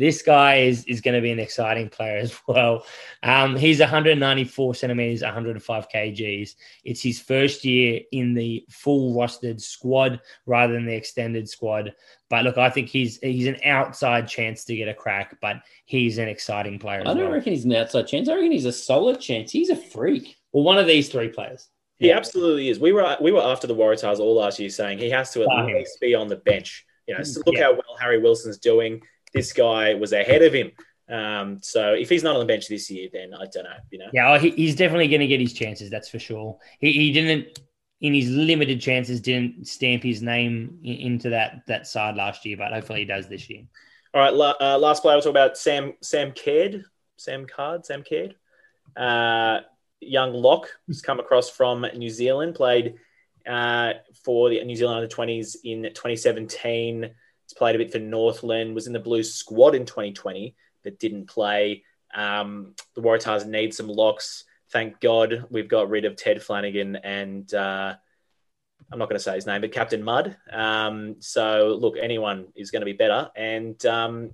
this 0.00 0.22
guy 0.22 0.56
is, 0.56 0.84
is 0.86 1.02
going 1.02 1.14
to 1.14 1.20
be 1.20 1.30
an 1.30 1.38
exciting 1.38 1.90
player 1.90 2.16
as 2.16 2.34
well. 2.48 2.86
Um, 3.22 3.54
he's 3.54 3.80
194 3.80 4.74
centimeters, 4.74 5.22
105 5.22 5.88
kgs. 5.90 6.54
It's 6.84 7.02
his 7.02 7.20
first 7.20 7.66
year 7.66 8.00
in 8.10 8.32
the 8.32 8.64
full 8.70 9.14
rostered 9.14 9.60
squad 9.60 10.20
rather 10.46 10.72
than 10.72 10.86
the 10.86 10.96
extended 10.96 11.50
squad. 11.50 11.94
But 12.30 12.44
look, 12.44 12.56
I 12.56 12.70
think 12.70 12.88
he's 12.88 13.18
he's 13.18 13.46
an 13.46 13.58
outside 13.64 14.26
chance 14.26 14.64
to 14.64 14.76
get 14.76 14.88
a 14.88 14.94
crack, 14.94 15.36
but 15.42 15.56
he's 15.84 16.16
an 16.16 16.28
exciting 16.28 16.78
player. 16.78 17.00
I 17.00 17.12
don't 17.12 17.18
well. 17.18 17.32
reckon 17.32 17.52
he's 17.52 17.66
an 17.66 17.74
outside 17.74 18.06
chance. 18.06 18.28
I 18.28 18.36
reckon 18.36 18.52
he's 18.52 18.64
a 18.64 18.72
solid 18.72 19.20
chance. 19.20 19.52
He's 19.52 19.68
a 19.68 19.76
freak. 19.76 20.38
Well, 20.52 20.64
one 20.64 20.78
of 20.78 20.86
these 20.86 21.10
three 21.10 21.28
players. 21.28 21.68
He 21.98 22.08
yeah. 22.08 22.16
absolutely 22.16 22.70
is. 22.70 22.80
We 22.80 22.92
were 22.92 23.18
we 23.20 23.32
were 23.32 23.42
after 23.42 23.66
the 23.66 23.74
Waratahs 23.74 24.18
all 24.18 24.36
last 24.36 24.58
year, 24.58 24.70
saying 24.70 24.98
he 24.98 25.10
has 25.10 25.32
to 25.32 25.42
at 25.42 25.66
least 25.66 26.00
be 26.00 26.14
on 26.14 26.28
the 26.28 26.36
bench. 26.36 26.86
You 27.06 27.18
know, 27.18 27.24
so 27.24 27.42
look 27.44 27.56
yeah. 27.56 27.64
how 27.64 27.72
well 27.72 27.96
Harry 28.00 28.20
Wilson's 28.20 28.58
doing 28.58 29.02
this 29.32 29.52
guy 29.52 29.94
was 29.94 30.12
ahead 30.12 30.42
of 30.42 30.52
him. 30.52 30.72
Um, 31.08 31.58
so 31.60 31.92
if 31.92 32.08
he's 32.08 32.22
not 32.22 32.34
on 32.34 32.40
the 32.40 32.46
bench 32.46 32.68
this 32.68 32.90
year, 32.90 33.08
then 33.12 33.34
I 33.34 33.46
don't 33.52 33.64
know. 33.64 33.76
You 33.90 33.98
know. 33.98 34.10
Yeah, 34.12 34.38
he, 34.38 34.50
he's 34.50 34.76
definitely 34.76 35.08
going 35.08 35.20
to 35.20 35.26
get 35.26 35.40
his 35.40 35.52
chances. 35.52 35.90
That's 35.90 36.08
for 36.08 36.18
sure. 36.18 36.58
He, 36.78 36.92
he 36.92 37.12
didn't 37.12 37.58
in 38.00 38.14
his 38.14 38.30
limited 38.30 38.80
chances 38.80 39.20
didn't 39.20 39.66
stamp 39.66 40.02
his 40.02 40.22
name 40.22 40.78
into 40.82 41.30
that 41.30 41.62
that 41.66 41.86
side 41.86 42.16
last 42.16 42.46
year, 42.46 42.56
but 42.56 42.72
hopefully 42.72 43.00
he 43.00 43.04
does 43.04 43.28
this 43.28 43.50
year. 43.50 43.64
All 44.14 44.20
right, 44.20 44.32
la- 44.32 44.54
uh, 44.60 44.78
last 44.78 45.02
player 45.02 45.16
we'll 45.16 45.22
talk 45.22 45.30
about 45.30 45.58
Sam 45.58 45.94
Sam 46.00 46.32
Caird, 46.32 46.84
Sam 47.16 47.46
Card, 47.46 47.84
Sam 47.84 48.02
Caird, 48.02 48.34
uh, 48.96 49.60
young 50.00 50.32
lock 50.32 50.68
who's 50.86 51.02
come 51.02 51.20
across 51.20 51.50
from 51.50 51.86
New 51.94 52.10
Zealand, 52.10 52.54
played 52.54 52.94
uh, 53.46 53.94
for 54.24 54.48
the 54.48 54.64
New 54.64 54.76
Zealand 54.76 54.96
under 54.96 55.08
twenties 55.08 55.56
in 55.62 55.82
2017 55.82 57.10
He's 57.50 57.58
played 57.58 57.74
a 57.74 57.78
bit 57.78 57.92
for 57.92 57.98
Northland, 57.98 58.74
was 58.74 58.86
in 58.86 58.92
the 58.92 59.00
Blues 59.00 59.34
squad 59.34 59.74
in 59.74 59.84
2020, 59.84 60.54
but 60.84 60.98
didn't 60.98 61.28
play. 61.28 61.82
Um, 62.14 62.74
the 62.94 63.02
Waratahs 63.02 63.46
need 63.46 63.74
some 63.74 63.88
locks. 63.88 64.44
Thank 64.70 65.00
God 65.00 65.46
we've 65.50 65.68
got 65.68 65.90
rid 65.90 66.04
of 66.04 66.16
Ted 66.16 66.42
Flanagan 66.42 66.96
and 66.96 67.52
uh, 67.52 67.94
I'm 68.92 68.98
not 68.98 69.08
going 69.08 69.18
to 69.18 69.22
say 69.22 69.34
his 69.34 69.46
name, 69.46 69.60
but 69.60 69.72
Captain 69.72 70.02
Mud. 70.02 70.36
Um, 70.50 71.16
so 71.18 71.76
look, 71.80 71.96
anyone 72.00 72.46
is 72.56 72.70
going 72.70 72.80
to 72.80 72.86
be 72.86 72.92
better. 72.92 73.30
And 73.36 73.84
um, 73.86 74.30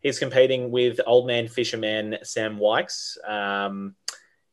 He's 0.00 0.18
competing 0.18 0.70
with 0.70 1.00
old 1.06 1.26
man 1.26 1.48
fisherman 1.48 2.18
Sam 2.22 2.58
Wykes. 2.58 3.16
Um, 3.28 3.96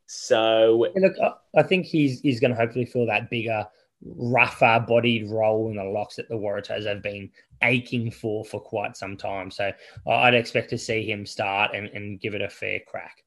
so 0.08 0.88
look, 0.96 1.14
I 1.56 1.64
think 1.64 1.86
he's 1.86 2.22
he's 2.22 2.40
going 2.40 2.52
to 2.52 2.58
hopefully 2.58 2.86
fill 2.86 3.08
that 3.08 3.30
bigger, 3.30 3.66
rougher 4.04 4.84
bodied 4.88 5.30
role 5.30 5.70
in 5.70 5.78
the 5.78 5.84
locks 5.84 6.16
that 6.16 6.30
the 6.30 6.36
Waratahs 6.36 6.86
have 6.86 7.02
been 7.02 7.30
aching 7.64 8.12
for 8.12 8.44
for 8.46 8.60
quite 8.60 8.98
some 8.98 9.18
time. 9.18 9.50
So 9.50 9.72
I'd 10.08 10.34
expect 10.34 10.70
to 10.72 10.78
see 10.78 11.10
him 11.10 11.26
start 11.26 11.74
and, 11.74 11.88
and 11.88 12.20
give 12.20 12.36
it 12.36 12.42
a 12.42 12.50
fair 12.50 12.80
crack. 12.88 13.24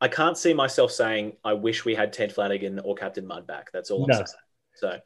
I 0.00 0.08
can't 0.08 0.36
see 0.36 0.52
myself 0.52 0.90
saying 0.90 1.32
I 1.44 1.54
wish 1.54 1.84
we 1.84 1.94
had 1.94 2.12
Ted 2.12 2.32
Flanagan 2.32 2.78
or 2.80 2.94
Captain 2.94 3.26
Mud 3.26 3.46
back. 3.46 3.70
That's 3.72 3.90
all 3.90 4.04
I'm 4.04 4.10
no. 4.10 4.16
saying. 4.16 4.26
So, 4.74 4.98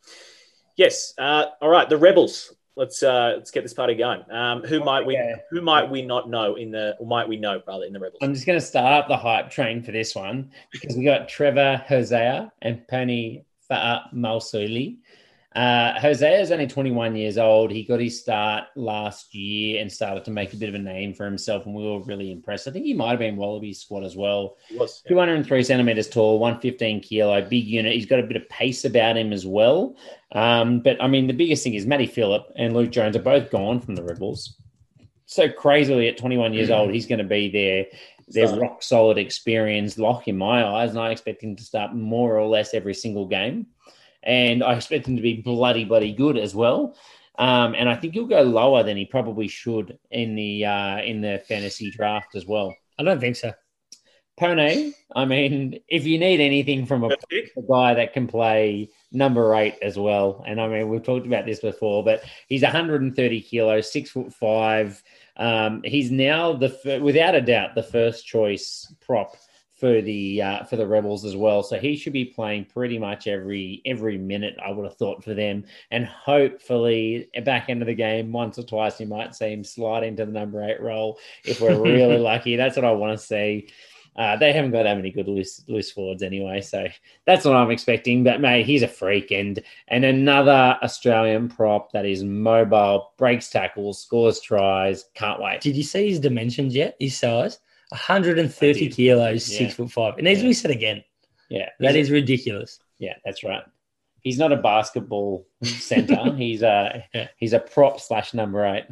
yes. 0.76 1.14
Uh, 1.18 1.46
all 1.60 1.68
right, 1.68 1.88
the 1.88 1.96
Rebels. 1.96 2.54
Let's 2.74 3.02
uh, 3.02 3.34
let's 3.36 3.50
get 3.50 3.64
this 3.64 3.74
party 3.74 3.96
going. 3.96 4.22
Um, 4.30 4.62
who 4.62 4.82
might 4.84 5.04
we 5.04 5.14
yeah. 5.14 5.34
who 5.50 5.60
might 5.60 5.90
we 5.90 6.00
not 6.00 6.30
know 6.30 6.54
in 6.54 6.70
the 6.70 6.94
or 7.00 7.08
might 7.08 7.28
we 7.28 7.36
know 7.36 7.60
rather 7.66 7.84
in 7.84 7.92
the 7.92 7.98
Rebels? 7.98 8.20
I'm 8.22 8.32
just 8.32 8.46
going 8.46 8.58
to 8.58 8.64
start 8.64 8.92
up 8.92 9.08
the 9.08 9.16
hype 9.16 9.50
train 9.50 9.82
for 9.82 9.90
this 9.90 10.14
one 10.14 10.52
because 10.70 10.96
we 10.96 11.02
got 11.02 11.28
Trevor 11.28 11.82
Hosea 11.88 12.52
and 12.62 12.86
Pone 12.86 13.44
Fa'amausili. 13.70 14.98
Uh, 15.56 15.98
Hosea 15.98 16.40
is 16.40 16.52
only 16.52 16.66
21 16.66 17.16
years 17.16 17.38
old. 17.38 17.70
He 17.70 17.82
got 17.82 18.00
his 18.00 18.20
start 18.20 18.64
last 18.76 19.34
year 19.34 19.80
and 19.80 19.90
started 19.90 20.24
to 20.26 20.30
make 20.30 20.52
a 20.52 20.56
bit 20.56 20.68
of 20.68 20.74
a 20.74 20.78
name 20.78 21.14
for 21.14 21.24
himself, 21.24 21.64
and 21.66 21.74
we 21.74 21.82
were 21.82 22.00
really 22.00 22.30
impressed. 22.30 22.68
I 22.68 22.70
think 22.70 22.84
he 22.84 22.92
might 22.92 23.10
have 23.10 23.18
been 23.18 23.36
Wallaby's 23.36 23.80
squad 23.80 24.04
as 24.04 24.14
well. 24.14 24.56
Was 24.76 25.02
yeah. 25.06 25.10
203 25.10 25.62
centimeters 25.64 26.08
tall, 26.08 26.38
115 26.38 27.00
kilo, 27.00 27.40
big 27.42 27.64
unit. 27.64 27.94
He's 27.94 28.06
got 28.06 28.20
a 28.20 28.26
bit 28.26 28.36
of 28.36 28.48
pace 28.50 28.84
about 28.84 29.16
him 29.16 29.32
as 29.32 29.46
well. 29.46 29.96
Um, 30.32 30.80
but 30.80 31.02
I 31.02 31.08
mean, 31.08 31.26
the 31.26 31.32
biggest 31.32 31.64
thing 31.64 31.74
is 31.74 31.86
Matty 31.86 32.06
Philip 32.06 32.52
and 32.54 32.74
Luke 32.74 32.90
Jones 32.90 33.16
are 33.16 33.22
both 33.22 33.50
gone 33.50 33.80
from 33.80 33.96
the 33.96 34.02
Rebels. 34.04 34.54
So 35.24 35.48
crazily, 35.50 36.08
at 36.08 36.18
21 36.18 36.54
years 36.54 36.70
old, 36.70 36.90
he's 36.90 37.06
going 37.06 37.18
to 37.18 37.24
be 37.24 37.50
their 38.30 38.48
their 38.48 38.60
rock 38.60 38.82
solid 38.82 39.18
experience 39.18 39.98
lock 39.98 40.28
in 40.28 40.36
my 40.36 40.64
eyes, 40.64 40.90
and 40.90 40.98
I 40.98 41.10
expect 41.10 41.42
him 41.42 41.56
to 41.56 41.62
start 41.62 41.94
more 41.94 42.38
or 42.38 42.46
less 42.46 42.74
every 42.74 42.94
single 42.94 43.26
game 43.26 43.66
and 44.22 44.62
I 44.62 44.74
expect 44.74 45.08
him 45.08 45.16
to 45.16 45.22
be 45.22 45.40
bloody, 45.40 45.84
bloody 45.84 46.12
good 46.12 46.36
as 46.36 46.54
well. 46.54 46.96
Um, 47.38 47.74
and 47.74 47.88
I 47.88 47.94
think 47.94 48.14
he'll 48.14 48.26
go 48.26 48.42
lower 48.42 48.82
than 48.82 48.96
he 48.96 49.04
probably 49.04 49.48
should 49.48 49.98
in 50.10 50.34
the 50.34 50.64
uh, 50.64 50.98
in 51.02 51.20
the 51.20 51.42
fantasy 51.46 51.90
draft 51.90 52.34
as 52.34 52.46
well. 52.46 52.74
I 52.98 53.04
don't 53.04 53.20
think 53.20 53.36
so. 53.36 53.52
Pone, 54.38 54.92
I 55.16 55.24
mean, 55.24 55.80
if 55.88 56.04
you 56.04 56.18
need 56.18 56.40
anything 56.40 56.86
from 56.86 57.04
a, 57.04 57.08
a, 57.08 57.62
guy 57.68 57.94
that 57.94 58.12
can 58.12 58.28
play 58.28 58.88
number 59.10 59.52
eight 59.54 59.76
as 59.82 59.98
well, 59.98 60.44
and 60.46 60.60
I 60.60 60.68
mean, 60.68 60.88
we've 60.88 61.02
talked 61.02 61.26
about 61.26 61.44
this 61.44 61.58
before, 61.58 62.04
but 62.04 62.22
he's 62.48 62.62
130 62.62 63.40
kilos, 63.40 63.90
six 63.90 64.10
foot 64.10 64.32
five. 64.32 65.02
Um, 65.38 65.82
he's 65.84 66.10
now 66.10 66.52
the 66.52 67.00
without 67.02 67.34
a 67.34 67.40
doubt 67.40 67.74
the 67.74 67.82
first 67.82 68.26
choice 68.26 68.92
prop 69.00 69.36
for 69.78 70.02
the 70.02 70.42
uh, 70.42 70.64
for 70.64 70.76
the 70.76 70.86
Rebels 70.86 71.24
as 71.24 71.36
well. 71.36 71.62
So 71.62 71.78
he 71.78 71.96
should 71.96 72.12
be 72.12 72.24
playing 72.24 72.64
pretty 72.66 72.98
much 72.98 73.28
every 73.28 73.80
every 73.86 74.18
minute. 74.18 74.56
I 74.64 74.72
would 74.72 74.84
have 74.84 74.96
thought 74.96 75.22
for 75.22 75.34
them, 75.34 75.64
and 75.90 76.04
hopefully 76.04 77.28
back 77.44 77.68
end 77.68 77.82
of 77.82 77.86
the 77.86 77.94
game, 77.94 78.32
once 78.32 78.58
or 78.58 78.64
twice 78.64 78.98
you 79.00 79.06
might 79.06 79.36
see 79.36 79.52
him 79.52 79.62
slide 79.62 80.02
into 80.02 80.26
the 80.26 80.32
number 80.32 80.62
eight 80.68 80.80
role 80.80 81.18
if 81.44 81.60
we're 81.60 81.80
really 81.80 82.18
lucky. 82.18 82.56
That's 82.56 82.76
what 82.76 82.84
I 82.84 82.92
want 82.92 83.18
to 83.18 83.24
see. 83.24 83.68
Uh, 84.18 84.36
they 84.36 84.52
haven't 84.52 84.72
got 84.72 84.82
that 84.82 84.96
many 84.96 85.12
good 85.12 85.28
loose 85.28 85.64
loose 85.68 85.92
forwards 85.92 86.24
anyway, 86.24 86.60
so 86.60 86.88
that's 87.24 87.44
what 87.44 87.54
I'm 87.54 87.70
expecting. 87.70 88.24
But 88.24 88.40
mate, 88.40 88.66
he's 88.66 88.82
a 88.82 88.88
freak, 88.88 89.30
and 89.30 89.62
and 89.86 90.04
another 90.04 90.76
Australian 90.82 91.48
prop 91.48 91.92
that 91.92 92.04
is 92.04 92.24
mobile, 92.24 93.12
breaks 93.16 93.48
tackles, 93.48 94.02
scores 94.02 94.40
tries. 94.40 95.04
Can't 95.14 95.40
wait. 95.40 95.60
Did 95.60 95.76
you 95.76 95.84
see 95.84 96.08
his 96.08 96.18
dimensions 96.18 96.74
yet? 96.74 96.96
His 96.98 97.16
size? 97.16 97.60
130 97.90 98.88
kilos, 98.90 99.48
yeah. 99.48 99.58
six 99.58 99.74
foot 99.74 99.90
five. 99.92 100.18
It 100.18 100.24
needs 100.24 100.40
yeah. 100.40 100.42
to 100.42 100.48
be 100.48 100.54
said 100.54 100.70
again. 100.72 101.04
Yeah, 101.48 101.68
that 101.78 101.94
is 101.94 102.10
ridiculous. 102.10 102.80
Yeah, 102.98 103.14
that's 103.24 103.44
right. 103.44 103.62
He's 104.20 104.38
not 104.38 104.52
a 104.52 104.56
basketball 104.56 105.46
center. 105.62 106.34
he's 106.36 106.62
a 106.62 107.04
yeah. 107.14 107.28
he's 107.36 107.52
a 107.52 107.60
prop 107.60 108.00
slash 108.00 108.34
number 108.34 108.66
eight. 108.66 108.86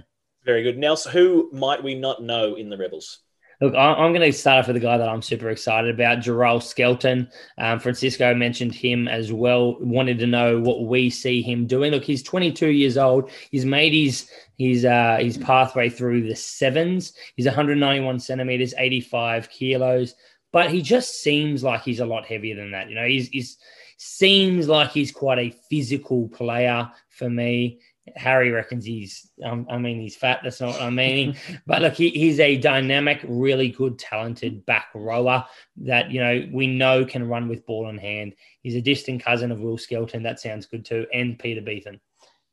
Very 0.45 0.63
good, 0.63 0.79
Nelson. 0.79 1.11
Who 1.11 1.51
might 1.53 1.83
we 1.83 1.97
not 1.97 2.23
know 2.23 2.55
in 2.55 2.71
the 2.71 2.79
Rebels? 2.79 3.19
Look, 3.61 3.75
I'm 3.75 4.13
going 4.13 4.31
to 4.31 4.37
start 4.37 4.59
off 4.59 4.67
with 4.67 4.77
a 4.77 4.81
guy 4.81 4.99
that 4.99 5.09
I'm 5.09 5.23
super 5.23 5.49
excited 5.49 5.95
about, 5.95 6.19
Jarrell 6.19 6.63
Skelton. 6.63 7.29
Um, 7.57 7.81
Francisco 7.81 8.35
mentioned 8.35 8.75
him 8.75 9.09
as 9.09 9.33
well. 9.33 9.79
Wanted 9.81 10.19
to 10.19 10.27
know 10.27 10.61
what 10.61 10.85
we 10.85 11.09
see 11.09 11.41
him 11.41 11.67
doing. 11.67 11.93
Look, 11.93 12.05
he's 12.05 12.23
22 12.23 12.69
years 12.69 12.99
old. 12.99 13.31
He's 13.51 13.65
made 13.65 13.95
his 13.95 14.29
his 14.59 14.85
uh, 14.85 15.19
his 15.21 15.39
pathway 15.39 15.89
through 15.89 16.29
the 16.29 16.37
sevens. 16.37 17.15
He's 17.37 17.47
191 17.47 18.21
centimeters, 18.21 18.75
85 18.77 19.49
kilos, 19.49 20.15
but 20.53 20.71
he 20.71 20.83
just 20.83 21.23
seems 21.23 21.63
like 21.65 21.83
he's 21.83 22.01
a 22.01 22.07
lot 22.07 22.27
heavier 22.27 22.57
than 22.57 22.73
that. 22.73 22.89
You 22.89 22.95
know, 22.95 23.07
he's, 23.07 23.29
he's 23.29 23.59
seems 23.99 24.69
like 24.69 24.91
he's 24.91 25.13
quite 25.13 25.39
a 25.39 25.55
physical 25.71 26.29
player 26.29 26.91
for 27.09 27.31
me. 27.31 27.81
Harry 28.15 28.51
reckons 28.51 28.85
he's, 28.85 29.31
um, 29.45 29.67
I 29.69 29.79
mean, 29.79 30.01
he's 30.01 30.17
fat. 30.17 30.41
That's 30.43 30.61
not 30.61 30.75
what 30.75 30.83
I'm 30.83 30.95
meaning. 30.95 31.37
but 31.67 31.83
look, 31.83 31.95
he, 31.95 32.11
he's 32.11 32.39
a 32.39 32.57
dynamic, 32.57 33.21
really 33.27 33.69
good, 33.69 33.99
talented 33.99 34.65
back 34.65 34.89
rower 34.95 35.45
that, 35.79 36.11
you 36.11 36.21
know, 36.21 36.47
we 36.53 36.67
know 36.67 37.05
can 37.05 37.29
run 37.29 37.49
with 37.49 37.67
ball 37.67 37.89
in 37.89 37.99
hand. 37.99 38.35
He's 38.63 38.77
a 38.77 38.81
distant 38.81 39.25
cousin 39.25 39.51
of 39.51 39.61
Will 39.61 39.79
Skelton. 39.79 40.23
That 40.23 40.41
sounds 40.41 40.67
good 40.67 40.85
too. 40.85 41.07
And 41.13 41.39
Peter 41.39 41.61
Beetham. 41.61 41.99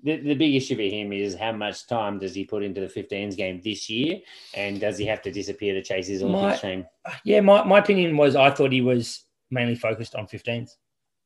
The, 0.02 0.18
the 0.18 0.34
big 0.34 0.54
issue 0.54 0.76
for 0.76 0.82
him 0.82 1.14
is 1.14 1.36
how 1.36 1.54
much 1.54 1.88
time 1.88 2.20
does 2.20 2.36
he 2.36 2.44
put 2.44 2.64
into 2.64 2.82
the 2.82 2.88
15s 2.88 3.38
game 3.38 3.62
this 3.64 3.90
year? 3.90 4.20
And 4.54 4.80
does 4.80 4.98
he 4.98 5.06
have 5.06 5.22
to 5.22 5.32
disappear 5.32 5.74
to 5.76 5.82
chase 5.82 6.08
his 6.08 6.24
Olympic 6.24 6.60
dream? 6.60 6.86
Yeah, 7.24 7.40
my, 7.40 7.64
my 7.64 7.80
opinion 7.80 8.18
was 8.18 8.36
I 8.36 8.50
thought 8.52 8.74
he 8.74 8.82
was 8.82 9.24
mainly 9.50 9.76
focused 9.76 10.16
on 10.16 10.28
15s. 10.28 10.72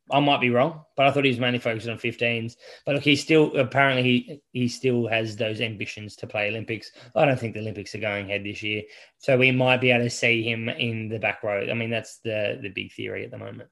I 0.09 0.19
might 0.19 0.41
be 0.41 0.49
wrong, 0.49 0.81
but 0.95 1.05
I 1.05 1.11
thought 1.11 1.25
he 1.25 1.31
was 1.31 1.39
mainly 1.39 1.59
focused 1.59 1.87
on 1.87 1.97
15s. 1.97 2.55
But 2.85 2.95
look, 2.95 3.03
he 3.03 3.15
still 3.15 3.55
apparently 3.57 4.03
he 4.03 4.41
he 4.53 4.67
still 4.67 5.07
has 5.07 5.35
those 5.35 5.61
ambitions 5.61 6.15
to 6.17 6.27
play 6.27 6.47
Olympics. 6.47 6.91
I 7.15 7.25
don't 7.25 7.39
think 7.39 7.53
the 7.53 7.59
Olympics 7.59 7.93
are 7.95 7.99
going 7.99 8.25
ahead 8.25 8.43
this 8.43 8.63
year, 8.63 8.83
so 9.17 9.37
we 9.37 9.51
might 9.51 9.81
be 9.81 9.91
able 9.91 10.05
to 10.05 10.09
see 10.09 10.43
him 10.43 10.69
in 10.69 11.09
the 11.09 11.19
back 11.19 11.43
row. 11.43 11.67
I 11.69 11.73
mean, 11.73 11.89
that's 11.89 12.19
the 12.19 12.59
the 12.61 12.69
big 12.69 12.93
theory 12.93 13.25
at 13.25 13.31
the 13.31 13.37
moment. 13.37 13.69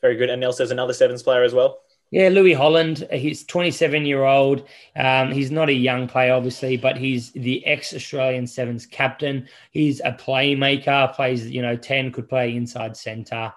Very 0.00 0.16
good. 0.16 0.30
And 0.30 0.40
Nels 0.40 0.58
says 0.58 0.70
another 0.70 0.92
sevens 0.92 1.22
player 1.22 1.42
as 1.42 1.54
well. 1.54 1.80
Yeah, 2.10 2.28
Lewis 2.28 2.56
Holland. 2.56 3.08
He's 3.10 3.44
27 3.44 4.06
year 4.06 4.22
old. 4.22 4.68
Um, 4.94 5.32
he's 5.32 5.50
not 5.50 5.68
a 5.68 5.72
young 5.72 6.06
player, 6.06 6.32
obviously, 6.32 6.76
but 6.76 6.96
he's 6.96 7.32
the 7.32 7.64
ex 7.66 7.92
Australian 7.92 8.46
Sevens 8.46 8.86
captain. 8.86 9.48
He's 9.72 10.00
a 10.00 10.12
playmaker. 10.12 11.12
Plays, 11.14 11.50
you 11.50 11.60
know, 11.60 11.76
10 11.76 12.12
could 12.12 12.28
play 12.28 12.54
inside 12.54 12.96
centre. 12.96 13.52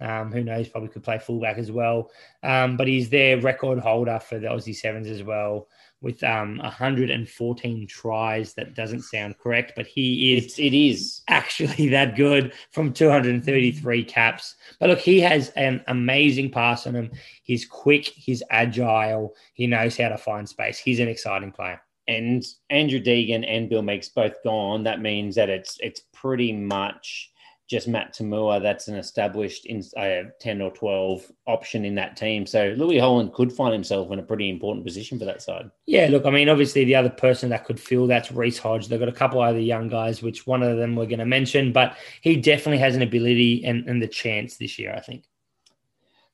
Um, 0.00 0.32
who 0.32 0.42
knows? 0.42 0.68
Probably 0.68 0.88
could 0.88 1.02
play 1.02 1.18
fullback 1.18 1.58
as 1.58 1.70
well. 1.70 2.10
Um, 2.42 2.76
but 2.76 2.88
he's 2.88 3.10
their 3.10 3.40
record 3.40 3.78
holder 3.78 4.18
for 4.18 4.38
the 4.38 4.48
Aussie 4.48 4.74
Sevens 4.74 5.08
as 5.08 5.22
well, 5.22 5.68
with 6.00 6.22
um, 6.24 6.58
114 6.58 7.86
tries. 7.86 8.54
That 8.54 8.74
doesn't 8.74 9.02
sound 9.02 9.38
correct, 9.38 9.72
but 9.76 9.86
he 9.86 10.34
is. 10.34 10.44
It's, 10.44 10.58
it 10.58 10.74
is 10.74 11.20
actually 11.28 11.88
that 11.90 12.16
good 12.16 12.52
from 12.72 12.92
233 12.92 14.04
caps. 14.04 14.56
But 14.78 14.88
look, 14.88 14.98
he 14.98 15.20
has 15.20 15.50
an 15.50 15.84
amazing 15.86 16.50
pass 16.50 16.86
on 16.86 16.94
him. 16.94 17.10
He's 17.42 17.66
quick. 17.66 18.06
He's 18.06 18.42
agile. 18.50 19.34
He 19.52 19.66
knows 19.66 19.96
how 19.98 20.08
to 20.08 20.18
find 20.18 20.48
space. 20.48 20.78
He's 20.78 21.00
an 21.00 21.08
exciting 21.08 21.52
player. 21.52 21.80
And 22.08 22.44
Andrew 22.70 23.00
Deegan 23.00 23.44
and 23.46 23.68
Bill 23.68 23.82
Meakes 23.82 24.08
both 24.08 24.42
gone. 24.42 24.82
That 24.84 25.00
means 25.00 25.36
that 25.36 25.48
it's 25.48 25.78
it's 25.80 26.00
pretty 26.12 26.52
much 26.52 27.30
just 27.70 27.86
Matt 27.86 28.12
To'omua, 28.12 28.60
that's 28.60 28.88
an 28.88 28.96
established 28.96 29.64
in, 29.66 29.84
uh, 29.96 30.28
10 30.40 30.60
or 30.60 30.72
12 30.72 31.30
option 31.46 31.84
in 31.84 31.94
that 31.94 32.16
team. 32.16 32.44
So 32.44 32.74
Lewis 32.76 33.00
Holland 33.00 33.32
could 33.32 33.52
find 33.52 33.72
himself 33.72 34.10
in 34.10 34.18
a 34.18 34.24
pretty 34.24 34.50
important 34.50 34.84
position 34.84 35.20
for 35.20 35.24
that 35.26 35.40
side. 35.40 35.70
Yeah, 35.86 36.08
look, 36.10 36.26
I 36.26 36.30
mean, 36.30 36.48
obviously 36.48 36.84
the 36.84 36.96
other 36.96 37.10
person 37.10 37.48
that 37.50 37.64
could 37.64 37.78
fill 37.78 38.08
that's 38.08 38.32
Reece 38.32 38.58
Hodge. 38.58 38.88
They've 38.88 38.98
got 38.98 39.08
a 39.08 39.12
couple 39.12 39.40
other 39.40 39.60
young 39.60 39.86
guys, 39.86 40.20
which 40.20 40.48
one 40.48 40.64
of 40.64 40.78
them 40.78 40.96
we're 40.96 41.06
going 41.06 41.20
to 41.20 41.24
mention, 41.24 41.72
but 41.72 41.96
he 42.22 42.34
definitely 42.34 42.78
has 42.78 42.96
an 42.96 43.02
ability 43.02 43.64
and, 43.64 43.88
and 43.88 44.02
the 44.02 44.08
chance 44.08 44.56
this 44.56 44.76
year, 44.76 44.92
I 44.92 45.00
think. 45.00 45.22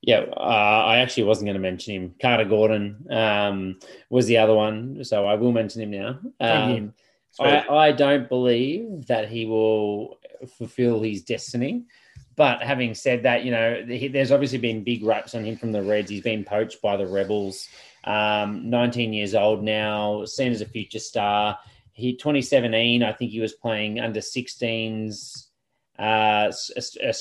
Yeah, 0.00 0.20
uh, 0.34 0.84
I 0.86 0.98
actually 0.98 1.24
wasn't 1.24 1.48
going 1.48 1.56
to 1.56 1.60
mention 1.60 1.94
him. 1.94 2.14
Carter 2.20 2.44
Gordon 2.46 3.06
um, 3.10 3.78
was 4.08 4.24
the 4.24 4.38
other 4.38 4.54
one, 4.54 5.04
so 5.04 5.26
I 5.26 5.34
will 5.34 5.52
mention 5.52 5.82
him 5.82 5.90
now. 5.90 6.18
Um, 6.40 6.94
I, 7.38 7.68
I, 7.68 7.92
don't 7.92 8.28
believe 8.28 9.06
that 9.08 9.28
he 9.28 9.44
will 9.44 10.18
fulfill 10.58 11.02
his 11.02 11.22
destiny. 11.22 11.84
But 12.36 12.62
having 12.62 12.94
said 12.94 13.22
that, 13.22 13.44
you 13.44 13.50
know, 13.50 13.84
he, 13.86 14.08
there's 14.08 14.32
obviously 14.32 14.58
been 14.58 14.84
big 14.84 15.02
raps 15.02 15.34
on 15.34 15.44
him 15.44 15.56
from 15.56 15.72
the 15.72 15.82
Reds. 15.82 16.10
He's 16.10 16.22
been 16.22 16.44
poached 16.44 16.82
by 16.82 16.96
the 16.96 17.06
Rebels. 17.06 17.68
Um, 18.04 18.68
19 18.68 19.12
years 19.12 19.34
old 19.34 19.64
now, 19.64 20.24
seen 20.26 20.52
as 20.52 20.60
a 20.60 20.66
future 20.66 20.98
star. 20.98 21.58
He 21.92 22.14
2017, 22.14 23.02
I 23.02 23.12
think 23.12 23.30
he 23.30 23.40
was 23.40 23.54
playing 23.54 24.00
under 24.00 24.20
16s 24.20 25.45
uh, 25.98 26.52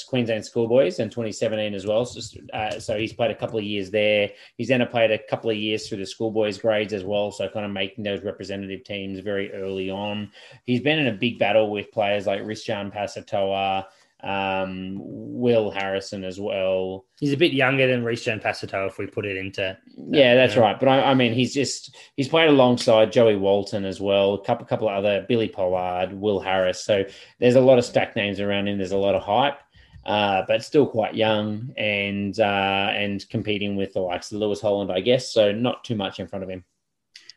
Queensland 0.07 0.45
Schoolboys 0.45 0.99
in 0.99 1.10
2017 1.10 1.73
as 1.73 1.85
well. 1.85 2.06
So, 2.06 2.39
uh, 2.53 2.80
so, 2.80 2.97
he's 2.97 3.14
played 3.14 3.31
a 3.31 3.35
couple 3.35 3.57
of 3.57 3.65
years 3.65 3.89
there. 3.89 4.31
He's 4.57 4.68
then 4.68 4.85
played 4.88 5.11
a 5.11 5.19
couple 5.30 5.49
of 5.49 5.57
years 5.57 5.88
through 5.88 5.99
the 5.99 6.06
Schoolboys 6.06 6.57
grades 6.57 6.93
as 6.93 7.03
well. 7.03 7.31
So 7.31 7.47
kind 7.49 7.65
of 7.65 7.72
making 7.72 8.03
those 8.03 8.23
representative 8.23 8.84
teams 8.84 9.19
very 9.19 9.53
early 9.53 9.89
on. 9.89 10.31
He's 10.65 10.81
been 10.81 10.99
in 10.99 11.07
a 11.07 11.18
big 11.18 11.39
battle 11.39 11.72
with 11.72 11.91
players 11.91 12.27
like 12.27 12.41
Reesjan 12.41 12.93
Pasitoa, 12.93 13.85
um, 14.23 14.97
Will 14.99 15.69
Harrison 15.69 16.23
as 16.23 16.39
well. 16.39 17.05
He's 17.19 17.33
a 17.33 17.37
bit 17.37 17.53
younger 17.53 17.87
than 17.87 18.03
Reesjan 18.03 18.41
Pasitoa 18.41 18.87
if 18.87 18.97
we 18.97 19.05
put 19.07 19.25
it 19.25 19.37
into. 19.37 19.77
yeah, 20.09 20.35
that's 20.35 20.57
right. 20.57 20.79
But 20.79 20.89
I, 20.89 21.11
I, 21.11 21.13
mean, 21.13 21.33
he's 21.33 21.53
just 21.53 21.95
he's 22.15 22.27
played 22.27 22.49
alongside 22.49 23.11
Joey 23.11 23.35
Walton 23.35 23.85
as 23.85 23.99
well, 23.99 24.33
a 24.35 24.43
couple 24.43 24.65
couple 24.65 24.89
of 24.89 24.95
other 24.95 25.25
Billy 25.27 25.49
Pollard, 25.49 26.13
Will 26.13 26.39
Harris. 26.39 26.83
So 26.83 27.03
there's 27.39 27.55
a 27.55 27.61
lot 27.61 27.77
of 27.77 27.85
stack 27.85 28.15
names 28.15 28.39
around 28.39 28.67
him. 28.67 28.77
There's 28.77 28.91
a 28.91 28.97
lot 28.97 29.15
of 29.15 29.23
hype. 29.23 29.59
Uh, 30.05 30.43
but 30.47 30.63
still 30.63 30.85
quite 30.85 31.15
young 31.15 31.73
and 31.77 32.39
uh, 32.39 32.91
and 32.93 33.27
competing 33.29 33.75
with 33.75 33.93
the 33.93 33.99
likes 33.99 34.31
of 34.31 34.37
Lewis 34.37 34.61
Holland, 34.61 34.91
I 34.91 34.99
guess. 34.99 35.33
So 35.33 35.51
not 35.51 35.83
too 35.83 35.95
much 35.95 36.19
in 36.19 36.27
front 36.27 36.43
of 36.43 36.49
him. 36.49 36.63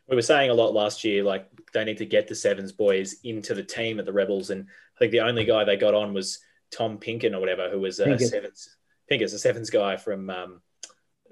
We 0.07 0.15
were 0.15 0.21
saying 0.21 0.51
a 0.51 0.55
lot 0.55 0.73
last 0.73 1.03
year, 1.03 1.23
like 1.23 1.47
they 1.73 1.83
need 1.83 1.97
to 1.97 2.05
get 2.05 2.27
the 2.27 2.35
Sevens 2.35 2.71
boys 2.71 3.15
into 3.23 3.55
the 3.55 3.63
team 3.63 3.99
at 3.99 4.05
the 4.05 4.13
Rebels, 4.13 4.51
and 4.51 4.67
I 4.95 4.99
think 4.99 5.11
the 5.11 5.21
only 5.21 5.45
guy 5.45 5.63
they 5.63 5.77
got 5.77 5.95
on 5.95 6.13
was 6.13 6.39
Tom 6.71 6.97
Pinkin 6.97 7.33
or 7.35 7.39
whatever, 7.39 7.69
who 7.69 7.79
was 7.79 7.99
a 7.99 8.05
Pinkett. 8.05 8.29
sevens. 8.29 8.75
Pinkett's 9.11 9.33
a 9.33 9.39
sevens 9.39 9.69
guy 9.69 9.97
from. 9.97 10.29
Um, 10.29 10.61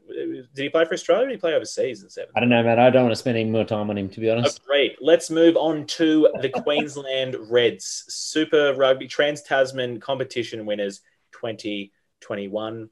did 0.10 0.48
he 0.56 0.70
play 0.70 0.86
for 0.86 0.94
Australia? 0.94 1.26
or 1.26 1.28
Did 1.28 1.36
he 1.36 1.40
play 1.40 1.54
overseas 1.54 2.02
in 2.02 2.10
sevens? 2.10 2.32
I 2.36 2.40
don't 2.40 2.48
know, 2.50 2.64
man. 2.64 2.80
I 2.80 2.90
don't 2.90 3.04
want 3.04 3.12
to 3.12 3.18
spend 3.18 3.38
any 3.38 3.50
more 3.50 3.66
time 3.66 3.90
on 3.90 3.98
him, 3.98 4.08
to 4.10 4.20
be 4.22 4.30
honest. 4.30 4.62
Oh, 4.64 4.66
great. 4.66 4.96
Let's 5.02 5.30
move 5.30 5.58
on 5.58 5.86
to 5.88 6.30
the 6.42 6.50
Queensland 6.64 7.36
Reds 7.50 8.06
Super 8.08 8.74
Rugby 8.74 9.08
Trans 9.08 9.42
Tasman 9.42 10.00
competition 10.00 10.66
winners 10.66 11.02
2021. 11.34 12.90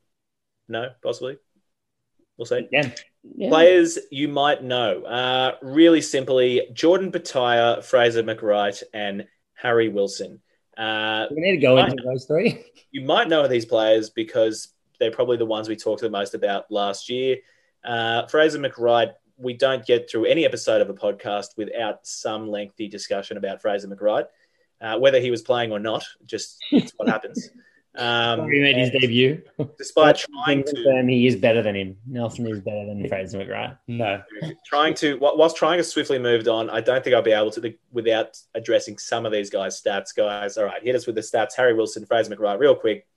No, 0.68 0.90
possibly. 1.02 1.38
We'll 2.38 2.46
see. 2.46 2.68
Yeah. 2.72 2.92
yeah. 3.24 3.50
Players 3.50 3.98
you 4.12 4.28
might 4.28 4.62
know. 4.64 5.04
Uh, 5.04 5.56
really 5.62 6.02
simply, 6.02 6.68
Jordan 6.74 7.12
Petaia, 7.12 7.82
Fraser 7.82 8.24
McReight, 8.24 8.84
and 8.94 9.26
Harry 9.54 9.88
Wilson. 9.88 10.42
Uh, 10.78 11.26
we 11.32 11.42
need 11.42 11.52
to 11.52 11.58
go 11.58 11.78
into 11.78 12.04
those 12.04 12.26
three. 12.26 12.64
You 12.92 13.04
might 13.04 13.28
know 13.28 13.46
these 13.46 13.66
players 13.66 14.10
because 14.10 14.70
they're 15.02 15.12
probably 15.12 15.36
the 15.36 15.46
ones 15.46 15.68
we 15.68 15.76
talked 15.76 16.00
the 16.00 16.10
most 16.10 16.34
about 16.34 16.72
last 16.72 17.10
year. 17.10 17.36
Uh, 17.84 18.26
Fraser 18.28 18.58
McReight, 18.58 19.12
we 19.38 19.54
don't 19.54 19.86
get 19.86 20.10
through 20.10 20.26
any 20.26 20.46
episode 20.46 20.80
of 20.82 20.90
a 20.90 20.94
podcast 20.94 21.58
without 21.58 22.08
some 22.08 22.48
lengthy 22.48 22.88
discussion 22.88 23.36
about 23.36 23.62
Fraser 23.62 23.90
McReight, 23.90 24.28
uh, 24.80 24.98
whether 24.98 25.20
he 25.20 25.30
was 25.30 25.42
playing 25.42 25.74
or 25.74 25.80
not. 25.80 26.06
Just 26.26 26.58
it's 26.72 26.94
what 26.96 27.10
happens. 27.10 27.50
Um, 27.98 28.50
he 28.52 28.60
made 28.60 28.78
his 28.78 28.90
debut. 28.92 29.42
Despite 29.78 30.18
trying 30.46 30.64
to, 30.64 31.06
he 31.08 31.28
is 31.28 31.36
better 31.36 31.62
than 31.62 31.76
him. 31.76 31.98
Nelson 32.06 32.48
is 32.48 32.60
better 32.60 32.86
than 32.86 33.08
Fraser 33.08 33.40
McReight. 33.40 33.78
No, 33.88 34.22
trying 34.66 34.94
to 34.96 35.18
whilst 35.20 35.56
trying 35.56 35.78
to 35.78 35.84
swiftly 35.84 36.20
moved 36.20 36.48
on. 36.48 36.70
I 36.70 36.82
don't 36.82 37.04
think 37.04 37.16
I'll 37.16 37.22
be 37.22 37.32
able 37.32 37.52
to 37.52 37.74
without 37.92 38.38
addressing 38.54 38.98
some 38.98 39.26
of 39.26 39.32
these 39.32 39.50
guys' 39.50 39.82
stats. 39.82 40.16
Guys, 40.16 40.58
all 40.58 40.66
right, 40.66 40.84
hit 40.84 40.96
us 40.96 41.06
with 41.06 41.16
the 41.16 41.22
stats. 41.22 41.56
Harry 41.56 41.74
Wilson, 41.74 42.06
Fraser 42.06 42.36
McReight, 42.36 42.60
real 42.60 42.76
quick. 42.76 43.08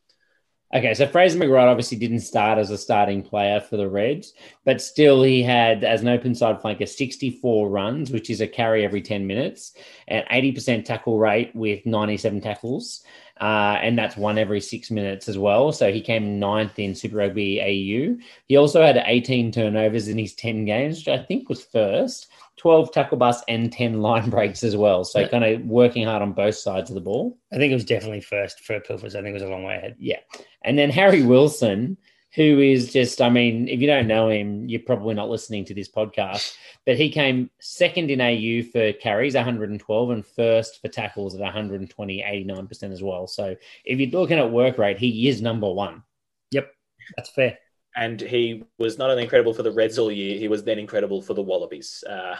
Okay, 0.74 0.93
so 0.93 1.07
Fraser 1.07 1.39
McReight 1.39 1.66
obviously 1.66 1.97
didn't 1.97 2.20
start 2.20 2.59
as 2.59 2.70
a 2.70 2.77
starting 2.77 3.23
player 3.23 3.59
for 3.59 3.78
the 3.78 3.89
Reds, 3.89 4.35
but 4.66 4.82
still 4.82 5.23
he 5.23 5.43
had, 5.43 5.82
as 5.82 6.03
an 6.03 6.09
open 6.09 6.35
side 6.35 6.61
flanker, 6.61 6.86
64 6.86 7.70
runs, 7.70 8.11
which 8.11 8.28
is 8.28 8.43
a 8.43 8.47
carry 8.47 8.85
every 8.85 9.01
10 9.01 9.27
minutes, 9.27 9.73
and 10.09 10.27
80% 10.27 10.85
tackle 10.85 11.19
rate 11.19 11.57
with 11.57 11.86
97 11.86 12.43
tackles 12.43 13.03
uh, 13.40 13.78
and 13.81 13.97
that's 13.97 14.16
one 14.16 14.39
every 14.39 14.61
six 14.61 14.90
minutes 14.90 15.28
as 15.28 15.39
well. 15.39 15.73
So 15.73 15.93
he 15.93 16.01
came 16.01 16.39
ninth 16.39 16.78
in 16.78 16.95
Super 16.95 17.16
Rugby 17.16 17.61
AU. 17.61 18.20
He 18.47 18.57
also 18.57 18.82
had 18.82 19.03
18 19.05 19.53
turnovers 19.53 20.09
in 20.09 20.19
his 20.19 20.35
10 20.35 20.65
games, 20.65 20.99
which 20.99 21.09
I 21.09 21.23
think 21.23 21.49
was 21.49 21.65
first. 21.65 22.28
12 22.59 22.93
tackle 22.93 23.19
busts 23.19 23.45
and 23.49 23.73
10 23.73 24.01
line 24.03 24.31
breaks 24.31 24.63
as 24.63 24.77
well. 24.77 25.05
So 25.05 25.21
yeah. 25.21 25.29
kind 25.29 25.45
of 25.45 25.63
working 25.65 26.05
hard 26.05 26.23
on 26.23 26.33
both 26.33 26.57
sides 26.57 26.91
of 26.91 26.95
the 26.95 27.01
ball. 27.01 27.39
I 27.53 27.57
think 27.57 27.71
it 27.71 27.75
was 27.75 27.85
definitely 27.85 28.21
first 28.21 28.61
for 28.61 28.81
Pilfers. 28.81 29.15
I 29.15 29.23
think 29.23 29.29
it 29.29 29.35
was 29.35 29.43
a 29.43 29.49
long 29.49 29.65
way 29.65 29.77
ahead. 29.77 29.97
Yeah. 29.99 30.21
And 30.63 30.79
then 30.79 30.91
Harry 30.91 31.23
Wilson, 31.23 31.97
who 32.35 32.61
is 32.61 32.93
just, 32.93 33.23
I 33.23 33.31
mean, 33.31 33.69
if 33.69 33.81
you 33.81 33.87
don't 33.87 34.07
know 34.07 34.29
him, 34.29 34.69
you're 34.69 34.81
probably 34.81 35.15
not 35.15 35.31
listening 35.31 35.65
to 35.67 35.75
this 35.75 35.89
podcast. 35.89 36.55
But 36.85 36.97
he 36.97 37.11
came 37.11 37.51
second 37.61 38.11
in 38.11 38.21
AU 38.21 38.69
for 38.71 38.93
carries, 38.93 39.35
112, 39.35 40.11
and 40.11 40.27
first 40.27 40.81
for 40.81 40.89
tackles 40.89 41.35
at 41.35 41.41
120, 41.41 42.23
89% 42.23 42.93
as 42.93 43.03
well. 43.03 43.27
So 43.27 43.57
if 43.85 43.99
you're 43.99 44.21
looking 44.21 44.39
at 44.39 44.51
work 44.51 44.79
rate, 44.79 44.99
he 44.99 45.29
is 45.29 45.41
number 45.41 45.71
one. 45.73 46.03
Yep, 46.51 46.71
that's 47.17 47.31
fair. 47.31 47.59
And 47.99 48.20
he 48.20 48.62
was 48.79 48.97
not 48.97 49.11
only 49.11 49.25
incredible 49.25 49.53
for 49.53 49.65
the 49.65 49.73
Reds 49.73 49.99
all 49.99 50.12
year, 50.12 50.39
he 50.39 50.47
was 50.47 50.62
then 50.62 50.79
incredible 50.79 51.20
for 51.20 51.35
the 51.35 51.43
Wallabies 51.43 52.05
uh, 52.09 52.37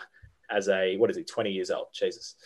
as 0.48 0.68
a, 0.68 0.97
what 0.98 1.10
is 1.10 1.16
he, 1.16 1.24
20 1.24 1.51
years 1.51 1.72
old? 1.72 1.89
Jesus. 1.93 2.36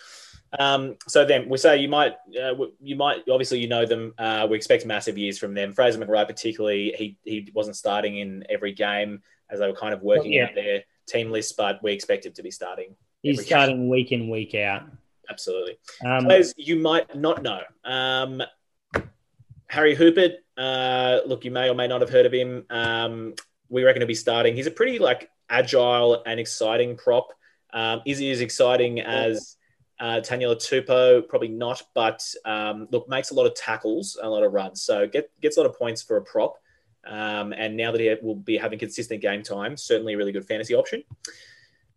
Um, 0.58 0.96
so 1.06 1.22
then 1.22 1.46
we 1.46 1.58
say 1.58 1.76
you 1.76 1.88
might, 1.88 2.14
uh, 2.42 2.54
you 2.80 2.96
might 2.96 3.18
obviously 3.30 3.58
you 3.58 3.68
know 3.68 3.84
them. 3.84 4.14
Uh, 4.16 4.46
we 4.48 4.56
expect 4.56 4.86
massive 4.86 5.18
years 5.18 5.38
from 5.38 5.52
them. 5.52 5.74
Fraser 5.74 5.98
McReight, 5.98 6.26
particularly, 6.26 6.94
he 6.96 7.18
he 7.24 7.50
wasn't 7.54 7.76
starting 7.76 8.18
in 8.18 8.44
every 8.48 8.72
game 8.72 9.22
as 9.50 9.60
they 9.60 9.66
were 9.66 9.76
kind 9.76 9.92
of 9.92 10.02
working 10.02 10.32
yeah. 10.32 10.44
out 10.44 10.54
their 10.54 10.84
team 11.06 11.30
list, 11.30 11.56
but 11.56 11.82
we 11.82 11.92
expect 11.92 12.24
him 12.26 12.32
to 12.32 12.42
be 12.42 12.50
starting. 12.50 12.94
He's 13.22 13.44
starting 13.44 13.76
game. 13.76 13.88
week 13.88 14.12
in 14.12 14.28
week 14.30 14.54
out. 14.54 14.84
Absolutely. 15.30 15.78
Um, 16.04 16.24
Players 16.24 16.54
you 16.56 16.76
might 16.76 17.14
not 17.14 17.42
know. 17.42 17.60
Um, 17.84 18.42
Harry 19.72 19.96
Hoopert. 19.96 20.34
Uh, 20.58 21.20
look, 21.24 21.46
you 21.46 21.50
may 21.50 21.70
or 21.70 21.74
may 21.74 21.88
not 21.88 22.02
have 22.02 22.10
heard 22.10 22.26
of 22.26 22.32
him. 22.32 22.66
Um, 22.68 23.34
we 23.70 23.84
reckon 23.84 24.00
to 24.00 24.06
be 24.06 24.14
starting. 24.14 24.54
He's 24.54 24.66
a 24.66 24.70
pretty 24.70 24.98
like 24.98 25.30
agile 25.48 26.22
and 26.26 26.38
exciting 26.38 26.94
prop. 26.94 27.28
Um, 27.72 28.02
is 28.04 28.18
he 28.18 28.30
as 28.30 28.42
exciting 28.42 29.00
as 29.00 29.56
uh, 29.98 30.20
Taniela 30.20 30.56
Tupou, 30.56 31.26
probably 31.26 31.48
not, 31.48 31.82
but 31.94 32.22
um, 32.44 32.86
look, 32.90 33.08
makes 33.08 33.30
a 33.30 33.34
lot 33.34 33.46
of 33.46 33.54
tackles, 33.54 34.18
a 34.22 34.28
lot 34.28 34.42
of 34.42 34.52
runs. 34.52 34.82
So 34.82 35.06
get, 35.06 35.30
gets 35.40 35.56
a 35.56 35.60
lot 35.62 35.70
of 35.70 35.78
points 35.78 36.02
for 36.02 36.18
a 36.18 36.22
prop. 36.22 36.58
Um, 37.06 37.54
and 37.54 37.74
now 37.74 37.92
that 37.92 38.00
he 38.02 38.14
will 38.20 38.34
be 38.34 38.58
having 38.58 38.78
consistent 38.78 39.22
game 39.22 39.42
time, 39.42 39.78
certainly 39.78 40.12
a 40.12 40.16
really 40.18 40.32
good 40.32 40.44
fantasy 40.44 40.74
option. 40.74 41.02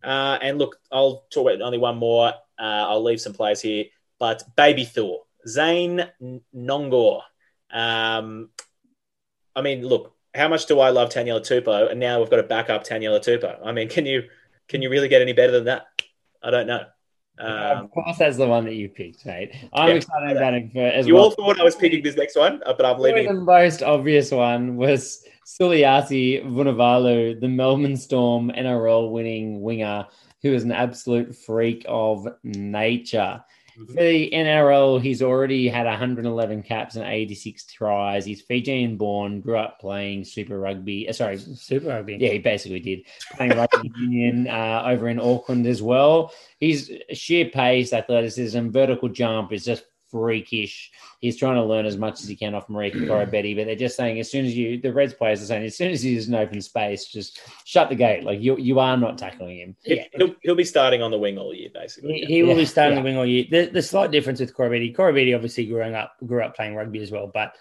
Uh, 0.02 0.40
and 0.42 0.58
look, 0.60 0.78
I'll 0.94 1.26
talk 1.30 1.50
about 1.50 1.62
only 1.62 1.78
one 1.78 1.98
more. 1.98 2.30
Uh, 2.58 2.86
I'll 2.88 3.04
leave 3.04 3.20
some 3.20 3.34
players 3.34 3.60
here, 3.60 3.84
but 4.18 4.44
Baby 4.56 4.86
Thor, 4.86 5.24
Zane 5.46 6.08
Nonggorr. 6.56 7.24
Um, 7.72 8.50
I 9.56 9.62
mean, 9.62 9.86
look, 9.86 10.14
how 10.34 10.48
much 10.48 10.66
do 10.66 10.80
I 10.80 10.90
love 10.90 11.10
Taniela 11.10 11.42
Tupou? 11.42 11.90
And 11.90 12.00
now 12.00 12.20
we've 12.20 12.30
got 12.30 12.38
to 12.38 12.44
back 12.44 12.70
up 12.70 12.86
Taniela 12.86 13.20
Tupou. 13.20 13.58
I 13.64 13.72
mean, 13.72 13.90
can 13.90 14.06
you 14.06 14.24
can 14.68 14.82
you 14.82 14.90
really 14.90 15.08
get 15.08 15.22
any 15.22 15.34
better 15.34 15.52
than 15.52 15.66
that? 15.66 15.88
I 16.44 16.52
don't 16.52 16.68
know. 16.68 16.86
Um, 17.38 17.86
of 17.86 17.92
course, 17.92 18.18
that's 18.18 18.38
the 18.38 18.48
one 18.48 18.64
that 18.66 18.76
you 18.76 18.88
picked, 18.88 19.26
right? 19.26 19.54
I'm 19.74 19.90
yeah, 19.90 19.96
excited 19.96 20.38
about 20.38 20.54
it 20.54 20.72
for, 20.72 20.80
as 20.80 21.06
you 21.06 21.16
well. 21.16 21.26
all 21.26 21.32
thought 21.32 21.60
I 21.60 21.64
was 21.64 21.76
picking 21.76 22.02
this 22.02 22.16
next 22.16 22.38
one, 22.38 22.62
uh, 22.66 22.74
but 22.74 22.86
I'm 22.86 23.00
leaving. 23.00 23.28
The 23.28 23.34
most 23.34 23.84
obvious 23.84 24.32
one 24.32 24.78
was 24.78 25.22
Suliasi 25.46 26.46
Vunivalu, 26.46 27.40
the 27.40 27.50
Melbourne 27.50 27.98
Storm 27.98 28.52
NRL 28.52 29.12
winning 29.12 29.62
winger, 29.62 30.08
who 30.44 30.54
is 30.54 30.64
an 30.64 30.72
absolute 30.72 31.36
freak 31.36 31.86
of 31.90 32.26
nature. 32.44 33.44
For 33.76 34.04
the 34.04 34.30
NRL, 34.32 35.02
he's 35.02 35.22
already 35.22 35.68
had 35.68 35.86
111 35.86 36.64
caps 36.64 36.96
and 36.96 37.06
86 37.06 37.66
tries. 37.66 38.26
He's 38.26 38.42
Fijian 38.42 38.96
born, 38.96 39.42
grew 39.42 39.58
up 39.58 39.82
playing 39.82 40.24
Super 40.24 40.58
Rugby. 40.58 41.10
Uh, 41.10 41.14
sorry, 41.14 41.38
Super 41.38 41.90
Rugby. 41.90 42.18
Yeah, 42.18 42.30
he 42.30 42.40
basically 42.40 42.80
did. 42.80 43.02
Playing 43.36 43.58
Rugby 43.58 43.92
Union 44.00 44.48
uh, 44.48 44.84
over 44.86 45.10
in 45.10 45.20
Auckland 45.20 45.68
as 45.68 45.82
well. 45.82 46.32
He's 46.58 46.90
sheer 47.12 47.50
pace, 47.50 47.92
athleticism, 47.92 48.70
vertical 48.70 49.10
jump 49.10 49.52
is 49.52 49.66
just 49.66 49.84
freakish. 50.10 50.92
He's 51.20 51.38
trying 51.38 51.56
to 51.56 51.64
learn 51.64 51.86
as 51.86 51.98
much 51.98 52.22
as 52.22 52.28
he 52.28 52.36
can 52.36 52.56
off 52.56 52.68
Marika 52.68 52.96
Koroibete, 53.08 53.56
but 53.56 53.66
they're 53.66 53.76
just 53.76 53.96
saying 53.96 54.20
as 54.20 54.30
soon 54.30 54.46
as 54.46 54.56
you, 54.56 54.80
the 54.80 54.94
Reds 54.94 55.14
players 55.14 55.42
are 55.42 55.46
saying, 55.46 55.64
as 55.64 55.78
soon 55.78 55.92
as 55.92 56.02
he's 56.02 56.28
in 56.28 56.36
open 56.36 56.62
space, 56.62 57.06
just 57.06 57.42
shut 57.66 57.90
the 57.90 57.96
gate. 57.96 58.24
Like 58.24 58.42
you, 58.42 58.58
you 58.58 58.80
are 58.80 58.98
not 58.98 59.18
tackling 59.18 59.60
him. 59.60 59.76
Yeah. 59.86 60.06
He'll, 60.14 60.36
he'll 60.42 60.56
be 60.56 60.64
starting 60.64 61.02
on 61.02 61.12
the 61.12 61.20
wing 61.20 61.38
all 61.38 61.54
year, 61.54 61.70
basically. 61.74 62.20
He, 62.20 62.26
he 62.26 62.44
will 62.44 62.56
be 62.56 62.66
starting 62.66 62.98
yeah. 62.98 63.02
the 63.02 63.06
wing 63.06 63.18
all 63.18 63.26
year. 63.26 63.46
The, 63.50 63.66
the 63.68 63.82
slight 63.82 64.12
difference 64.12 64.40
with 64.40 64.56
Koroibete, 64.56 64.96
Koroibete 64.96 65.36
obviously 65.36 65.66
growing 65.66 65.96
up, 65.96 66.16
grew 66.26 66.44
up 66.44 66.56
playing 66.56 66.76
rugby 66.76 67.02
as 67.02 67.12
well, 67.12 67.30
but 67.34 67.56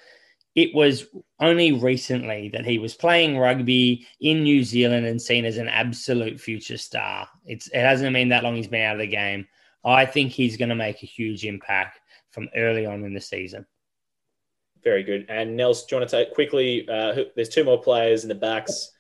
it 0.54 0.74
was 0.74 1.06
only 1.40 1.72
recently 1.72 2.48
that 2.50 2.64
he 2.64 2.78
was 2.78 2.94
playing 2.94 3.38
rugby 3.38 4.06
in 4.20 4.44
New 4.44 4.62
Zealand 4.62 5.04
and 5.04 5.20
seen 5.20 5.44
as 5.44 5.56
an 5.56 5.68
absolute 5.68 6.40
future 6.40 6.78
star. 6.78 7.28
It's 7.44 7.66
it 7.68 7.80
hasn't 7.80 8.14
been 8.14 8.28
that 8.28 8.44
long 8.44 8.54
he's 8.54 8.68
been 8.68 8.82
out 8.82 8.94
of 8.94 9.00
the 9.00 9.06
game. 9.08 9.48
I 9.84 10.06
think 10.06 10.32
he's 10.32 10.56
going 10.56 10.70
to 10.70 10.74
make 10.74 11.02
a 11.02 11.06
huge 11.06 11.44
impact 11.44 12.00
from 12.34 12.48
early 12.56 12.84
on 12.84 13.04
in 13.04 13.14
the 13.14 13.20
season. 13.20 13.64
Very 14.82 15.02
good. 15.02 15.26
And 15.28 15.56
Nels, 15.56 15.86
do 15.86 15.94
you 15.94 16.00
want 16.00 16.10
to 16.10 16.16
take 16.16 16.34
quickly? 16.34 16.86
Uh, 16.86 17.24
there's 17.34 17.48
two 17.48 17.64
more 17.64 17.80
players 17.80 18.22
in 18.24 18.28
the 18.28 18.34
backs. 18.34 18.90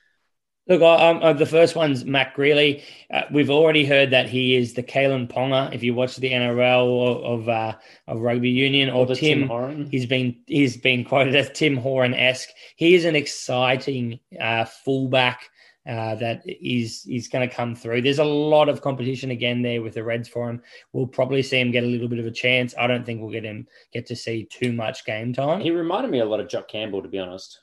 Look, 0.66 0.80
um, 0.80 1.36
the 1.36 1.44
first 1.44 1.76
one's 1.76 2.06
Mac 2.06 2.34
Grealy. 2.34 2.82
Uh, 3.12 3.24
we've 3.30 3.50
already 3.50 3.84
heard 3.84 4.12
that 4.12 4.30
he 4.30 4.56
is 4.56 4.72
the 4.72 4.82
Kalyn 4.82 5.30
Ponga. 5.30 5.74
If 5.74 5.82
you 5.82 5.92
watch 5.92 6.16
the 6.16 6.30
NRL 6.32 7.22
of 7.22 7.48
uh, 7.50 7.74
of 8.08 8.20
rugby 8.20 8.48
union 8.48 8.88
or, 8.88 9.06
or 9.06 9.14
Tim, 9.14 9.46
Tim 9.46 9.90
he's 9.90 10.06
been 10.06 10.38
he's 10.46 10.78
been 10.78 11.04
quoted 11.04 11.34
as 11.34 11.50
Tim 11.50 11.76
Horan 11.76 12.14
esque. 12.14 12.48
He 12.76 12.94
is 12.94 13.04
an 13.04 13.14
exciting 13.14 14.20
uh, 14.40 14.64
fullback 14.64 15.50
uh, 15.86 16.14
that 16.16 16.42
is 16.46 17.06
is 17.08 17.28
going 17.28 17.48
to 17.48 17.54
come 17.54 17.74
through. 17.74 18.02
There's 18.02 18.18
a 18.18 18.24
lot 18.24 18.68
of 18.68 18.80
competition 18.80 19.30
again 19.30 19.62
there 19.62 19.82
with 19.82 19.94
the 19.94 20.04
Reds 20.04 20.28
for 20.28 20.48
him. 20.48 20.62
We'll 20.92 21.06
probably 21.06 21.42
see 21.42 21.60
him 21.60 21.70
get 21.70 21.84
a 21.84 21.86
little 21.86 22.08
bit 22.08 22.18
of 22.18 22.26
a 22.26 22.30
chance. 22.30 22.74
I 22.78 22.86
don't 22.86 23.04
think 23.04 23.20
we'll 23.20 23.32
get 23.32 23.44
him 23.44 23.66
get 23.92 24.06
to 24.06 24.16
see 24.16 24.48
too 24.50 24.72
much 24.72 25.04
game 25.04 25.32
time. 25.32 25.60
He 25.60 25.70
reminded 25.70 26.10
me 26.10 26.20
a 26.20 26.24
lot 26.24 26.40
of 26.40 26.48
Jock 26.48 26.68
Campbell, 26.68 27.02
to 27.02 27.08
be 27.08 27.18
honest. 27.18 27.60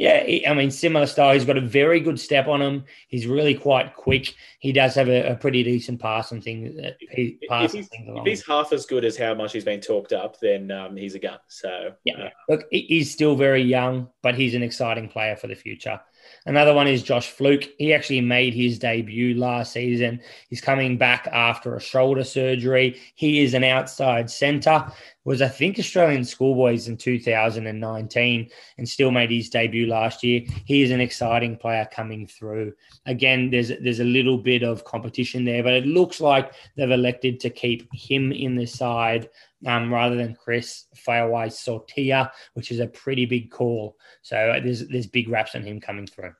Yeah, 0.00 0.24
I 0.48 0.54
mean, 0.54 0.70
similar 0.70 1.04
style. 1.04 1.34
He's 1.34 1.44
got 1.44 1.58
a 1.58 1.60
very 1.60 2.00
good 2.00 2.18
step 2.18 2.48
on 2.48 2.62
him. 2.62 2.84
He's 3.08 3.26
really 3.26 3.54
quite 3.54 3.94
quick. 3.94 4.34
He 4.58 4.72
does 4.72 4.94
have 4.94 5.08
a, 5.10 5.32
a 5.32 5.36
pretty 5.36 5.62
decent 5.62 6.00
pass 6.00 6.32
and 6.32 6.42
things. 6.42 6.74
Uh, 6.80 6.92
he 7.10 7.38
if, 7.42 7.72
he's, 7.72 7.86
if 7.92 8.24
he's 8.24 8.46
half 8.46 8.72
as 8.72 8.86
good 8.86 9.04
as 9.04 9.18
how 9.18 9.34
much 9.34 9.52
he's 9.52 9.66
been 9.66 9.82
talked 9.82 10.14
up, 10.14 10.40
then 10.40 10.70
um, 10.70 10.96
he's 10.96 11.14
a 11.16 11.18
gun. 11.18 11.38
So 11.48 11.92
yeah, 12.04 12.14
uh, 12.14 12.28
look, 12.48 12.64
he's 12.70 13.10
still 13.12 13.36
very 13.36 13.60
young, 13.60 14.08
but 14.22 14.34
he's 14.34 14.54
an 14.54 14.62
exciting 14.62 15.06
player 15.06 15.36
for 15.36 15.48
the 15.48 15.54
future. 15.54 16.00
Another 16.46 16.74
one 16.74 16.86
is 16.86 17.02
Josh 17.02 17.30
Flook. 17.30 17.64
He 17.78 17.92
actually 17.92 18.20
made 18.20 18.54
his 18.54 18.78
debut 18.78 19.34
last 19.34 19.72
season. 19.72 20.20
He's 20.48 20.60
coming 20.60 20.96
back 20.96 21.28
after 21.32 21.76
a 21.76 21.80
shoulder 21.80 22.24
surgery. 22.24 22.98
He 23.14 23.42
is 23.42 23.54
an 23.54 23.64
outside 23.64 24.30
centre. 24.30 24.86
Was 25.24 25.42
I 25.42 25.48
think 25.48 25.78
Australian 25.78 26.24
schoolboys 26.24 26.88
in 26.88 26.96
2019 26.96 28.50
and 28.78 28.88
still 28.88 29.10
made 29.10 29.30
his 29.30 29.50
debut 29.50 29.86
last 29.86 30.24
year. 30.24 30.42
He 30.64 30.82
is 30.82 30.90
an 30.90 31.00
exciting 31.00 31.56
player 31.58 31.86
coming 31.92 32.26
through. 32.26 32.72
Again, 33.04 33.50
there's 33.50 33.68
there's 33.82 34.00
a 34.00 34.04
little 34.04 34.38
bit 34.38 34.62
of 34.62 34.84
competition 34.84 35.44
there, 35.44 35.62
but 35.62 35.74
it 35.74 35.86
looks 35.86 36.20
like 36.20 36.52
they've 36.76 36.90
elected 36.90 37.38
to 37.40 37.50
keep 37.50 37.88
him 37.92 38.32
in 38.32 38.56
the 38.56 38.66
side 38.66 39.28
um, 39.66 39.92
rather 39.92 40.16
than 40.16 40.34
Chris 40.34 40.86
Feauai 41.06 41.48
Sautia, 41.48 42.30
which 42.54 42.70
is 42.70 42.80
a 42.80 42.86
pretty 42.86 43.26
big 43.26 43.50
call. 43.50 43.96
So 44.22 44.58
there's 44.62 44.86
there's 44.88 45.06
big 45.06 45.28
raps 45.28 45.54
on 45.54 45.62
him 45.62 45.80
coming 45.80 46.06
through. 46.06 46.32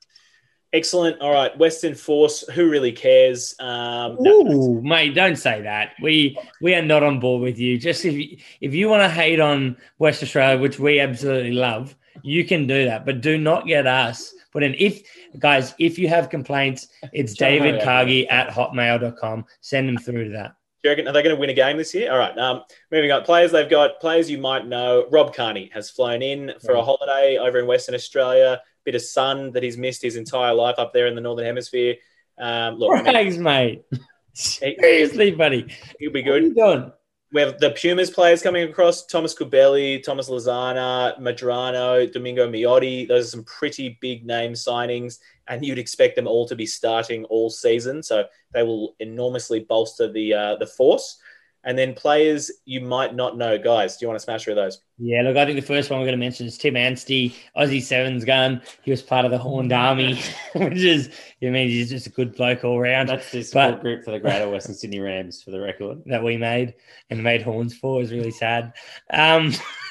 Excellent. 0.72 1.20
All 1.20 1.32
right, 1.32 1.56
Western 1.58 1.96
Force. 1.96 2.46
Who 2.50 2.70
really 2.70 2.92
cares? 2.92 3.56
Um, 3.58 4.16
no. 4.20 4.46
Ooh, 4.46 4.80
mate, 4.82 5.14
don't 5.14 5.36
say 5.36 5.62
that. 5.62 5.94
We 6.00 6.38
we 6.62 6.74
are 6.74 6.82
not 6.82 7.02
on 7.02 7.18
board 7.18 7.42
with 7.42 7.58
you. 7.58 7.76
Just 7.76 8.04
if 8.04 8.14
you, 8.14 8.36
if 8.60 8.72
you 8.72 8.88
want 8.88 9.02
to 9.02 9.08
hate 9.08 9.40
on 9.40 9.76
West 9.98 10.22
Australia, 10.22 10.60
which 10.60 10.78
we 10.78 11.00
absolutely 11.00 11.52
love, 11.52 11.96
you 12.22 12.44
can 12.44 12.68
do 12.68 12.84
that. 12.84 13.04
But 13.04 13.20
do 13.20 13.36
not 13.36 13.66
get 13.66 13.88
us. 13.88 14.32
But 14.52 14.62
in 14.62 14.74
if 14.78 15.02
guys, 15.38 15.74
if 15.78 15.98
you 15.98 16.08
have 16.08 16.30
complaints, 16.30 16.86
it's 17.12 17.34
David 17.34 17.82
Cargie 17.82 18.28
at 18.28 18.48
hotmail.com. 18.48 19.46
Send 19.60 19.88
them 19.88 19.98
through 19.98 20.24
to 20.24 20.30
that. 20.30 20.54
Do 20.82 20.88
you 20.88 20.92
reckon 20.92 21.08
are 21.08 21.12
they 21.12 21.22
going 21.22 21.34
to 21.34 21.40
win 21.40 21.50
a 21.50 21.54
game 21.54 21.76
this 21.76 21.94
year? 21.94 22.10
All 22.10 22.18
right. 22.18 22.36
Um, 22.38 22.62
moving 22.90 23.12
on. 23.12 23.22
Players 23.22 23.52
they've 23.52 23.68
got 23.68 24.00
players 24.00 24.30
you 24.30 24.38
might 24.38 24.66
know. 24.66 25.06
Rob 25.10 25.34
Kearney 25.34 25.70
has 25.74 25.90
flown 25.90 26.22
in 26.22 26.52
for 26.64 26.72
a 26.72 26.82
holiday 26.82 27.36
over 27.36 27.58
in 27.58 27.66
Western 27.66 27.94
Australia. 27.94 28.62
Bit 28.84 28.94
of 28.94 29.02
sun 29.02 29.52
that 29.52 29.62
he's 29.62 29.76
missed 29.76 30.00
his 30.00 30.16
entire 30.16 30.54
life 30.54 30.76
up 30.78 30.94
there 30.94 31.06
in 31.06 31.14
the 31.14 31.20
northern 31.20 31.44
hemisphere. 31.44 31.96
Um, 32.38 32.76
look, 32.76 33.04
Thanks, 33.04 33.34
I 33.34 33.38
mean, 33.38 33.42
mate. 33.42 33.84
Seriously, 34.32 35.32
buddy. 35.32 35.66
He'll 35.98 36.12
be 36.12 36.22
good. 36.22 36.92
We 37.32 37.40
have 37.42 37.60
the 37.60 37.70
Pumas 37.70 38.10
players 38.10 38.42
coming 38.42 38.68
across: 38.68 39.06
Thomas 39.06 39.34
Cubelli, 39.34 40.02
Thomas 40.02 40.28
Lezana, 40.28 41.18
Medrano, 41.20 42.10
Domingo 42.12 42.50
Miotti. 42.50 43.06
Those 43.06 43.28
are 43.28 43.30
some 43.30 43.44
pretty 43.44 43.98
big 44.00 44.26
name 44.26 44.52
signings 44.52 45.18
and 45.50 45.66
you'd 45.66 45.78
expect 45.78 46.16
them 46.16 46.28
all 46.28 46.46
to 46.46 46.56
be 46.56 46.64
starting 46.64 47.24
all 47.24 47.50
season. 47.50 48.02
So 48.02 48.24
they 48.54 48.62
will 48.62 48.94
enormously 49.00 49.60
bolster 49.60 50.10
the 50.10 50.32
uh, 50.32 50.56
the 50.56 50.66
force. 50.66 51.18
And 51.64 51.76
then 51.76 51.94
players 51.94 52.50
you 52.64 52.80
might 52.80 53.14
not 53.14 53.36
know, 53.36 53.58
guys. 53.58 53.96
Do 53.96 54.04
you 54.04 54.08
want 54.08 54.18
to 54.18 54.24
smash 54.24 54.44
through 54.44 54.54
those? 54.54 54.80
Yeah, 54.98 55.22
look, 55.22 55.36
I 55.36 55.44
think 55.44 55.56
the 55.56 55.66
first 55.66 55.90
one 55.90 55.98
we're 55.98 56.06
going 56.06 56.18
to 56.18 56.24
mention 56.24 56.46
is 56.46 56.58
Tim 56.58 56.74
Anstee, 56.74 57.34
Aussie 57.56 57.82
Sevens 57.82 58.24
gun. 58.24 58.62
He 58.82 58.90
was 58.90 59.02
part 59.02 59.24
of 59.24 59.30
the 59.30 59.38
Horned 59.38 59.72
Army, 59.72 60.20
which 60.54 60.78
is, 60.78 61.10
I 61.42 61.46
mean, 61.46 61.68
he's 61.68 61.90
just 61.90 62.06
a 62.06 62.10
good 62.10 62.34
bloke 62.34 62.64
all 62.64 62.80
round. 62.80 63.08
That's 63.08 63.30
the 63.30 63.42
support 63.42 63.74
but, 63.74 63.82
group 63.82 64.04
for 64.04 64.10
the 64.10 64.20
Greater 64.20 64.48
Western 64.48 64.74
Sydney 64.74 65.00
Rams, 65.00 65.42
for 65.42 65.50
the 65.50 65.60
record. 65.60 66.02
That 66.06 66.24
we 66.24 66.36
made 66.36 66.74
and 67.08 67.22
made 67.22 67.42
horns 67.42 67.74
for 67.74 68.02
is 68.02 68.10
really 68.10 68.30
sad. 68.30 68.72
Um, 69.10 69.52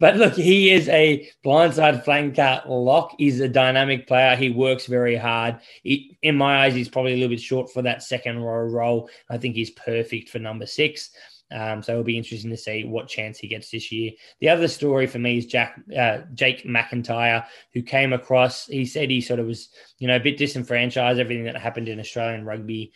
But 0.00 0.16
look, 0.16 0.34
he 0.34 0.70
is 0.70 0.88
a 0.88 1.30
blindside 1.44 2.04
flanker 2.04 2.66
lock. 2.66 3.14
He's 3.18 3.38
a 3.40 3.48
dynamic 3.48 4.08
player. 4.08 4.34
He 4.34 4.50
works 4.50 4.86
very 4.86 5.14
hard. 5.14 5.60
He, 5.84 6.18
in 6.22 6.36
my 6.36 6.64
eyes, 6.64 6.74
he's 6.74 6.88
probably 6.88 7.12
a 7.12 7.16
little 7.16 7.28
bit 7.28 7.40
short 7.40 7.70
for 7.70 7.82
that 7.82 8.02
second 8.02 8.40
row 8.40 8.66
role. 8.66 9.10
I 9.28 9.36
think 9.36 9.54
he's 9.54 9.70
perfect 9.70 10.30
for 10.30 10.38
number 10.38 10.66
six. 10.66 11.10
Um, 11.52 11.82
so 11.82 11.92
it'll 11.92 12.04
be 12.04 12.16
interesting 12.16 12.50
to 12.50 12.56
see 12.56 12.84
what 12.84 13.08
chance 13.08 13.38
he 13.38 13.48
gets 13.48 13.70
this 13.70 13.90
year. 13.90 14.12
The 14.40 14.48
other 14.48 14.68
story 14.68 15.06
for 15.06 15.18
me 15.18 15.36
is 15.36 15.46
Jack 15.46 15.80
uh, 15.96 16.18
Jake 16.32 16.64
McIntyre, 16.64 17.44
who 17.74 17.82
came 17.82 18.12
across. 18.12 18.66
He 18.66 18.86
said 18.86 19.10
he 19.10 19.20
sort 19.20 19.40
of 19.40 19.46
was, 19.46 19.68
you 19.98 20.06
know, 20.06 20.16
a 20.16 20.20
bit 20.20 20.38
disenfranchised. 20.38 21.18
Everything 21.18 21.44
that 21.44 21.56
happened 21.56 21.88
in 21.88 21.98
Australian 21.98 22.44
rugby 22.44 22.92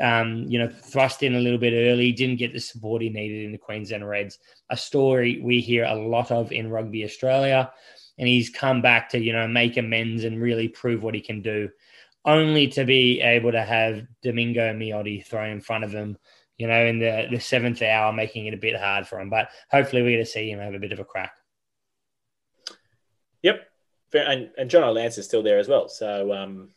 um, 0.00 0.44
you 0.48 0.58
know, 0.58 0.68
thrust 0.68 1.22
in 1.22 1.34
a 1.34 1.40
little 1.40 1.58
bit 1.58 1.72
early, 1.72 2.12
didn't 2.12 2.38
get 2.38 2.52
the 2.52 2.60
support 2.60 3.02
he 3.02 3.08
needed 3.08 3.44
in 3.44 3.52
the 3.52 3.58
Queensland 3.58 4.08
Reds. 4.08 4.38
A 4.70 4.76
story 4.76 5.40
we 5.42 5.60
hear 5.60 5.84
a 5.84 5.94
lot 5.94 6.30
of 6.30 6.52
in 6.52 6.70
Rugby 6.70 7.04
Australia. 7.04 7.72
And 8.18 8.26
he's 8.26 8.48
come 8.48 8.80
back 8.80 9.10
to, 9.10 9.18
you 9.18 9.34
know, 9.34 9.46
make 9.46 9.76
amends 9.76 10.24
and 10.24 10.40
really 10.40 10.68
prove 10.68 11.02
what 11.02 11.14
he 11.14 11.20
can 11.20 11.42
do, 11.42 11.68
only 12.24 12.66
to 12.68 12.86
be 12.86 13.20
able 13.20 13.52
to 13.52 13.62
have 13.62 14.06
Domingo 14.22 14.72
Miotti 14.72 15.22
thrown 15.22 15.50
in 15.50 15.60
front 15.60 15.84
of 15.84 15.92
him, 15.92 16.16
you 16.56 16.66
know, 16.66 16.82
in 16.86 16.98
the, 16.98 17.26
the 17.30 17.38
seventh 17.38 17.82
hour, 17.82 18.14
making 18.14 18.46
it 18.46 18.54
a 18.54 18.56
bit 18.56 18.74
hard 18.74 19.06
for 19.06 19.20
him. 19.20 19.28
But 19.28 19.50
hopefully 19.70 20.00
we're 20.00 20.12
going 20.12 20.24
to 20.24 20.30
see 20.30 20.50
him 20.50 20.60
have 20.60 20.72
a 20.72 20.78
bit 20.78 20.92
of 20.92 20.98
a 20.98 21.04
crack. 21.04 21.34
Yep. 23.42 23.68
And, 24.14 24.48
and 24.56 24.70
John 24.70 24.94
Lance 24.94 25.18
is 25.18 25.26
still 25.26 25.42
there 25.42 25.58
as 25.58 25.68
well. 25.68 25.90
So, 25.90 26.32
um, 26.32 26.70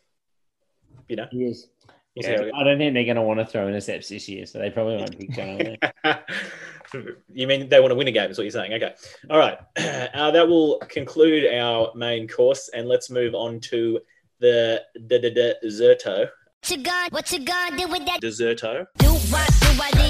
you 1.07 1.15
know. 1.15 1.27
He 1.31 1.45
is. 1.45 1.67
Yeah, 2.15 2.49
I 2.53 2.63
don't 2.63 2.77
think 2.77 2.93
they're 2.93 3.05
going 3.05 3.15
to 3.15 3.21
want 3.21 3.39
to 3.39 3.45
throw 3.45 3.67
intercepts 3.67 4.09
this 4.09 4.27
year, 4.27 4.45
so 4.45 4.59
they 4.59 4.69
probably 4.69 4.97
won't 4.97 5.17
pick 5.17 5.31
John. 5.31 5.77
you 7.33 7.47
mean 7.47 7.69
they 7.69 7.79
want 7.79 7.91
to 7.91 7.95
win 7.95 8.07
a 8.07 8.11
game? 8.11 8.31
Is 8.31 8.37
what 8.37 8.43
you're 8.43 8.51
saying? 8.51 8.73
Okay, 8.73 8.93
all 9.29 9.37
right. 9.37 9.57
Uh, 10.19 10.31
that 10.31 10.47
will 10.47 10.79
conclude 10.89 11.53
our 11.53 11.91
main 11.95 12.27
course, 12.27 12.69
and 12.73 12.87
let's 12.87 13.09
move 13.09 13.35
on 13.35 13.59
to 13.59 13.99
the 14.39 14.81
the, 14.95 15.19
the, 15.19 15.29
the 15.29 15.57
deserto. 15.63 16.27
What 16.59 16.71
you 16.71 16.83
gonna, 16.83 17.09
what 17.11 17.31
you 17.31 17.45
gonna 17.45 17.77
do 17.77 17.87
with 17.87 18.05
that 18.05 18.21
deserto? 18.21 18.85
Do 18.97 19.07
what, 19.07 19.47
do 19.61 19.67
what, 19.77 20.08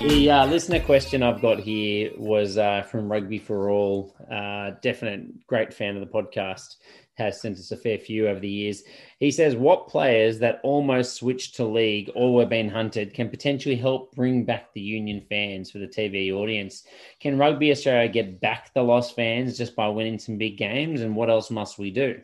The 0.00 0.30
uh, 0.30 0.46
listener 0.46 0.78
question 0.78 1.24
I've 1.24 1.42
got 1.42 1.58
here 1.58 2.12
was 2.16 2.56
uh, 2.56 2.82
from 2.82 3.10
Rugby 3.10 3.38
for 3.38 3.68
All. 3.68 4.14
Uh, 4.30 4.70
definite 4.80 5.44
great 5.48 5.74
fan 5.74 5.96
of 5.96 6.00
the 6.00 6.06
podcast. 6.06 6.76
Has 7.14 7.40
sent 7.40 7.58
us 7.58 7.72
a 7.72 7.76
fair 7.76 7.98
few 7.98 8.28
over 8.28 8.38
the 8.38 8.48
years. 8.48 8.84
He 9.18 9.32
says, 9.32 9.56
What 9.56 9.88
players 9.88 10.38
that 10.38 10.60
almost 10.62 11.16
switched 11.16 11.56
to 11.56 11.64
league 11.64 12.12
or 12.14 12.32
were 12.32 12.46
being 12.46 12.70
hunted 12.70 13.12
can 13.12 13.28
potentially 13.28 13.74
help 13.74 14.14
bring 14.14 14.44
back 14.44 14.72
the 14.72 14.80
Union 14.80 15.26
fans 15.28 15.68
for 15.68 15.78
the 15.78 15.88
TV 15.88 16.32
audience? 16.32 16.84
Can 17.18 17.36
Rugby 17.36 17.72
Australia 17.72 18.08
get 18.08 18.40
back 18.40 18.72
the 18.72 18.82
lost 18.82 19.16
fans 19.16 19.58
just 19.58 19.74
by 19.74 19.88
winning 19.88 20.20
some 20.20 20.38
big 20.38 20.58
games? 20.58 21.00
And 21.00 21.16
what 21.16 21.28
else 21.28 21.50
must 21.50 21.76
we 21.76 21.90
do? 21.90 22.20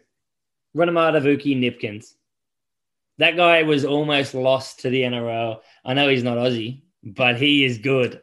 Ranamata 0.77 1.21
Kneepkens. 1.21 2.15
That 3.19 3.37
guy 3.37 3.65
was 3.65 3.85
almost 3.85 4.33
lost 4.33 4.79
to 4.81 4.91
the 4.91 5.03
NRL. 5.03 5.59
I 5.85 5.95
know 5.95 6.09
he's 6.09 6.23
not 6.23 6.39
Aussie, 6.39 6.83
but 7.05 7.37
he 7.37 7.65
is 7.65 7.79
good. 7.79 8.21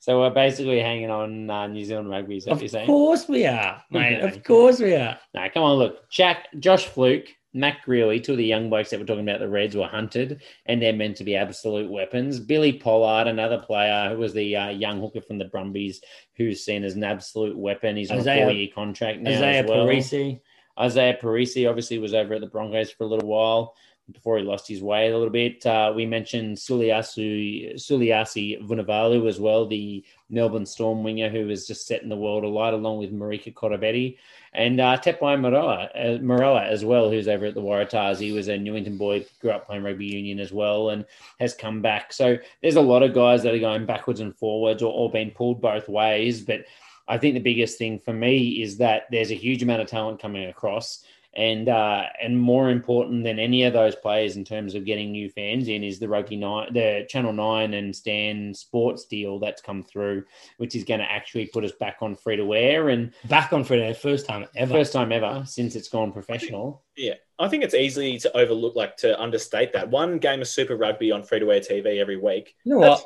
So 0.00 0.20
we're 0.20 0.30
basically 0.30 0.80
hanging 0.80 1.10
on 1.10 1.48
uh, 1.48 1.66
New 1.66 1.84
Zealand 1.84 2.10
rugby. 2.10 2.36
Is 2.36 2.44
that 2.44 2.52
of 2.52 2.62
you're 2.62 2.84
course 2.84 3.28
we 3.28 3.46
are, 3.46 3.82
mate. 3.90 4.20
of 4.20 4.44
course 4.44 4.78
we 4.78 4.94
are. 4.94 5.18
No, 5.34 5.48
come 5.52 5.62
on, 5.62 5.78
look, 5.78 6.10
Jack, 6.10 6.48
Josh 6.58 6.86
Flook, 6.86 7.24
Mac 7.54 7.84
Grealy, 7.86 8.22
two 8.22 8.32
of 8.32 8.38
the 8.38 8.44
young 8.44 8.68
blokes 8.68 8.90
that 8.90 9.00
we're 9.00 9.06
talking 9.06 9.26
about, 9.26 9.40
the 9.40 9.48
Reds 9.48 9.74
were 9.74 9.86
hunted, 9.86 10.42
and 10.66 10.82
they're 10.82 10.92
meant 10.92 11.16
to 11.16 11.24
be 11.24 11.36
absolute 11.36 11.90
weapons. 11.90 12.40
Billy 12.40 12.72
Pollard, 12.74 13.26
another 13.26 13.58
player 13.58 14.10
who 14.10 14.18
was 14.18 14.34
the 14.34 14.54
uh, 14.56 14.68
young 14.68 15.00
hooker 15.00 15.22
from 15.22 15.38
the 15.38 15.46
Brumbies, 15.46 16.02
who's 16.36 16.64
seen 16.64 16.84
as 16.84 16.94
an 16.94 17.04
absolute 17.04 17.56
weapon. 17.56 17.96
He's 17.96 18.10
on 18.10 18.18
Izaia, 18.18 18.42
a 18.42 18.44
four-year 18.44 18.68
contract 18.74 19.20
now 19.20 19.30
Izaia 19.30 19.62
as 19.62 19.68
well. 19.68 19.86
Perese. 19.86 20.40
Izaia 20.78 21.20
Perese 21.20 21.68
obviously 21.68 21.98
was 21.98 22.12
over 22.12 22.34
at 22.34 22.40
the 22.40 22.48
Broncos 22.48 22.90
for 22.90 23.04
a 23.04 23.06
little 23.06 23.28
while 23.28 23.74
before 24.12 24.36
he 24.38 24.44
lost 24.44 24.68
his 24.68 24.82
way 24.82 25.08
a 25.08 25.16
little 25.16 25.30
bit. 25.30 25.64
Uh, 25.64 25.92
we 25.94 26.04
mentioned 26.04 26.56
Suliasi, 26.56 27.74
Suliasi 27.74 28.62
Vunivalu 28.62 29.26
as 29.28 29.40
well, 29.40 29.66
the 29.66 30.04
Melbourne 30.28 30.66
Storm 30.66 31.02
winger 31.02 31.30
who 31.30 31.46
was 31.46 31.66
just 31.66 31.86
setting 31.86 32.10
the 32.10 32.16
world 32.16 32.44
alight 32.44 32.74
along 32.74 32.98
with 32.98 33.12
Marika 33.12 33.52
Koroibete. 33.52 34.18
And 34.52 34.80
uh, 34.80 34.98
Tepai 34.98 35.38
Moeroa, 35.40 35.88
uh, 35.94 36.70
as 36.70 36.84
well, 36.84 37.10
who's 37.10 37.28
over 37.28 37.46
at 37.46 37.54
the 37.54 37.62
Waratahs. 37.62 38.18
He 38.18 38.32
was 38.32 38.48
a 38.48 38.58
Newington 38.58 38.98
boy, 38.98 39.26
grew 39.40 39.50
up 39.50 39.66
playing 39.66 39.82
rugby 39.82 40.06
union 40.06 40.38
as 40.38 40.52
well, 40.52 40.90
and 40.90 41.04
has 41.40 41.54
come 41.54 41.80
back. 41.82 42.12
So 42.12 42.36
there's 42.62 42.76
a 42.76 42.80
lot 42.80 43.02
of 43.02 43.14
guys 43.14 43.42
that 43.42 43.54
are 43.54 43.58
going 43.58 43.86
backwards 43.86 44.20
and 44.20 44.36
forwards 44.36 44.82
or, 44.82 44.92
or 44.92 45.10
being 45.10 45.30
pulled 45.30 45.60
both 45.60 45.88
ways. 45.88 46.42
But 46.42 46.66
I 47.08 47.18
think 47.18 47.34
the 47.34 47.40
biggest 47.40 47.78
thing 47.78 47.98
for 47.98 48.12
me 48.12 48.62
is 48.62 48.78
that 48.78 49.04
there's 49.10 49.30
a 49.30 49.34
huge 49.34 49.62
amount 49.62 49.82
of 49.82 49.88
talent 49.88 50.20
coming 50.20 50.48
across 50.48 51.04
and 51.36 51.68
uh, 51.68 52.04
and 52.22 52.40
more 52.40 52.70
important 52.70 53.24
than 53.24 53.38
any 53.38 53.64
of 53.64 53.72
those 53.72 53.96
players 53.96 54.36
in 54.36 54.44
terms 54.44 54.74
of 54.74 54.84
getting 54.84 55.10
new 55.10 55.28
fans 55.28 55.68
in 55.68 55.82
is 55.82 55.98
the 55.98 56.08
rugby 56.08 56.36
nine, 56.36 56.72
the 56.72 57.06
Channel 57.08 57.32
Nine 57.32 57.74
and 57.74 57.94
Stan 57.94 58.54
Sports 58.54 59.06
deal 59.06 59.38
that's 59.38 59.60
come 59.60 59.82
through, 59.82 60.24
which 60.58 60.74
is 60.74 60.84
going 60.84 61.00
to 61.00 61.10
actually 61.10 61.46
put 61.46 61.64
us 61.64 61.72
back 61.72 61.96
on 62.00 62.14
free 62.14 62.36
to 62.36 62.44
wear 62.44 62.88
and 62.88 63.12
back 63.28 63.52
on 63.52 63.64
free 63.64 63.78
to 63.78 63.84
wear 63.84 63.94
first 63.94 64.26
time 64.26 64.46
ever, 64.54 64.74
first 64.74 64.92
time 64.92 65.10
ever 65.10 65.42
since 65.46 65.74
it's 65.74 65.88
gone 65.88 66.12
professional. 66.12 66.82
Yeah, 66.96 67.14
I 67.38 67.48
think 67.48 67.64
it's 67.64 67.74
easy 67.74 68.18
to 68.20 68.36
overlook, 68.36 68.76
like 68.76 68.96
to 68.98 69.20
understate 69.20 69.72
that 69.72 69.90
one 69.90 70.18
game 70.18 70.40
of 70.40 70.48
Super 70.48 70.76
Rugby 70.76 71.10
on 71.10 71.24
free 71.24 71.40
to 71.40 71.46
wear 71.46 71.60
TV 71.60 71.98
every 71.98 72.16
week. 72.16 72.54
You 72.64 72.74
know 72.74 72.78
what? 72.80 73.04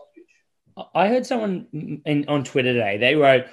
I 0.94 1.08
heard 1.08 1.26
someone 1.26 1.66
in, 2.04 2.24
on 2.28 2.44
Twitter 2.44 2.72
today. 2.72 2.98
They 2.98 3.14
wrote, 3.14 3.46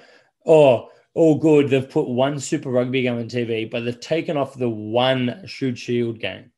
"Oh." 0.45 0.89
All 1.16 1.38
good. 1.38 1.70
They've 1.70 1.90
put 1.90 2.10
one 2.10 2.40
Super 2.40 2.70
Rugby 2.70 3.02
game 3.02 3.18
on 3.18 3.30
TV, 3.30 3.72
but 3.72 3.86
they've 3.86 4.00
taken 4.00 4.36
off 4.36 4.54
the 4.54 4.70
one 4.70 5.44
Shute 5.46 5.78
Shield 5.78 6.20
game. 6.20 6.52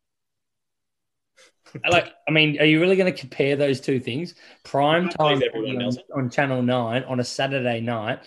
like, 1.89 2.11
I 2.27 2.31
mean, 2.31 2.59
are 2.59 2.65
you 2.65 2.81
really 2.81 2.95
going 2.95 3.11
to 3.11 3.17
compare 3.17 3.55
those 3.55 3.79
two 3.79 3.99
things? 3.99 4.33
Prime 4.63 5.09
time 5.09 5.41
on, 5.53 5.97
on, 6.15 6.29
Channel 6.31 6.63
9 6.63 7.03
on 7.03 7.19
a 7.19 7.23
Saturday 7.23 7.81
night, 7.81 8.21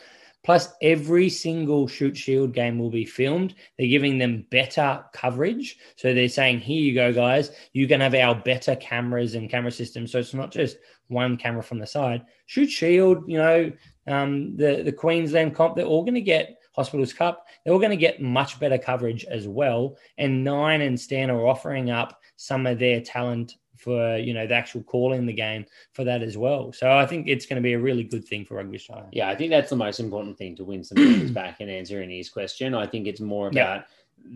plus 0.44 0.72
every 0.80 1.28
single 1.28 1.88
Shute 1.88 2.16
Shield 2.16 2.54
game 2.54 2.78
will 2.78 2.90
be 2.90 3.04
filmed. 3.04 3.56
They're 3.76 3.88
giving 3.88 4.18
them 4.18 4.46
better 4.52 5.04
coverage. 5.12 5.78
So 5.96 6.14
they're 6.14 6.28
saying, 6.28 6.60
here 6.60 6.80
you 6.80 6.94
go, 6.94 7.12
guys. 7.12 7.50
You 7.72 7.88
can 7.88 8.00
have 8.00 8.14
our 8.14 8.36
better 8.36 8.76
cameras 8.76 9.34
and 9.34 9.50
camera 9.50 9.72
systems. 9.72 10.12
So 10.12 10.20
it's 10.20 10.32
not 10.32 10.52
just 10.52 10.76
one 11.08 11.36
camera 11.36 11.64
from 11.64 11.80
the 11.80 11.88
side. 11.88 12.24
Shoot 12.46 12.70
Shield, 12.70 13.24
you 13.26 13.38
know, 13.38 13.72
um, 14.06 14.56
the 14.56 14.82
the 14.82 14.92
Queensland 14.92 15.54
comp, 15.54 15.76
they're 15.76 15.84
all 15.84 16.02
going 16.02 16.14
to 16.14 16.20
get 16.20 16.58
Hospitals 16.74 17.12
Cup. 17.12 17.46
They're 17.64 17.72
all 17.72 17.80
going 17.80 17.90
to 17.90 17.96
get 17.96 18.22
much 18.22 18.58
better 18.58 18.78
coverage 18.78 19.24
as 19.24 19.48
well. 19.48 19.96
And 20.18 20.44
Nine 20.44 20.80
and 20.82 20.98
Stan 20.98 21.30
are 21.30 21.46
offering 21.46 21.90
up 21.90 22.20
some 22.36 22.66
of 22.66 22.78
their 22.78 23.00
talent 23.00 23.56
for 23.76 24.18
you 24.18 24.34
know 24.34 24.46
the 24.46 24.54
actual 24.54 24.82
call 24.82 25.14
in 25.14 25.26
the 25.26 25.32
game 25.32 25.64
for 25.92 26.04
that 26.04 26.22
as 26.22 26.36
well. 26.36 26.72
So 26.72 26.92
I 26.92 27.06
think 27.06 27.28
it's 27.28 27.46
going 27.46 27.56
to 27.56 27.62
be 27.62 27.72
a 27.72 27.78
really 27.78 28.04
good 28.04 28.26
thing 28.26 28.44
for 28.44 28.54
Rugby 28.54 28.76
Australia. 28.76 29.08
Yeah, 29.12 29.30
I 29.30 29.36
think 29.36 29.50
that's 29.50 29.70
the 29.70 29.76
most 29.76 30.00
important 30.00 30.36
thing 30.36 30.54
to 30.56 30.64
win 30.64 30.84
some 30.84 30.96
games 30.96 31.30
back 31.30 31.60
and 31.60 31.70
answering 31.70 32.10
his 32.10 32.28
question. 32.28 32.74
I 32.74 32.86
think 32.86 33.06
it's 33.06 33.20
more 33.20 33.48
about 33.48 33.84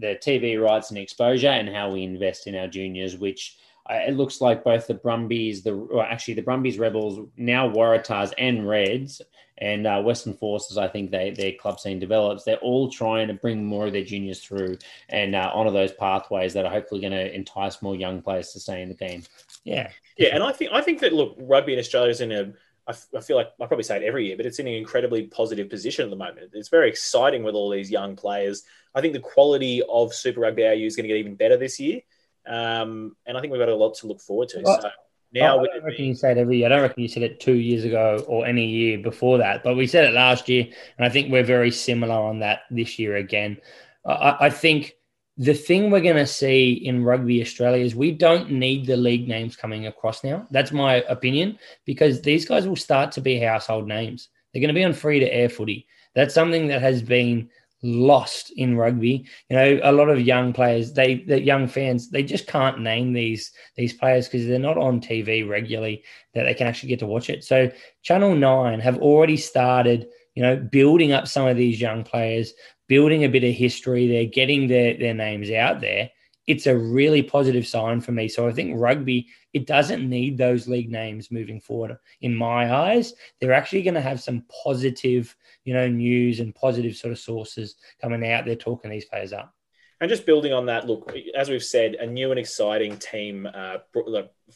the 0.01 0.19
TV 0.23 0.61
rights 0.61 0.91
and 0.91 0.99
exposure 0.99 1.49
and 1.49 1.69
how 1.69 1.91
we 1.91 2.05
invest 2.05 2.47
in 2.47 2.55
our 2.55 2.67
juniors, 2.67 3.19
which 3.19 3.59
uh, 3.91 3.97
it 3.97 4.17
looks 4.17 4.41
like 4.41 4.65
both 4.65 4.87
the 4.87 4.95
Brumbies, 4.95 5.63
the 5.63 6.03
actually 6.03 6.35
the 6.35 6.43
Brumbies, 6.43 6.79
Rebels, 6.79 7.29
now 7.37 7.69
Waratahs 7.69 8.33
and 8.39 8.67
Reds 8.67 9.21
and 9.59 9.87
uh, 9.87 10.03
Western 10.03 10.35
Forces, 10.35 10.79
I 10.79 10.89
think 10.89 11.11
they 11.11 11.31
their 11.31 11.53
club 11.53 11.79
scene 11.79 11.99
develops. 11.99 12.45
They're 12.45 12.57
all 12.57 12.91
trying 12.91 13.29
to 13.29 13.35
bring 13.35 13.65
more 13.65 13.87
of 13.87 13.93
their 13.93 14.05
juniors 14.05 14.41
through 14.41 14.79
and 15.09 15.35
uh, 15.35 15.51
onto 15.55 15.73
those 15.73 15.93
pathways 15.93 16.55
that 16.55 16.65
are 16.65 16.73
hopefully 16.73 17.01
going 17.01 17.13
to 17.13 17.35
entice 17.35 17.81
more 17.81 17.95
young 17.95 18.21
players 18.21 18.53
to 18.53 18.61
stay 18.61 18.83
in 18.83 18.89
the 18.89 18.95
game. 18.95 19.23
Yeah, 19.65 19.91
yeah, 20.17 20.35
and 20.35 20.43
I 20.43 20.53
think 20.53 20.73
I 20.73 20.81
think 20.81 21.01
that 21.01 21.13
look, 21.13 21.37
rugby 21.39 21.73
in 21.73 21.79
Australia 21.79 22.11
is 22.11 22.21
in 22.21 22.33
a 22.33 22.53
I, 22.87 22.91
f- 22.91 23.09
I 23.17 23.21
feel 23.21 23.37
like 23.37 23.53
I 23.61 23.67
probably 23.67 23.85
say 23.85 23.97
it 23.97 24.03
every 24.03 24.27
year, 24.27 24.37
but 24.37 24.45
it's 24.45 24.59
in 24.59 24.67
an 24.67 24.75
incredibly 24.75 25.23
positive 25.25 25.71
position 25.71 26.05
at 26.05 26.11
the 26.11 26.17
moment. 26.17 26.51
It's 26.53 26.69
very 26.69 26.89
exciting 26.89 27.43
with 27.43 27.55
all 27.55 27.71
these 27.71 27.91
young 27.91 28.15
players. 28.17 28.65
I 28.95 29.01
think 29.01 29.15
the 29.15 29.21
quality 29.21 29.83
of 29.89 30.15
Super 30.15 30.41
Rugby 30.41 30.65
AU 30.65 30.85
is 30.85 30.97
going 30.97 31.05
to 31.05 31.09
get 31.09 31.19
even 31.19 31.35
better 31.35 31.57
this 31.57 31.81
year, 31.81 32.01
um, 32.47 33.17
and 33.27 33.37
I 33.37 33.41
think 33.41 33.53
we've 33.53 33.61
got 33.61 33.69
a 33.69 33.75
lot 33.75 33.95
to 33.97 34.07
look 34.07 34.21
forward 34.21 34.49
to. 34.51 34.63
Well, 34.63 34.81
so 34.83 34.91
now, 35.35 35.61
I 35.61 35.67
don't 35.67 35.85
reckon 35.85 36.05
you 36.05 36.15
said 36.15 36.39
every 36.39 36.59
year. 36.59 36.67
I 36.67 36.69
don't 36.71 36.83
reckon 36.83 37.03
you 37.03 37.09
said 37.09 37.23
it 37.23 37.41
two 37.41 37.55
years 37.55 37.85
ago 37.85 38.25
or 38.29 38.47
any 38.47 38.67
year 38.67 38.99
before 38.99 39.39
that, 39.39 39.65
but 39.65 39.77
we 39.77 39.87
said 39.87 40.05
it 40.05 40.15
last 40.15 40.49
year, 40.49 40.67
and 40.97 41.05
I 41.05 41.09
think 41.09 41.31
we're 41.31 41.43
very 41.43 41.71
similar 41.71 42.15
on 42.15 42.39
that 42.41 42.61
this 42.71 42.99
year 42.99 43.17
again. 43.17 43.59
I, 44.07 44.37
I 44.41 44.51
think 44.51 44.95
the 45.37 45.55
thing 45.55 45.91
we're 45.91 46.01
going 46.01 46.17
to 46.17 46.27
see 46.27 46.73
in 46.73 47.03
Rugby 47.03 47.41
Australia 47.43 47.85
is 47.85 47.97
we 47.97 48.13
don't 48.13 48.53
need 48.53 48.87
the 48.87 48.97
league 48.97 49.27
names 49.27 49.57
coming 49.57 49.87
across 49.87 50.23
now. 50.23 50.47
That's 50.51 50.71
my 50.71 50.97
opinion 51.09 51.59
because 51.85 52.23
these 52.23 52.47
guys 52.47 52.69
will 52.69 52.77
start 52.77 53.11
to 53.13 53.21
be 53.21 53.41
household 53.41 53.89
names. 53.89 54.29
They're 54.53 54.61
going 54.61 54.69
to 54.69 54.75
be 54.75 54.85
on 54.85 54.93
free 54.93 55.19
to 55.19 55.35
air 55.35 55.49
footy. 55.49 55.89
That's 56.15 56.35
something 56.35 56.69
that 56.69 56.81
has 56.81 57.03
been 57.03 57.51
lost 57.85 58.51
in 58.57 58.77
rugby. 58.77 59.27
You 59.51 59.57
know, 59.57 59.81
a 59.83 59.93
lot 59.93 60.09
of 60.09 60.21
young 60.21 60.53
players, 60.53 60.93
they 60.95 61.17
the 61.17 61.41
young 61.41 61.69
fans, 61.69 62.11
they 62.11 62.23
just 62.23 62.47
can't 62.47 62.81
name 62.81 63.13
these 63.13 63.53
these 63.77 63.93
players 63.93 64.27
because 64.27 64.47
they're 64.47 64.59
not 64.59 64.79
on 64.79 65.01
TV 65.01 65.49
regularly 65.49 66.03
that 66.33 66.45
they 66.45 66.55
can 66.55 66.67
actually 66.67 66.89
get 66.89 66.99
to 67.01 67.07
watch 67.07 67.29
it. 67.29 67.45
So 67.45 67.71
Channel 68.03 68.35
9 68.35 68.81
have 68.81 68.99
already 68.99 69.37
started, 69.37 70.09
you 70.35 70.43
know, 70.43 70.57
building 70.57 71.13
up 71.13 71.29
some 71.29 71.47
of 71.47 71.57
these 71.57 71.81
young 71.81 72.03
players, 72.03 72.55
building 72.89 73.25
a 73.25 73.29
bit 73.29 73.45
of 73.45 73.55
history. 73.55 74.09
They're 74.09 74.25
getting 74.25 74.67
their 74.67 74.97
their 74.97 75.15
names 75.15 75.51
out 75.51 75.81
there. 75.81 76.11
It's 76.47 76.67
a 76.67 76.77
really 76.77 77.23
positive 77.23 77.67
sign 77.67 78.01
for 78.01 78.13
me. 78.13 78.29
So 78.29 78.49
I 78.49 78.53
think 78.53 78.73
rugby, 78.77 79.29
it 79.55 79.67
doesn't 79.67 80.09
need 80.09 80.37
those 80.37 80.69
league 80.69 80.91
names 80.91 81.31
moving 81.31 81.61
forward. 81.61 81.97
In 82.21 82.35
my 82.35 82.75
eyes, 82.75 83.15
they're 83.41 83.53
actually 83.53 83.83
going 83.83 83.95
to 83.95 84.01
have 84.01 84.21
some 84.21 84.45
positive 84.65 85.35
you 85.65 85.73
know, 85.73 85.89
news 85.89 86.41
and 86.41 86.55
positive 86.55 86.97
sort 86.97 87.13
of 87.13 87.19
sources 87.19 87.77
coming 88.01 88.31
out 88.31 88.45
They're 88.45 88.57
talking 88.57 88.91
these 88.91 89.07
players 89.07 89.33
up. 89.33 89.53
And 90.01 90.11
just 90.11 90.27
building 90.27 90.53
on 90.53 90.67
that, 90.67 90.87
look, 90.87 91.15
as 91.35 91.49
we've 91.49 91.65
said, 91.65 91.95
a 91.95 92.07
new 92.07 92.31
and 92.31 92.39
exciting 92.39 92.99
team 92.99 93.49
uh, 93.53 93.77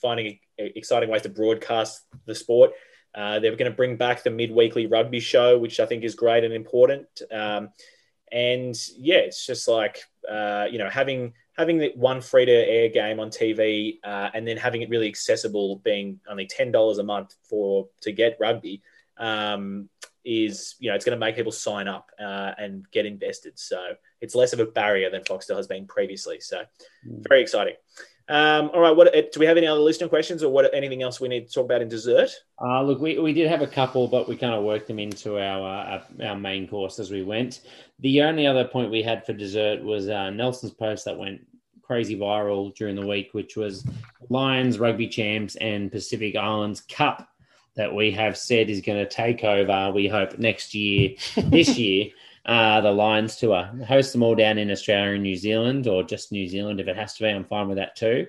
finding 0.00 0.38
exciting 0.58 1.08
ways 1.08 1.22
to 1.22 1.28
broadcast 1.28 2.02
the 2.26 2.34
sport. 2.34 2.72
Uh, 3.14 3.38
they're 3.38 3.56
going 3.56 3.70
to 3.70 3.76
bring 3.76 3.96
back 3.96 4.22
the 4.22 4.30
mid-weekly 4.30 4.86
rugby 4.86 5.20
show, 5.20 5.58
which 5.58 5.80
I 5.80 5.86
think 5.86 6.04
is 6.04 6.14
great 6.14 6.44
and 6.44 6.52
important. 6.52 7.06
Um, 7.32 7.70
and 8.30 8.76
yeah, 8.98 9.18
it's 9.18 9.46
just 9.46 9.68
like 9.68 10.02
uh, 10.28 10.66
you 10.70 10.78
know 10.78 10.90
having 10.90 11.32
having 11.58 11.78
the 11.78 11.92
one 11.96 12.20
free 12.20 12.46
to 12.46 12.52
air 12.52 12.88
game 12.88 13.18
on 13.18 13.30
TV 13.30 13.98
uh, 14.04 14.30
and 14.32 14.46
then 14.46 14.56
having 14.56 14.82
it 14.82 14.88
really 14.88 15.08
accessible, 15.08 15.76
being 15.84 16.20
only 16.30 16.46
ten 16.46 16.72
dollars 16.72 16.98
a 16.98 17.02
month 17.02 17.34
for 17.42 17.88
to 18.02 18.12
get 18.12 18.36
rugby. 18.40 18.82
Um, 19.18 19.88
is 20.24 20.74
you 20.78 20.90
know 20.90 20.94
it's 20.94 21.04
going 21.04 21.16
to 21.16 21.18
make 21.18 21.36
people 21.36 21.52
sign 21.52 21.88
up 21.88 22.10
uh, 22.20 22.52
and 22.58 22.88
get 22.90 23.06
invested. 23.06 23.58
So 23.58 23.94
it's 24.20 24.34
less 24.34 24.52
of 24.52 24.60
a 24.60 24.66
barrier 24.66 25.10
than 25.10 25.22
Foxtel 25.22 25.56
has 25.56 25.66
been 25.66 25.86
previously. 25.86 26.40
So 26.40 26.62
mm. 27.06 27.28
very 27.28 27.40
exciting. 27.40 27.74
Um, 28.28 28.70
all 28.74 28.80
right, 28.80 28.94
what 28.94 29.14
uh, 29.16 29.22
do 29.32 29.40
we 29.40 29.46
have 29.46 29.56
any 29.56 29.66
other 29.66 29.80
listener 29.80 30.08
questions 30.08 30.42
or 30.42 30.50
what 30.52 30.72
anything 30.74 31.02
else 31.02 31.18
we 31.18 31.28
need 31.28 31.46
to 31.48 31.52
talk 31.52 31.64
about 31.64 31.80
in 31.80 31.88
dessert? 31.88 32.30
Uh, 32.60 32.82
look, 32.82 33.00
we, 33.00 33.18
we 33.18 33.32
did 33.32 33.48
have 33.48 33.62
a 33.62 33.66
couple, 33.66 34.06
but 34.06 34.28
we 34.28 34.36
kind 34.36 34.52
of 34.54 34.64
worked 34.64 34.86
them 34.86 34.98
into 34.98 35.38
our, 35.38 35.60
uh, 35.60 36.00
our, 36.20 36.28
our 36.28 36.36
main 36.36 36.68
course 36.68 36.98
as 36.98 37.10
we 37.10 37.22
went. 37.22 37.62
The 38.00 38.22
only 38.22 38.46
other 38.46 38.66
point 38.66 38.90
we 38.90 39.02
had 39.02 39.24
for 39.24 39.32
dessert 39.32 39.82
was 39.82 40.08
uh, 40.08 40.28
Nelson's 40.30 40.74
post 40.74 41.06
that 41.06 41.16
went 41.16 41.40
crazy 41.82 42.18
viral 42.18 42.74
during 42.74 42.96
the 42.96 43.06
week, 43.06 43.30
which 43.32 43.56
was 43.56 43.86
Lions 44.28 44.78
rugby 44.78 45.08
champs 45.08 45.56
and 45.56 45.90
Pacific 45.90 46.36
Islands 46.36 46.82
Cup 46.82 47.26
that 47.76 47.94
we 47.94 48.10
have 48.10 48.36
said 48.36 48.68
is 48.68 48.82
going 48.82 48.98
to 48.98 49.08
take 49.08 49.42
over, 49.42 49.90
we 49.94 50.06
hope, 50.06 50.38
next 50.38 50.74
year, 50.74 51.14
this 51.36 51.78
year, 51.78 52.10
uh, 52.48 52.80
the 52.80 52.90
Lions 52.90 53.36
tour. 53.36 53.70
Host 53.86 54.12
them 54.12 54.22
all 54.22 54.34
down 54.34 54.56
in 54.56 54.70
Australia 54.70 55.12
and 55.12 55.22
New 55.22 55.36
Zealand, 55.36 55.86
or 55.86 56.02
just 56.02 56.32
New 56.32 56.48
Zealand 56.48 56.80
if 56.80 56.88
it 56.88 56.96
has 56.96 57.14
to 57.14 57.24
be. 57.24 57.28
I'm 57.28 57.44
fine 57.44 57.68
with 57.68 57.76
that 57.76 57.94
too. 57.94 58.26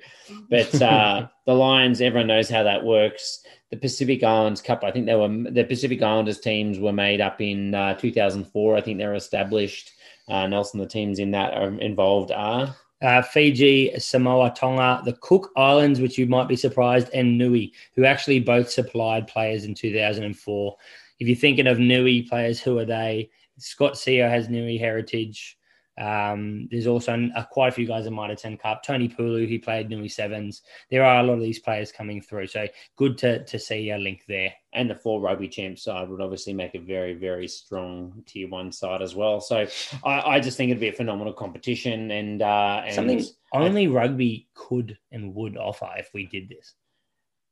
But 0.49 0.81
uh, 0.81 1.27
the 1.45 1.53
Lions, 1.53 2.01
everyone 2.01 2.27
knows 2.27 2.49
how 2.49 2.63
that 2.63 2.83
works. 2.83 3.43
The 3.71 3.77
Pacific 3.77 4.21
Islands 4.21 4.61
Cup, 4.61 4.83
I 4.83 4.91
think 4.91 5.05
they 5.05 5.15
were 5.15 5.29
the 5.49 5.63
Pacific 5.63 6.01
Islanders 6.01 6.39
teams 6.39 6.79
were 6.79 6.91
made 6.91 7.21
up 7.21 7.39
in 7.39 7.73
uh, 7.73 7.93
2004. 7.93 8.75
I 8.75 8.81
think 8.81 8.97
they 8.97 9.07
were 9.07 9.13
established. 9.13 9.91
Uh, 10.27 10.45
Nelson, 10.47 10.79
the 10.79 10.85
teams 10.85 11.17
in 11.17 11.31
that 11.31 11.53
are 11.53 11.79
involved 11.79 12.31
are 12.31 12.75
uh, 13.01 13.21
Fiji, 13.21 13.97
Samoa, 13.97 14.51
Tonga, 14.53 15.01
the 15.05 15.13
Cook 15.13 15.51
Islands, 15.55 16.01
which 16.01 16.17
you 16.17 16.27
might 16.27 16.47
be 16.49 16.57
surprised, 16.57 17.09
and 17.13 17.37
Niue, 17.37 17.71
who 17.95 18.03
actually 18.03 18.39
both 18.39 18.69
supplied 18.69 19.27
players 19.27 19.63
in 19.63 19.73
2004. 19.73 20.75
If 21.19 21.27
you're 21.27 21.37
thinking 21.37 21.67
of 21.67 21.79
Niue 21.79 22.27
players, 22.27 22.59
who 22.59 22.77
are 22.79 22.85
they? 22.85 23.29
Scott 23.59 23.93
Sio 23.93 24.29
has 24.29 24.49
Niue 24.49 24.79
heritage. 24.79 25.57
Um, 25.99 26.69
there's 26.71 26.87
also 26.87 27.29
uh, 27.35 27.43
quite 27.43 27.67
a 27.67 27.71
few 27.73 27.85
guys 27.85 28.05
in 28.05 28.15
Mitre 28.15 28.35
10 28.35 28.57
Cup. 28.57 28.83
Tony 28.83 29.09
Pulu, 29.09 29.45
he 29.47 29.57
played 29.57 29.89
Niue 29.89 30.07
Sevens. 30.07 30.61
There 30.89 31.03
are 31.03 31.19
a 31.19 31.23
lot 31.23 31.33
of 31.33 31.41
these 31.41 31.59
players 31.59 31.91
coming 31.91 32.21
through. 32.21 32.47
So 32.47 32.67
good 32.95 33.17
to, 33.19 33.43
to 33.43 33.59
see 33.59 33.91
a 33.91 33.97
link 33.97 34.23
there. 34.25 34.53
And 34.71 34.89
the 34.89 34.95
four 34.95 35.19
rugby 35.19 35.49
champ 35.49 35.77
side 35.77 36.07
would 36.07 36.21
obviously 36.21 36.53
make 36.53 36.73
a 36.73 36.79
very, 36.79 37.15
very 37.15 37.49
strong 37.49 38.23
tier 38.25 38.47
one 38.47 38.71
side 38.71 39.01
as 39.01 39.13
well. 39.13 39.41
So 39.41 39.67
I, 40.05 40.21
I 40.21 40.39
just 40.39 40.55
think 40.55 40.71
it'd 40.71 40.79
be 40.79 40.87
a 40.87 40.93
phenomenal 40.93 41.33
competition 41.33 42.11
and, 42.11 42.41
uh, 42.41 42.83
and 42.85 42.95
something 42.95 43.25
only 43.53 43.87
rugby 43.87 44.47
could 44.53 44.97
and 45.11 45.35
would 45.35 45.57
offer 45.57 45.89
if 45.97 46.11
we 46.13 46.27
did 46.27 46.47
this. 46.47 46.75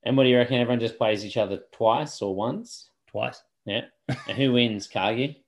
And 0.03 0.15
what 0.15 0.23
do 0.23 0.29
you 0.29 0.37
reckon? 0.37 0.55
Everyone 0.55 0.79
just 0.79 0.97
plays 0.97 1.25
each 1.25 1.35
other 1.35 1.63
twice 1.73 2.21
or 2.21 2.33
once? 2.33 2.91
Twice. 3.07 3.41
Yeah. 3.65 3.85
and 4.07 4.37
who 4.37 4.53
wins, 4.53 4.87
Cargie? 4.87 5.43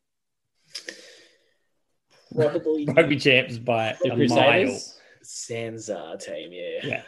Probably 2.36 2.86
rugby 2.96 3.18
champs 3.18 3.58
by 3.58 3.96
the 4.02 4.12
a 4.12 4.16
Crusaders. 4.16 4.70
mile. 4.70 4.80
Sansa 5.24 6.24
team, 6.24 6.52
yeah. 6.52 6.80
Yeah. 6.84 7.02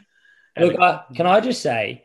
Look, 0.58 0.80
uh, 0.80 1.04
can 1.16 1.26
I 1.26 1.40
just 1.40 1.62
say, 1.62 2.04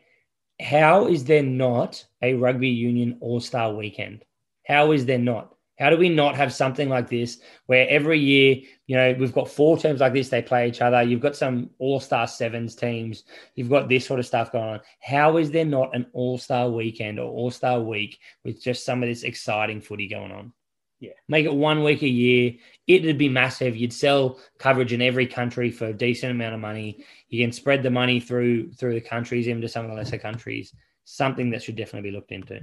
how 0.59 1.07
is 1.07 1.25
there 1.25 1.43
not 1.43 2.05
a 2.21 2.33
rugby 2.33 2.69
union 2.69 3.17
all 3.19 3.39
star 3.39 3.73
weekend? 3.73 4.23
How 4.65 4.91
is 4.91 5.05
there 5.05 5.19
not? 5.19 5.53
How 5.79 5.91
do 5.91 5.97
we 5.97 6.09
not 6.09 6.35
have 6.35 6.51
something 6.51 6.89
like 6.89 7.07
this 7.07 7.39
where 7.67 7.87
every 7.87 8.19
year, 8.19 8.57
you 8.87 8.95
know, 8.95 9.15
we've 9.19 9.33
got 9.33 9.47
four 9.47 9.77
teams 9.77 9.99
like 9.99 10.13
this, 10.13 10.27
they 10.29 10.41
play 10.41 10.67
each 10.67 10.81
other. 10.81 11.03
You've 11.03 11.21
got 11.21 11.35
some 11.35 11.69
all 11.77 11.99
star 11.99 12.25
sevens 12.25 12.73
teams. 12.73 13.25
You've 13.53 13.69
got 13.69 13.87
this 13.87 14.05
sort 14.05 14.19
of 14.19 14.25
stuff 14.25 14.51
going 14.51 14.65
on. 14.69 14.81
How 15.01 15.37
is 15.37 15.51
there 15.51 15.65
not 15.65 15.95
an 15.95 16.07
all 16.13 16.39
star 16.39 16.69
weekend 16.71 17.19
or 17.19 17.29
all 17.29 17.51
star 17.51 17.79
week 17.79 18.17
with 18.43 18.61
just 18.61 18.85
some 18.85 19.03
of 19.03 19.09
this 19.09 19.21
exciting 19.21 19.81
footy 19.81 20.07
going 20.07 20.31
on? 20.31 20.51
Yeah. 20.99 21.11
Make 21.27 21.45
it 21.45 21.53
one 21.53 21.83
week 21.83 22.01
a 22.01 22.07
year. 22.07 22.53
It'd 22.87 23.17
be 23.17 23.29
massive. 23.29 23.75
You'd 23.75 23.93
sell 23.93 24.39
coverage 24.57 24.93
in 24.93 25.01
every 25.01 25.27
country 25.27 25.69
for 25.69 25.87
a 25.87 25.93
decent 25.93 26.31
amount 26.31 26.55
of 26.55 26.59
money. 26.59 27.05
You 27.29 27.43
can 27.43 27.51
spread 27.51 27.83
the 27.83 27.91
money 27.91 28.19
through 28.19 28.71
through 28.71 28.95
the 28.95 29.01
countries, 29.01 29.47
even 29.47 29.61
to 29.61 29.67
some 29.67 29.85
of 29.85 29.91
the 29.91 29.97
lesser 29.97 30.17
countries. 30.17 30.73
Something 31.03 31.51
that 31.51 31.61
should 31.61 31.75
definitely 31.75 32.09
be 32.09 32.15
looked 32.15 32.31
into. 32.31 32.61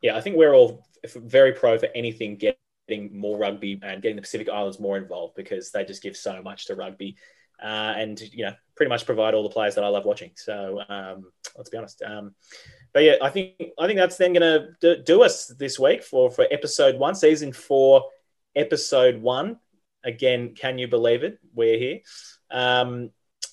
Yeah, 0.00 0.16
I 0.16 0.20
think 0.20 0.36
we're 0.36 0.54
all 0.54 0.86
very 1.16 1.52
pro 1.52 1.78
for 1.78 1.88
anything 1.94 2.36
getting 2.36 3.18
more 3.18 3.36
rugby 3.36 3.78
and 3.82 4.00
getting 4.00 4.16
the 4.16 4.22
Pacific 4.22 4.48
Islands 4.48 4.78
more 4.78 4.96
involved 4.96 5.34
because 5.34 5.70
they 5.70 5.84
just 5.84 6.02
give 6.02 6.16
so 6.16 6.40
much 6.42 6.66
to 6.66 6.76
rugby. 6.76 7.16
Uh, 7.60 7.94
and 7.96 8.20
you 8.20 8.44
know, 8.44 8.54
pretty 8.76 8.88
much 8.88 9.04
provide 9.04 9.34
all 9.34 9.42
the 9.42 9.48
players 9.48 9.74
that 9.74 9.84
I 9.84 9.88
love 9.88 10.04
watching. 10.04 10.30
So 10.36 10.80
um, 10.88 11.32
let's 11.56 11.70
be 11.70 11.76
honest. 11.76 12.02
Um, 12.02 12.34
but 12.92 13.02
yeah, 13.02 13.16
I 13.22 13.30
think 13.30 13.54
I 13.78 13.86
think 13.86 13.98
that's 13.98 14.16
then 14.16 14.32
going 14.32 14.72
to 14.80 15.02
do 15.02 15.22
us 15.22 15.46
this 15.46 15.78
week 15.78 16.02
for 16.02 16.30
for 16.30 16.46
episode 16.50 16.98
one, 16.98 17.14
season 17.14 17.52
four, 17.52 18.04
episode 18.56 19.20
one. 19.20 19.58
Again, 20.04 20.54
can 20.54 20.78
you 20.78 20.88
believe 20.88 21.24
it? 21.24 21.38
We're 21.54 21.78
here. 21.78 22.00
Um, 22.50 23.10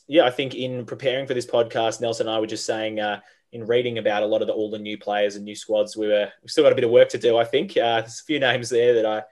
yeah, 0.07 0.25
I 0.25 0.29
think 0.29 0.55
in 0.55 0.85
preparing 0.85 1.27
for 1.27 1.33
this 1.33 1.45
podcast, 1.45 2.01
Nelson 2.01 2.27
and 2.27 2.35
I 2.35 2.39
were 2.39 2.47
just 2.47 2.65
saying 2.65 2.99
uh, 2.99 3.19
in 3.51 3.65
reading 3.65 3.97
about 3.97 4.23
a 4.23 4.27
lot 4.27 4.41
of 4.41 4.47
the, 4.47 4.53
all 4.53 4.69
the 4.69 4.79
new 4.79 4.97
players 4.97 5.35
and 5.35 5.45
new 5.45 5.55
squads, 5.55 5.97
we 5.97 6.07
were 6.07 6.31
we 6.41 6.47
still 6.47 6.63
got 6.63 6.71
a 6.71 6.75
bit 6.75 6.83
of 6.83 6.91
work 6.91 7.09
to 7.09 7.17
do. 7.17 7.37
I 7.37 7.45
think 7.45 7.71
uh, 7.71 8.01
there's 8.01 8.21
a 8.21 8.25
few 8.25 8.39
names 8.39 8.69
there 8.69 8.95
that 8.95 9.05
I, 9.05 9.23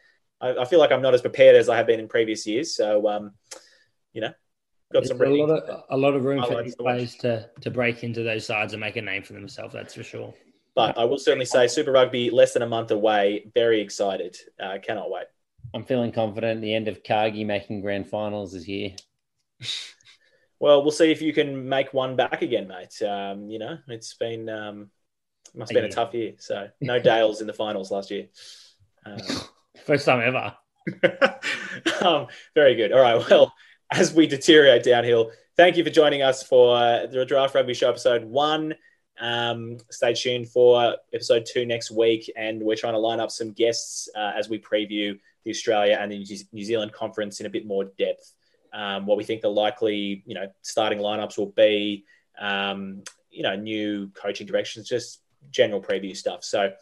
I, 0.42 0.62
I 0.62 0.66
feel 0.66 0.80
like 0.80 0.92
I'm 0.92 1.02
not 1.02 1.14
as 1.14 1.22
prepared 1.22 1.56
as 1.56 1.70
I 1.70 1.78
have 1.78 1.88
been 1.88 2.00
in 2.00 2.08
previous 2.08 2.46
years. 2.48 2.76
So 2.76 3.08
um, 3.08 3.34
you 4.14 4.22
know, 4.22 4.34
got 4.94 5.06
some 5.06 5.18
really, 5.18 5.42
a 5.42 5.46
lot 5.46 5.64
of 5.64 5.84
a 5.90 5.98
lot 5.98 6.14
of 6.14 6.24
room 6.24 6.44
for 6.44 6.64
these 6.64 6.76
players 6.76 7.16
to 7.16 7.50
to 7.62 7.72
break 7.72 8.04
into 8.04 8.24
those 8.24 8.46
sides 8.46 8.74
and 8.74 8.80
make 8.80 8.96
a 8.96 9.02
name 9.02 9.24
for 9.24 9.34
themselves. 9.34 9.74
That's 9.74 9.96
for 9.96 10.04
sure. 10.04 10.34
But 10.76 10.98
I 10.98 11.04
will 11.04 11.20
certainly 11.20 11.46
say 11.46 11.68
Super 11.68 11.92
Rugby 11.92 12.30
less 12.30 12.54
than 12.54 12.64
a 12.64 12.68
month 12.68 12.92
away. 12.92 13.52
Very 13.54 13.82
excited. 13.82 14.38
Uh, 14.60 14.78
cannot 14.82 15.12
wait. 15.12 15.26
I'm 15.74 15.84
feeling 15.84 16.12
confident. 16.12 16.62
The 16.62 16.74
end 16.74 16.88
of 16.88 17.04
Cargie 17.04 17.44
making 17.44 17.82
grand 17.82 18.08
finals 18.08 18.54
is 18.54 18.64
here. 18.64 18.92
well, 20.60 20.82
we'll 20.82 20.92
see 20.92 21.12
if 21.12 21.22
you 21.22 21.34
can 21.34 21.68
make 21.68 21.94
one 21.94 22.16
back 22.16 22.42
again, 22.42 22.68
mate. 22.68 23.02
Um, 23.08 23.50
you 23.50 23.60
know, 23.60 23.78
it's 23.88 24.16
been 24.16 24.50
um, 24.50 24.90
must 25.56 25.72
have 25.72 25.82
been 25.82 25.90
a 25.90 25.94
tough 25.94 26.14
year. 26.14 26.34
So 26.38 26.70
no 26.82 27.00
Dales 27.00 27.42
in 27.42 27.48
the 27.48 27.54
finals 27.54 27.92
last 27.92 28.12
year. 28.12 28.28
Um, 29.06 29.20
First 29.84 30.06
time 30.06 30.22
ever. 30.22 30.56
um, 32.06 32.28
very 32.56 32.76
good. 32.76 32.94
All 32.94 33.02
right. 33.02 33.22
Well, 33.30 33.54
as 33.94 34.12
we 34.12 34.26
deteriorate 34.26 34.84
downhill. 34.84 35.32
Thank 35.56 35.78
you 35.78 35.84
for 35.84 35.92
joining 35.92 36.24
us 36.24 36.42
for 36.42 37.08
the 37.12 37.26
Draft 37.28 37.54
Rugby 37.54 37.76
Show 37.76 37.90
episode 37.90 38.24
one. 38.24 38.74
Um, 39.20 39.78
stay 39.92 40.16
tuned 40.16 40.50
for 40.50 40.96
episode 41.14 41.46
two 41.46 41.66
next 41.66 41.92
week, 41.92 42.32
and 42.36 42.60
we're 42.62 42.76
trying 42.76 42.94
to 42.94 43.00
line 43.00 43.20
up 43.20 43.30
some 43.30 43.52
guests 43.52 44.10
uh, 44.16 44.32
as 44.36 44.50
we 44.50 44.58
preview 44.58 45.20
the 45.44 45.52
Australia 45.52 45.98
and 46.02 46.12
the 46.12 46.26
New 46.52 46.64
Zealand 46.64 46.92
conference 46.92 47.40
in 47.40 47.46
a 47.46 47.50
bit 47.50 47.68
more 47.68 47.86
depth. 48.00 48.34
Um, 48.74 49.06
what 49.06 49.16
we 49.16 49.24
think 49.24 49.42
the 49.42 49.50
likely, 49.50 50.24
you 50.26 50.34
know, 50.34 50.48
starting 50.64 50.98
lineups 50.98 51.38
will 51.38 51.52
be, 51.52 52.06
um, 52.40 53.04
you 53.30 53.44
know, 53.44 53.56
new 53.56 54.10
coaching 54.16 54.48
directions, 54.48 54.90
just 54.90 55.20
general 55.52 55.82
preview 55.82 56.18
stuff. 56.18 56.44
So 56.44 56.74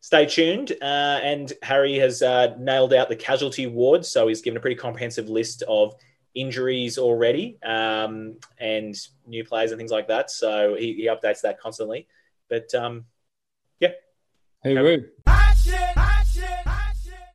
stay 0.00 0.26
tuned. 0.26 0.72
Uh, 0.82 1.20
and 1.22 1.52
Harry 1.62 1.94
has 1.98 2.22
uh, 2.22 2.56
nailed 2.58 2.92
out 2.92 3.08
the 3.08 3.14
casualty 3.14 3.68
ward, 3.68 4.04
so 4.04 4.26
he's 4.26 4.42
given 4.42 4.56
a 4.56 4.60
pretty 4.60 4.74
comprehensive 4.74 5.28
list 5.28 5.62
of 5.68 5.94
injuries 6.36 6.98
already 6.98 7.58
um, 7.64 8.36
and 8.58 8.94
new 9.26 9.44
players 9.44 9.72
and 9.72 9.78
things 9.78 9.90
like 9.90 10.08
that. 10.08 10.30
So 10.30 10.76
he, 10.78 10.92
he 10.92 11.06
updates 11.06 11.40
that 11.40 11.58
constantly. 11.58 12.06
But 12.48 12.72
um, 12.74 13.06
yeah. 13.80 13.92
Hooroo. 14.64 15.06